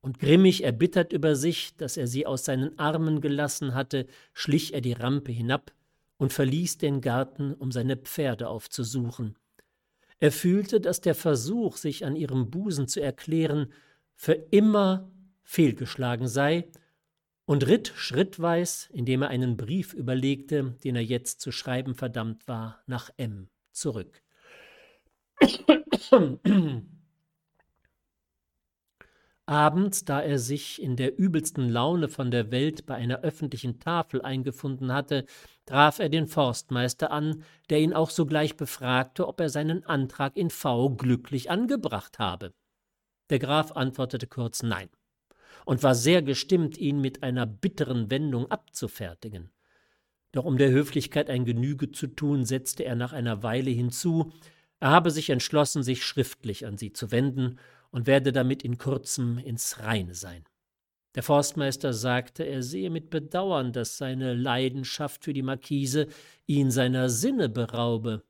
Und 0.00 0.20
grimmig 0.20 0.62
erbittert 0.62 1.12
über 1.12 1.34
sich, 1.34 1.76
dass 1.76 1.96
er 1.96 2.06
sie 2.06 2.24
aus 2.24 2.44
seinen 2.44 2.78
Armen 2.78 3.20
gelassen 3.20 3.74
hatte, 3.74 4.06
schlich 4.32 4.74
er 4.74 4.80
die 4.80 4.92
Rampe 4.92 5.32
hinab 5.32 5.72
und 6.18 6.32
verließ 6.32 6.78
den 6.78 7.00
Garten, 7.00 7.54
um 7.54 7.72
seine 7.72 7.96
Pferde 7.96 8.48
aufzusuchen. 8.48 9.38
Er 10.18 10.32
fühlte, 10.32 10.80
dass 10.80 11.00
der 11.00 11.14
Versuch, 11.14 11.76
sich 11.76 12.04
an 12.04 12.16
ihrem 12.16 12.50
Busen 12.50 12.88
zu 12.88 13.00
erklären, 13.00 13.72
für 14.14 14.32
immer 14.32 15.10
fehlgeschlagen 15.44 16.26
sei 16.26 16.68
und 17.46 17.66
ritt 17.66 17.92
schrittweis, 17.94 18.90
indem 18.92 19.22
er 19.22 19.28
einen 19.28 19.56
Brief 19.56 19.94
überlegte, 19.94 20.76
den 20.84 20.96
er 20.96 21.04
jetzt 21.04 21.40
zu 21.40 21.52
schreiben 21.52 21.94
verdammt 21.94 22.46
war, 22.48 22.82
nach 22.86 23.10
M 23.16 23.48
zurück. 23.72 24.22
Abends, 29.48 30.04
da 30.04 30.20
er 30.20 30.38
sich 30.38 30.82
in 30.82 30.96
der 30.96 31.18
übelsten 31.18 31.70
Laune 31.70 32.08
von 32.08 32.30
der 32.30 32.50
Welt 32.50 32.84
bei 32.84 32.96
einer 32.96 33.20
öffentlichen 33.20 33.80
Tafel 33.80 34.20
eingefunden 34.20 34.92
hatte, 34.92 35.24
traf 35.64 36.00
er 36.00 36.10
den 36.10 36.26
Forstmeister 36.26 37.10
an, 37.10 37.42
der 37.70 37.80
ihn 37.80 37.94
auch 37.94 38.10
sogleich 38.10 38.58
befragte, 38.58 39.26
ob 39.26 39.40
er 39.40 39.48
seinen 39.48 39.86
Antrag 39.86 40.36
in 40.36 40.50
V 40.50 40.90
glücklich 40.90 41.50
angebracht 41.50 42.18
habe. 42.18 42.52
Der 43.30 43.38
Graf 43.38 43.72
antwortete 43.72 44.26
kurz 44.26 44.62
Nein 44.62 44.90
und 45.64 45.82
war 45.82 45.94
sehr 45.94 46.20
gestimmt, 46.20 46.76
ihn 46.76 47.00
mit 47.00 47.22
einer 47.22 47.46
bitteren 47.46 48.10
Wendung 48.10 48.50
abzufertigen. 48.50 49.50
Doch 50.32 50.44
um 50.44 50.58
der 50.58 50.72
Höflichkeit 50.72 51.30
ein 51.30 51.46
Genüge 51.46 51.90
zu 51.90 52.08
tun, 52.08 52.44
setzte 52.44 52.84
er 52.84 52.96
nach 52.96 53.14
einer 53.14 53.42
Weile 53.42 53.70
hinzu, 53.70 54.30
er 54.80 54.90
habe 54.90 55.10
sich 55.10 55.30
entschlossen, 55.30 55.82
sich 55.82 56.04
schriftlich 56.04 56.66
an 56.66 56.76
sie 56.76 56.92
zu 56.92 57.10
wenden 57.10 57.58
und 57.90 58.06
werde 58.06 58.32
damit 58.32 58.64
in 58.64 58.78
kurzem 58.78 59.38
ins 59.38 59.80
Reine 59.80 60.14
sein. 60.14 60.44
Der 61.14 61.22
Forstmeister 61.22 61.92
sagte, 61.92 62.44
er 62.44 62.62
sehe 62.62 62.90
mit 62.90 63.10
Bedauern, 63.10 63.72
dass 63.72 63.96
seine 63.96 64.34
Leidenschaft 64.34 65.24
für 65.24 65.32
die 65.32 65.42
Markise 65.42 66.06
ihn 66.46 66.70
seiner 66.70 67.08
Sinne 67.08 67.48
beraube. 67.48 68.22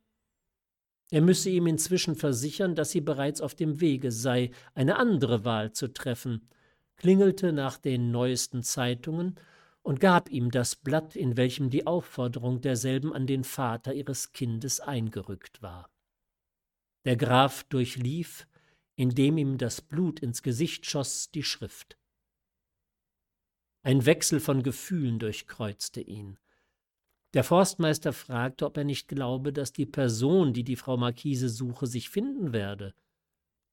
Er 1.11 1.23
müsse 1.23 1.51
ihm 1.51 1.67
inzwischen 1.67 2.15
versichern, 2.15 2.75
dass 2.75 2.91
sie 2.91 3.01
bereits 3.01 3.41
auf 3.41 3.55
dem 3.55 3.81
Wege 3.81 4.13
sei, 4.13 4.51
eine 4.75 4.97
andere 4.97 5.45
Wahl 5.45 5.73
zu 5.73 5.93
treffen, 5.93 6.49
klingelte 6.97 7.53
nach 7.53 7.79
den 7.79 8.11
neuesten 8.11 8.63
Zeitungen 8.63 9.37
und 9.83 10.01
gab 10.01 10.31
ihm 10.31 10.51
das 10.51 10.77
Blatt, 10.77 11.17
in 11.17 11.37
welchem 11.37 11.71
die 11.71 11.87
Aufforderung 11.87 12.61
derselben 12.61 13.13
an 13.13 13.27
den 13.27 13.45
Vater 13.45 13.95
ihres 13.95 14.33
Kindes 14.33 14.81
eingerückt 14.81 15.63
war. 15.63 15.91
Der 17.05 17.17
Graf 17.17 17.65
durchlief, 17.65 18.47
indem 18.99 19.39
ihm 19.39 19.59
das 19.59 19.81
Blut 19.81 20.19
ins 20.19 20.43
Gesicht 20.43 20.85
schoss, 20.85 21.31
die 21.31 21.45
Schrift. 21.45 21.97
Ein 23.85 24.05
Wechsel 24.05 24.41
von 24.41 24.65
Gefühlen 24.65 25.20
durchkreuzte 25.20 26.01
ihn. 26.01 26.37
Der 27.33 27.45
Forstmeister 27.45 28.12
fragte, 28.12 28.66
ob 28.66 28.77
er 28.77 28.83
nicht 28.83 29.07
glaube, 29.07 29.53
dass 29.53 29.73
die 29.73 29.87
Person, 29.87 30.53
die 30.53 30.65
die 30.65 30.75
Frau 30.75 30.97
Marquise 30.97 31.49
suche, 31.49 31.87
sich 31.87 32.11
finden 32.11 32.53
werde. 32.53 32.93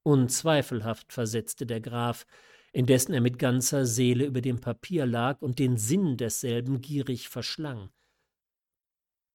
Unzweifelhaft, 0.04 1.12
versetzte 1.12 1.66
der 1.66 1.80
Graf, 1.80 2.24
indessen 2.72 3.12
er 3.12 3.20
mit 3.20 3.40
ganzer 3.40 3.84
Seele 3.84 4.26
über 4.26 4.40
dem 4.40 4.60
Papier 4.60 5.06
lag 5.06 5.42
und 5.42 5.58
den 5.58 5.76
Sinn 5.76 6.16
desselben 6.16 6.80
gierig 6.80 7.28
verschlang. 7.28 7.90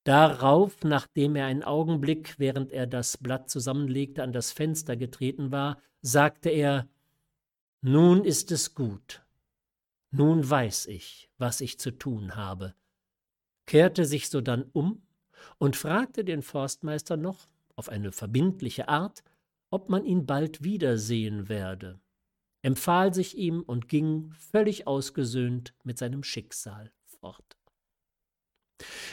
Darauf, 0.04 0.84
nachdem 0.84 1.36
er 1.36 1.46
einen 1.46 1.64
Augenblick, 1.64 2.40
während 2.40 2.72
er 2.72 2.88
das 2.88 3.18
Blatt 3.18 3.50
zusammenlegte, 3.50 4.24
an 4.24 4.34
das 4.34 4.52
Fenster 4.52 4.96
getreten 4.96 5.52
war, 5.52 5.80
sagte 6.02 6.50
er 6.50 6.88
Nun 7.82 8.24
ist 8.24 8.52
es 8.52 8.74
gut, 8.74 9.24
nun 10.10 10.50
weiß 10.50 10.88
ich, 10.88 11.30
was 11.38 11.62
ich 11.62 11.80
zu 11.80 11.92
tun 11.92 12.36
habe, 12.36 12.74
kehrte 13.68 14.06
sich 14.06 14.30
sodann 14.30 14.66
um 14.74 15.04
und 15.60 15.76
fragte 15.76 16.26
den 16.26 16.42
Forstmeister 16.42 17.16
noch, 17.16 17.48
auf 17.76 17.90
eine 17.90 18.12
verbindliche 18.12 18.90
Art, 18.90 19.24
ob 19.70 19.90
man 19.90 20.06
ihn 20.06 20.26
bald 20.26 20.64
wiedersehen 20.64 21.48
werde. 21.48 22.00
Empfahl 22.62 23.14
sich 23.14 23.38
ihm 23.38 23.62
und 23.62 23.88
ging 23.88 24.32
völlig 24.34 24.86
ausgesöhnt 24.86 25.74
mit 25.84 25.98
seinem 25.98 26.24
Schicksal 26.24 26.92
fort. 27.06 27.58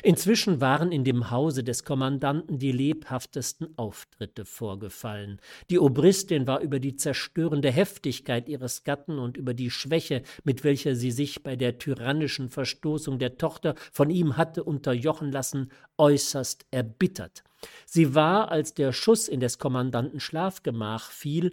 Inzwischen 0.03 0.61
waren 0.61 0.93
in 0.93 1.05
dem 1.05 1.31
Hause 1.31 1.65
des 1.65 1.85
Kommandanten 1.85 2.59
die 2.59 2.73
lebhaftesten 2.73 3.77
Auftritte 3.77 4.45
vorgefallen. 4.45 5.41
Die 5.71 5.79
Obristin 5.79 6.47
war 6.47 6.61
über 6.61 6.81
die 6.81 6.97
zerstörende 6.97 7.71
Heftigkeit 7.71 8.49
ihres 8.49 8.85
Gatten 8.85 9.19
und 9.19 9.37
über 9.37 9.55
die 9.55 9.71
Schwäche, 9.71 10.23
mit 10.45 10.65
welcher 10.65 10.95
sie 10.95 11.11
sich 11.11 11.43
bei 11.43 11.57
der 11.57 11.79
tyrannischen 11.79 12.51
Verstoßung 12.51 13.19
der 13.19 13.39
Tochter 13.39 13.75
von 13.93 14.11
ihm 14.11 14.37
hatte 14.37 14.65
unterjochen 14.65 15.33
lassen, 15.33 15.71
äußerst 15.97 16.67
erbittert. 16.71 17.43
Sie 17.87 18.15
war, 18.15 18.51
als 18.51 18.75
der 18.75 18.93
Schuss 18.93 19.29
in 19.29 19.41
des 19.41 19.59
Kommandanten 19.59 20.21
Schlafgemach 20.21 21.11
fiel, 21.11 21.53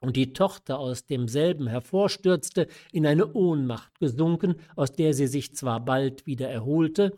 und 0.00 0.16
die 0.16 0.32
Tochter 0.32 0.78
aus 0.78 1.06
demselben 1.06 1.66
hervorstürzte, 1.66 2.68
in 2.92 3.06
eine 3.06 3.32
Ohnmacht 3.32 3.98
gesunken, 3.98 4.56
aus 4.76 4.92
der 4.92 5.14
sie 5.14 5.26
sich 5.26 5.54
zwar 5.54 5.84
bald 5.84 6.26
wieder 6.26 6.48
erholte, 6.48 7.16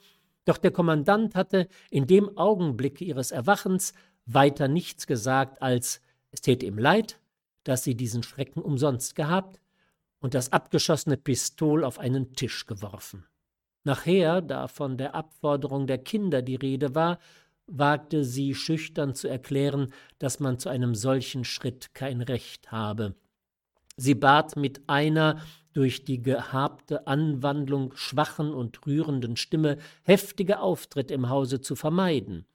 doch 0.51 0.59
der 0.59 0.73
Kommandant 0.73 1.35
hatte 1.35 1.69
in 1.91 2.07
dem 2.07 2.37
Augenblicke 2.37 3.05
ihres 3.05 3.31
Erwachens 3.31 3.95
weiter 4.27 4.69
nichts 4.69 5.07
gesagt 5.07 5.63
als 5.63 6.01
es 6.33 6.41
täte 6.41 6.67
ihm 6.67 6.79
leid, 6.79 7.19
dass 7.65 7.85
sie 7.85 7.95
diesen 7.95 8.23
Schrecken 8.23 8.61
umsonst 8.61 9.15
gehabt 9.15 9.61
und 10.21 10.35
das 10.35 10.53
abgeschossene 10.53 11.17
Pistol 11.17 11.85
auf 11.85 11.99
einen 11.99 12.35
Tisch 12.35 12.67
geworfen. 12.67 13.25
Nachher, 13.85 14.43
da 14.43 14.69
von 14.69 14.99
der 14.99 15.15
Abforderung 15.15 15.87
der 15.87 15.99
Kinder 15.99 16.43
die 16.43 16.57
Rede 16.57 16.95
war, 16.95 17.19
wagte 17.67 18.25
sie 18.25 18.55
schüchtern 18.55 19.15
zu 19.15 19.29
erklären, 19.29 19.93
dass 20.19 20.41
man 20.41 20.59
zu 20.59 20.69
einem 20.69 20.95
solchen 20.95 21.45
Schritt 21.45 21.95
kein 21.95 22.21
Recht 22.21 22.73
habe. 22.73 23.15
Sie 23.97 24.15
bat 24.15 24.57
mit 24.57 24.89
einer 24.89 25.41
durch 25.73 26.05
die 26.05 26.23
gehabte 26.23 27.07
Anwandlung 27.07 27.95
schwachen 27.95 28.53
und 28.53 28.87
rührenden 28.87 29.37
Stimme 29.37 29.79
heftige 30.03 30.61
Auftritt 30.61 31.11
im 31.11 31.29
Hause 31.29 31.61
zu 31.61 31.77
vermeiden. 31.77 32.47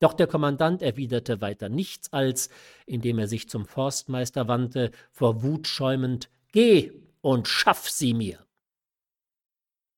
Doch 0.00 0.12
der 0.12 0.26
Kommandant 0.26 0.82
erwiderte 0.82 1.40
weiter 1.40 1.68
nichts 1.68 2.12
als, 2.12 2.50
indem 2.86 3.18
er 3.18 3.26
sich 3.26 3.48
zum 3.48 3.66
Forstmeister 3.66 4.46
wandte, 4.46 4.92
vor 5.10 5.42
Wut 5.42 5.66
schäumend 5.66 6.28
Geh 6.52 6.92
und 7.20 7.48
schaff 7.48 7.88
sie 7.90 8.14
mir. 8.14 8.38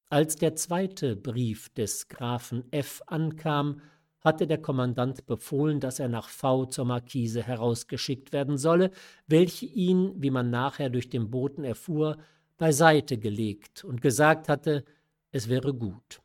Als 0.09 0.37
der 0.37 0.57
zweite 0.57 1.15
Brief 1.15 1.69
des 1.69 2.09
Grafen 2.09 2.65
F 2.73 3.03
ankam, 3.07 3.81
hatte 4.21 4.47
der 4.47 4.59
Kommandant 4.61 5.27
befohlen, 5.27 5.81
dass 5.81 5.99
er 5.99 6.09
nach 6.09 6.29
V 6.29 6.67
zur 6.67 6.85
Markise 6.85 7.43
herausgeschickt 7.43 8.33
werden 8.33 8.59
solle, 8.59 8.91
welche 9.27 9.67
ihn, 9.67 10.13
wie 10.17 10.31
man 10.31 10.51
nachher 10.51 10.91
durch 10.91 11.09
den 11.09 11.31
Boten 11.31 11.65
erfuhr, 11.65 12.19
beiseite 12.61 13.17
gelegt 13.17 13.85
und 13.85 14.03
gesagt 14.03 14.49
hatte, 14.51 14.85
es 15.33 15.49
wäre 15.49 15.73
gut. 15.73 16.21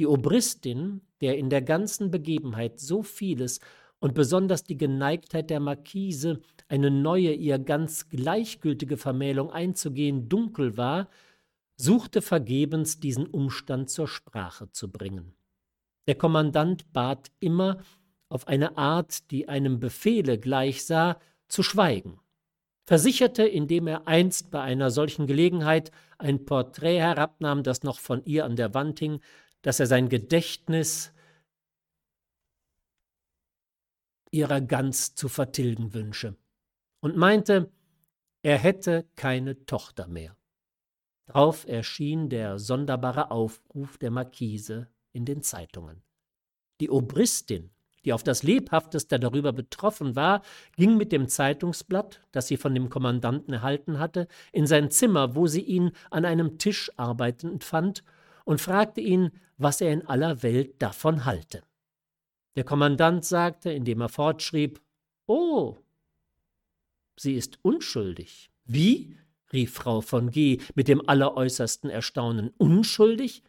Die 0.00 0.06
Obristin, 0.06 1.00
der 1.20 1.38
in 1.38 1.48
der 1.48 1.62
ganzen 1.62 2.10
Begebenheit 2.10 2.80
so 2.80 3.04
vieles 3.04 3.60
und 4.00 4.14
besonders 4.14 4.64
die 4.64 4.76
Geneigtheit 4.76 5.50
der 5.50 5.60
Marquise, 5.60 6.40
eine 6.66 6.90
neue, 6.90 7.32
ihr 7.32 7.60
ganz 7.60 8.08
gleichgültige 8.08 8.96
Vermählung 8.96 9.52
einzugehen, 9.52 10.28
dunkel 10.28 10.76
war, 10.76 11.08
suchte 11.76 12.20
vergebens 12.20 12.98
diesen 12.98 13.28
Umstand 13.28 13.90
zur 13.90 14.08
Sprache 14.08 14.72
zu 14.72 14.90
bringen. 14.90 15.36
Der 16.08 16.16
Kommandant 16.16 16.92
bat 16.92 17.30
immer, 17.38 17.78
auf 18.28 18.48
eine 18.48 18.76
Art, 18.76 19.30
die 19.30 19.48
einem 19.48 19.78
Befehle 19.78 20.36
gleichsah, 20.36 21.20
zu 21.46 21.62
schweigen, 21.62 22.18
versicherte, 22.84 23.46
indem 23.46 23.86
er 23.86 24.06
einst 24.06 24.50
bei 24.50 24.60
einer 24.60 24.90
solchen 24.90 25.26
Gelegenheit 25.26 25.90
ein 26.18 26.44
Porträt 26.44 26.98
herabnahm, 26.98 27.62
das 27.62 27.82
noch 27.82 27.98
von 27.98 28.24
ihr 28.24 28.44
an 28.44 28.56
der 28.56 28.74
Wand 28.74 28.98
hing, 28.98 29.20
dass 29.62 29.80
er 29.80 29.86
sein 29.86 30.08
Gedächtnis 30.08 31.12
ihrer 34.30 34.60
ganz 34.60 35.14
zu 35.14 35.28
vertilgen 35.28 35.94
wünsche, 35.94 36.36
und 37.00 37.16
meinte, 37.16 37.72
er 38.42 38.58
hätte 38.58 39.08
keine 39.16 39.64
Tochter 39.64 40.08
mehr. 40.08 40.36
Drauf 41.26 41.66
erschien 41.66 42.28
der 42.28 42.58
sonderbare 42.58 43.30
Aufruf 43.30 43.96
der 43.96 44.10
Marquise 44.10 44.88
in 45.12 45.24
den 45.24 45.42
Zeitungen. 45.42 46.02
Die 46.80 46.90
Obristin, 46.90 47.73
die 48.04 48.12
auf 48.12 48.22
das 48.22 48.42
lebhafteste 48.42 49.18
darüber 49.18 49.52
betroffen 49.52 50.16
war, 50.16 50.42
ging 50.76 50.96
mit 50.96 51.12
dem 51.12 51.28
Zeitungsblatt, 51.28 52.20
das 52.32 52.48
sie 52.48 52.56
von 52.56 52.74
dem 52.74 52.90
Kommandanten 52.90 53.54
erhalten 53.54 53.98
hatte, 53.98 54.28
in 54.52 54.66
sein 54.66 54.90
Zimmer, 54.90 55.34
wo 55.34 55.46
sie 55.46 55.62
ihn 55.62 55.92
an 56.10 56.24
einem 56.24 56.58
Tisch 56.58 56.90
arbeitend 56.96 57.64
fand, 57.64 58.04
und 58.44 58.60
fragte 58.60 59.00
ihn, 59.00 59.30
was 59.56 59.80
er 59.80 59.92
in 59.92 60.06
aller 60.06 60.42
Welt 60.42 60.82
davon 60.82 61.24
halte. 61.24 61.62
Der 62.56 62.64
Kommandant 62.64 63.24
sagte, 63.24 63.70
indem 63.70 64.00
er 64.00 64.08
fortschrieb, 64.08 64.80
Oh, 65.26 65.78
sie 67.16 67.34
ist 67.34 67.58
unschuldig. 67.62 68.50
Wie? 68.64 69.16
rief 69.52 69.74
Frau 69.74 70.00
von 70.00 70.30
G. 70.30 70.60
mit 70.74 70.88
dem 70.88 71.08
alleräußersten 71.08 71.88
Erstaunen. 71.88 72.50
Unschuldig? 72.58 73.42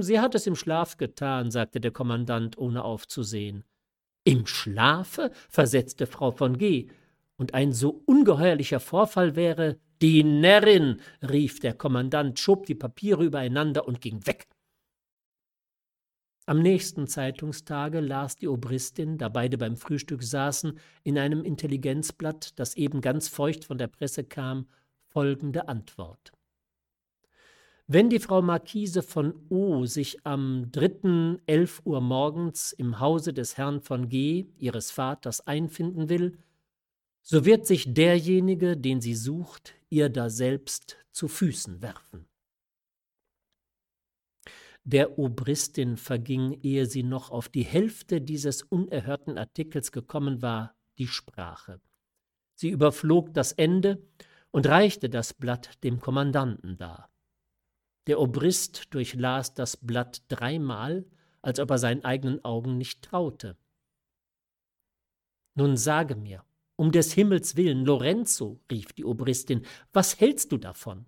Sie 0.00 0.20
hat 0.20 0.34
es 0.34 0.46
im 0.46 0.54
Schlaf 0.54 0.96
getan, 0.96 1.50
sagte 1.50 1.80
der 1.80 1.90
Kommandant, 1.90 2.56
ohne 2.56 2.84
aufzusehen. 2.84 3.64
Im 4.24 4.46
Schlafe? 4.46 5.30
versetzte 5.48 6.06
Frau 6.06 6.30
von 6.30 6.56
G. 6.58 6.88
Und 7.36 7.54
ein 7.54 7.72
so 7.72 8.02
ungeheuerlicher 8.06 8.80
Vorfall 8.80 9.36
wäre. 9.36 9.78
Die 10.00 10.24
Närrin, 10.24 11.00
rief 11.22 11.60
der 11.60 11.74
Kommandant, 11.74 12.38
schob 12.38 12.66
die 12.66 12.74
Papiere 12.74 13.24
übereinander 13.24 13.86
und 13.86 14.00
ging 14.00 14.26
weg. 14.26 14.48
Am 16.44 16.60
nächsten 16.60 17.06
Zeitungstage 17.06 18.00
las 18.00 18.36
die 18.36 18.48
Obristin, 18.48 19.16
da 19.16 19.28
beide 19.28 19.58
beim 19.58 19.76
Frühstück 19.76 20.24
saßen, 20.24 20.78
in 21.04 21.18
einem 21.18 21.44
Intelligenzblatt, 21.44 22.58
das 22.58 22.76
eben 22.76 23.00
ganz 23.00 23.28
feucht 23.28 23.64
von 23.64 23.78
der 23.78 23.86
Presse 23.86 24.24
kam, 24.24 24.68
folgende 25.06 25.68
Antwort. 25.68 26.32
Wenn 27.88 28.08
die 28.08 28.20
Frau 28.20 28.42
Marquise 28.42 29.02
von 29.02 29.34
O 29.48 29.84
sich 29.86 30.24
am 30.24 30.70
3. 30.70 31.40
11 31.46 31.82
Uhr 31.84 32.00
morgens 32.00 32.72
im 32.72 33.00
Hause 33.00 33.32
des 33.32 33.58
Herrn 33.58 33.80
von 33.80 34.08
G, 34.08 34.46
ihres 34.58 34.90
Vaters, 34.90 35.46
einfinden 35.46 36.08
will, 36.08 36.38
so 37.22 37.44
wird 37.44 37.66
sich 37.66 37.92
derjenige, 37.92 38.76
den 38.76 39.00
sie 39.00 39.14
sucht, 39.14 39.74
ihr 39.90 40.08
daselbst 40.08 40.96
zu 41.10 41.28
Füßen 41.28 41.82
werfen. 41.82 42.26
Der 44.84 45.18
Obristin 45.18 45.96
verging, 45.96 46.58
ehe 46.62 46.86
sie 46.86 47.04
noch 47.04 47.30
auf 47.30 47.48
die 47.48 47.62
Hälfte 47.62 48.20
dieses 48.20 48.62
unerhörten 48.62 49.38
Artikels 49.38 49.92
gekommen 49.92 50.42
war, 50.42 50.74
die 50.98 51.06
Sprache. 51.06 51.80
Sie 52.56 52.70
überflog 52.70 53.32
das 53.34 53.52
Ende 53.52 54.02
und 54.50 54.66
reichte 54.66 55.08
das 55.08 55.34
Blatt 55.34 55.82
dem 55.84 56.00
Kommandanten 56.00 56.76
dar. 56.76 57.11
Der 58.08 58.20
Obrist 58.20 58.92
durchlas 58.94 59.54
das 59.54 59.76
Blatt 59.76 60.22
dreimal, 60.28 61.06
als 61.40 61.60
ob 61.60 61.70
er 61.70 61.78
seinen 61.78 62.04
eigenen 62.04 62.44
Augen 62.44 62.76
nicht 62.76 63.02
traute. 63.02 63.56
Nun 65.54 65.76
sage 65.76 66.16
mir, 66.16 66.44
um 66.76 66.90
des 66.90 67.12
Himmels 67.12 67.56
willen, 67.56 67.84
Lorenzo, 67.84 68.60
rief 68.70 68.92
die 68.92 69.04
Obristin, 69.04 69.64
was 69.92 70.18
hältst 70.18 70.50
du 70.50 70.56
davon? 70.56 71.06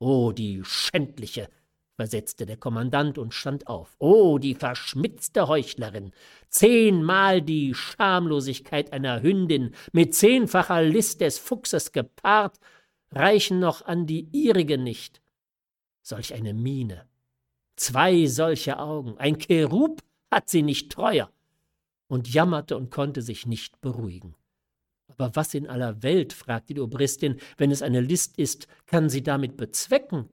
Oh, 0.00 0.32
die 0.32 0.64
schändliche, 0.64 1.48
versetzte 1.94 2.46
der 2.46 2.56
Kommandant 2.56 3.18
und 3.18 3.32
stand 3.32 3.68
auf. 3.68 3.94
Oh, 4.00 4.38
die 4.38 4.56
verschmitzte 4.56 5.46
Heuchlerin! 5.46 6.10
Zehnmal 6.48 7.42
die 7.42 7.74
Schamlosigkeit 7.74 8.92
einer 8.92 9.22
Hündin 9.22 9.72
mit 9.92 10.14
zehnfacher 10.14 10.82
List 10.82 11.20
des 11.20 11.38
Fuchses 11.38 11.92
gepaart, 11.92 12.58
reichen 13.12 13.60
noch 13.60 13.82
an 13.82 14.06
die 14.06 14.28
ihrige 14.32 14.78
nicht. 14.78 15.21
Solch 16.02 16.34
eine 16.34 16.52
Miene, 16.52 17.06
zwei 17.76 18.26
solche 18.26 18.78
Augen, 18.78 19.16
ein 19.18 19.38
Cherub 19.38 20.02
hat 20.30 20.50
sie 20.50 20.62
nicht 20.62 20.90
treuer, 20.90 21.30
und 22.08 22.32
jammerte 22.32 22.76
und 22.76 22.90
konnte 22.90 23.22
sich 23.22 23.46
nicht 23.46 23.80
beruhigen. 23.80 24.34
Aber 25.08 25.34
was 25.36 25.54
in 25.54 25.66
aller 25.66 26.02
Welt, 26.02 26.32
fragte 26.32 26.74
die 26.74 26.80
Obristin, 26.80 27.38
wenn 27.56 27.70
es 27.70 27.82
eine 27.82 28.00
List 28.00 28.38
ist, 28.38 28.66
kann 28.86 29.08
sie 29.08 29.22
damit 29.22 29.56
bezwecken? 29.56 30.28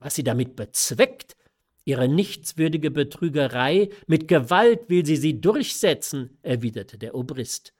Was 0.00 0.14
sie 0.14 0.24
damit 0.24 0.56
bezweckt, 0.56 1.36
ihre 1.84 2.08
nichtswürdige 2.08 2.90
Betrügerei, 2.90 3.90
mit 4.06 4.28
Gewalt 4.28 4.88
will 4.88 5.04
sie 5.04 5.16
sie 5.16 5.40
durchsetzen, 5.40 6.38
erwiderte 6.42 6.98
der 6.98 7.14
Obrist. 7.14 7.72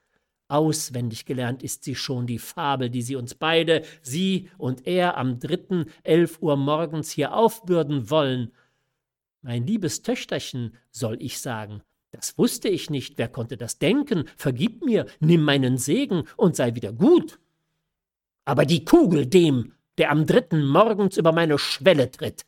Auswendig 0.48 1.26
gelernt 1.26 1.62
ist 1.62 1.84
sie 1.84 1.94
schon 1.94 2.26
die 2.26 2.38
Fabel, 2.38 2.88
die 2.88 3.02
sie 3.02 3.16
uns 3.16 3.34
beide, 3.34 3.82
sie 4.00 4.50
und 4.56 4.86
er, 4.86 5.18
am 5.18 5.38
dritten 5.38 5.86
elf 6.02 6.40
Uhr 6.40 6.56
morgens 6.56 7.10
hier 7.10 7.34
aufbürden 7.34 8.08
wollen. 8.08 8.52
Mein 9.42 9.66
liebes 9.66 10.02
Töchterchen, 10.02 10.74
soll 10.90 11.18
ich 11.20 11.38
sagen, 11.38 11.82
das 12.10 12.38
wusste 12.38 12.68
ich 12.68 12.88
nicht, 12.88 13.18
wer 13.18 13.28
konnte 13.28 13.58
das 13.58 13.78
denken? 13.78 14.24
Vergib 14.36 14.82
mir, 14.82 15.06
nimm 15.20 15.42
meinen 15.42 15.76
Segen 15.76 16.24
und 16.36 16.56
sei 16.56 16.74
wieder 16.74 16.92
gut. 16.94 17.38
Aber 18.46 18.64
die 18.64 18.86
Kugel 18.86 19.26
dem, 19.26 19.74
der 19.98 20.10
am 20.10 20.24
dritten 20.24 20.66
morgens 20.66 21.18
über 21.18 21.32
meine 21.32 21.58
Schwelle 21.58 22.10
tritt. 22.10 22.46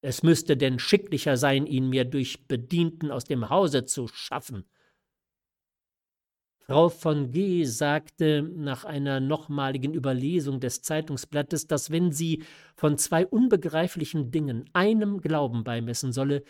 Es 0.00 0.24
müsste 0.24 0.56
denn 0.56 0.80
schicklicher 0.80 1.36
sein, 1.36 1.66
ihn 1.66 1.88
mir 1.88 2.04
durch 2.04 2.48
Bedienten 2.48 3.12
aus 3.12 3.24
dem 3.24 3.48
Hause 3.48 3.84
zu 3.84 4.08
schaffen. 4.08 4.64
Frau 6.66 6.88
von 6.88 7.30
G. 7.30 7.64
sagte 7.64 8.42
nach 8.42 8.84
einer 8.84 9.20
nochmaligen 9.20 9.92
Überlesung 9.92 10.60
des 10.60 10.80
Zeitungsblattes, 10.80 11.66
dass 11.66 11.90
wenn 11.90 12.10
sie 12.10 12.42
von 12.74 12.96
zwei 12.96 13.26
unbegreiflichen 13.26 14.30
Dingen 14.30 14.64
einem 14.72 15.20
Glauben 15.20 15.62
beimessen 15.62 16.12
solle, 16.12 16.42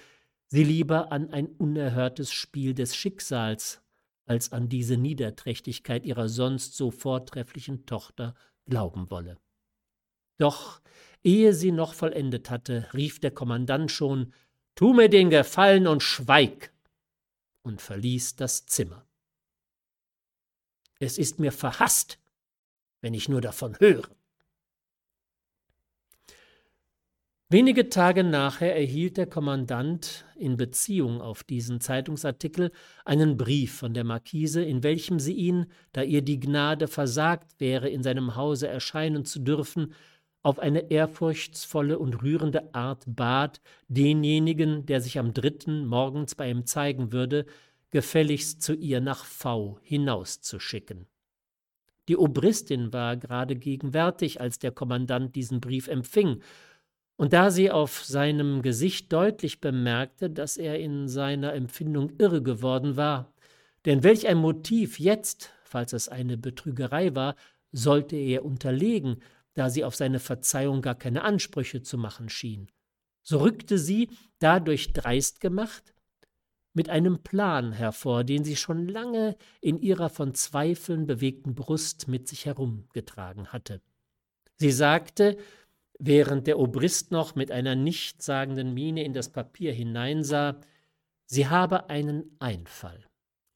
sie 0.46 0.62
lieber 0.62 1.10
an 1.10 1.30
ein 1.30 1.48
unerhörtes 1.48 2.32
Spiel 2.32 2.74
des 2.74 2.94
Schicksals 2.94 3.82
als 4.24 4.52
an 4.52 4.68
diese 4.68 4.96
Niederträchtigkeit 4.96 6.06
ihrer 6.06 6.28
sonst 6.28 6.76
so 6.76 6.92
vortrefflichen 6.92 7.84
Tochter 7.84 8.34
glauben 8.66 9.10
wolle. 9.10 9.36
Doch 10.38 10.80
ehe 11.24 11.54
sie 11.54 11.72
noch 11.72 11.92
vollendet 11.92 12.50
hatte, 12.50 12.86
rief 12.94 13.18
der 13.18 13.32
Kommandant 13.32 13.90
schon 13.90 14.32
Tu 14.76 14.92
mir 14.92 15.08
den 15.08 15.30
Gefallen 15.30 15.88
und 15.88 16.04
schweig 16.04 16.72
und 17.62 17.80
verließ 17.80 18.36
das 18.36 18.66
Zimmer. 18.66 19.06
Es 21.04 21.18
ist 21.18 21.38
mir 21.38 21.52
verhasst, 21.52 22.18
wenn 23.02 23.12
ich 23.12 23.28
nur 23.28 23.42
davon 23.42 23.78
höre. 23.78 24.08
Wenige 27.50 27.90
Tage 27.90 28.24
nachher 28.24 28.74
erhielt 28.74 29.18
der 29.18 29.26
Kommandant 29.26 30.24
in 30.34 30.56
Beziehung 30.56 31.20
auf 31.20 31.44
diesen 31.44 31.78
Zeitungsartikel 31.78 32.72
einen 33.04 33.36
Brief 33.36 33.74
von 33.76 33.92
der 33.92 34.02
Marquise, 34.02 34.64
in 34.64 34.82
welchem 34.82 35.20
sie 35.20 35.34
ihn, 35.34 35.66
da 35.92 36.02
ihr 36.02 36.22
die 36.22 36.40
Gnade 36.40 36.88
versagt 36.88 37.60
wäre, 37.60 37.90
in 37.90 38.02
seinem 38.02 38.34
Hause 38.34 38.66
erscheinen 38.66 39.26
zu 39.26 39.40
dürfen, 39.40 39.92
auf 40.42 40.58
eine 40.58 40.90
ehrfurchtsvolle 40.90 41.98
und 41.98 42.22
rührende 42.22 42.74
Art 42.74 43.04
bat, 43.06 43.60
denjenigen, 43.88 44.86
der 44.86 45.02
sich 45.02 45.18
am 45.18 45.34
dritten 45.34 45.86
morgens 45.86 46.34
bei 46.34 46.50
ihm 46.50 46.64
zeigen 46.64 47.12
würde, 47.12 47.44
gefälligst 47.94 48.60
zu 48.60 48.74
ihr 48.74 49.00
nach 49.00 49.24
V 49.24 49.78
hinauszuschicken. 49.80 51.06
Die 52.08 52.16
Obristin 52.16 52.92
war 52.92 53.16
gerade 53.16 53.54
gegenwärtig, 53.54 54.40
als 54.40 54.58
der 54.58 54.72
Kommandant 54.72 55.36
diesen 55.36 55.60
Brief 55.60 55.86
empfing, 55.86 56.42
und 57.14 57.32
da 57.32 57.52
sie 57.52 57.70
auf 57.70 58.04
seinem 58.04 58.62
Gesicht 58.62 59.12
deutlich 59.12 59.60
bemerkte, 59.60 60.28
dass 60.28 60.56
er 60.56 60.80
in 60.80 61.06
seiner 61.06 61.52
Empfindung 61.52 62.10
irre 62.18 62.42
geworden 62.42 62.96
war, 62.96 63.32
denn 63.84 64.02
welch 64.02 64.26
ein 64.26 64.38
Motiv 64.38 64.98
jetzt, 64.98 65.52
falls 65.62 65.92
es 65.92 66.08
eine 66.08 66.36
Betrügerei 66.36 67.14
war, 67.14 67.36
sollte 67.70 68.16
er 68.16 68.44
unterlegen, 68.44 69.22
da 69.52 69.70
sie 69.70 69.84
auf 69.84 69.94
seine 69.94 70.18
Verzeihung 70.18 70.82
gar 70.82 70.96
keine 70.96 71.22
Ansprüche 71.22 71.82
zu 71.82 71.96
machen 71.96 72.28
schien. 72.28 72.66
So 73.22 73.38
rückte 73.38 73.78
sie, 73.78 74.10
dadurch 74.40 74.92
dreist 74.92 75.40
gemacht, 75.40 75.93
mit 76.74 76.90
einem 76.90 77.22
Plan 77.22 77.72
hervor, 77.72 78.24
den 78.24 78.44
sie 78.44 78.56
schon 78.56 78.86
lange 78.88 79.36
in 79.60 79.78
ihrer 79.80 80.10
von 80.10 80.34
Zweifeln 80.34 81.06
bewegten 81.06 81.54
Brust 81.54 82.08
mit 82.08 82.28
sich 82.28 82.46
herumgetragen 82.46 83.52
hatte. 83.52 83.80
Sie 84.56 84.72
sagte, 84.72 85.36
während 85.98 86.46
der 86.46 86.58
Obrist 86.58 87.12
noch 87.12 87.34
mit 87.34 87.50
einer 87.50 87.76
nichtssagenden 87.76 88.74
Miene 88.74 89.04
in 89.04 89.12
das 89.12 89.30
Papier 89.30 89.72
hineinsah, 89.72 90.60
sie 91.26 91.48
habe 91.48 91.88
einen 91.90 92.36
Einfall, 92.40 93.06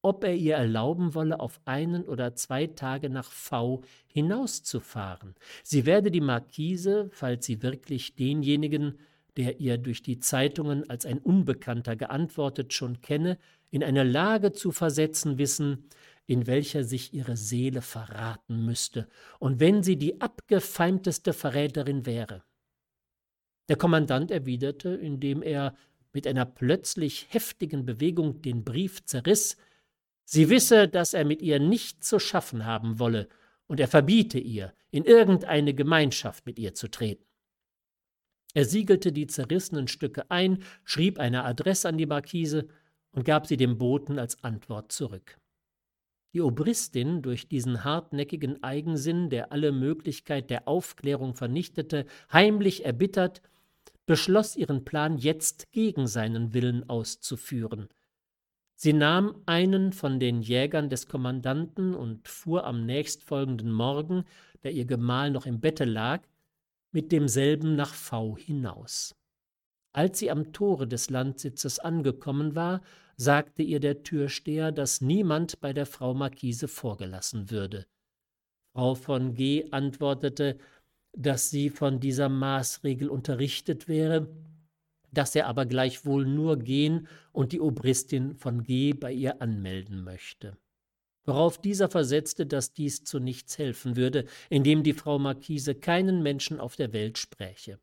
ob 0.02 0.22
er 0.22 0.34
ihr 0.34 0.54
erlauben 0.54 1.14
wolle, 1.14 1.40
auf 1.40 1.60
einen 1.64 2.04
oder 2.04 2.34
zwei 2.36 2.68
Tage 2.68 3.10
nach 3.10 3.30
V 3.30 3.82
hinauszufahren. 4.06 5.34
Sie 5.64 5.86
werde 5.86 6.12
die 6.12 6.20
Marquise, 6.20 7.10
falls 7.12 7.46
sie 7.46 7.62
wirklich 7.62 8.14
denjenigen 8.14 8.98
der 9.38 9.60
ihr 9.60 9.78
durch 9.78 10.02
die 10.02 10.18
Zeitungen 10.18 10.90
als 10.90 11.06
ein 11.06 11.18
Unbekannter 11.18 11.94
geantwortet 11.94 12.74
schon 12.74 13.00
kenne, 13.00 13.38
in 13.70 13.84
eine 13.84 14.02
Lage 14.02 14.52
zu 14.52 14.72
versetzen 14.72 15.38
wissen, 15.38 15.88
in 16.26 16.48
welcher 16.48 16.82
sich 16.82 17.14
ihre 17.14 17.36
Seele 17.36 17.80
verraten 17.80 18.64
müsste, 18.64 19.08
und 19.38 19.60
wenn 19.60 19.84
sie 19.84 19.96
die 19.96 20.20
abgefeimteste 20.20 21.32
Verräterin 21.32 22.04
wäre. 22.04 22.42
Der 23.68 23.76
Kommandant 23.76 24.32
erwiderte, 24.32 24.90
indem 24.90 25.42
er 25.42 25.76
mit 26.12 26.26
einer 26.26 26.44
plötzlich 26.44 27.28
heftigen 27.30 27.86
Bewegung 27.86 28.42
den 28.42 28.64
Brief 28.64 29.04
zerriss, 29.04 29.56
sie 30.24 30.50
wisse, 30.50 30.88
dass 30.88 31.14
er 31.14 31.24
mit 31.24 31.42
ihr 31.42 31.60
nichts 31.60 32.08
zu 32.08 32.18
schaffen 32.18 32.66
haben 32.66 32.98
wolle, 32.98 33.28
und 33.68 33.78
er 33.78 33.88
verbiete 33.88 34.40
ihr, 34.40 34.74
in 34.90 35.04
irgendeine 35.04 35.74
Gemeinschaft 35.74 36.44
mit 36.44 36.58
ihr 36.58 36.74
zu 36.74 36.88
treten. 36.88 37.27
Er 38.54 38.64
siegelte 38.64 39.12
die 39.12 39.26
zerrissenen 39.26 39.88
Stücke 39.88 40.30
ein, 40.30 40.62
schrieb 40.84 41.18
eine 41.18 41.44
Adresse 41.44 41.88
an 41.88 41.98
die 41.98 42.06
Markise 42.06 42.68
und 43.12 43.24
gab 43.24 43.46
sie 43.46 43.56
dem 43.56 43.78
Boten 43.78 44.18
als 44.18 44.42
Antwort 44.42 44.92
zurück. 44.92 45.38
Die 46.34 46.40
Obristin, 46.40 47.22
durch 47.22 47.48
diesen 47.48 47.84
hartnäckigen 47.84 48.62
Eigensinn, 48.62 49.30
der 49.30 49.50
alle 49.50 49.72
Möglichkeit 49.72 50.50
der 50.50 50.68
Aufklärung 50.68 51.34
vernichtete, 51.34 52.04
heimlich 52.32 52.84
erbittert, 52.84 53.40
beschloss 54.06 54.56
ihren 54.56 54.84
Plan 54.84 55.18
jetzt 55.18 55.70
gegen 55.70 56.06
seinen 56.06 56.54
Willen 56.54 56.88
auszuführen. 56.88 57.88
Sie 58.74 58.92
nahm 58.92 59.42
einen 59.46 59.92
von 59.92 60.20
den 60.20 60.40
Jägern 60.40 60.88
des 60.88 61.08
Kommandanten 61.08 61.94
und 61.94 62.28
fuhr 62.28 62.64
am 62.64 62.86
nächstfolgenden 62.86 63.72
Morgen, 63.72 64.24
da 64.62 64.68
ihr 64.68 64.84
Gemahl 64.84 65.30
noch 65.30 65.46
im 65.46 65.60
Bette 65.60 65.84
lag, 65.84 66.22
mit 66.92 67.12
demselben 67.12 67.76
nach 67.76 67.94
V 67.94 68.36
hinaus. 68.36 69.14
Als 69.92 70.18
sie 70.18 70.30
am 70.30 70.52
Tore 70.52 70.86
des 70.86 71.10
Landsitzes 71.10 71.78
angekommen 71.78 72.54
war, 72.54 72.82
sagte 73.16 73.62
ihr 73.62 73.80
der 73.80 74.02
Türsteher, 74.02 74.70
dass 74.70 75.00
niemand 75.00 75.60
bei 75.60 75.72
der 75.72 75.86
Frau 75.86 76.14
Marquise 76.14 76.68
vorgelassen 76.68 77.50
würde. 77.50 77.86
Frau 78.72 78.94
von 78.94 79.34
G. 79.34 79.70
antwortete, 79.72 80.58
dass 81.12 81.50
sie 81.50 81.70
von 81.70 82.00
dieser 82.00 82.28
Maßregel 82.28 83.08
unterrichtet 83.08 83.88
wäre, 83.88 84.28
dass 85.10 85.34
er 85.34 85.46
aber 85.46 85.66
gleichwohl 85.66 86.26
nur 86.26 86.58
gehen 86.58 87.08
und 87.32 87.52
die 87.52 87.60
Obristin 87.60 88.34
von 88.34 88.62
G. 88.62 88.92
bei 88.92 89.12
ihr 89.12 89.42
anmelden 89.42 90.04
möchte 90.04 90.56
worauf 91.28 91.60
dieser 91.60 91.88
versetzte, 91.88 92.46
dass 92.46 92.72
dies 92.72 93.04
zu 93.04 93.20
nichts 93.20 93.58
helfen 93.58 93.96
würde, 93.96 94.24
indem 94.48 94.82
die 94.82 94.94
Frau 94.94 95.18
Marquise 95.18 95.74
keinen 95.74 96.22
Menschen 96.22 96.58
auf 96.58 96.74
der 96.74 96.92
Welt 96.92 97.18
spräche. 97.18 97.78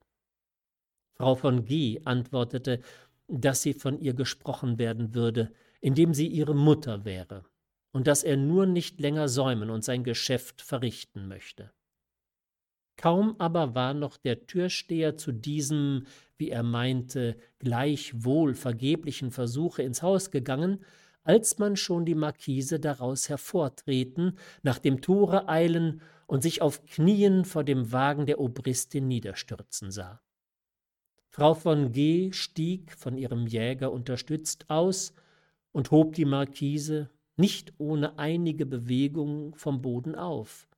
Frau 1.13 1.35
von 1.35 1.63
G. 1.63 2.01
antwortete, 2.03 2.81
dass 3.27 3.61
sie 3.61 3.73
von 3.73 3.99
ihr 3.99 4.13
gesprochen 4.13 4.77
werden 4.77 5.13
würde, 5.13 5.53
indem 5.79 6.13
sie 6.13 6.27
ihre 6.27 6.55
Mutter 6.55 7.05
wäre, 7.05 7.45
und 7.93 8.07
dass 8.07 8.23
er 8.23 8.35
nur 8.35 8.65
nicht 8.65 8.99
länger 8.99 9.29
säumen 9.29 9.69
und 9.69 9.85
sein 9.85 10.03
Geschäft 10.03 10.61
verrichten 10.61 11.27
möchte. 11.27 11.71
Kaum 12.97 13.35
aber 13.39 13.75
war 13.75 13.93
noch 13.93 14.17
der 14.17 14.47
Türsteher 14.47 15.17
zu 15.17 15.31
diesem, 15.31 16.07
wie 16.37 16.49
er 16.49 16.63
meinte, 16.63 17.37
gleichwohl 17.59 18.55
vergeblichen 18.55 19.31
Versuche 19.31 19.83
ins 19.83 20.01
Haus 20.01 20.31
gegangen, 20.31 20.83
als 21.25 21.57
man 21.57 21.75
schon 21.75 22.05
die 22.05 22.15
Markise 22.15 22.79
daraus 22.79 23.27
hervortreten, 23.27 24.37
nach 24.63 24.79
dem 24.79 25.01
Tore 25.01 25.49
eilen 25.49 26.01
und 26.27 26.41
sich 26.41 26.61
auf 26.61 26.85
Knien 26.85 27.43
vor 27.43 27.63
dem 27.63 27.91
Wagen 27.91 28.25
der 28.25 28.39
Obristin 28.39 29.07
niederstürzen 29.07 29.91
sah. 29.91 30.21
Frau 31.29 31.53
von 31.53 31.91
G. 31.91 32.31
stieg 32.31 32.93
von 32.93 33.17
ihrem 33.17 33.45
Jäger 33.47 33.91
unterstützt 33.91 34.69
aus 34.69 35.13
und 35.73 35.91
hob 35.91 36.15
die 36.15 36.25
Markise 36.25 37.09
nicht 37.35 37.73
ohne 37.77 38.17
einige 38.17 38.65
Bewegung 38.65 39.55
vom 39.55 39.81
Boden 39.81 40.15
auf. 40.15 40.69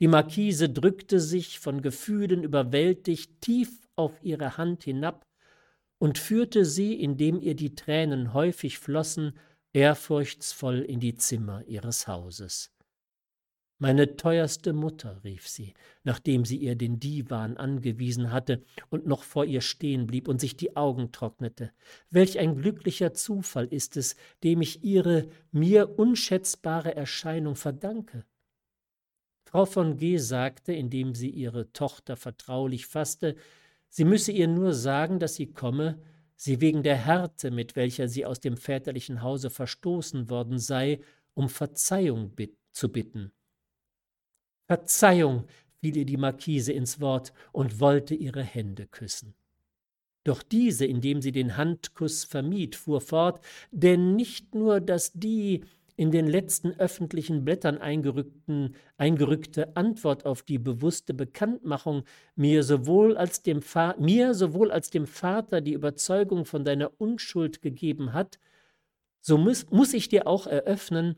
Die 0.00 0.08
Markise 0.08 0.68
drückte 0.68 1.18
sich 1.18 1.58
von 1.58 1.82
Gefühlen 1.82 2.44
überwältigt 2.44 3.40
tief 3.40 3.88
auf 3.96 4.22
ihre 4.22 4.56
Hand 4.56 4.84
hinab 4.84 5.26
und 5.98 6.18
führte 6.18 6.64
sie, 6.64 6.94
indem 7.00 7.40
ihr 7.40 7.54
die 7.54 7.74
Tränen 7.74 8.34
häufig 8.34 8.78
flossen, 8.78 9.38
ehrfurchtsvoll 9.74 10.80
in 10.82 11.00
die 11.00 11.16
Zimmer 11.16 11.64
ihres 11.66 12.06
Hauses. 12.06 12.70
Meine 13.78 14.16
teuerste 14.16 14.72
Mutter, 14.72 15.22
rief 15.24 15.48
sie, 15.48 15.74
nachdem 16.04 16.44
sie 16.44 16.56
ihr 16.58 16.76
den 16.76 17.00
Divan 17.00 17.56
angewiesen 17.56 18.30
hatte 18.30 18.62
und 18.88 19.04
noch 19.06 19.24
vor 19.24 19.44
ihr 19.44 19.60
stehen 19.60 20.06
blieb 20.06 20.28
und 20.28 20.40
sich 20.40 20.56
die 20.56 20.76
Augen 20.76 21.10
trocknete. 21.10 21.72
Welch 22.08 22.38
ein 22.38 22.54
glücklicher 22.54 23.14
Zufall 23.14 23.66
ist 23.66 23.96
es, 23.96 24.14
dem 24.44 24.62
ich 24.62 24.84
ihre 24.84 25.28
mir 25.50 25.98
unschätzbare 25.98 26.94
Erscheinung 26.94 27.56
verdanke. 27.56 28.24
Frau 29.44 29.66
von 29.66 29.96
G. 29.96 30.18
sagte, 30.18 30.72
indem 30.72 31.16
sie 31.16 31.30
ihre 31.30 31.72
Tochter 31.72 32.16
vertraulich 32.16 32.86
fasste, 32.86 33.34
sie 33.88 34.04
müsse 34.04 34.30
ihr 34.30 34.46
nur 34.46 34.72
sagen, 34.72 35.18
dass 35.18 35.34
sie 35.34 35.52
komme, 35.52 36.00
sie 36.36 36.60
wegen 36.60 36.82
der 36.82 36.96
Härte, 36.96 37.50
mit 37.50 37.76
welcher 37.76 38.08
sie 38.08 38.26
aus 38.26 38.40
dem 38.40 38.56
väterlichen 38.56 39.22
Hause 39.22 39.50
verstoßen 39.50 40.30
worden 40.30 40.58
sei, 40.58 41.00
um 41.34 41.48
Verzeihung 41.48 42.30
bit 42.34 42.56
zu 42.72 42.90
bitten. 42.90 43.32
Verzeihung, 44.66 45.46
fiel 45.80 45.96
ihr 45.96 46.06
die 46.06 46.16
Markise 46.16 46.72
ins 46.72 47.00
Wort 47.00 47.32
und 47.52 47.80
wollte 47.80 48.14
ihre 48.14 48.42
Hände 48.42 48.86
küssen. 48.86 49.34
Doch 50.24 50.42
diese, 50.42 50.86
indem 50.86 51.20
sie 51.20 51.32
den 51.32 51.58
Handkuss 51.58 52.24
vermied, 52.24 52.76
fuhr 52.76 53.02
fort, 53.02 53.44
denn 53.70 54.16
nicht 54.16 54.54
nur, 54.54 54.80
dass 54.80 55.12
die, 55.12 55.64
in 55.96 56.10
den 56.10 56.26
letzten 56.26 56.72
öffentlichen 56.78 57.44
Blättern 57.44 57.78
eingerückte 57.78 59.76
Antwort 59.76 60.26
auf 60.26 60.42
die 60.42 60.58
bewusste 60.58 61.14
Bekanntmachung 61.14 62.02
mir 62.34 62.64
sowohl, 62.64 63.16
als 63.16 63.42
dem 63.42 63.60
mir 63.98 64.34
sowohl 64.34 64.70
als 64.72 64.90
dem 64.90 65.06
Vater 65.06 65.60
die 65.60 65.72
Überzeugung 65.72 66.46
von 66.46 66.64
deiner 66.64 66.90
Unschuld 67.00 67.62
gegeben 67.62 68.12
hat, 68.12 68.38
so 69.20 69.38
muss, 69.38 69.70
muss 69.70 69.94
ich 69.94 70.08
dir 70.08 70.26
auch 70.26 70.46
eröffnen, 70.46 71.16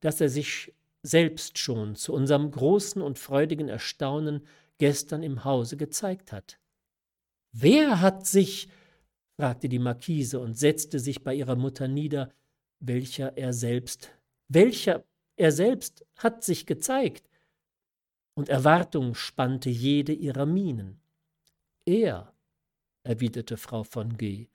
dass 0.00 0.20
er 0.20 0.28
sich 0.28 0.74
selbst 1.02 1.58
schon 1.58 1.94
zu 1.94 2.12
unserem 2.12 2.50
großen 2.50 3.00
und 3.02 3.18
freudigen 3.18 3.68
Erstaunen 3.68 4.46
gestern 4.78 5.22
im 5.22 5.44
Hause 5.44 5.76
gezeigt 5.76 6.32
hat. 6.32 6.58
Wer 7.52 8.00
hat 8.00 8.26
sich, 8.26 8.68
fragte 9.36 9.68
die 9.68 9.78
Marquise 9.78 10.40
und 10.40 10.58
setzte 10.58 10.98
sich 10.98 11.22
bei 11.22 11.34
ihrer 11.34 11.56
Mutter 11.56 11.86
nieder, 11.86 12.30
welcher 12.80 13.36
er 13.36 13.52
selbst, 13.52 14.10
welcher 14.48 15.04
er 15.36 15.52
selbst 15.52 16.04
hat 16.16 16.44
sich 16.44 16.66
gezeigt, 16.66 17.28
und 18.34 18.50
Erwartung 18.50 19.14
spannte 19.14 19.70
jede 19.70 20.12
ihrer 20.12 20.44
Mienen. 20.44 21.00
Er, 21.86 22.34
erwiderte 23.02 23.56
Frau 23.56 23.82
von 23.82 24.16
G., 24.18 24.48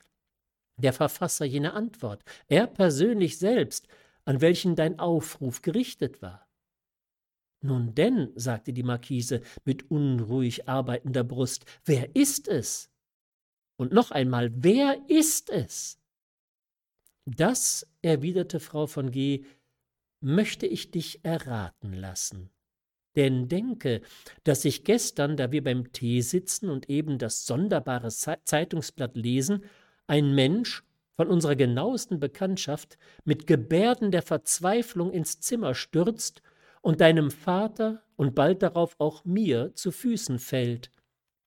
der 0.77 0.93
Verfasser 0.93 1.45
jener 1.45 1.73
Antwort, 1.73 2.23
er 2.47 2.67
persönlich 2.67 3.37
selbst, 3.37 3.87
an 4.25 4.41
welchen 4.41 4.75
dein 4.75 4.99
Aufruf 4.99 5.61
gerichtet 5.61 6.21
war. 6.21 6.47
Nun 7.63 7.93
denn, 7.93 8.31
sagte 8.35 8.73
die 8.73 8.83
Marquise 8.83 9.41
mit 9.65 9.89
unruhig 9.91 10.67
arbeitender 10.67 11.23
Brust, 11.23 11.65
wer 11.85 12.15
ist 12.15 12.47
es? 12.47 12.89
Und 13.77 13.93
noch 13.93 14.11
einmal, 14.11 14.51
wer 14.53 14.97
ist 15.07 15.49
es? 15.49 16.00
Das, 17.25 17.87
erwiderte 18.01 18.59
Frau 18.59 18.87
von 18.87 19.11
G., 19.11 19.45
möchte 20.21 20.67
ich 20.67 20.91
dich 20.91 21.23
erraten 21.23 21.93
lassen. 21.93 22.51
Denn 23.15 23.47
denke, 23.47 24.01
dass 24.43 24.63
ich 24.63 24.83
gestern, 24.83 25.35
da 25.35 25.51
wir 25.51 25.63
beim 25.63 25.91
Tee 25.91 26.21
sitzen 26.21 26.69
und 26.69 26.89
eben 26.89 27.17
das 27.17 27.45
sonderbare 27.45 28.09
Zeitungsblatt 28.09 29.17
lesen, 29.17 29.65
ein 30.07 30.33
Mensch 30.33 30.83
von 31.17 31.27
unserer 31.27 31.55
genauesten 31.55 32.19
Bekanntschaft 32.19 32.97
mit 33.25 33.47
Gebärden 33.47 34.11
der 34.11 34.21
Verzweiflung 34.21 35.11
ins 35.11 35.39
Zimmer 35.39 35.75
stürzt 35.75 36.41
und 36.81 37.01
deinem 37.01 37.31
Vater 37.31 38.01
und 38.15 38.33
bald 38.33 38.63
darauf 38.63 38.95
auch 38.97 39.25
mir 39.25 39.75
zu 39.75 39.91
Füßen 39.91 40.39
fällt. 40.39 40.89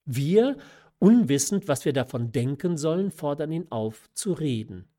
Wir, 0.05 0.59
unwissend, 0.99 1.67
was 1.67 1.85
wir 1.85 1.93
davon 1.93 2.31
denken 2.31 2.77
sollen, 2.77 3.11
fordern 3.11 3.53
ihn 3.53 3.67
auf, 3.71 4.09
zu 4.13 4.33
reden. 4.33 4.94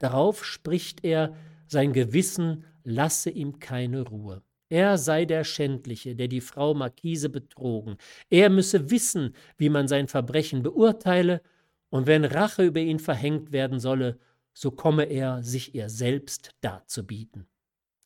Darauf 0.00 0.44
spricht 0.44 1.04
er, 1.04 1.36
sein 1.68 1.92
Gewissen 1.92 2.64
lasse 2.82 3.30
ihm 3.30 3.60
keine 3.60 4.02
Ruhe. 4.02 4.42
Er 4.68 4.98
sei 4.98 5.24
der 5.24 5.44
Schändliche, 5.44 6.16
der 6.16 6.26
die 6.26 6.40
Frau 6.40 6.74
Marquise 6.74 7.28
betrogen. 7.28 7.96
Er 8.30 8.50
müsse 8.50 8.90
wissen, 8.90 9.34
wie 9.56 9.68
man 9.68 9.86
sein 9.86 10.08
Verbrechen 10.08 10.62
beurteile, 10.62 11.42
und 11.90 12.06
wenn 12.06 12.24
Rache 12.24 12.64
über 12.64 12.80
ihn 12.80 13.00
verhängt 13.00 13.52
werden 13.52 13.80
solle, 13.80 14.18
so 14.54 14.70
komme 14.70 15.04
er, 15.04 15.42
sich 15.42 15.74
ihr 15.74 15.88
selbst 15.88 16.52
darzubieten. 16.60 17.46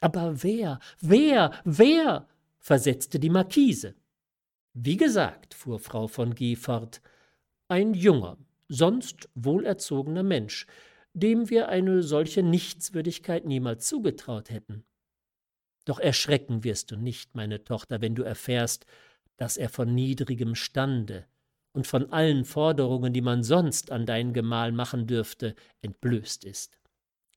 Aber 0.00 0.42
wer, 0.42 0.78
wer, 1.00 1.52
wer? 1.64 2.28
versetzte 2.60 3.18
die 3.18 3.30
Marquise. 3.30 3.94
Wie 4.72 4.96
gesagt, 4.96 5.52
fuhr 5.52 5.78
Frau 5.78 6.08
von 6.08 6.34
G. 6.34 6.56
fort, 6.56 7.02
ein 7.68 7.92
junger, 7.92 8.38
sonst 8.68 9.28
wohlerzogener 9.34 10.22
Mensch, 10.22 10.66
dem 11.14 11.48
wir 11.48 11.68
eine 11.68 12.02
solche 12.02 12.42
Nichtswürdigkeit 12.42 13.46
niemals 13.46 13.86
zugetraut 13.88 14.50
hätten. 14.50 14.84
Doch 15.84 15.98
erschrecken 15.98 16.64
wirst 16.64 16.90
du 16.90 16.96
nicht, 16.96 17.34
meine 17.34 17.64
Tochter, 17.64 18.00
wenn 18.00 18.14
du 18.14 18.22
erfährst, 18.22 18.86
dass 19.36 19.56
er 19.56 19.68
von 19.68 19.94
niedrigem 19.94 20.54
Stande 20.54 21.26
und 21.72 21.86
von 21.86 22.12
allen 22.12 22.44
Forderungen, 22.44 23.12
die 23.12 23.20
man 23.20 23.42
sonst 23.42 23.90
an 23.90 24.06
dein 24.06 24.32
Gemahl 24.32 24.72
machen 24.72 25.06
dürfte, 25.06 25.54
entblößt 25.82 26.44
ist. 26.44 26.78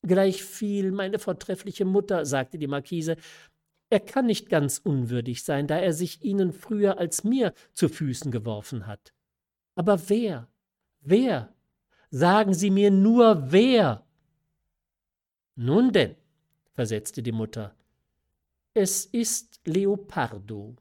Gleichviel, 0.03 0.91
meine 0.91 1.19
vortreffliche 1.19 1.85
Mutter, 1.85 2.25
sagte 2.25 2.57
die 2.57 2.67
Marquise, 2.67 3.17
er 3.89 3.99
kann 3.99 4.25
nicht 4.25 4.49
ganz 4.49 4.79
unwürdig 4.79 5.43
sein, 5.43 5.67
da 5.67 5.77
er 5.77 5.93
sich 5.93 6.23
ihnen 6.23 6.51
früher 6.51 6.97
als 6.99 7.23
mir 7.23 7.53
zu 7.73 7.89
Füßen 7.89 8.31
geworfen 8.31 8.85
hat. 8.85 9.13
Aber 9.75 10.09
wer, 10.09 10.49
wer? 10.99 11.53
Sagen 12.09 12.53
Sie 12.53 12.69
mir 12.69 12.91
nur 12.91 13.51
wer. 13.51 14.05
Nun 15.55 15.91
denn, 15.91 16.15
versetzte 16.73 17.21
die 17.21 17.31
Mutter, 17.31 17.75
es 18.73 19.05
ist 19.05 19.59
Leopardo, 19.65 20.75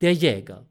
der 0.00 0.14
Jäger, 0.14 0.66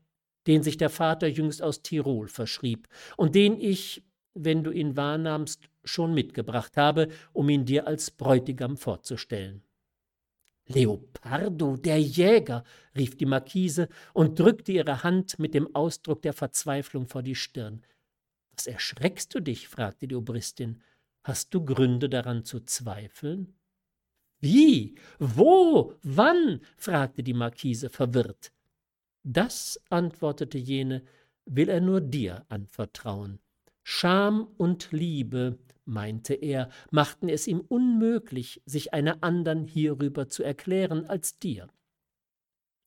den 0.47 0.63
sich 0.63 0.75
der 0.75 0.89
Vater 0.89 1.27
jüngst 1.27 1.61
aus 1.61 1.83
Tirol 1.83 2.27
verschrieb 2.27 2.87
und 3.15 3.35
den 3.35 3.59
ich, 3.59 4.03
wenn 4.33 4.63
du 4.63 4.71
ihn 4.71 4.97
wahrnahmst, 4.97 5.69
schon 5.83 6.13
mitgebracht 6.13 6.75
habe, 6.77 7.09
um 7.31 7.47
ihn 7.49 7.65
dir 7.65 7.87
als 7.87 8.11
Bräutigam 8.11 8.75
vorzustellen. 8.75 9.63
Leopardo, 10.67 11.77
der 11.77 11.99
Jäger, 12.01 12.63
rief 12.97 13.17
die 13.17 13.25
Marquise 13.25 13.89
und 14.13 14.39
drückte 14.39 14.71
ihre 14.71 15.03
Hand 15.03 15.37
mit 15.37 15.53
dem 15.53 15.73
Ausdruck 15.75 16.21
der 16.21 16.33
Verzweiflung 16.33 17.07
vor 17.07 17.21
die 17.21 17.35
Stirn. 17.35 17.83
Was 18.55 18.67
erschreckst 18.67 19.33
du 19.33 19.39
dich? 19.39 19.67
fragte 19.67 20.07
die 20.07 20.15
Obristin. 20.15 20.81
Hast 21.23 21.53
du 21.53 21.63
Gründe 21.63 22.09
daran 22.09 22.43
zu 22.43 22.59
zweifeln? 22.59 23.55
Wie? 24.39 24.95
Wo? 25.19 25.93
Wann? 26.03 26.61
fragte 26.77 27.23
die 27.23 27.33
Marquise 27.33 27.89
verwirrt. 27.89 28.51
Das, 29.23 29.79
antwortete 29.89 30.57
jene, 30.57 31.03
will 31.45 31.69
er 31.69 31.81
nur 31.81 32.01
dir 32.01 32.45
anvertrauen. 32.49 33.39
Scham 33.83 34.47
und 34.57 34.91
Liebe, 34.91 35.59
meinte 35.85 36.33
er, 36.33 36.69
machten 36.91 37.29
es 37.29 37.47
ihm 37.47 37.61
unmöglich, 37.61 38.61
sich 38.65 38.93
einer 38.93 39.23
andern 39.23 39.65
hierüber 39.65 40.27
zu 40.27 40.43
erklären 40.43 41.05
als 41.05 41.39
dir. 41.39 41.69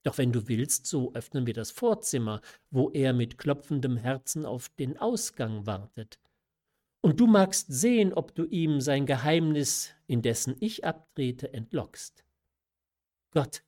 Doch 0.06 0.18
wenn 0.18 0.30
du 0.30 0.46
willst, 0.46 0.86
so 0.86 1.12
öffnen 1.14 1.46
wir 1.46 1.54
das 1.54 1.72
Vorzimmer, 1.72 2.40
wo 2.70 2.90
er 2.90 3.12
mit 3.12 3.38
klopfendem 3.38 3.96
Herzen 3.96 4.46
auf 4.46 4.68
den 4.68 4.96
Ausgang 4.98 5.66
wartet 5.66 6.20
und 7.06 7.20
du 7.20 7.26
magst 7.26 7.72
sehen, 7.72 8.12
ob 8.12 8.34
du 8.34 8.44
ihm 8.44 8.80
sein 8.80 9.06
Geheimnis, 9.06 9.94
indessen 10.06 10.56
ich 10.60 10.84
abtrete, 10.84 11.52
entlockst. 11.52 12.24
Gott, 13.30 13.64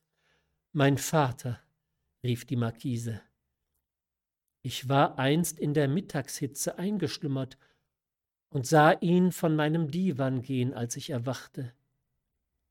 mein 0.71 0.97
Vater, 0.97 1.59
rief 2.23 2.45
die 2.45 2.55
Marquise, 2.55 3.21
ich 4.61 4.87
war 4.87 5.19
einst 5.19 5.59
in 5.59 5.73
der 5.73 5.87
Mittagshitze 5.87 6.77
eingeschlummert 6.77 7.57
und 8.49 8.65
sah 8.65 8.91
ihn 8.91 9.33
von 9.33 9.57
meinem 9.57 9.89
Divan 9.89 10.41
gehen, 10.41 10.73
als 10.73 10.95
ich 10.95 11.09
erwachte. 11.09 11.73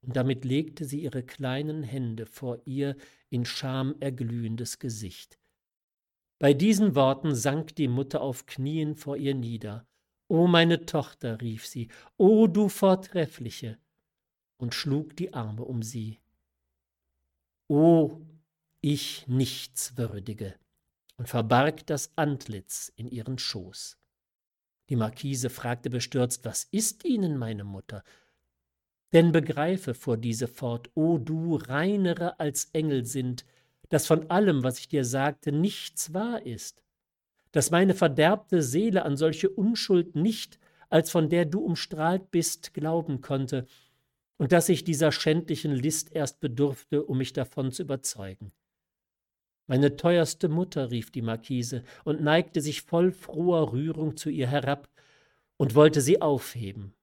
Und 0.02 0.16
damit 0.16 0.44
legte 0.44 0.84
sie 0.84 1.02
ihre 1.02 1.22
kleinen 1.22 1.82
Hände 1.82 2.26
vor 2.26 2.58
ihr 2.64 2.96
in 3.30 3.44
Scham 3.44 3.96
erglühendes 4.00 4.78
Gesicht. 4.78 5.38
Bei 6.38 6.54
diesen 6.54 6.94
Worten 6.94 7.34
sank 7.34 7.74
die 7.74 7.88
Mutter 7.88 8.20
auf 8.20 8.46
Knien 8.46 8.94
vor 8.94 9.16
ihr 9.16 9.34
nieder 9.34 9.88
O 10.28 10.46
meine 10.46 10.84
Tochter, 10.84 11.40
rief 11.40 11.66
sie, 11.66 11.88
o 12.18 12.46
du 12.46 12.68
Vortreffliche, 12.68 13.78
und 14.58 14.74
schlug 14.74 15.16
die 15.16 15.32
Arme 15.32 15.64
um 15.64 15.82
sie. 15.82 16.20
O 17.66 18.20
ich 18.82 19.26
Nichtswürdige, 19.26 20.54
und 21.16 21.30
verbarg 21.30 21.86
das 21.86 22.12
Antlitz 22.16 22.92
in 22.94 23.10
ihren 23.10 23.38
Schoß. 23.38 23.96
Die 24.90 24.96
Marquise 24.96 25.48
fragte 25.48 25.88
bestürzt, 25.88 26.44
was 26.44 26.64
ist 26.64 27.04
Ihnen, 27.04 27.38
meine 27.38 27.64
Mutter? 27.64 28.04
Denn 29.12 29.32
begreife, 29.32 29.94
fuhr 29.94 30.16
diese 30.16 30.48
fort, 30.48 30.90
o 30.94 31.18
du 31.18 31.56
reinere 31.56 32.38
als 32.40 32.68
Engel 32.72 33.04
sind, 33.06 33.44
dass 33.88 34.06
von 34.06 34.30
allem, 34.30 34.64
was 34.64 34.78
ich 34.78 34.88
dir 34.88 35.04
sagte, 35.04 35.50
nichts 35.50 36.12
wahr 36.12 36.44
ist 36.44 36.82
dass 37.52 37.70
meine 37.70 37.94
verderbte 37.94 38.62
Seele 38.62 39.04
an 39.04 39.16
solche 39.16 39.48
Unschuld 39.48 40.14
nicht, 40.16 40.58
als 40.90 41.10
von 41.10 41.28
der 41.28 41.44
du 41.44 41.60
umstrahlt 41.60 42.30
bist, 42.30 42.74
glauben 42.74 43.20
konnte, 43.20 43.66
und 44.36 44.52
dass 44.52 44.68
ich 44.68 44.84
dieser 44.84 45.10
schändlichen 45.10 45.72
List 45.72 46.14
erst 46.14 46.40
bedurfte, 46.40 47.04
um 47.04 47.18
mich 47.18 47.32
davon 47.32 47.72
zu 47.72 47.82
überzeugen. 47.82 48.52
Meine 49.66 49.96
teuerste 49.96 50.48
Mutter, 50.48 50.90
rief 50.90 51.10
die 51.10 51.22
Marquise 51.22 51.82
und 52.04 52.22
neigte 52.22 52.60
sich 52.60 52.82
voll 52.82 53.12
froher 53.12 53.72
Rührung 53.72 54.16
zu 54.16 54.30
ihr 54.30 54.46
herab 54.46 54.88
und 55.56 55.74
wollte 55.74 56.00
sie 56.00 56.22
aufheben. 56.22 56.94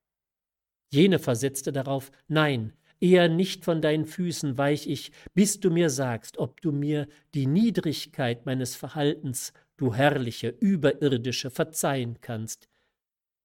Jene 0.91 1.19
versetzte 1.19 1.71
darauf 1.71 2.11
Nein, 2.27 2.73
eher 2.99 3.27
nicht 3.29 3.65
von 3.65 3.81
deinen 3.81 4.05
Füßen 4.05 4.57
weich 4.57 4.87
ich, 4.87 5.11
bis 5.33 5.59
du 5.59 5.69
mir 5.69 5.89
sagst, 5.89 6.37
ob 6.37 6.61
du 6.61 6.71
mir 6.71 7.07
die 7.33 7.47
Niedrigkeit 7.47 8.45
meines 8.45 8.75
Verhaltens 8.75 9.53
du 9.77 9.93
herrliche, 9.93 10.49
überirdische, 10.49 11.49
verzeihen 11.49 12.19
kannst. 12.21 12.69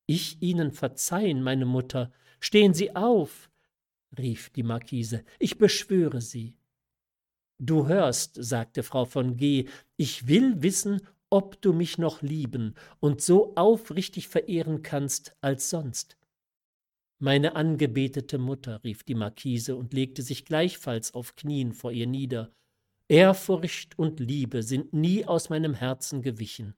Ich 0.06 0.40
Ihnen 0.40 0.72
verzeihen, 0.72 1.42
meine 1.42 1.66
Mutter, 1.66 2.12
stehen 2.40 2.74
Sie 2.74 2.94
auf, 2.94 3.50
rief 4.18 4.50
die 4.50 4.62
Marquise, 4.62 5.24
ich 5.38 5.58
beschwöre 5.58 6.20
Sie. 6.20 6.56
Du 7.58 7.88
hörst, 7.88 8.36
sagte 8.42 8.82
Frau 8.82 9.04
von 9.04 9.36
G., 9.36 9.68
ich 9.96 10.26
will 10.26 10.62
wissen, 10.62 11.02
ob 11.28 11.60
du 11.60 11.72
mich 11.72 11.98
noch 11.98 12.22
lieben 12.22 12.74
und 12.98 13.20
so 13.20 13.54
aufrichtig 13.54 14.28
verehren 14.28 14.82
kannst 14.82 15.36
als 15.40 15.70
sonst. 15.70 16.16
Meine 17.22 17.54
angebetete 17.54 18.38
Mutter, 18.38 18.82
rief 18.82 19.04
die 19.04 19.14
Marquise 19.14 19.76
und 19.76 19.92
legte 19.92 20.22
sich 20.22 20.46
gleichfalls 20.46 21.12
auf 21.12 21.36
Knien 21.36 21.74
vor 21.74 21.92
ihr 21.92 22.06
nieder. 22.06 22.50
Ehrfurcht 23.08 23.98
und 23.98 24.20
Liebe 24.20 24.62
sind 24.62 24.94
nie 24.94 25.26
aus 25.26 25.50
meinem 25.50 25.74
Herzen 25.74 26.22
gewichen. 26.22 26.74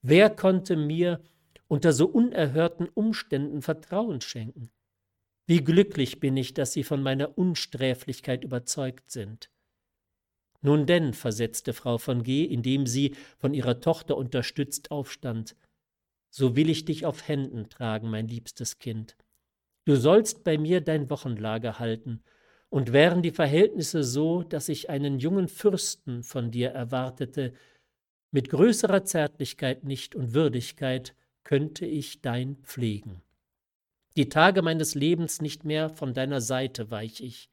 Wer 0.00 0.30
konnte 0.30 0.76
mir 0.76 1.20
unter 1.66 1.92
so 1.92 2.06
unerhörten 2.06 2.88
Umständen 2.94 3.60
Vertrauen 3.60 4.20
schenken? 4.20 4.70
Wie 5.46 5.64
glücklich 5.64 6.20
bin 6.20 6.36
ich, 6.36 6.54
dass 6.54 6.72
Sie 6.72 6.84
von 6.84 7.02
meiner 7.02 7.36
Unsträflichkeit 7.36 8.44
überzeugt 8.44 9.10
sind. 9.10 9.50
Nun 10.60 10.86
denn, 10.86 11.12
versetzte 11.12 11.72
Frau 11.72 11.98
von 11.98 12.22
G., 12.22 12.44
indem 12.44 12.86
sie, 12.86 13.16
von 13.36 13.52
ihrer 13.52 13.80
Tochter 13.80 14.16
unterstützt, 14.16 14.92
aufstand, 14.92 15.56
so 16.30 16.54
will 16.54 16.70
ich 16.70 16.84
dich 16.84 17.04
auf 17.04 17.26
Händen 17.26 17.68
tragen, 17.68 18.08
mein 18.08 18.28
liebstes 18.28 18.78
Kind. 18.78 19.16
Du 19.84 19.96
sollst 19.96 20.44
bei 20.44 20.58
mir 20.58 20.80
dein 20.80 21.10
Wochenlager 21.10 21.78
halten 21.78 22.22
und 22.68 22.92
wären 22.92 23.22
die 23.22 23.32
Verhältnisse 23.32 24.04
so, 24.04 24.42
dass 24.42 24.68
ich 24.68 24.88
einen 24.88 25.18
jungen 25.18 25.48
Fürsten 25.48 26.22
von 26.22 26.50
dir 26.50 26.70
erwartete, 26.70 27.52
mit 28.30 28.48
größerer 28.48 29.04
Zärtlichkeit 29.04 29.84
nicht 29.84 30.14
und 30.14 30.32
Würdigkeit 30.32 31.14
könnte 31.44 31.84
ich 31.84 32.22
dein 32.22 32.56
pflegen. 32.62 33.22
Die 34.16 34.28
Tage 34.28 34.62
meines 34.62 34.94
Lebens 34.94 35.40
nicht 35.40 35.64
mehr 35.64 35.90
von 35.90 36.14
deiner 36.14 36.40
Seite 36.40 36.90
weich 36.90 37.20
ich. 37.20 37.50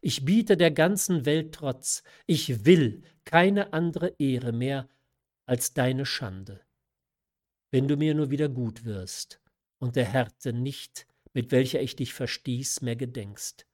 Ich 0.00 0.24
biete 0.24 0.56
der 0.56 0.70
ganzen 0.70 1.26
Welt 1.26 1.54
Trotz, 1.54 2.02
ich 2.26 2.64
will 2.64 3.02
keine 3.24 3.72
andere 3.72 4.14
Ehre 4.18 4.52
mehr 4.52 4.88
als 5.46 5.74
deine 5.74 6.06
Schande. 6.06 6.60
Wenn 7.70 7.88
du 7.88 7.96
mir 7.96 8.14
nur 8.14 8.30
wieder 8.30 8.48
gut 8.48 8.84
wirst 8.84 9.40
und 9.78 9.96
der 9.96 10.06
Härte 10.06 10.52
nicht, 10.52 11.06
mit 11.36 11.52
welcher 11.52 11.82
ich 11.82 11.94
dich 11.96 12.14
verstieß, 12.14 12.80
mehr 12.80 12.96
gedenkst. 12.96 13.66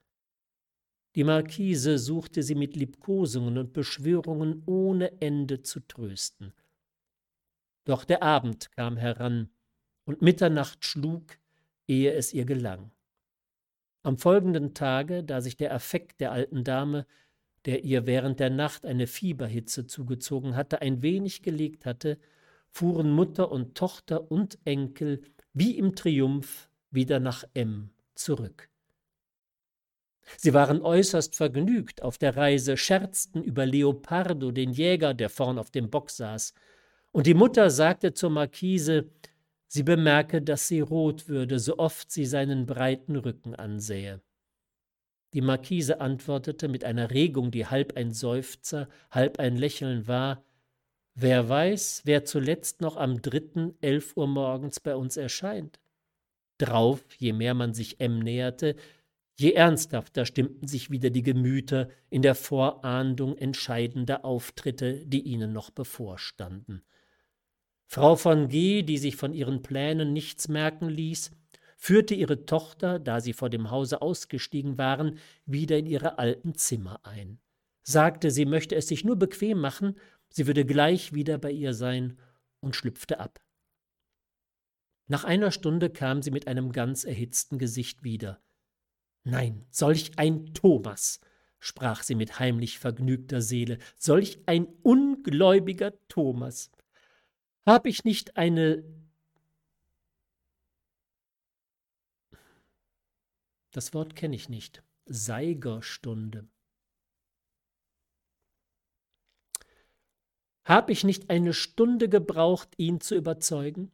Die 1.15 1.23
Marquise 1.23 1.97
suchte 1.97 2.43
sie 2.43 2.55
mit 2.55 2.75
Liebkosungen 2.75 3.57
und 3.57 3.71
Beschwörungen 3.71 4.63
ohne 4.65 5.21
Ende 5.21 5.61
zu 5.61 5.79
trösten. 5.79 6.51
Doch 7.85 8.03
der 8.03 8.21
Abend 8.21 8.73
kam 8.73 8.97
heran, 8.97 9.49
und 10.03 10.21
Mitternacht 10.21 10.83
schlug, 10.83 11.37
ehe 11.87 12.11
es 12.11 12.33
ihr 12.33 12.43
gelang. 12.43 12.91
Am 14.01 14.17
folgenden 14.17 14.73
Tage, 14.73 15.23
da 15.23 15.39
sich 15.39 15.55
der 15.55 15.73
Affekt 15.73 16.19
der 16.19 16.33
alten 16.33 16.65
Dame, 16.65 17.07
der 17.63 17.85
ihr 17.85 18.05
während 18.05 18.41
der 18.41 18.49
Nacht 18.49 18.85
eine 18.85 19.07
Fieberhitze 19.07 19.87
zugezogen 19.87 20.57
hatte, 20.57 20.81
ein 20.81 21.01
wenig 21.01 21.43
gelegt 21.43 21.85
hatte, 21.85 22.19
fuhren 22.71 23.09
Mutter 23.09 23.53
und 23.53 23.75
Tochter 23.77 24.29
und 24.29 24.59
Enkel 24.65 25.21
wie 25.53 25.77
im 25.77 25.95
Triumph 25.95 26.69
wieder 26.93 27.19
nach 27.19 27.43
M 27.53 27.89
zurück. 28.15 28.69
Sie 30.37 30.53
waren 30.53 30.81
äußerst 30.81 31.35
vergnügt 31.35 32.01
auf 32.01 32.17
der 32.17 32.37
Reise, 32.37 32.77
scherzten 32.77 33.43
über 33.43 33.65
Leopardo, 33.65 34.51
den 34.51 34.71
Jäger, 34.71 35.13
der 35.13 35.29
vorn 35.29 35.59
auf 35.59 35.69
dem 35.69 35.89
Bock 35.89 36.09
saß, 36.09 36.53
und 37.11 37.27
die 37.27 37.33
Mutter 37.33 37.69
sagte 37.69 38.13
zur 38.13 38.29
Markise, 38.29 39.09
sie 39.67 39.83
bemerke, 39.83 40.41
dass 40.41 40.67
sie 40.67 40.79
rot 40.79 41.27
würde, 41.27 41.59
so 41.59 41.77
oft 41.77 42.11
sie 42.11 42.25
seinen 42.25 42.65
breiten 42.65 43.15
Rücken 43.17 43.53
ansähe. 43.53 44.21
Die 45.33 45.41
Markise 45.41 45.99
antwortete 45.99 46.67
mit 46.67 46.83
einer 46.83 47.11
Regung, 47.11 47.51
die 47.51 47.67
halb 47.67 47.97
ein 47.97 48.11
Seufzer, 48.13 48.87
halb 49.11 49.39
ein 49.39 49.57
Lächeln 49.57 50.07
war, 50.07 50.43
Wer 51.15 51.47
weiß, 51.47 52.01
wer 52.05 52.25
zuletzt 52.25 52.81
noch 52.81 52.97
am 52.97 53.21
dritten 53.21 53.77
elf 53.81 54.17
Uhr 54.17 54.27
morgens 54.27 54.79
bei 54.79 54.95
uns 54.95 55.15
erscheint. 55.15 55.79
Drauf, 56.65 57.03
je 57.17 57.33
mehr 57.33 57.53
man 57.53 57.73
sich 57.73 57.99
M 57.99 58.19
näherte, 58.19 58.75
je 59.37 59.51
ernsthafter 59.51 60.25
stimmten 60.25 60.67
sich 60.67 60.91
wieder 60.91 61.09
die 61.09 61.23
Gemüter 61.23 61.89
in 62.09 62.21
der 62.21 62.35
Vorahndung 62.35 63.37
entscheidender 63.37 64.23
Auftritte, 64.23 65.05
die 65.05 65.21
ihnen 65.21 65.51
noch 65.51 65.71
bevorstanden. 65.71 66.83
Frau 67.85 68.15
von 68.15 68.47
G., 68.47 68.81
die 68.81 68.97
sich 68.97 69.15
von 69.17 69.33
ihren 69.33 69.61
Plänen 69.61 70.13
nichts 70.13 70.47
merken 70.47 70.89
ließ, 70.89 71.31
führte 71.77 72.15
ihre 72.15 72.45
Tochter, 72.45 72.97
da 72.97 73.19
sie 73.19 73.33
vor 73.33 73.49
dem 73.49 73.69
Hause 73.69 74.01
ausgestiegen 74.01 74.77
waren, 74.77 75.19
wieder 75.45 75.77
in 75.77 75.85
ihre 75.85 76.17
alten 76.17 76.55
Zimmer 76.55 77.01
ein, 77.03 77.39
sagte, 77.83 78.31
sie 78.31 78.45
möchte 78.45 78.75
es 78.75 78.87
sich 78.87 79.03
nur 79.03 79.17
bequem 79.17 79.59
machen, 79.59 79.95
sie 80.29 80.47
würde 80.47 80.65
gleich 80.65 81.13
wieder 81.13 81.37
bei 81.37 81.51
ihr 81.51 81.73
sein 81.73 82.17
und 82.61 82.75
schlüpfte 82.75 83.19
ab. 83.19 83.42
Nach 85.07 85.23
einer 85.23 85.51
Stunde 85.51 85.89
kam 85.89 86.21
sie 86.21 86.31
mit 86.31 86.47
einem 86.47 86.71
ganz 86.71 87.03
erhitzten 87.03 87.59
Gesicht 87.59 88.03
wieder. 88.03 88.41
Nein, 89.23 89.65
solch 89.69 90.17
ein 90.17 90.53
Thomas, 90.53 91.19
sprach 91.59 92.03
sie 92.03 92.15
mit 92.15 92.39
heimlich 92.39 92.79
vergnügter 92.79 93.41
Seele, 93.41 93.79
solch 93.97 94.39
ein 94.45 94.67
ungläubiger 94.81 95.93
Thomas. 96.07 96.71
Hab 97.65 97.85
ich 97.85 98.03
nicht 98.03 98.37
eine 98.37 98.83
Das 103.73 103.91
Wort 103.95 104.15
kenne 104.15 104.35
ich 104.35 104.49
nicht. 104.49 104.83
Seigerstunde. 105.05 106.47
Hab 110.63 110.91
ich 110.91 111.03
nicht 111.03 111.29
eine 111.31 111.53
Stunde 111.53 112.07
gebraucht, 112.07 112.69
ihn 112.77 113.01
zu 113.01 113.15
überzeugen? 113.15 113.91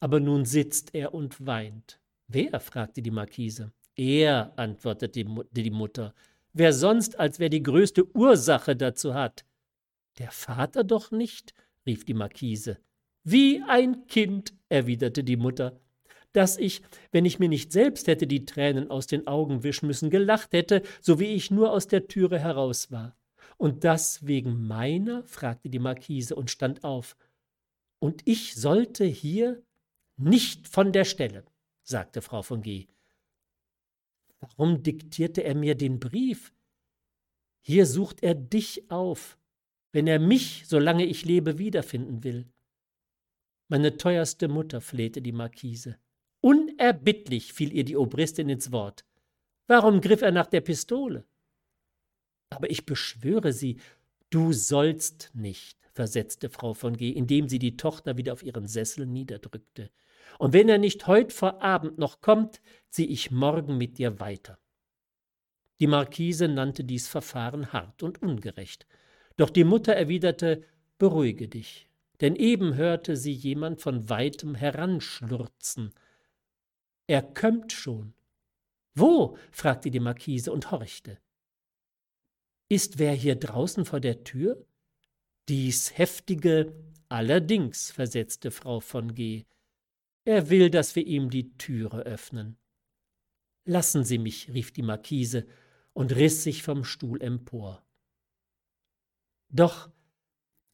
Aber 0.00 0.20
nun 0.20 0.44
sitzt 0.44 0.94
er 0.94 1.14
und 1.14 1.46
weint. 1.46 2.00
Wer? 2.28 2.60
fragte 2.60 3.02
die 3.02 3.10
Markise. 3.10 3.72
Er, 3.94 4.52
antwortete 4.56 5.24
die 5.24 5.70
Mutter. 5.70 6.14
Wer 6.52 6.72
sonst, 6.72 7.18
als 7.18 7.38
wer 7.38 7.48
die 7.48 7.62
größte 7.62 8.04
Ursache 8.14 8.76
dazu 8.76 9.14
hat? 9.14 9.44
Der 10.18 10.30
Vater 10.30 10.84
doch 10.84 11.10
nicht, 11.10 11.54
rief 11.86 12.04
die 12.04 12.14
Markise. 12.14 12.78
Wie 13.24 13.62
ein 13.68 14.06
Kind, 14.06 14.54
erwiderte 14.68 15.24
die 15.24 15.36
Mutter. 15.36 15.80
Dass 16.32 16.58
ich, 16.58 16.82
wenn 17.12 17.24
ich 17.24 17.38
mir 17.38 17.48
nicht 17.48 17.72
selbst 17.72 18.06
hätte 18.06 18.26
die 18.26 18.44
Tränen 18.44 18.90
aus 18.90 19.06
den 19.06 19.26
Augen 19.26 19.62
wischen 19.62 19.86
müssen, 19.86 20.10
gelacht 20.10 20.52
hätte, 20.52 20.82
so 21.00 21.18
wie 21.18 21.34
ich 21.34 21.50
nur 21.50 21.72
aus 21.72 21.88
der 21.88 22.06
Türe 22.06 22.38
heraus 22.38 22.90
war. 22.90 23.16
Und 23.58 23.84
das 23.84 24.26
wegen 24.26 24.66
meiner? 24.66 25.24
fragte 25.24 25.70
die 25.70 25.78
Markise 25.78 26.36
und 26.36 26.50
stand 26.50 26.84
auf. 26.84 27.16
Und 27.98 28.22
ich 28.24 28.54
sollte 28.54 29.04
hier 29.04 29.62
nicht 30.16 30.68
von 30.68 30.92
der 30.92 31.04
Stelle, 31.04 31.44
sagte 31.82 32.22
Frau 32.22 32.42
von 32.42 32.62
G. 32.62 32.86
Warum 34.40 34.82
diktierte 34.82 35.42
er 35.42 35.54
mir 35.54 35.74
den 35.74 35.98
Brief? 35.98 36.52
Hier 37.60 37.86
sucht 37.86 38.22
er 38.22 38.34
dich 38.34 38.90
auf, 38.90 39.38
wenn 39.92 40.06
er 40.06 40.18
mich, 40.18 40.64
solange 40.66 41.04
ich 41.04 41.24
lebe, 41.24 41.58
wiederfinden 41.58 42.22
will. 42.22 42.46
Meine 43.68 43.96
teuerste 43.96 44.48
Mutter, 44.48 44.80
flehte 44.80 45.20
die 45.20 45.32
Markise. 45.32 45.98
Unerbittlich 46.40 47.52
fiel 47.52 47.72
ihr 47.72 47.84
die 47.84 47.96
Obristin 47.96 48.48
ins 48.48 48.70
Wort. 48.70 49.04
Warum 49.66 50.00
griff 50.00 50.22
er 50.22 50.30
nach 50.30 50.46
der 50.46 50.60
Pistole? 50.60 51.26
Aber 52.50 52.70
ich 52.70 52.86
beschwöre 52.86 53.52
Sie, 53.52 53.80
du 54.30 54.52
sollst 54.52 55.30
nicht, 55.34 55.78
versetzte 55.92 56.50
Frau 56.50 56.74
von 56.74 56.96
G., 56.96 57.10
indem 57.10 57.48
sie 57.48 57.58
die 57.58 57.76
Tochter 57.76 58.16
wieder 58.16 58.32
auf 58.32 58.44
ihren 58.44 58.68
Sessel 58.68 59.06
niederdrückte. 59.06 59.90
Und 60.38 60.52
wenn 60.52 60.68
er 60.68 60.78
nicht 60.78 61.06
heut 61.06 61.32
vor 61.32 61.62
Abend 61.62 61.98
noch 61.98 62.20
kommt, 62.20 62.60
zieh 62.90 63.06
ich 63.06 63.30
morgen 63.30 63.78
mit 63.78 63.98
dir 63.98 64.20
weiter. 64.20 64.58
Die 65.80 65.86
Marquise 65.86 66.48
nannte 66.48 66.84
dies 66.84 67.08
Verfahren 67.08 67.72
hart 67.72 68.02
und 68.02 68.22
ungerecht. 68.22 68.86
Doch 69.36 69.50
die 69.50 69.64
Mutter 69.64 69.94
erwiderte, 69.94 70.64
beruhige 70.98 71.48
dich, 71.48 71.88
denn 72.20 72.36
eben 72.36 72.74
hörte 72.74 73.16
sie 73.16 73.32
jemand 73.32 73.80
von 73.80 74.08
weitem 74.08 74.54
heranschlurzen. 74.54 75.92
Er 77.06 77.22
kömmt 77.22 77.72
schon. 77.72 78.14
Wo? 78.94 79.36
fragte 79.52 79.90
die 79.90 80.00
Marquise 80.00 80.52
und 80.52 80.70
horchte. 80.70 81.18
Ist 82.68 82.98
wer 82.98 83.12
hier 83.12 83.36
draußen 83.36 83.84
vor 83.84 84.00
der 84.00 84.24
Tür? 84.24 84.66
Dies 85.48 85.96
heftige 85.96 86.74
allerdings, 87.08 87.92
versetzte 87.92 88.50
Frau 88.50 88.80
von 88.80 89.14
G. 89.14 89.44
Er 90.26 90.50
will, 90.50 90.70
dass 90.70 90.96
wir 90.96 91.06
ihm 91.06 91.30
die 91.30 91.56
Türe 91.56 92.00
öffnen. 92.00 92.58
Lassen 93.64 94.02
Sie 94.02 94.18
mich, 94.18 94.52
rief 94.52 94.72
die 94.72 94.82
Markise 94.82 95.46
und 95.92 96.16
riss 96.16 96.42
sich 96.42 96.64
vom 96.64 96.82
Stuhl 96.82 97.22
empor. 97.22 97.86
Doch, 99.48 99.88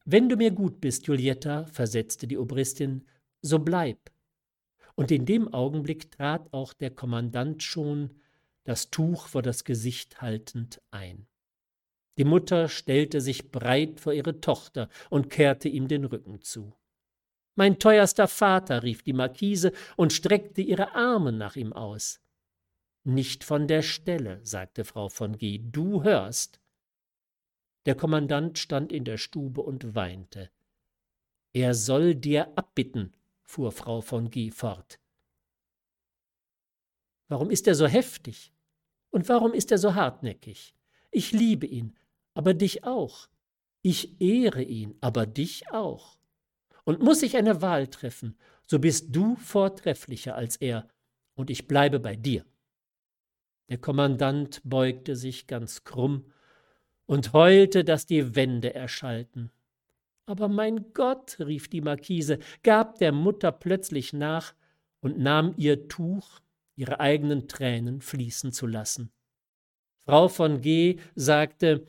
wenn 0.05 0.27
du 0.27 0.37
mir 0.37 0.49
gut 0.49 0.81
bist, 0.81 1.05
Julietta, 1.05 1.67
versetzte 1.67 2.25
die 2.25 2.39
Obristin, 2.39 3.07
so 3.41 3.59
bleib. 3.59 4.11
Und 4.95 5.11
in 5.11 5.27
dem 5.27 5.53
Augenblick 5.53 6.09
trat 6.09 6.51
auch 6.51 6.73
der 6.73 6.89
Kommandant 6.89 7.61
schon, 7.61 8.19
das 8.63 8.89
Tuch 8.89 9.27
vor 9.27 9.43
das 9.43 9.65
Gesicht 9.65 10.19
haltend, 10.19 10.81
ein. 10.89 11.27
Die 12.17 12.25
Mutter 12.25 12.69
stellte 12.69 13.21
sich 13.21 13.51
breit 13.51 13.99
vor 13.99 14.13
ihre 14.13 14.41
Tochter 14.41 14.89
und 15.11 15.29
kehrte 15.29 15.69
ihm 15.69 15.87
den 15.87 16.05
Rücken 16.05 16.41
zu. 16.41 16.73
Mein 17.55 17.77
teuerster 17.77 18.27
Vater, 18.27 18.81
rief 18.83 19.03
die 19.03 19.13
Markise 19.13 19.71
und 19.95 20.11
streckte 20.11 20.61
ihre 20.61 20.95
Arme 20.95 21.31
nach 21.31 21.55
ihm 21.55 21.73
aus. 21.73 22.19
Nicht 23.03 23.43
von 23.43 23.67
der 23.67 23.81
Stelle, 23.81 24.39
sagte 24.43 24.85
Frau 24.85 25.09
von 25.09 25.37
G., 25.37 25.59
du 25.59 26.03
hörst. 26.03 26.59
Der 27.85 27.95
Kommandant 27.95 28.57
stand 28.57 28.91
in 28.91 29.03
der 29.03 29.17
Stube 29.17 29.61
und 29.61 29.93
weinte. 29.93 30.49
Er 31.51 31.75
soll 31.75 32.15
dir 32.15 32.57
abbitten, 32.57 33.13
fuhr 33.43 33.71
Frau 33.71 34.01
von 34.01 34.29
G. 34.29 34.49
fort. 34.49 34.99
Warum 37.27 37.51
ist 37.51 37.67
er 37.67 37.75
so 37.75 37.85
heftig? 37.85 38.53
Und 39.11 39.29
warum 39.29 39.53
ist 39.53 39.71
er 39.71 39.77
so 39.77 39.93
hartnäckig? 39.93 40.75
Ich 41.11 41.31
liebe 41.31 41.67
ihn, 41.67 41.95
aber 42.33 42.53
dich 42.53 42.83
auch. 42.83 43.27
Ich 43.81 44.19
ehre 44.21 44.63
ihn, 44.63 44.95
aber 45.01 45.27
dich 45.27 45.69
auch. 45.71 46.17
Und 46.83 47.01
muss 47.01 47.23
ich 47.23 47.37
eine 47.37 47.61
Wahl 47.61 47.87
treffen, 47.87 48.37
so 48.65 48.79
bist 48.79 49.15
du 49.15 49.35
vortrefflicher 49.35 50.35
als 50.35 50.57
er, 50.57 50.87
und 51.35 51.49
ich 51.49 51.67
bleibe 51.67 51.99
bei 51.99 52.15
dir. 52.15 52.45
Der 53.69 53.77
Kommandant 53.77 54.61
beugte 54.63 55.15
sich 55.15 55.47
ganz 55.47 55.83
krumm 55.83 56.31
und 57.05 57.33
heulte, 57.33 57.83
dass 57.83 58.05
die 58.05 58.35
Wände 58.35 58.73
erschallten. 58.73 59.51
Aber 60.25 60.47
mein 60.47 60.93
Gott, 60.93 61.37
rief 61.39 61.69
die 61.69 61.81
Markise, 61.81 62.39
gab 62.63 62.97
der 62.99 63.11
Mutter 63.11 63.51
plötzlich 63.51 64.13
nach 64.13 64.53
und 65.01 65.19
nahm 65.19 65.53
ihr 65.57 65.87
Tuch, 65.87 66.39
ihre 66.75 66.99
eigenen 66.99 67.47
Tränen 67.47 68.01
fließen 68.01 68.51
zu 68.51 68.67
lassen. 68.67 69.11
Frau 70.05 70.27
von 70.27 70.61
G. 70.61 70.99
sagte, 71.15 71.85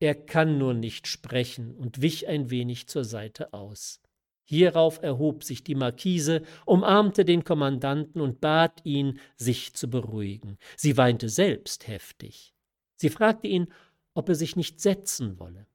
er 0.00 0.14
kann 0.14 0.58
nur 0.58 0.74
nicht 0.74 1.06
sprechen 1.06 1.76
und 1.76 2.00
wich 2.00 2.26
ein 2.26 2.50
wenig 2.50 2.88
zur 2.88 3.04
Seite 3.04 3.52
aus. 3.52 4.00
Hierauf 4.44 5.00
erhob 5.02 5.44
sich 5.44 5.62
die 5.62 5.76
Markise, 5.76 6.42
umarmte 6.66 7.24
den 7.24 7.44
Kommandanten 7.44 8.20
und 8.20 8.40
bat 8.40 8.80
ihn, 8.82 9.20
sich 9.36 9.74
zu 9.74 9.88
beruhigen. 9.88 10.58
Sie 10.76 10.96
weinte 10.96 11.28
selbst 11.28 11.86
heftig. 11.86 12.52
Sie 12.96 13.10
fragte 13.10 13.46
ihn, 13.46 13.68
ob 14.14 14.28
er 14.28 14.34
sich 14.34 14.56
nicht 14.56 14.80
setzen 14.80 15.38
wolle. 15.38 15.66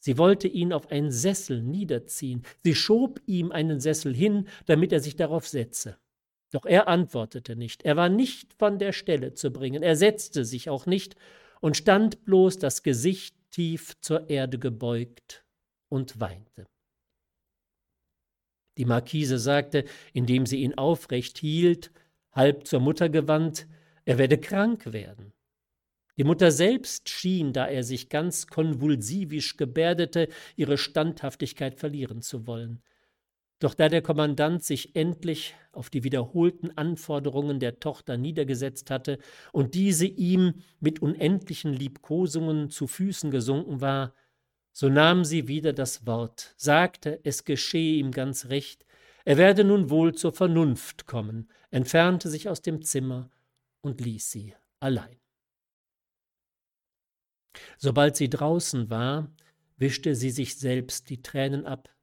Sie 0.00 0.18
wollte 0.18 0.48
ihn 0.48 0.72
auf 0.72 0.90
einen 0.90 1.12
Sessel 1.12 1.62
niederziehen. 1.62 2.42
Sie 2.64 2.74
schob 2.74 3.20
ihm 3.26 3.52
einen 3.52 3.78
Sessel 3.78 4.14
hin, 4.14 4.48
damit 4.66 4.92
er 4.92 5.00
sich 5.00 5.14
darauf 5.14 5.46
setze. 5.46 5.98
Doch 6.50 6.64
er 6.64 6.88
antwortete 6.88 7.54
nicht, 7.54 7.84
er 7.84 7.96
war 7.96 8.08
nicht 8.08 8.54
von 8.54 8.78
der 8.78 8.92
Stelle 8.92 9.34
zu 9.34 9.52
bringen, 9.52 9.84
er 9.84 9.94
setzte 9.94 10.44
sich 10.44 10.68
auch 10.68 10.86
nicht 10.86 11.14
und 11.60 11.76
stand 11.76 12.24
bloß 12.24 12.58
das 12.58 12.82
Gesicht 12.82 13.36
tief 13.50 14.00
zur 14.00 14.30
Erde 14.30 14.58
gebeugt 14.58 15.44
und 15.88 16.20
weinte. 16.20 16.66
Die 18.78 18.84
Marquise 18.84 19.38
sagte, 19.38 19.84
indem 20.12 20.46
sie 20.46 20.62
ihn 20.62 20.74
aufrecht 20.74 21.38
hielt, 21.38 21.92
halb 22.32 22.66
zur 22.66 22.80
Mutter 22.80 23.08
gewandt, 23.08 23.66
er 24.04 24.18
werde 24.18 24.38
krank 24.38 24.92
werden. 24.92 25.32
Die 26.16 26.24
Mutter 26.24 26.50
selbst 26.50 27.08
schien, 27.08 27.52
da 27.52 27.66
er 27.66 27.82
sich 27.82 28.08
ganz 28.08 28.46
konvulsivisch 28.46 29.56
gebärdete, 29.56 30.28
ihre 30.56 30.78
Standhaftigkeit 30.78 31.78
verlieren 31.78 32.22
zu 32.22 32.46
wollen. 32.46 32.82
Doch 33.60 33.74
da 33.74 33.90
der 33.90 34.00
Kommandant 34.00 34.64
sich 34.64 34.96
endlich 34.96 35.54
auf 35.72 35.90
die 35.90 36.02
wiederholten 36.02 36.70
Anforderungen 36.76 37.60
der 37.60 37.78
Tochter 37.78 38.16
niedergesetzt 38.16 38.90
hatte 38.90 39.18
und 39.52 39.74
diese 39.74 40.06
ihm 40.06 40.62
mit 40.80 41.00
unendlichen 41.00 41.74
Liebkosungen 41.74 42.70
zu 42.70 42.86
Füßen 42.86 43.30
gesunken 43.30 43.82
war, 43.82 44.14
so 44.72 44.88
nahm 44.88 45.24
sie 45.24 45.46
wieder 45.46 45.74
das 45.74 46.06
Wort, 46.06 46.54
sagte, 46.56 47.20
es 47.22 47.44
geschehe 47.44 47.98
ihm 47.98 48.12
ganz 48.12 48.46
recht, 48.46 48.86
er 49.26 49.36
werde 49.36 49.62
nun 49.64 49.90
wohl 49.90 50.14
zur 50.14 50.32
Vernunft 50.32 51.06
kommen, 51.06 51.50
entfernte 51.70 52.30
sich 52.30 52.48
aus 52.48 52.62
dem 52.62 52.80
Zimmer 52.82 53.30
und 53.82 54.00
ließ 54.00 54.30
sie 54.30 54.54
allein. 54.80 55.20
Sobald 57.76 58.16
sie 58.16 58.30
draußen 58.30 58.88
war, 58.88 59.30
wischte 59.76 60.14
sie 60.14 60.30
sich 60.30 60.58
selbst 60.58 61.10
die 61.10 61.20
Tränen 61.20 61.66
ab, 61.66 61.94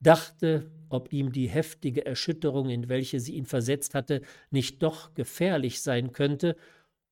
dachte, 0.00 0.70
ob 0.88 1.12
ihm 1.12 1.32
die 1.32 1.48
heftige 1.48 2.06
Erschütterung, 2.06 2.70
in 2.70 2.88
welche 2.88 3.20
sie 3.20 3.34
ihn 3.34 3.46
versetzt 3.46 3.94
hatte, 3.94 4.22
nicht 4.50 4.82
doch 4.82 5.14
gefährlich 5.14 5.82
sein 5.82 6.12
könnte 6.12 6.56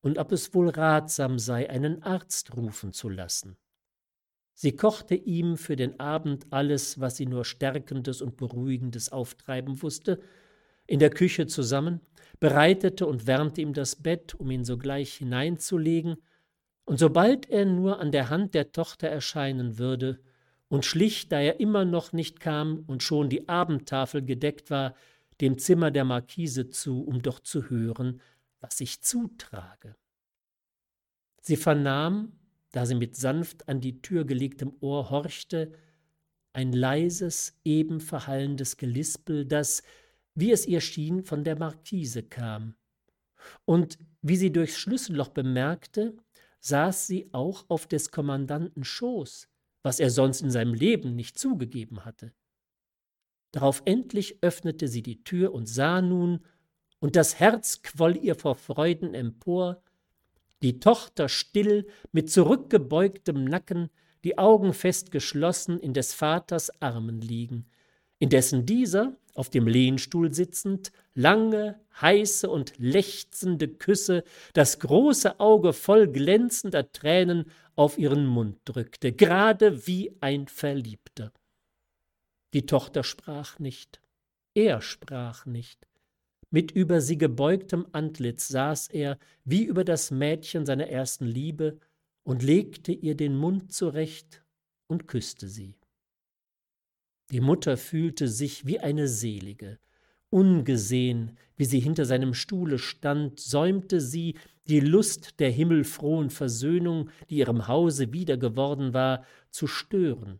und 0.01 0.17
ob 0.17 0.31
es 0.31 0.53
wohl 0.53 0.69
ratsam 0.69 1.39
sei, 1.39 1.69
einen 1.69 2.03
Arzt 2.03 2.55
rufen 2.55 2.93
zu 2.93 3.09
lassen. 3.09 3.57
Sie 4.53 4.75
kochte 4.75 5.15
ihm 5.15 5.57
für 5.57 5.75
den 5.75 5.99
Abend 5.99 6.45
alles, 6.51 6.99
was 6.99 7.17
sie 7.17 7.25
nur 7.25 7.43
Stärkendes 7.43 8.21
und 8.21 8.37
Beruhigendes 8.37 9.11
auftreiben 9.11 9.81
wusste, 9.81 10.19
in 10.87 10.99
der 10.99 11.09
Küche 11.09 11.47
zusammen, 11.47 11.99
bereitete 12.39 13.05
und 13.05 13.27
wärmte 13.27 13.61
ihm 13.61 13.73
das 13.73 13.95
Bett, 13.95 14.35
um 14.35 14.51
ihn 14.51 14.63
sogleich 14.63 15.15
hineinzulegen, 15.15 16.17
und 16.85 16.99
sobald 16.99 17.49
er 17.49 17.65
nur 17.65 17.99
an 17.99 18.11
der 18.11 18.29
Hand 18.29 18.53
der 18.53 18.71
Tochter 18.71 19.09
erscheinen 19.09 19.79
würde, 19.79 20.19
und 20.67 20.85
schlich, 20.85 21.29
da 21.29 21.39
er 21.39 21.59
immer 21.59 21.85
noch 21.85 22.13
nicht 22.13 22.39
kam 22.39 22.83
und 22.87 23.03
schon 23.03 23.29
die 23.29 23.47
Abendtafel 23.47 24.23
gedeckt 24.23 24.69
war, 24.69 24.95
dem 25.41 25.57
Zimmer 25.57 25.91
der 25.91 26.05
Markise 26.05 26.69
zu, 26.69 27.03
um 27.03 27.21
doch 27.21 27.39
zu 27.39 27.69
hören, 27.69 28.21
was 28.61 28.77
sich 28.77 29.01
zutrage. 29.01 29.95
Sie 31.41 31.57
vernahm, 31.57 32.33
da 32.71 32.85
sie 32.85 32.95
mit 32.95 33.15
sanft 33.15 33.69
an 33.69 33.81
die 33.81 34.01
Tür 34.01 34.25
gelegtem 34.25 34.73
Ohr 34.79 35.09
horchte, 35.09 35.71
ein 36.53 36.71
leises, 36.73 37.59
eben 37.63 37.99
verhallendes 37.99 38.77
Gelispel, 38.77 39.45
das, 39.45 39.83
wie 40.33 40.51
es 40.51 40.65
ihr 40.65 40.81
schien, 40.81 41.23
von 41.23 41.43
der 41.43 41.59
Markise 41.59 42.23
kam. 42.23 42.75
Und 43.65 43.97
wie 44.21 44.37
sie 44.37 44.51
durchs 44.51 44.77
Schlüsselloch 44.77 45.29
bemerkte, 45.29 46.17
saß 46.61 47.07
sie 47.07 47.29
auch 47.33 47.65
auf 47.69 47.87
des 47.87 48.09
Kommandanten 48.09 48.83
Schoß, 48.83 49.47
was 49.85 49.99
er 49.99 50.09
sonst 50.09 50.41
in 50.41 50.49
seinem 50.49 50.73
Leben 50.73 51.15
nicht 51.15 51.37
zugegeben 51.37 52.05
hatte. 52.05 52.33
Darauf 53.51 53.83
endlich 53.85 54.41
öffnete 54.41 54.87
sie 54.87 55.03
die 55.03 55.23
Tür 55.23 55.53
und 55.53 55.67
sah 55.67 56.01
nun, 56.01 56.43
und 56.97 57.15
das 57.15 57.39
Herz 57.39 57.83
quoll 57.83 58.17
ihr 58.17 58.33
vor 58.33 58.55
Freuden 58.55 59.13
empor, 59.13 59.83
die 60.63 60.79
Tochter 60.79 61.29
still, 61.29 61.85
mit 62.11 62.31
zurückgebeugtem 62.31 63.45
Nacken, 63.45 63.91
die 64.23 64.39
Augen 64.39 64.73
fest 64.73 65.11
geschlossen, 65.11 65.79
in 65.79 65.93
des 65.93 66.15
Vaters 66.15 66.81
Armen 66.81 67.21
liegen, 67.21 67.67
indessen 68.17 68.65
dieser, 68.65 69.15
auf 69.35 69.49
dem 69.49 69.67
Lehnstuhl 69.67 70.33
sitzend, 70.33 70.91
lange, 71.13 71.79
heiße 72.01 72.49
und 72.49 72.73
lechzende 72.77 73.67
Küsse, 73.67 74.23
das 74.53 74.79
große 74.79 75.39
Auge 75.39 75.73
voll 75.73 76.07
glänzender 76.07 76.91
Tränen 76.91 77.51
auf 77.75 77.97
ihren 77.97 78.25
Mund 78.25 78.57
drückte, 78.65 79.11
gerade 79.11 79.85
wie 79.85 80.15
ein 80.21 80.47
Verliebter. 80.47 81.31
Die 82.53 82.65
Tochter 82.65 83.03
sprach 83.03 83.59
nicht, 83.59 84.01
er 84.55 84.81
sprach 84.81 85.45
nicht. 85.45 85.87
Mit 86.49 86.71
über 86.71 87.01
sie 87.01 87.17
gebeugtem 87.17 87.85
Antlitz 87.91 88.47
saß 88.47 88.87
er, 88.87 89.19
wie 89.43 89.65
über 89.65 89.83
das 89.83 90.09
Mädchen 90.09 90.65
seiner 90.65 90.87
ersten 90.87 91.25
Liebe, 91.25 91.77
und 92.23 92.41
legte 92.41 92.91
ihr 92.91 93.15
den 93.15 93.35
Mund 93.35 93.71
zurecht 93.71 94.43
und 94.87 95.07
küsste 95.07 95.47
sie. 95.47 95.75
Die 97.31 97.41
Mutter 97.41 97.77
fühlte 97.77 98.27
sich 98.27 98.65
wie 98.65 98.79
eine 98.79 99.07
Selige. 99.07 99.79
Ungesehen, 100.29 101.37
wie 101.55 101.65
sie 101.65 101.79
hinter 101.79 102.05
seinem 102.05 102.33
Stuhle 102.33 102.77
stand, 102.77 103.39
säumte 103.39 104.01
sie, 104.01 104.35
die 104.67 104.79
Lust 104.79 105.39
der 105.39 105.49
himmelfrohen 105.49 106.29
Versöhnung, 106.29 107.09
die 107.29 107.37
ihrem 107.37 107.67
Hause 107.67 108.13
wieder 108.13 108.37
geworden 108.37 108.93
war, 108.93 109.23
zu 109.49 109.67
stören. 109.67 110.39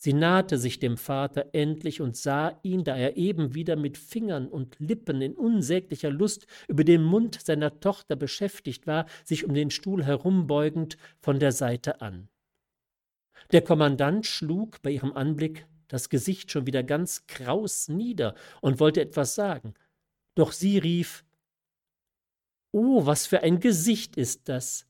Sie 0.00 0.12
nahte 0.12 0.58
sich 0.58 0.78
dem 0.78 0.96
Vater 0.96 1.46
endlich 1.52 2.00
und 2.00 2.16
sah 2.16 2.58
ihn, 2.62 2.84
da 2.84 2.96
er 2.96 3.16
eben 3.16 3.54
wieder 3.54 3.74
mit 3.74 3.98
Fingern 3.98 4.46
und 4.46 4.76
Lippen 4.78 5.20
in 5.20 5.34
unsäglicher 5.34 6.10
Lust 6.10 6.46
über 6.68 6.84
den 6.84 7.02
Mund 7.02 7.40
seiner 7.40 7.80
Tochter 7.80 8.14
beschäftigt 8.14 8.86
war, 8.86 9.06
sich 9.24 9.44
um 9.44 9.54
den 9.54 9.70
Stuhl 9.70 10.04
herumbeugend 10.04 10.98
von 11.20 11.40
der 11.40 11.50
Seite 11.50 12.00
an. 12.00 12.28
Der 13.50 13.62
Kommandant 13.62 14.24
schlug 14.26 14.80
bei 14.82 14.90
ihrem 14.90 15.12
Anblick 15.12 15.66
das 15.88 16.08
Gesicht 16.08 16.52
schon 16.52 16.66
wieder 16.66 16.82
ganz 16.82 17.26
kraus 17.26 17.88
nieder 17.88 18.34
und 18.60 18.78
wollte 18.80 19.00
etwas 19.00 19.34
sagen. 19.34 19.74
Doch 20.34 20.52
sie 20.52 20.78
rief 20.78 21.24
Oh, 22.70 23.06
was 23.06 23.26
für 23.26 23.42
ein 23.42 23.60
Gesicht 23.60 24.16
ist 24.16 24.48
das! 24.48 24.86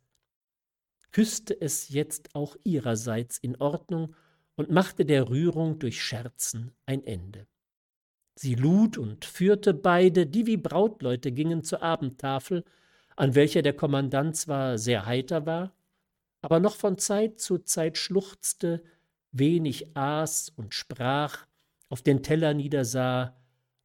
küsste 1.11 1.59
es 1.59 1.89
jetzt 1.89 2.35
auch 2.35 2.57
ihrerseits 2.65 3.39
in 3.39 3.57
Ordnung 3.57 4.15
und 4.57 4.71
machte 4.71 5.05
der 5.05 5.29
Rührung 5.31 5.79
durch 5.79 6.03
Scherzen 6.03 6.73
ein 6.85 7.05
Ende. 7.05 7.47
Sie 8.35 8.55
lud 8.55 8.99
und 8.99 9.25
führte 9.25 9.75
beide, 9.75 10.27
die 10.27 10.47
wie 10.47 10.57
Brautleute 10.57 11.33
gingen, 11.33 11.65
zur 11.65 11.83
Abendtafel, 11.83 12.65
an 13.17 13.35
welcher 13.35 13.63
der 13.63 13.73
Kommandant 13.73 14.37
zwar 14.37 14.79
sehr 14.79 15.07
heiter 15.07 15.47
war, 15.47 15.75
aber 16.41 16.61
noch 16.61 16.77
von 16.77 16.99
Zeit 16.99 17.41
zu 17.41 17.59
Zeit 17.59 17.99
schluchzte, 17.99 18.85
wenig 19.33 19.97
aß 19.97 20.51
und 20.51 20.75
sprach, 20.75 21.47
auf 21.89 22.03
den 22.03 22.23
Teller 22.23 22.55
niedersah 22.55 23.37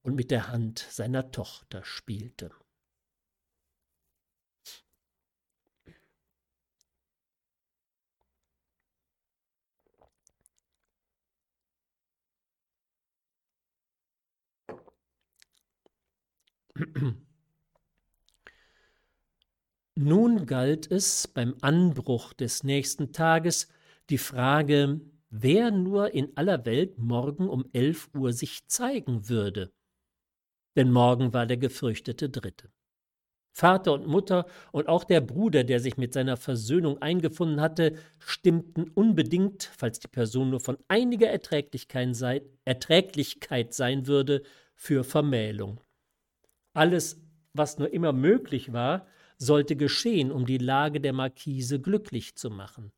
und 0.01 0.15
mit 0.15 0.31
der 0.31 0.49
Hand 0.49 0.79
seiner 0.89 1.31
Tochter 1.31 1.83
spielte. 1.85 2.51
Nun 19.95 20.47
galt 20.47 20.89
es 20.91 21.27
beim 21.27 21.55
Anbruch 21.61 22.33
des 22.33 22.63
nächsten 22.63 23.13
Tages 23.13 23.67
die 24.09 24.17
Frage, 24.17 25.01
wer 25.35 25.71
nur 25.71 26.13
in 26.13 26.37
aller 26.37 26.63
Welt 26.65 26.99
morgen 26.99 27.49
um 27.49 27.65
elf 27.73 28.07
Uhr 28.13 28.33
sich 28.33 28.67
zeigen 28.67 29.29
würde. 29.29 29.73
Denn 30.75 30.91
morgen 30.91 31.33
war 31.33 31.47
der 31.47 31.57
gefürchtete 31.57 32.29
Dritte. 32.29 32.71
Vater 33.51 33.93
und 33.93 34.05
Mutter 34.05 34.45
und 34.71 34.87
auch 34.87 35.03
der 35.03 35.21
Bruder, 35.21 35.63
der 35.63 35.79
sich 35.79 35.97
mit 35.97 36.13
seiner 36.13 36.37
Versöhnung 36.37 37.01
eingefunden 37.01 37.61
hatte, 37.61 37.97
stimmten 38.19 38.91
unbedingt, 38.93 39.71
falls 39.75 39.99
die 39.99 40.07
Person 40.07 40.51
nur 40.51 40.59
von 40.59 40.77
einiger 40.87 41.29
Erträglichkeit, 41.29 42.15
sei, 42.15 42.43
Erträglichkeit 42.65 43.73
sein 43.73 44.05
würde, 44.05 44.43
für 44.75 45.03
Vermählung. 45.03 45.81
Alles, 46.73 47.19
was 47.53 47.79
nur 47.79 47.91
immer 47.91 48.13
möglich 48.13 48.71
war, 48.71 49.07
sollte 49.37 49.75
geschehen, 49.75 50.31
um 50.31 50.45
die 50.45 50.57
Lage 50.59 51.01
der 51.01 51.13
Markise 51.13 51.79
glücklich 51.79 52.35
zu 52.35 52.49
machen. 52.51 52.91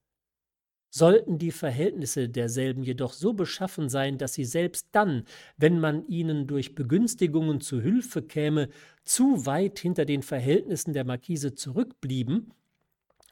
Sollten 0.97 1.37
die 1.37 1.51
Verhältnisse 1.51 2.29
derselben 2.29 2.81
jedoch 2.81 3.11
so 3.11 3.33
beschaffen 3.33 3.89
sein, 3.89 4.17
dass 4.17 4.33
sie 4.33 4.45
selbst 4.45 4.87
dann, 4.93 5.25
wenn 5.57 5.77
man 5.77 6.07
ihnen 6.07 6.47
durch 6.47 6.73
Begünstigungen 6.73 7.59
zu 7.59 7.81
Hilfe 7.81 8.21
käme, 8.21 8.69
zu 9.03 9.45
weit 9.45 9.77
hinter 9.77 10.05
den 10.05 10.23
Verhältnissen 10.23 10.93
der 10.93 11.03
Markise 11.03 11.53
zurückblieben, 11.53 12.53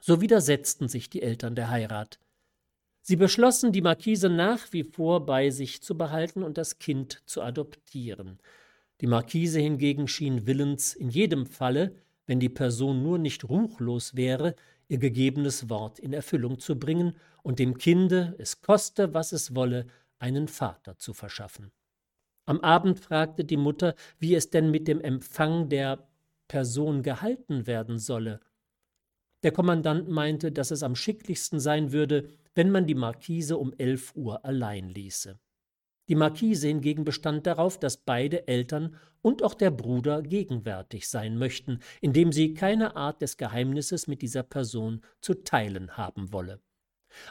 so 0.02 0.20
widersetzten 0.20 0.90
sich 0.90 1.10
die 1.10 1.22
Eltern 1.22 1.56
der 1.56 1.70
Heirat. 1.70 2.20
Sie 3.02 3.16
beschlossen, 3.16 3.72
die 3.72 3.82
Markise 3.82 4.28
nach 4.28 4.74
wie 4.74 4.84
vor 4.84 5.26
bei 5.26 5.50
sich 5.50 5.82
zu 5.82 5.98
behalten 5.98 6.44
und 6.44 6.58
das 6.58 6.80
Kind 6.80 7.24
zu 7.26 7.42
adoptieren. 7.42 8.40
Die 9.00 9.08
Marquise 9.08 9.62
hingegen 9.62 10.10
schien 10.10 10.46
willens, 10.46 10.94
in 10.96 11.08
jedem 11.08 11.46
Falle, 11.46 11.96
wenn 12.26 12.42
die 12.42 12.50
Person 12.50 13.04
nur 13.04 13.20
nicht 13.20 13.48
ruchlos 13.48 14.18
wäre, 14.18 14.54
ihr 14.88 14.98
gegebenes 14.98 15.70
Wort 15.70 16.00
in 16.00 16.14
Erfüllung 16.14 16.60
zu 16.60 16.78
bringen 16.78 17.16
und 17.42 17.60
dem 17.60 17.78
Kinde, 17.78 18.36
es 18.38 18.62
koste, 18.62 19.14
was 19.14 19.32
es 19.32 19.56
wolle, 19.56 19.88
einen 20.20 20.48
Vater 20.48 20.98
zu 20.98 21.14
verschaffen. 21.14 21.72
Am 22.46 22.60
Abend 22.62 23.00
fragte 23.00 23.46
die 23.46 23.58
Mutter, 23.58 23.96
wie 24.20 24.36
es 24.36 24.50
denn 24.50 24.72
mit 24.72 24.88
dem 24.88 25.00
Empfang 25.02 25.70
der 25.70 26.08
Person 26.48 27.02
gehalten 27.04 27.68
werden 27.68 28.00
solle. 28.00 28.40
Der 29.44 29.52
Kommandant 29.52 30.10
meinte, 30.10 30.52
dass 30.52 30.72
es 30.72 30.84
am 30.84 30.96
schicklichsten 30.96 31.60
sein 31.60 31.92
würde, 31.92 32.30
wenn 32.56 32.70
man 32.72 32.86
die 32.86 32.96
Marquise 32.96 33.58
um 33.58 33.74
elf 33.78 34.16
Uhr 34.16 34.46
allein 34.46 34.90
ließe. 34.90 35.40
Die 36.10 36.16
Marquise 36.16 36.68
hingegen 36.68 37.06
bestand 37.06 37.48
darauf, 37.48 37.80
dass 37.80 37.98
beide 37.98 38.48
Eltern 38.48 38.96
und 39.22 39.42
auch 39.42 39.54
der 39.54 39.72
Bruder 39.72 40.22
gegenwärtig 40.22 41.08
sein 41.08 41.38
möchten, 41.38 41.80
indem 42.02 42.32
sie 42.34 42.54
keine 42.54 42.96
Art 42.98 43.22
des 43.22 43.38
Geheimnisses 43.38 44.08
mit 44.08 44.22
dieser 44.22 44.44
Person 44.44 45.02
zu 45.22 45.34
teilen 45.34 45.96
haben 45.96 46.34
wolle. 46.34 46.62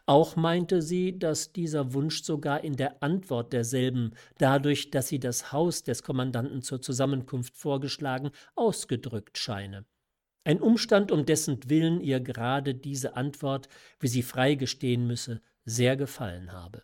Auch 0.07 0.36
meinte 0.36 0.81
sie, 0.81 1.19
dass 1.19 1.53
dieser 1.53 1.93
Wunsch 1.93 2.23
sogar 2.23 2.62
in 2.62 2.77
der 2.77 3.03
Antwort 3.03 3.53
derselben, 3.53 4.12
dadurch, 4.39 4.90
dass 4.90 5.09
sie 5.09 5.19
das 5.19 5.53
Haus 5.53 5.82
des 5.82 6.03
Kommandanten 6.03 6.62
zur 6.62 6.81
Zusammenkunft 6.81 7.57
vorgeschlagen, 7.57 8.31
ausgedrückt 8.55 9.39
scheine. 9.39 9.85
Ein 10.44 10.61
Umstand, 10.61 11.12
um 11.12 11.27
dessen 11.27 11.69
Willen 11.69 12.01
ihr 12.01 12.20
gerade 12.20 12.74
diese 12.74 13.16
Antwort, 13.16 13.69
wie 14.01 14.09
sie 14.09 14.23
freigestehen 14.23 15.07
müsse, 15.07 15.40
sehr 15.65 15.97
gefallen 15.97 16.53
habe. 16.53 16.82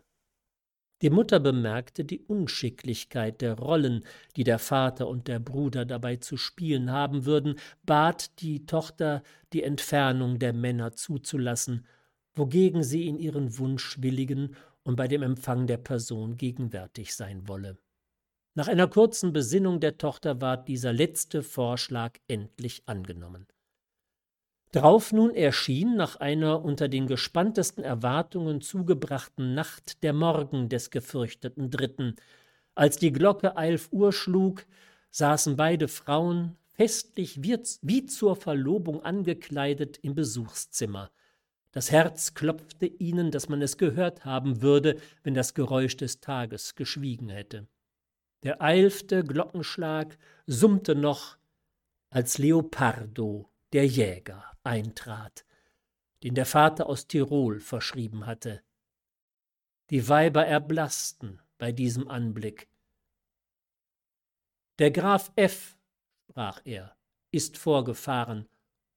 Die 1.01 1.11
Mutter 1.11 1.39
bemerkte 1.39 2.05
die 2.05 2.21
Unschicklichkeit 2.21 3.41
der 3.41 3.57
Rollen, 3.57 4.05
die 4.37 4.43
der 4.43 4.59
Vater 4.59 5.07
und 5.07 5.29
der 5.29 5.39
Bruder 5.39 5.85
dabei 5.85 6.17
zu 6.17 6.37
spielen 6.37 6.91
haben 6.91 7.25
würden, 7.25 7.55
bat 7.85 8.41
die 8.41 8.67
Tochter, 8.67 9.23
die 9.53 9.63
Entfernung 9.63 10.41
der 10.41 10.53
Männer 10.53 10.93
zuzulassen, 10.93 11.87
wogegen 12.35 12.83
sie 12.83 13.07
in 13.07 13.19
ihren 13.19 13.59
Wunsch 13.59 14.03
willigen 14.03 14.57
und 14.83 14.97
bei 14.97 15.07
dem 15.07 15.23
Empfang 15.23 15.69
der 15.69 15.77
Person 15.77 16.37
gegenwärtig 16.37 17.15
sein 17.15 17.47
wolle. 17.47 17.79
Nach 18.55 18.67
einer 18.67 18.89
kurzen 18.89 19.33
Besinnung 19.33 19.79
der 19.79 19.99
Tochter 19.99 20.41
ward 20.41 20.67
dieser 20.67 20.93
letzte 20.93 21.45
Vorschlag 21.45 22.19
endlich 22.27 22.83
angenommen. 22.87 23.47
Drauf 24.73 25.13
nun 25.13 25.35
erschien 25.35 25.97
nach 25.97 26.17
einer 26.17 26.63
unter 26.63 26.89
den 26.89 27.07
gespanntesten 27.07 27.83
Erwartungen 27.83 28.61
zugebrachten 28.61 29.55
Nacht 29.55 30.03
der 30.03 30.13
Morgen 30.13 30.69
des 30.69 30.91
gefürchteten 30.91 31.71
Dritten. 31.71 32.17
Als 32.75 32.99
die 32.99 33.13
Glocke 33.13 33.55
elf 33.57 33.89
Uhr 33.93 34.13
schlug, 34.13 34.67
saßen 35.11 35.57
beide 35.57 35.89
Frauen, 35.89 36.57
festlich 36.75 37.43
wie 37.43 38.07
zur 38.07 38.37
Verlobung 38.37 39.03
angekleidet, 39.03 39.99
im 40.03 40.15
Besuchszimmer. 40.15 41.11
Das 41.73 41.91
Herz 41.91 42.35
klopfte 42.35 42.87
ihnen, 42.87 43.31
dass 43.31 43.49
man 43.49 43.63
es 43.63 43.79
gehört 43.79 44.25
haben 44.25 44.61
würde, 44.63 44.97
wenn 45.23 45.35
das 45.35 45.55
Geräusch 45.55 45.97
des 45.97 46.21
Tages 46.21 46.75
geschwiegen 46.75 47.31
hätte. 47.31 47.67
Der 48.43 48.63
eilfte 48.63 49.25
Glockenschlag 49.25 50.19
summte 50.47 50.95
noch, 50.95 51.37
als 52.11 52.39
Leopardo, 52.39 53.51
der 53.73 53.87
Jäger, 53.87 54.45
eintrat, 54.63 55.45
den 56.23 56.35
der 56.35 56.47
Vater 56.47 56.87
aus 56.87 57.07
Tirol 57.07 57.61
verschrieben 57.61 58.27
hatte. 58.27 58.63
Die 59.91 60.09
Weiber 60.09 60.47
erblassten 60.47 61.41
bei 61.59 61.73
diesem 61.73 62.09
Anblick. 62.09 62.69
Der 64.79 64.91
Graf 64.91 65.33
F., 65.37 65.77
sprach 66.31 66.61
er, 66.65 66.97
ist 67.31 67.59
vorgefahren 67.59 68.49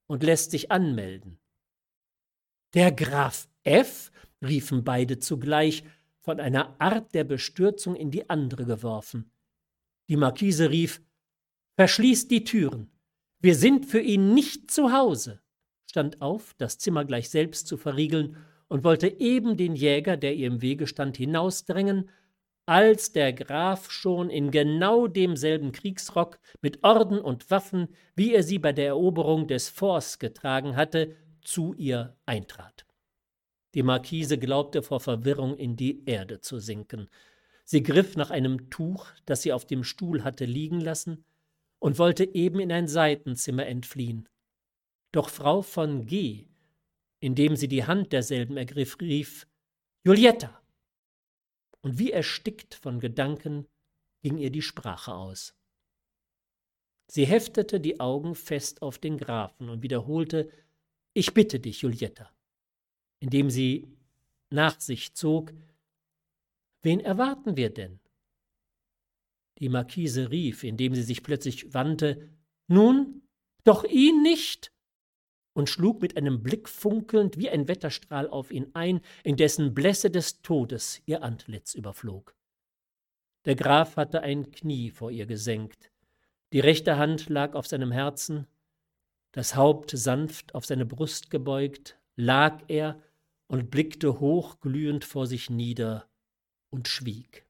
und 0.08 0.24
lässt 0.24 0.52
sich 0.52 0.72
anmelden. 0.72 1.40
Der 2.74 2.92
Graf 2.92 3.50
F., 3.64 4.12
riefen 4.42 4.84
beide 4.84 5.20
zugleich, 5.20 5.84
von 6.22 6.40
einer 6.40 6.80
Art 6.80 7.14
der 7.16 7.24
Bestürzung 7.24 7.96
in 7.96 8.12
die 8.12 8.30
andere 8.30 8.66
geworfen. 8.66 9.32
Die 10.08 10.18
Marquise 10.18 10.70
rief 10.70 11.02
Verschließt 11.78 12.30
die 12.30 12.44
Türen. 12.44 12.92
Wir 13.42 13.56
sind 13.56 13.86
für 13.86 14.00
ihn 14.02 14.34
nicht 14.34 14.72
zu 14.72 14.92
Hause 14.92 15.42
stand 15.92 16.22
auf, 16.22 16.54
das 16.58 16.78
Zimmer 16.78 17.06
gleich 17.06 17.30
selbst 17.30 17.68
zu 17.68 17.78
verriegeln, 17.78 18.38
und 18.70 18.86
wollte 18.86 19.20
eben 19.20 19.58
den 19.58 19.76
Jäger, 19.76 20.16
der 20.16 20.34
ihr 20.34 20.48
im 20.48 20.62
Wege 20.62 20.88
stand, 20.88 21.18
hinausdrängen, 21.18 22.10
als 22.66 23.12
der 23.12 23.34
Graf 23.34 23.92
schon 23.92 24.30
in 24.30 24.50
genau 24.50 25.08
demselben 25.08 25.74
Kriegsrock 25.74 26.40
mit 26.62 26.82
Orden 26.82 27.20
und 27.20 27.52
Waffen, 27.52 27.90
wie 28.16 28.34
er 28.34 28.44
sie 28.44 28.60
bei 28.60 28.72
der 28.72 28.88
Eroberung 28.88 29.48
des 29.48 29.68
Forts 29.68 30.20
getragen 30.20 30.78
hatte, 30.78 31.18
zu 31.42 31.74
ihr 31.74 32.16
eintrat. 32.26 32.86
Die 33.74 33.84
Marquise 33.84 34.38
glaubte 34.38 34.84
vor 34.84 35.02
Verwirrung 35.02 35.58
in 35.58 35.76
die 35.76 36.06
Erde 36.06 36.40
zu 36.40 36.60
sinken. 36.60 37.10
Sie 37.66 37.84
griff 37.84 38.16
nach 38.16 38.30
einem 38.30 38.70
Tuch, 38.70 39.08
das 39.26 39.42
sie 39.42 39.52
auf 39.52 39.66
dem 39.66 39.84
Stuhl 39.84 40.24
hatte 40.24 40.46
liegen 40.46 40.80
lassen, 40.80 41.26
und 41.82 41.98
wollte 41.98 42.34
eben 42.36 42.60
in 42.60 42.72
ein 42.72 42.88
Seitenzimmer 42.88 43.66
entfliehen. 43.66 44.30
Doch 45.12 45.30
Frau 45.30 45.62
von 45.62 46.06
G., 46.06 46.48
indem 47.20 47.56
sie 47.56 47.68
die 47.68 47.86
Hand 47.86 48.14
derselben 48.14 48.56
ergriff, 48.56 49.00
rief 49.02 49.48
Julietta. 50.06 50.62
Und 51.82 51.98
wie 51.98 52.12
erstickt 52.12 52.76
von 52.76 53.00
Gedanken 53.00 53.68
ging 54.22 54.38
ihr 54.38 54.52
die 54.52 54.62
Sprache 54.62 55.14
aus. 55.14 55.56
Sie 57.08 57.26
heftete 57.26 57.80
die 57.80 58.00
Augen 58.00 58.36
fest 58.36 58.84
auf 58.84 59.00
den 59.00 59.18
Grafen 59.18 59.68
und 59.68 59.82
wiederholte 59.82 60.52
Ich 61.14 61.34
bitte 61.34 61.60
dich, 61.60 61.82
Julietta, 61.82 62.32
indem 63.20 63.50
sie 63.50 63.88
nach 64.52 64.80
sich 64.80 65.16
zog 65.16 65.52
Wen 66.84 67.00
erwarten 67.00 67.58
wir 67.58 67.72
denn? 67.72 68.01
Die 69.62 69.70
Marquise 69.70 70.32
rief, 70.32 70.64
indem 70.64 70.96
sie 70.96 71.04
sich 71.04 71.24
plötzlich 71.24 71.74
wandte. 71.74 72.30
Nun, 72.68 73.22
doch 73.64 73.84
ihn 73.84 74.22
nicht? 74.24 74.74
Und 75.54 75.70
schlug 75.70 76.02
mit 76.02 76.18
einem 76.18 76.42
Blick 76.42 76.68
funkelnd 76.68 77.38
wie 77.38 77.50
ein 77.50 77.68
Wetterstrahl 77.68 78.28
auf 78.28 78.52
ihn 78.52 78.72
ein, 78.74 79.02
in 79.24 79.38
dessen 79.38 79.74
Blässe 79.74 80.10
des 80.10 80.42
Todes 80.42 81.02
ihr 81.06 81.24
Antlitz 81.24 81.76
überflog. 81.76 82.36
Der 83.46 83.56
Graf 83.56 83.98
hatte 83.98 84.22
ein 84.22 84.52
Knie 84.52 84.90
vor 84.90 85.12
ihr 85.12 85.26
gesenkt, 85.26 85.92
die 86.54 86.60
rechte 86.60 86.98
Hand 86.98 87.30
lag 87.30 87.54
auf 87.54 87.66
seinem 87.66 87.92
Herzen, 87.92 88.46
das 89.32 89.56
Haupt 89.56 89.92
sanft 89.92 90.54
auf 90.54 90.66
seine 90.66 90.86
Brust 90.86 91.30
gebeugt, 91.30 91.98
lag 92.18 92.64
er 92.68 93.02
und 93.48 93.72
blickte 93.72 94.20
hochglühend 94.20 95.06
vor 95.06 95.28
sich 95.28 95.50
nieder 95.50 96.10
und 96.70 96.88
schwieg. 96.88 97.46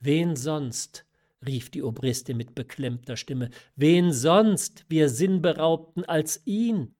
Wen 0.00 0.34
sonst 0.34 1.04
rief 1.46 1.70
die 1.70 1.82
Obristin 1.82 2.36
mit 2.36 2.54
beklemmter 2.54 3.16
Stimme, 3.16 3.50
wen 3.76 4.12
sonst, 4.12 4.84
wir 4.88 5.08
Sinnberaubten, 5.08 6.04
als 6.04 6.42
ihn? 6.46 6.94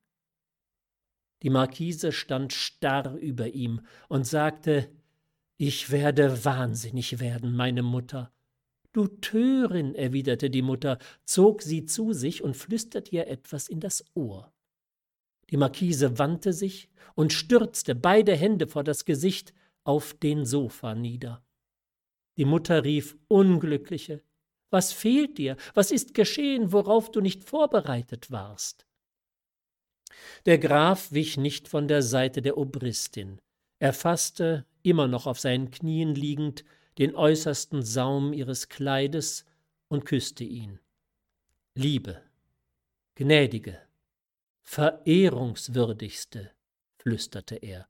Die 1.43 1.51
Marquise 1.51 2.13
stand 2.13 2.53
starr 2.53 3.15
über 3.17 3.49
ihm 3.49 3.81
und 4.09 4.27
sagte, 4.27 4.91
ich 5.57 5.91
werde 5.91 6.45
wahnsinnig 6.45 7.21
werden, 7.21 7.55
meine 7.55 7.83
Mutter. 7.83 8.33
Du 8.93 9.07
Törin, 9.07 9.95
erwiderte 9.95 10.51
die 10.51 10.63
Mutter, 10.63 10.99
zog 11.25 11.63
sie 11.63 11.85
zu 11.87 12.13
sich 12.13 12.43
und 12.43 12.57
flüsterte 12.57 13.11
ihr 13.13 13.29
etwas 13.29 13.69
in 13.69 13.81
das 13.81 14.05
Ohr. 14.15 14.53
Die 15.51 15.57
Marquise 15.57 16.19
wandte 16.19 16.53
sich 16.53 16.91
und 17.15 17.33
stürzte 17.33 17.95
beide 17.95 18.37
Hände 18.37 18.67
vor 18.67 18.85
das 18.85 19.05
Gesicht 19.05 19.55
auf 19.85 20.15
den 20.15 20.45
Sofa 20.45 20.95
nieder. 20.95 21.43
Die 22.41 22.47
Mutter 22.47 22.85
rief 22.85 23.19
Unglückliche, 23.29 24.23
was 24.71 24.95
fehlt 24.95 25.37
dir? 25.37 25.59
Was 25.75 25.91
ist 25.91 26.15
geschehen, 26.15 26.73
worauf 26.73 27.11
du 27.11 27.21
nicht 27.21 27.45
vorbereitet 27.45 28.31
warst? 28.31 28.87
Der 30.47 30.57
Graf 30.57 31.13
wich 31.13 31.37
nicht 31.37 31.69
von 31.69 31.87
der 31.87 32.01
Seite 32.01 32.41
der 32.41 32.57
Obristin. 32.57 33.43
Er 33.79 33.93
fasste, 33.93 34.65
immer 34.83 35.07
noch 35.07 35.27
auf 35.27 35.39
seinen 35.39 35.71
Knien 35.71 36.15
liegend, 36.15 36.65
den 36.97 37.15
äußersten 37.15 37.83
Saum 37.83 38.33
ihres 38.33 38.71
Kleides 38.71 39.45
und 39.89 40.07
küsste 40.07 40.45
ihn. 40.45 40.81
Liebe, 41.75 42.23
gnädige, 43.17 43.79
verehrungswürdigste, 44.63 46.53
flüsterte 46.97 47.57
er. 47.57 47.87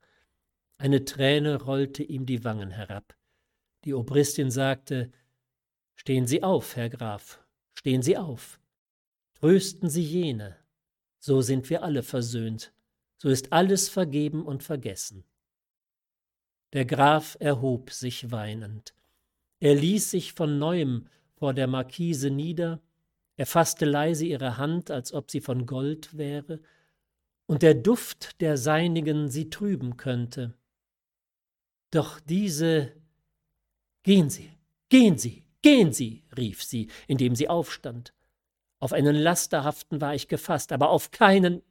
Eine 0.77 1.05
Träne 1.05 1.63
rollte 1.63 2.03
ihm 2.03 2.27
die 2.27 2.43
Wangen 2.43 2.71
herab. 2.71 3.15
Die 3.85 3.95
Obristin 3.95 4.51
sagte, 4.51 5.11
Stehen 5.95 6.27
Sie 6.27 6.43
auf, 6.43 6.77
Herr 6.77 6.89
Graf, 6.89 7.45
stehen 7.75 8.01
Sie 8.01 8.17
auf. 8.17 8.59
Trösten 9.35 9.91
Sie 9.91 10.03
jene, 10.03 10.57
so 11.19 11.43
sind 11.43 11.69
wir 11.69 11.83
alle 11.83 12.03
versöhnt, 12.03 12.73
so 13.19 13.29
ist 13.29 13.53
alles 13.53 13.91
vergeben 13.91 14.47
und 14.47 14.63
vergessen. 14.63 15.25
Der 16.73 16.87
Graf 16.87 17.37
erhob 17.39 17.91
sich 17.91 18.31
weinend. 18.31 18.95
Er 19.59 19.75
ließ 19.75 20.11
sich 20.11 20.33
von 20.33 20.59
neuem 20.59 21.07
vor 21.35 21.53
der 21.53 21.67
Markise 21.67 22.31
nieder, 22.31 22.81
er 23.37 23.47
fasste 23.47 23.85
leise 23.85 24.25
ihre 24.25 24.57
Hand, 24.57 24.91
als 24.91 25.13
ob 25.13 25.31
sie 25.31 25.41
von 25.41 25.67
Gold 25.67 26.17
wäre, 26.17 26.61
und 27.47 27.63
der 27.63 27.75
Duft 27.75 28.41
der 28.41 28.57
seinigen 28.57 29.29
sie 29.29 29.51
trüben 29.51 29.97
könnte. 29.97 30.55
Doch 31.91 32.21
diese 32.21 32.93
Gehen 34.03 34.31
Sie, 34.31 34.51
gehen 34.89 35.19
Sie, 35.19 35.45
gehen 35.63 35.93
Sie, 35.93 36.25
rief 36.37 36.63
sie, 36.63 36.89
indem 37.07 37.35
sie 37.35 37.49
aufstand. 37.49 38.15
Auf 38.79 38.93
einen 38.93 39.15
Lasterhaften 39.15 40.01
war 40.01 40.15
ich 40.15 40.29
gefasst, 40.29 40.73
aber 40.73 40.89
auf 40.91 41.11
keinen 41.11 41.63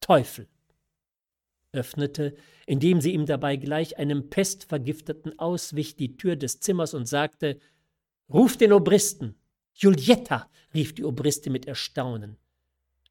Teufel, 0.00 0.48
öffnete, 1.72 2.36
indem 2.66 3.00
sie 3.00 3.12
ihm 3.12 3.26
dabei 3.26 3.56
gleich 3.56 3.98
einem 3.98 4.28
Pestvergifteten 4.28 5.38
auswich, 5.38 5.96
die 5.96 6.16
Tür 6.16 6.36
des 6.36 6.60
Zimmers 6.60 6.94
und 6.94 7.06
sagte, 7.06 7.58
Ruf 8.28 8.56
den 8.56 8.72
Obristen. 8.72 9.36
Giulietta, 9.78 10.50
rief 10.74 10.94
die 10.94 11.04
Obristin 11.04 11.52
mit 11.52 11.66
Erstaunen. 11.66 12.38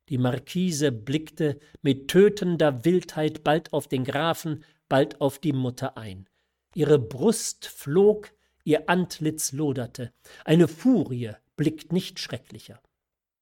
Die 0.09 0.17
Marquise 0.17 0.91
blickte 0.91 1.59
mit 1.81 2.09
tötender 2.09 2.85
Wildheit 2.85 3.43
bald 3.43 3.71
auf 3.71 3.87
den 3.87 4.03
Grafen, 4.03 4.63
bald 4.89 5.21
auf 5.21 5.39
die 5.39 5.53
Mutter 5.53 5.97
ein. 5.97 6.27
Ihre 6.75 6.99
Brust 6.99 7.67
flog, 7.67 8.33
ihr 8.65 8.89
Antlitz 8.89 9.53
loderte. 9.53 10.11
Eine 10.43 10.67
Furie 10.67 11.31
blickt 11.55 11.93
nicht 11.93 12.19
schrecklicher. 12.19 12.81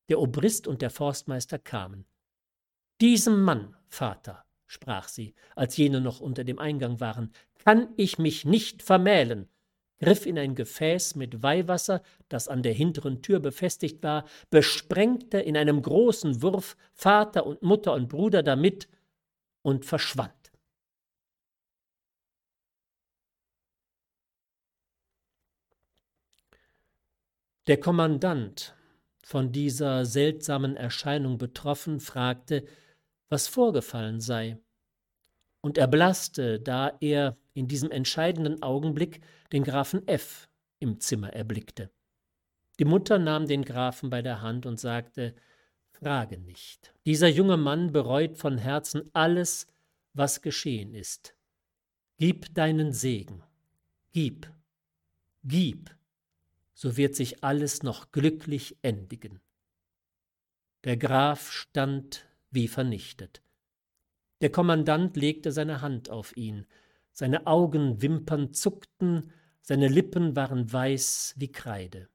Der 0.07 0.19
Obrist 0.19 0.67
und 0.67 0.83
der 0.83 0.91
Forstmeister 0.91 1.57
kamen. 1.57 2.05
Diesem 3.01 3.41
Mann, 3.41 3.75
Vater, 3.89 4.45
sprach 4.67 5.07
sie, 5.07 5.33
als 5.55 5.75
jene 5.77 5.99
noch 5.99 6.19
unter 6.19 6.43
dem 6.43 6.59
Eingang 6.59 6.99
waren, 6.99 7.33
kann 7.57 7.91
ich 7.97 8.19
mich 8.19 8.45
nicht 8.45 8.83
vermählen, 8.83 9.49
griff 9.97 10.27
in 10.27 10.37
ein 10.37 10.53
Gefäß 10.53 11.15
mit 11.15 11.41
Weihwasser, 11.41 12.03
das 12.29 12.47
an 12.47 12.61
der 12.61 12.73
hinteren 12.73 13.23
Tür 13.23 13.39
befestigt 13.39 14.03
war, 14.03 14.25
besprengte 14.51 15.39
in 15.39 15.57
einem 15.57 15.81
großen 15.81 16.43
Wurf 16.43 16.77
Vater 16.93 17.47
und 17.47 17.63
Mutter 17.63 17.93
und 17.93 18.09
Bruder 18.09 18.43
damit 18.43 18.89
und 19.63 19.85
verschwand. 19.85 20.42
Der 27.67 27.79
Kommandant, 27.79 28.75
von 29.23 29.53
dieser 29.53 30.03
seltsamen 30.03 30.75
Erscheinung 30.75 31.37
betroffen, 31.37 32.01
fragte, 32.01 32.65
was 33.29 33.47
vorgefallen 33.47 34.19
sei, 34.19 34.57
und 35.61 35.77
erblaßte, 35.77 36.59
da 36.59 36.97
er 36.99 37.37
in 37.53 37.69
diesem 37.69 37.89
entscheidenden 37.89 38.61
Augenblick 38.61 39.21
den 39.53 39.63
Grafen 39.63 40.05
F. 40.09 40.49
im 40.79 40.99
Zimmer 40.99 41.31
erblickte. 41.31 41.89
Die 42.79 42.85
Mutter 42.85 43.17
nahm 43.17 43.47
den 43.47 43.63
Grafen 43.63 44.09
bei 44.09 44.21
der 44.21 44.41
Hand 44.41 44.65
und 44.65 44.77
sagte 44.77 45.33
Frage 45.93 46.39
nicht. 46.39 46.93
Dieser 47.05 47.29
junge 47.29 47.55
Mann 47.55 47.93
bereut 47.93 48.37
von 48.37 48.57
Herzen 48.57 49.09
alles, 49.13 49.67
was 50.13 50.41
geschehen 50.41 50.93
ist. 50.93 51.33
Gib 52.17 52.53
deinen 52.55 52.91
Segen. 52.91 53.41
Gib. 54.11 54.51
Gib 55.45 55.91
so 56.73 56.97
wird 56.97 57.15
sich 57.15 57.43
alles 57.43 57.83
noch 57.83 58.11
glücklich 58.11 58.77
endigen. 58.81 59.41
Der 60.83 60.97
Graf 60.97 61.51
stand 61.51 62.27
wie 62.51 62.67
vernichtet. 62.67 63.41
Der 64.41 64.51
Kommandant 64.51 65.15
legte 65.15 65.51
seine 65.51 65.81
Hand 65.81 66.09
auf 66.09 66.35
ihn, 66.35 66.65
seine 67.11 67.47
Augenwimpern 67.47 68.53
zuckten, 68.53 69.31
seine 69.61 69.87
Lippen 69.87 70.35
waren 70.35 70.71
weiß 70.71 71.35
wie 71.37 71.51
Kreide. 71.51 72.09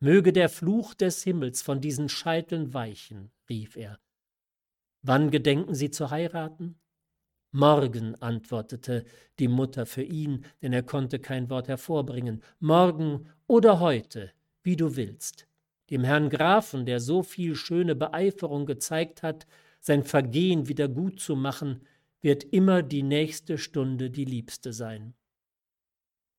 Möge 0.00 0.32
der 0.32 0.48
Fluch 0.48 0.94
des 0.94 1.22
Himmels 1.22 1.62
von 1.62 1.80
diesen 1.80 2.08
Scheiteln 2.08 2.74
weichen, 2.74 3.30
rief 3.48 3.76
er. 3.76 4.00
Wann 5.02 5.30
gedenken 5.30 5.74
Sie 5.74 5.90
zu 5.90 6.10
heiraten? 6.10 6.80
Morgen, 7.52 8.14
antwortete 8.22 9.04
die 9.40 9.48
Mutter 9.48 9.84
für 9.84 10.04
ihn, 10.04 10.44
denn 10.62 10.72
er 10.72 10.84
konnte 10.84 11.18
kein 11.18 11.50
Wort 11.50 11.66
hervorbringen. 11.66 12.44
Morgen 12.60 13.26
oder 13.48 13.80
heute, 13.80 14.30
wie 14.62 14.76
du 14.76 14.94
willst. 14.94 15.48
Dem 15.90 16.04
Herrn 16.04 16.30
Grafen, 16.30 16.86
der 16.86 17.00
so 17.00 17.24
viel 17.24 17.56
schöne 17.56 17.96
Beeiferung 17.96 18.66
gezeigt 18.66 19.24
hat, 19.24 19.48
sein 19.80 20.04
Vergehen 20.04 20.68
wieder 20.68 20.86
gut 20.86 21.18
zu 21.18 21.34
machen, 21.34 21.80
wird 22.20 22.44
immer 22.44 22.84
die 22.84 23.02
nächste 23.02 23.58
Stunde 23.58 24.10
die 24.10 24.26
liebste 24.26 24.72
sein. 24.72 25.14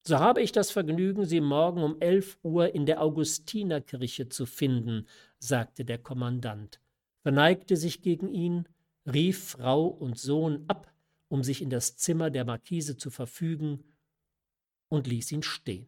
So 0.07 0.17
habe 0.19 0.41
ich 0.41 0.53
das 0.53 0.71
Vergnügen, 0.71 1.25
Sie 1.25 1.41
morgen 1.41 1.83
um 1.83 1.99
elf 1.99 2.37
Uhr 2.41 2.73
in 2.73 2.85
der 2.85 3.01
Augustinerkirche 3.01 4.29
zu 4.29 4.45
finden, 4.45 5.07
sagte 5.39 5.83
der 5.83 5.97
Kommandant, 5.97 6.79
verneigte 7.21 7.75
sich 7.75 8.01
gegen 8.01 8.29
ihn, 8.29 8.69
rief 9.05 9.49
Frau 9.49 9.87
und 9.87 10.17
Sohn 10.17 10.63
ab 10.67 10.87
um 11.31 11.43
sich 11.43 11.61
in 11.61 11.69
das 11.69 11.95
Zimmer 11.95 12.29
der 12.29 12.43
Markise 12.43 12.97
zu 12.97 13.09
verfügen, 13.09 13.83
und 14.89 15.07
ließ 15.07 15.31
ihn 15.31 15.43
stehen. 15.43 15.87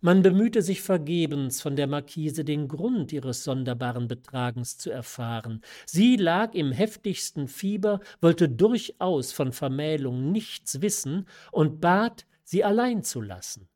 Man 0.00 0.22
bemühte 0.22 0.62
sich 0.62 0.80
vergebens, 0.80 1.60
von 1.60 1.74
der 1.74 1.88
Markise 1.88 2.44
den 2.44 2.68
Grund 2.68 3.12
ihres 3.12 3.42
sonderbaren 3.42 4.06
Betragens 4.06 4.78
zu 4.78 4.90
erfahren. 4.90 5.62
Sie 5.86 6.14
lag 6.16 6.54
im 6.54 6.70
heftigsten 6.70 7.48
Fieber, 7.48 7.98
wollte 8.20 8.48
durchaus 8.48 9.32
von 9.32 9.52
Vermählung 9.52 10.30
nichts 10.30 10.80
wissen 10.80 11.26
und 11.50 11.80
bat, 11.80 12.26
sie 12.44 12.62
allein 12.62 13.02
zu 13.02 13.20
lassen. 13.20 13.68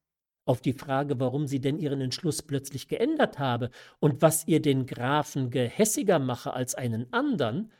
Auf 0.44 0.60
die 0.60 0.74
Frage, 0.74 1.18
warum 1.18 1.48
sie 1.48 1.60
denn 1.60 1.78
ihren 1.78 2.00
Entschluss 2.00 2.42
plötzlich 2.42 2.86
geändert 2.86 3.40
habe 3.40 3.70
und 3.98 4.22
was 4.22 4.46
ihr 4.46 4.60
den 4.60 4.86
Grafen 4.86 5.50
gehässiger 5.50 6.20
mache 6.20 6.52
als 6.52 6.74
einen 6.76 7.12
andern, 7.12 7.72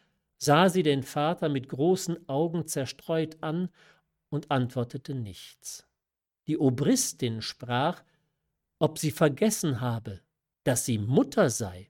sah 0.45 0.69
sie 0.69 0.83
den 0.83 1.03
Vater 1.03 1.49
mit 1.49 1.69
großen 1.69 2.29
Augen 2.29 2.67
zerstreut 2.67 3.39
an 3.41 3.71
und 4.31 4.51
antwortete 4.51 5.15
nichts. 5.15 5.87
Die 6.47 6.59
Obristin 6.59 7.41
sprach, 7.41 8.03
ob 8.79 8.99
sie 8.99 9.11
vergessen 9.11 9.81
habe, 9.81 10.21
dass 10.65 10.85
sie 10.85 10.99
Mutter 10.99 11.51
sei, 11.51 11.89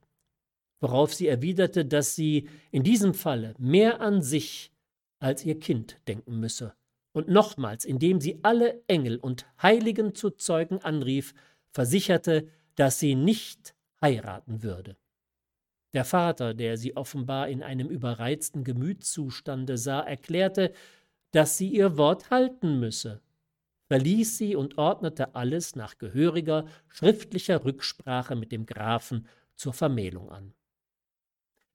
worauf 0.81 1.15
sie 1.15 1.27
erwiderte, 1.27 1.85
dass 1.85 2.15
sie 2.15 2.49
in 2.71 2.83
diesem 2.83 3.15
Falle 3.15 3.55
mehr 3.59 4.01
an 4.01 4.23
sich 4.23 4.71
als 5.19 5.45
ihr 5.45 5.59
Kind 5.59 5.99
denken 6.07 6.39
müsse, 6.39 6.75
und 7.13 7.29
nochmals, 7.29 7.85
indem 7.85 8.21
sie 8.21 8.41
alle 8.43 8.83
Engel 8.89 9.17
und 9.17 9.47
Heiligen 9.63 10.15
zu 10.15 10.31
Zeugen 10.31 10.79
anrief, 10.83 11.33
versicherte, 11.71 12.49
dass 12.75 12.99
sie 12.99 13.15
nicht 13.15 13.75
heiraten 14.01 14.63
würde. 14.63 14.97
Der 15.95 16.05
Vater, 16.05 16.55
der 16.55 16.77
sie 16.77 16.97
offenbar 16.97 17.49
in 17.49 17.63
einem 17.63 17.89
überreizten 17.89 18.65
Gemütszustande 18.65 19.79
sah, 19.79 20.01
erklärte, 20.01 20.73
dass 21.31 21.57
sie 21.57 21.69
ihr 21.69 21.97
Wort 21.97 22.31
halten 22.31 22.81
müsse, 22.81 23.23
verließ 23.89 24.37
sie 24.39 24.57
und 24.57 24.77
ordnete 24.77 25.37
alles 25.37 25.77
nach 25.77 25.99
gehöriger 25.99 26.67
schriftlicher 26.89 27.65
Rücksprache 27.65 28.35
mit 28.35 28.51
dem 28.51 28.67
Grafen 28.67 29.29
zur 29.55 29.73
Vermählung 29.73 30.31
an. 30.31 30.53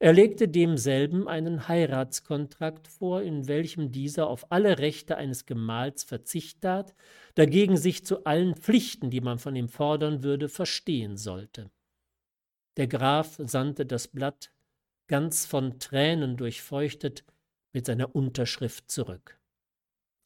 Er 0.01 0.13
legte 0.13 0.47
demselben 0.47 1.27
einen 1.27 1.67
Heiratskontrakt 1.67 2.87
vor, 2.87 3.21
in 3.21 3.47
welchem 3.49 3.91
dieser 3.91 4.27
auf 4.27 4.49
alle 4.49 4.79
Rechte 4.79 5.17
eines 5.17 5.45
Gemahls 5.45 6.03
Verzicht 6.05 6.61
tat, 6.61 6.95
dagegen 7.35 7.75
sich 7.75 8.05
zu 8.05 8.23
allen 8.23 8.55
Pflichten, 8.55 9.09
die 9.09 9.19
man 9.19 9.39
von 9.39 9.55
ihm 9.57 9.67
fordern 9.67 10.23
würde, 10.23 10.47
verstehen 10.47 11.17
sollte. 11.17 11.69
Der 12.79 12.87
Graf 12.87 13.37
sandte 13.43 13.85
das 13.85 14.07
Blatt, 14.07 14.53
ganz 15.07 15.45
von 15.45 15.79
Tränen 15.81 16.37
durchfeuchtet, 16.37 17.25
mit 17.73 17.85
seiner 17.85 18.15
Unterschrift 18.15 18.89
zurück. 18.89 19.37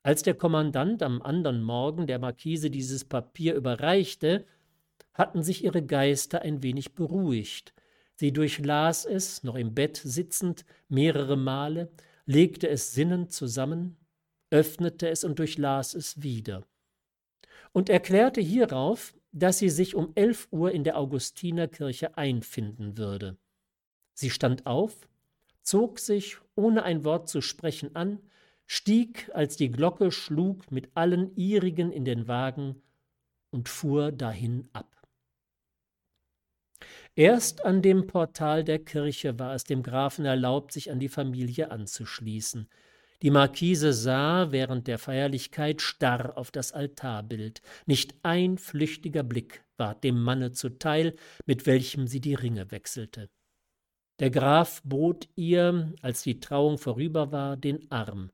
Als 0.04 0.22
der 0.22 0.36
Kommandant 0.36 1.02
am 1.02 1.24
andern 1.24 1.64
Morgen 1.64 2.06
der 2.06 2.20
Markise 2.20 2.70
dieses 2.70 3.06
Papier 3.06 3.56
überreichte, 3.56 4.46
hatten 5.16 5.42
sich 5.42 5.64
ihre 5.64 5.84
Geister 5.84 6.44
ein 6.44 6.62
wenig 6.62 6.94
beruhigt. 6.94 7.74
Sie 8.18 8.32
durchlas 8.32 9.06
es, 9.06 9.42
noch 9.42 9.56
im 9.56 9.74
Bett 9.74 9.98
sitzend, 9.98 10.64
mehrere 10.90 11.38
Male, 11.38 11.92
legte 12.28 12.70
es 12.70 12.94
sinnend 12.94 13.32
zusammen, 13.32 13.98
öffnete 14.52 15.10
es 15.10 15.24
und 15.24 15.40
durchlas 15.40 15.96
es 15.96 16.22
wieder. 16.22 16.64
Und 17.72 17.90
erklärte 17.90 18.42
hierauf, 18.42 19.16
dass 19.34 19.58
sie 19.58 19.70
sich 19.70 19.96
um 19.96 20.12
elf 20.16 20.48
Uhr 20.52 20.72
in 20.72 20.84
der 20.84 20.98
Augustinerkirche 20.98 22.18
einfinden 22.18 22.98
würde. 22.98 23.38
Sie 24.14 24.30
stand 24.30 24.66
auf, 24.68 25.10
zog 25.64 26.00
sich, 26.00 26.38
ohne 26.56 26.84
ein 26.84 27.04
Wort 27.04 27.28
zu 27.28 27.42
sprechen, 27.42 27.96
an, 27.96 28.20
stieg, 28.68 29.30
als 29.34 29.58
die 29.58 29.72
Glocke 29.72 30.12
schlug, 30.12 30.72
mit 30.72 30.92
allen 30.96 31.36
ihrigen 31.36 31.92
in 31.92 32.06
den 32.06 32.28
Wagen 32.28 32.82
und 33.50 33.70
fuhr 33.70 34.12
dahin 34.12 34.70
ab. 34.72 35.02
Erst 37.16 37.66
an 37.66 37.82
dem 37.82 38.08
Portal 38.08 38.64
der 38.64 38.80
Kirche 38.80 39.40
war 39.40 39.56
es 39.56 39.64
dem 39.64 39.84
Grafen 39.84 40.26
erlaubt, 40.26 40.72
sich 40.72 40.92
an 40.92 41.00
die 41.00 41.10
Familie 41.10 41.72
anzuschließen. 41.72 42.68
Die 43.24 43.32
Marquise 43.32 43.94
sah 43.94 44.52
während 44.52 44.86
der 44.88 45.00
Feierlichkeit 45.00 45.82
starr 45.82 46.38
auf 46.38 46.52
das 46.52 46.74
Altarbild. 46.74 47.62
Nicht 47.86 48.16
ein 48.22 48.58
flüchtiger 48.58 49.24
Blick 49.24 49.64
ward 49.78 50.04
dem 50.04 50.22
Manne 50.22 50.52
zuteil, 50.52 51.16
mit 51.46 51.66
welchem 51.66 52.06
sie 52.06 52.20
die 52.20 52.34
Ringe 52.34 52.70
wechselte. 52.70 53.30
Der 54.20 54.30
Graf 54.30 54.82
bot 54.84 55.30
ihr, 55.36 55.94
als 56.02 56.24
die 56.24 56.42
Trauung 56.42 56.78
vorüber 56.78 57.32
war, 57.32 57.56
den 57.56 57.90
Arm. 57.90 58.30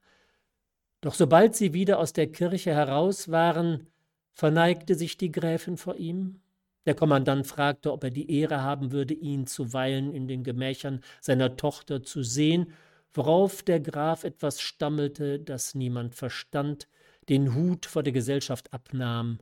Doch 1.02 1.14
sobald 1.14 1.56
sie 1.56 1.74
wieder 1.74 2.00
aus 2.00 2.12
der 2.12 2.32
Kirche 2.32 2.74
heraus 2.74 3.30
waren, 3.30 3.86
verneigte 4.34 4.96
sich 4.96 5.18
die 5.18 5.32
Gräfin 5.32 5.78
vor 5.78 5.98
ihm. 5.98 6.42
Der 6.88 6.96
Kommandant 6.96 7.46
fragte, 7.46 7.94
ob 7.94 8.04
er 8.04 8.10
die 8.10 8.32
Ehre 8.32 8.64
haben 8.64 8.92
würde, 8.92 9.14
ihn 9.14 9.46
zuweilen 9.46 10.12
in 10.12 10.28
den 10.28 10.44
Gemächern 10.44 11.02
seiner 11.22 11.58
Tochter 11.58 12.02
zu 12.02 12.24
sehen, 12.24 12.74
worauf 13.14 13.64
der 13.64 13.80
Graf 13.80 14.24
etwas 14.24 14.62
stammelte, 14.62 15.40
das 15.40 15.76
niemand 15.76 16.16
verstand, 16.16 16.88
den 17.28 17.56
Hut 17.56 17.86
vor 17.86 18.04
der 18.04 18.14
Gesellschaft 18.14 18.74
abnahm 18.74 19.40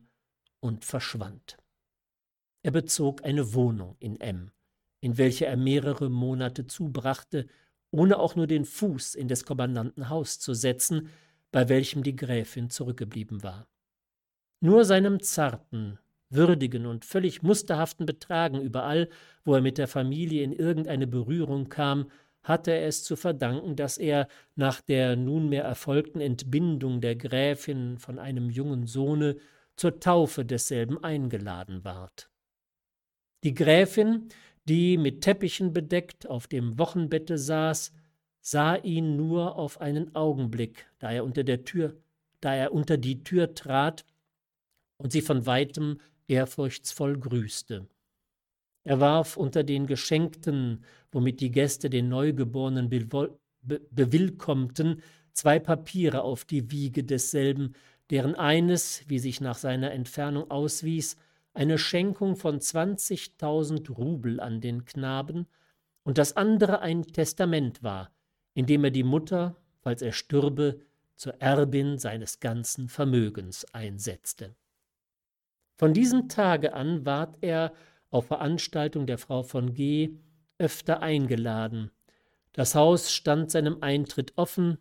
und 0.60 0.86
verschwand. 0.86 1.58
Er 2.64 2.72
bezog 2.72 3.24
eine 3.24 3.54
Wohnung 3.54 3.96
in 4.00 4.20
M, 4.20 4.52
in 5.00 5.18
welche 5.18 5.46
er 5.46 5.58
mehrere 5.58 6.10
Monate 6.10 6.68
zubrachte, 6.68 7.48
ohne 7.92 8.20
auch 8.20 8.36
nur 8.36 8.48
den 8.48 8.66
Fuß 8.66 9.16
in 9.16 9.28
des 9.28 9.46
Kommandanten 9.46 10.10
Haus 10.10 10.40
zu 10.40 10.54
setzen, 10.54 11.10
bei 11.52 11.70
welchem 11.70 12.04
die 12.04 12.16
Gräfin 12.16 12.70
zurückgeblieben 12.70 13.44
war. 13.44 13.68
Nur 14.60 14.84
seinem 14.86 15.22
zarten, 15.22 16.00
würdigen 16.30 16.86
und 16.86 17.06
völlig 17.06 17.42
musterhaften 17.42 18.06
Betragen 18.06 18.60
überall, 18.60 19.08
wo 19.46 19.56
er 19.56 19.62
mit 19.62 19.78
der 19.78 19.88
Familie 19.88 20.44
in 20.44 20.52
irgendeine 20.52 21.08
Berührung 21.08 21.70
kam, 21.70 22.12
hatte 22.48 22.72
er 22.72 22.88
es 22.88 23.04
zu 23.04 23.16
verdanken, 23.16 23.76
dass 23.76 23.98
er 23.98 24.28
nach 24.56 24.80
der 24.80 25.16
nunmehr 25.16 25.64
erfolgten 25.64 26.22
Entbindung 26.22 27.02
der 27.02 27.16
Gräfin 27.16 27.98
von 27.98 28.20
einem 28.20 28.50
jungen 28.50 28.88
Sohne 28.88 29.38
zur 29.76 30.00
Taufe 30.00 30.46
desselben 30.46 31.04
eingeladen 31.04 31.84
ward. 31.84 32.30
Die 33.44 33.54
Gräfin, 33.54 34.30
die 34.68 34.98
mit 34.98 35.22
Teppichen 35.22 35.74
bedeckt 35.74 36.28
auf 36.28 36.48
dem 36.48 36.80
Wochenbette 36.80 37.38
saß, 37.38 37.92
sah 38.42 38.76
ihn 38.76 39.18
nur 39.18 39.58
auf 39.58 39.82
einen 39.82 40.16
Augenblick, 40.16 40.88
da 41.00 41.12
er 41.12 41.26
unter 41.26 41.44
der 41.44 41.66
Tür, 41.66 41.98
da 42.40 42.56
er 42.56 42.72
unter 42.72 42.98
die 42.98 43.24
Tür 43.24 43.54
trat 43.54 44.06
und 44.98 45.12
sie 45.12 45.22
von 45.22 45.46
weitem 45.46 46.00
ehrfurchtsvoll 46.28 47.20
grüßte. 47.20 47.88
Er 48.88 49.02
warf 49.02 49.36
unter 49.36 49.66
den 49.66 49.86
Geschenkten, 49.86 50.86
womit 51.12 51.42
die 51.42 51.52
Gäste 51.52 51.90
den 51.90 52.08
Neugeborenen 52.08 52.90
bewillkommten, 53.60 55.02
zwei 55.34 55.60
Papiere 55.60 56.22
auf 56.22 56.46
die 56.46 56.72
Wiege 56.72 57.04
desselben, 57.04 57.74
deren 58.12 58.36
eines, 58.36 59.04
wie 59.10 59.20
sich 59.20 59.42
nach 59.42 59.58
seiner 59.58 59.92
Entfernung 59.92 60.50
auswies, 60.50 61.18
eine 61.54 61.78
Schenkung 61.78 62.38
von 62.38 62.62
zwanzigtausend 62.62 63.90
Rubel 63.90 64.40
an 64.40 64.62
den 64.62 64.86
Knaben 64.86 65.48
und 66.04 66.18
das 66.18 66.38
andere 66.38 66.80
ein 66.80 67.04
Testament 67.04 67.84
war, 67.84 68.10
in 68.54 68.68
dem 68.68 68.86
er 68.86 68.92
die 68.92 69.04
Mutter, 69.04 69.58
falls 69.82 70.02
er 70.02 70.14
stürbe, 70.14 70.80
zur 71.18 71.34
Erbin 71.42 71.98
seines 71.98 72.40
ganzen 72.40 72.88
Vermögens 72.88 73.66
einsetzte. 73.74 74.56
Von 75.76 75.94
diesem 75.94 76.30
Tage 76.30 76.72
an 76.72 77.06
ward 77.06 77.38
er 77.42 77.74
auf 78.10 78.28
Veranstaltung 78.28 79.06
der 79.06 79.18
Frau 79.18 79.44
von 79.44 79.74
G. 79.74 80.12
öfter 80.58 81.02
eingeladen. 81.02 81.92
Das 82.54 82.76
Haus 82.76 83.12
stand 83.12 83.52
seinem 83.52 83.78
Eintritt 83.82 84.34
offen, 84.36 84.78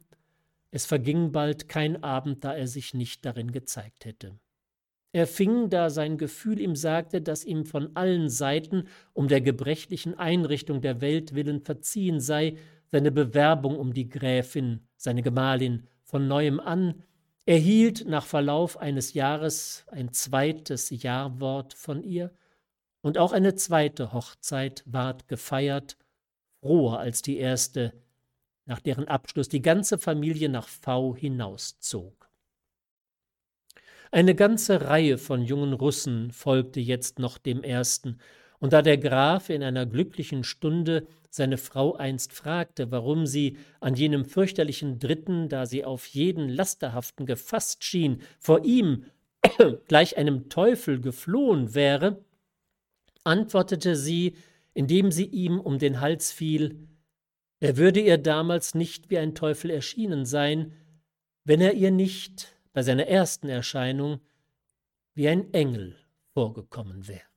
es 0.70 0.86
verging 0.86 1.32
bald 1.32 1.68
kein 1.68 2.02
Abend, 2.02 2.44
da 2.44 2.54
er 2.54 2.66
sich 2.66 2.94
nicht 2.94 3.24
darin 3.24 3.52
gezeigt 3.52 4.04
hätte. 4.04 4.38
Er 5.12 5.26
fing, 5.26 5.70
da 5.70 5.88
sein 5.88 6.18
Gefühl 6.18 6.60
ihm 6.60 6.76
sagte, 6.76 7.22
dass 7.22 7.44
ihm 7.44 7.64
von 7.64 7.96
allen 7.96 8.28
Seiten 8.28 8.84
um 9.14 9.28
der 9.28 9.40
gebrechlichen 9.40 10.18
Einrichtung 10.18 10.82
der 10.82 11.00
Welt 11.00 11.34
willen 11.34 11.62
verziehen 11.62 12.20
sei, 12.20 12.56
seine 12.90 13.10
Bewerbung 13.10 13.78
um 13.78 13.94
die 13.94 14.08
Gräfin, 14.08 14.80
seine 14.96 15.22
Gemahlin, 15.22 15.86
von 16.02 16.28
neuem 16.28 16.60
an, 16.60 17.02
erhielt 17.46 18.06
nach 18.06 18.26
Verlauf 18.26 18.76
eines 18.76 19.14
Jahres 19.14 19.86
ein 19.90 20.12
zweites 20.12 20.90
Jawort 20.90 21.72
von 21.74 22.02
ihr, 22.02 22.32
und 23.06 23.18
auch 23.18 23.30
eine 23.30 23.54
zweite 23.54 24.12
Hochzeit 24.12 24.82
ward 24.84 25.28
gefeiert, 25.28 25.96
froher 26.60 26.98
als 26.98 27.22
die 27.22 27.36
erste, 27.36 27.92
nach 28.64 28.80
deren 28.80 29.06
Abschluss 29.06 29.48
die 29.48 29.62
ganze 29.62 29.96
Familie 29.96 30.48
nach 30.48 30.66
V 30.66 31.14
hinauszog. 31.14 32.28
Eine 34.10 34.34
ganze 34.34 34.80
Reihe 34.80 35.18
von 35.18 35.42
jungen 35.42 35.72
Russen 35.72 36.32
folgte 36.32 36.80
jetzt 36.80 37.20
noch 37.20 37.38
dem 37.38 37.62
ersten, 37.62 38.18
und 38.58 38.72
da 38.72 38.82
der 38.82 38.98
Graf 38.98 39.50
in 39.50 39.62
einer 39.62 39.86
glücklichen 39.86 40.42
Stunde 40.42 41.06
seine 41.30 41.58
Frau 41.58 41.94
einst 41.94 42.32
fragte, 42.32 42.90
warum 42.90 43.24
sie 43.24 43.56
an 43.78 43.94
jenem 43.94 44.24
fürchterlichen 44.24 44.98
Dritten, 44.98 45.48
da 45.48 45.66
sie 45.66 45.84
auf 45.84 46.06
jeden 46.06 46.48
Lasterhaften 46.48 47.24
gefasst 47.24 47.84
schien, 47.84 48.20
vor 48.40 48.64
ihm 48.64 49.04
gleich 49.86 50.16
einem 50.16 50.48
Teufel 50.48 51.00
geflohen 51.00 51.72
wäre, 51.76 52.25
antwortete 53.26 53.96
sie, 53.96 54.36
indem 54.74 55.10
sie 55.10 55.26
ihm 55.26 55.60
um 55.60 55.78
den 55.78 56.00
Hals 56.00 56.32
fiel, 56.32 56.88
er 57.58 57.76
würde 57.76 58.00
ihr 58.00 58.18
damals 58.18 58.74
nicht 58.74 59.10
wie 59.10 59.18
ein 59.18 59.34
Teufel 59.34 59.70
erschienen 59.70 60.26
sein, 60.26 60.72
wenn 61.44 61.60
er 61.60 61.72
ihr 61.72 61.90
nicht 61.90 62.54
bei 62.72 62.82
seiner 62.82 63.06
ersten 63.06 63.48
Erscheinung 63.48 64.20
wie 65.14 65.28
ein 65.28 65.52
Engel 65.54 65.96
vorgekommen 66.34 67.08
wäre. 67.08 67.35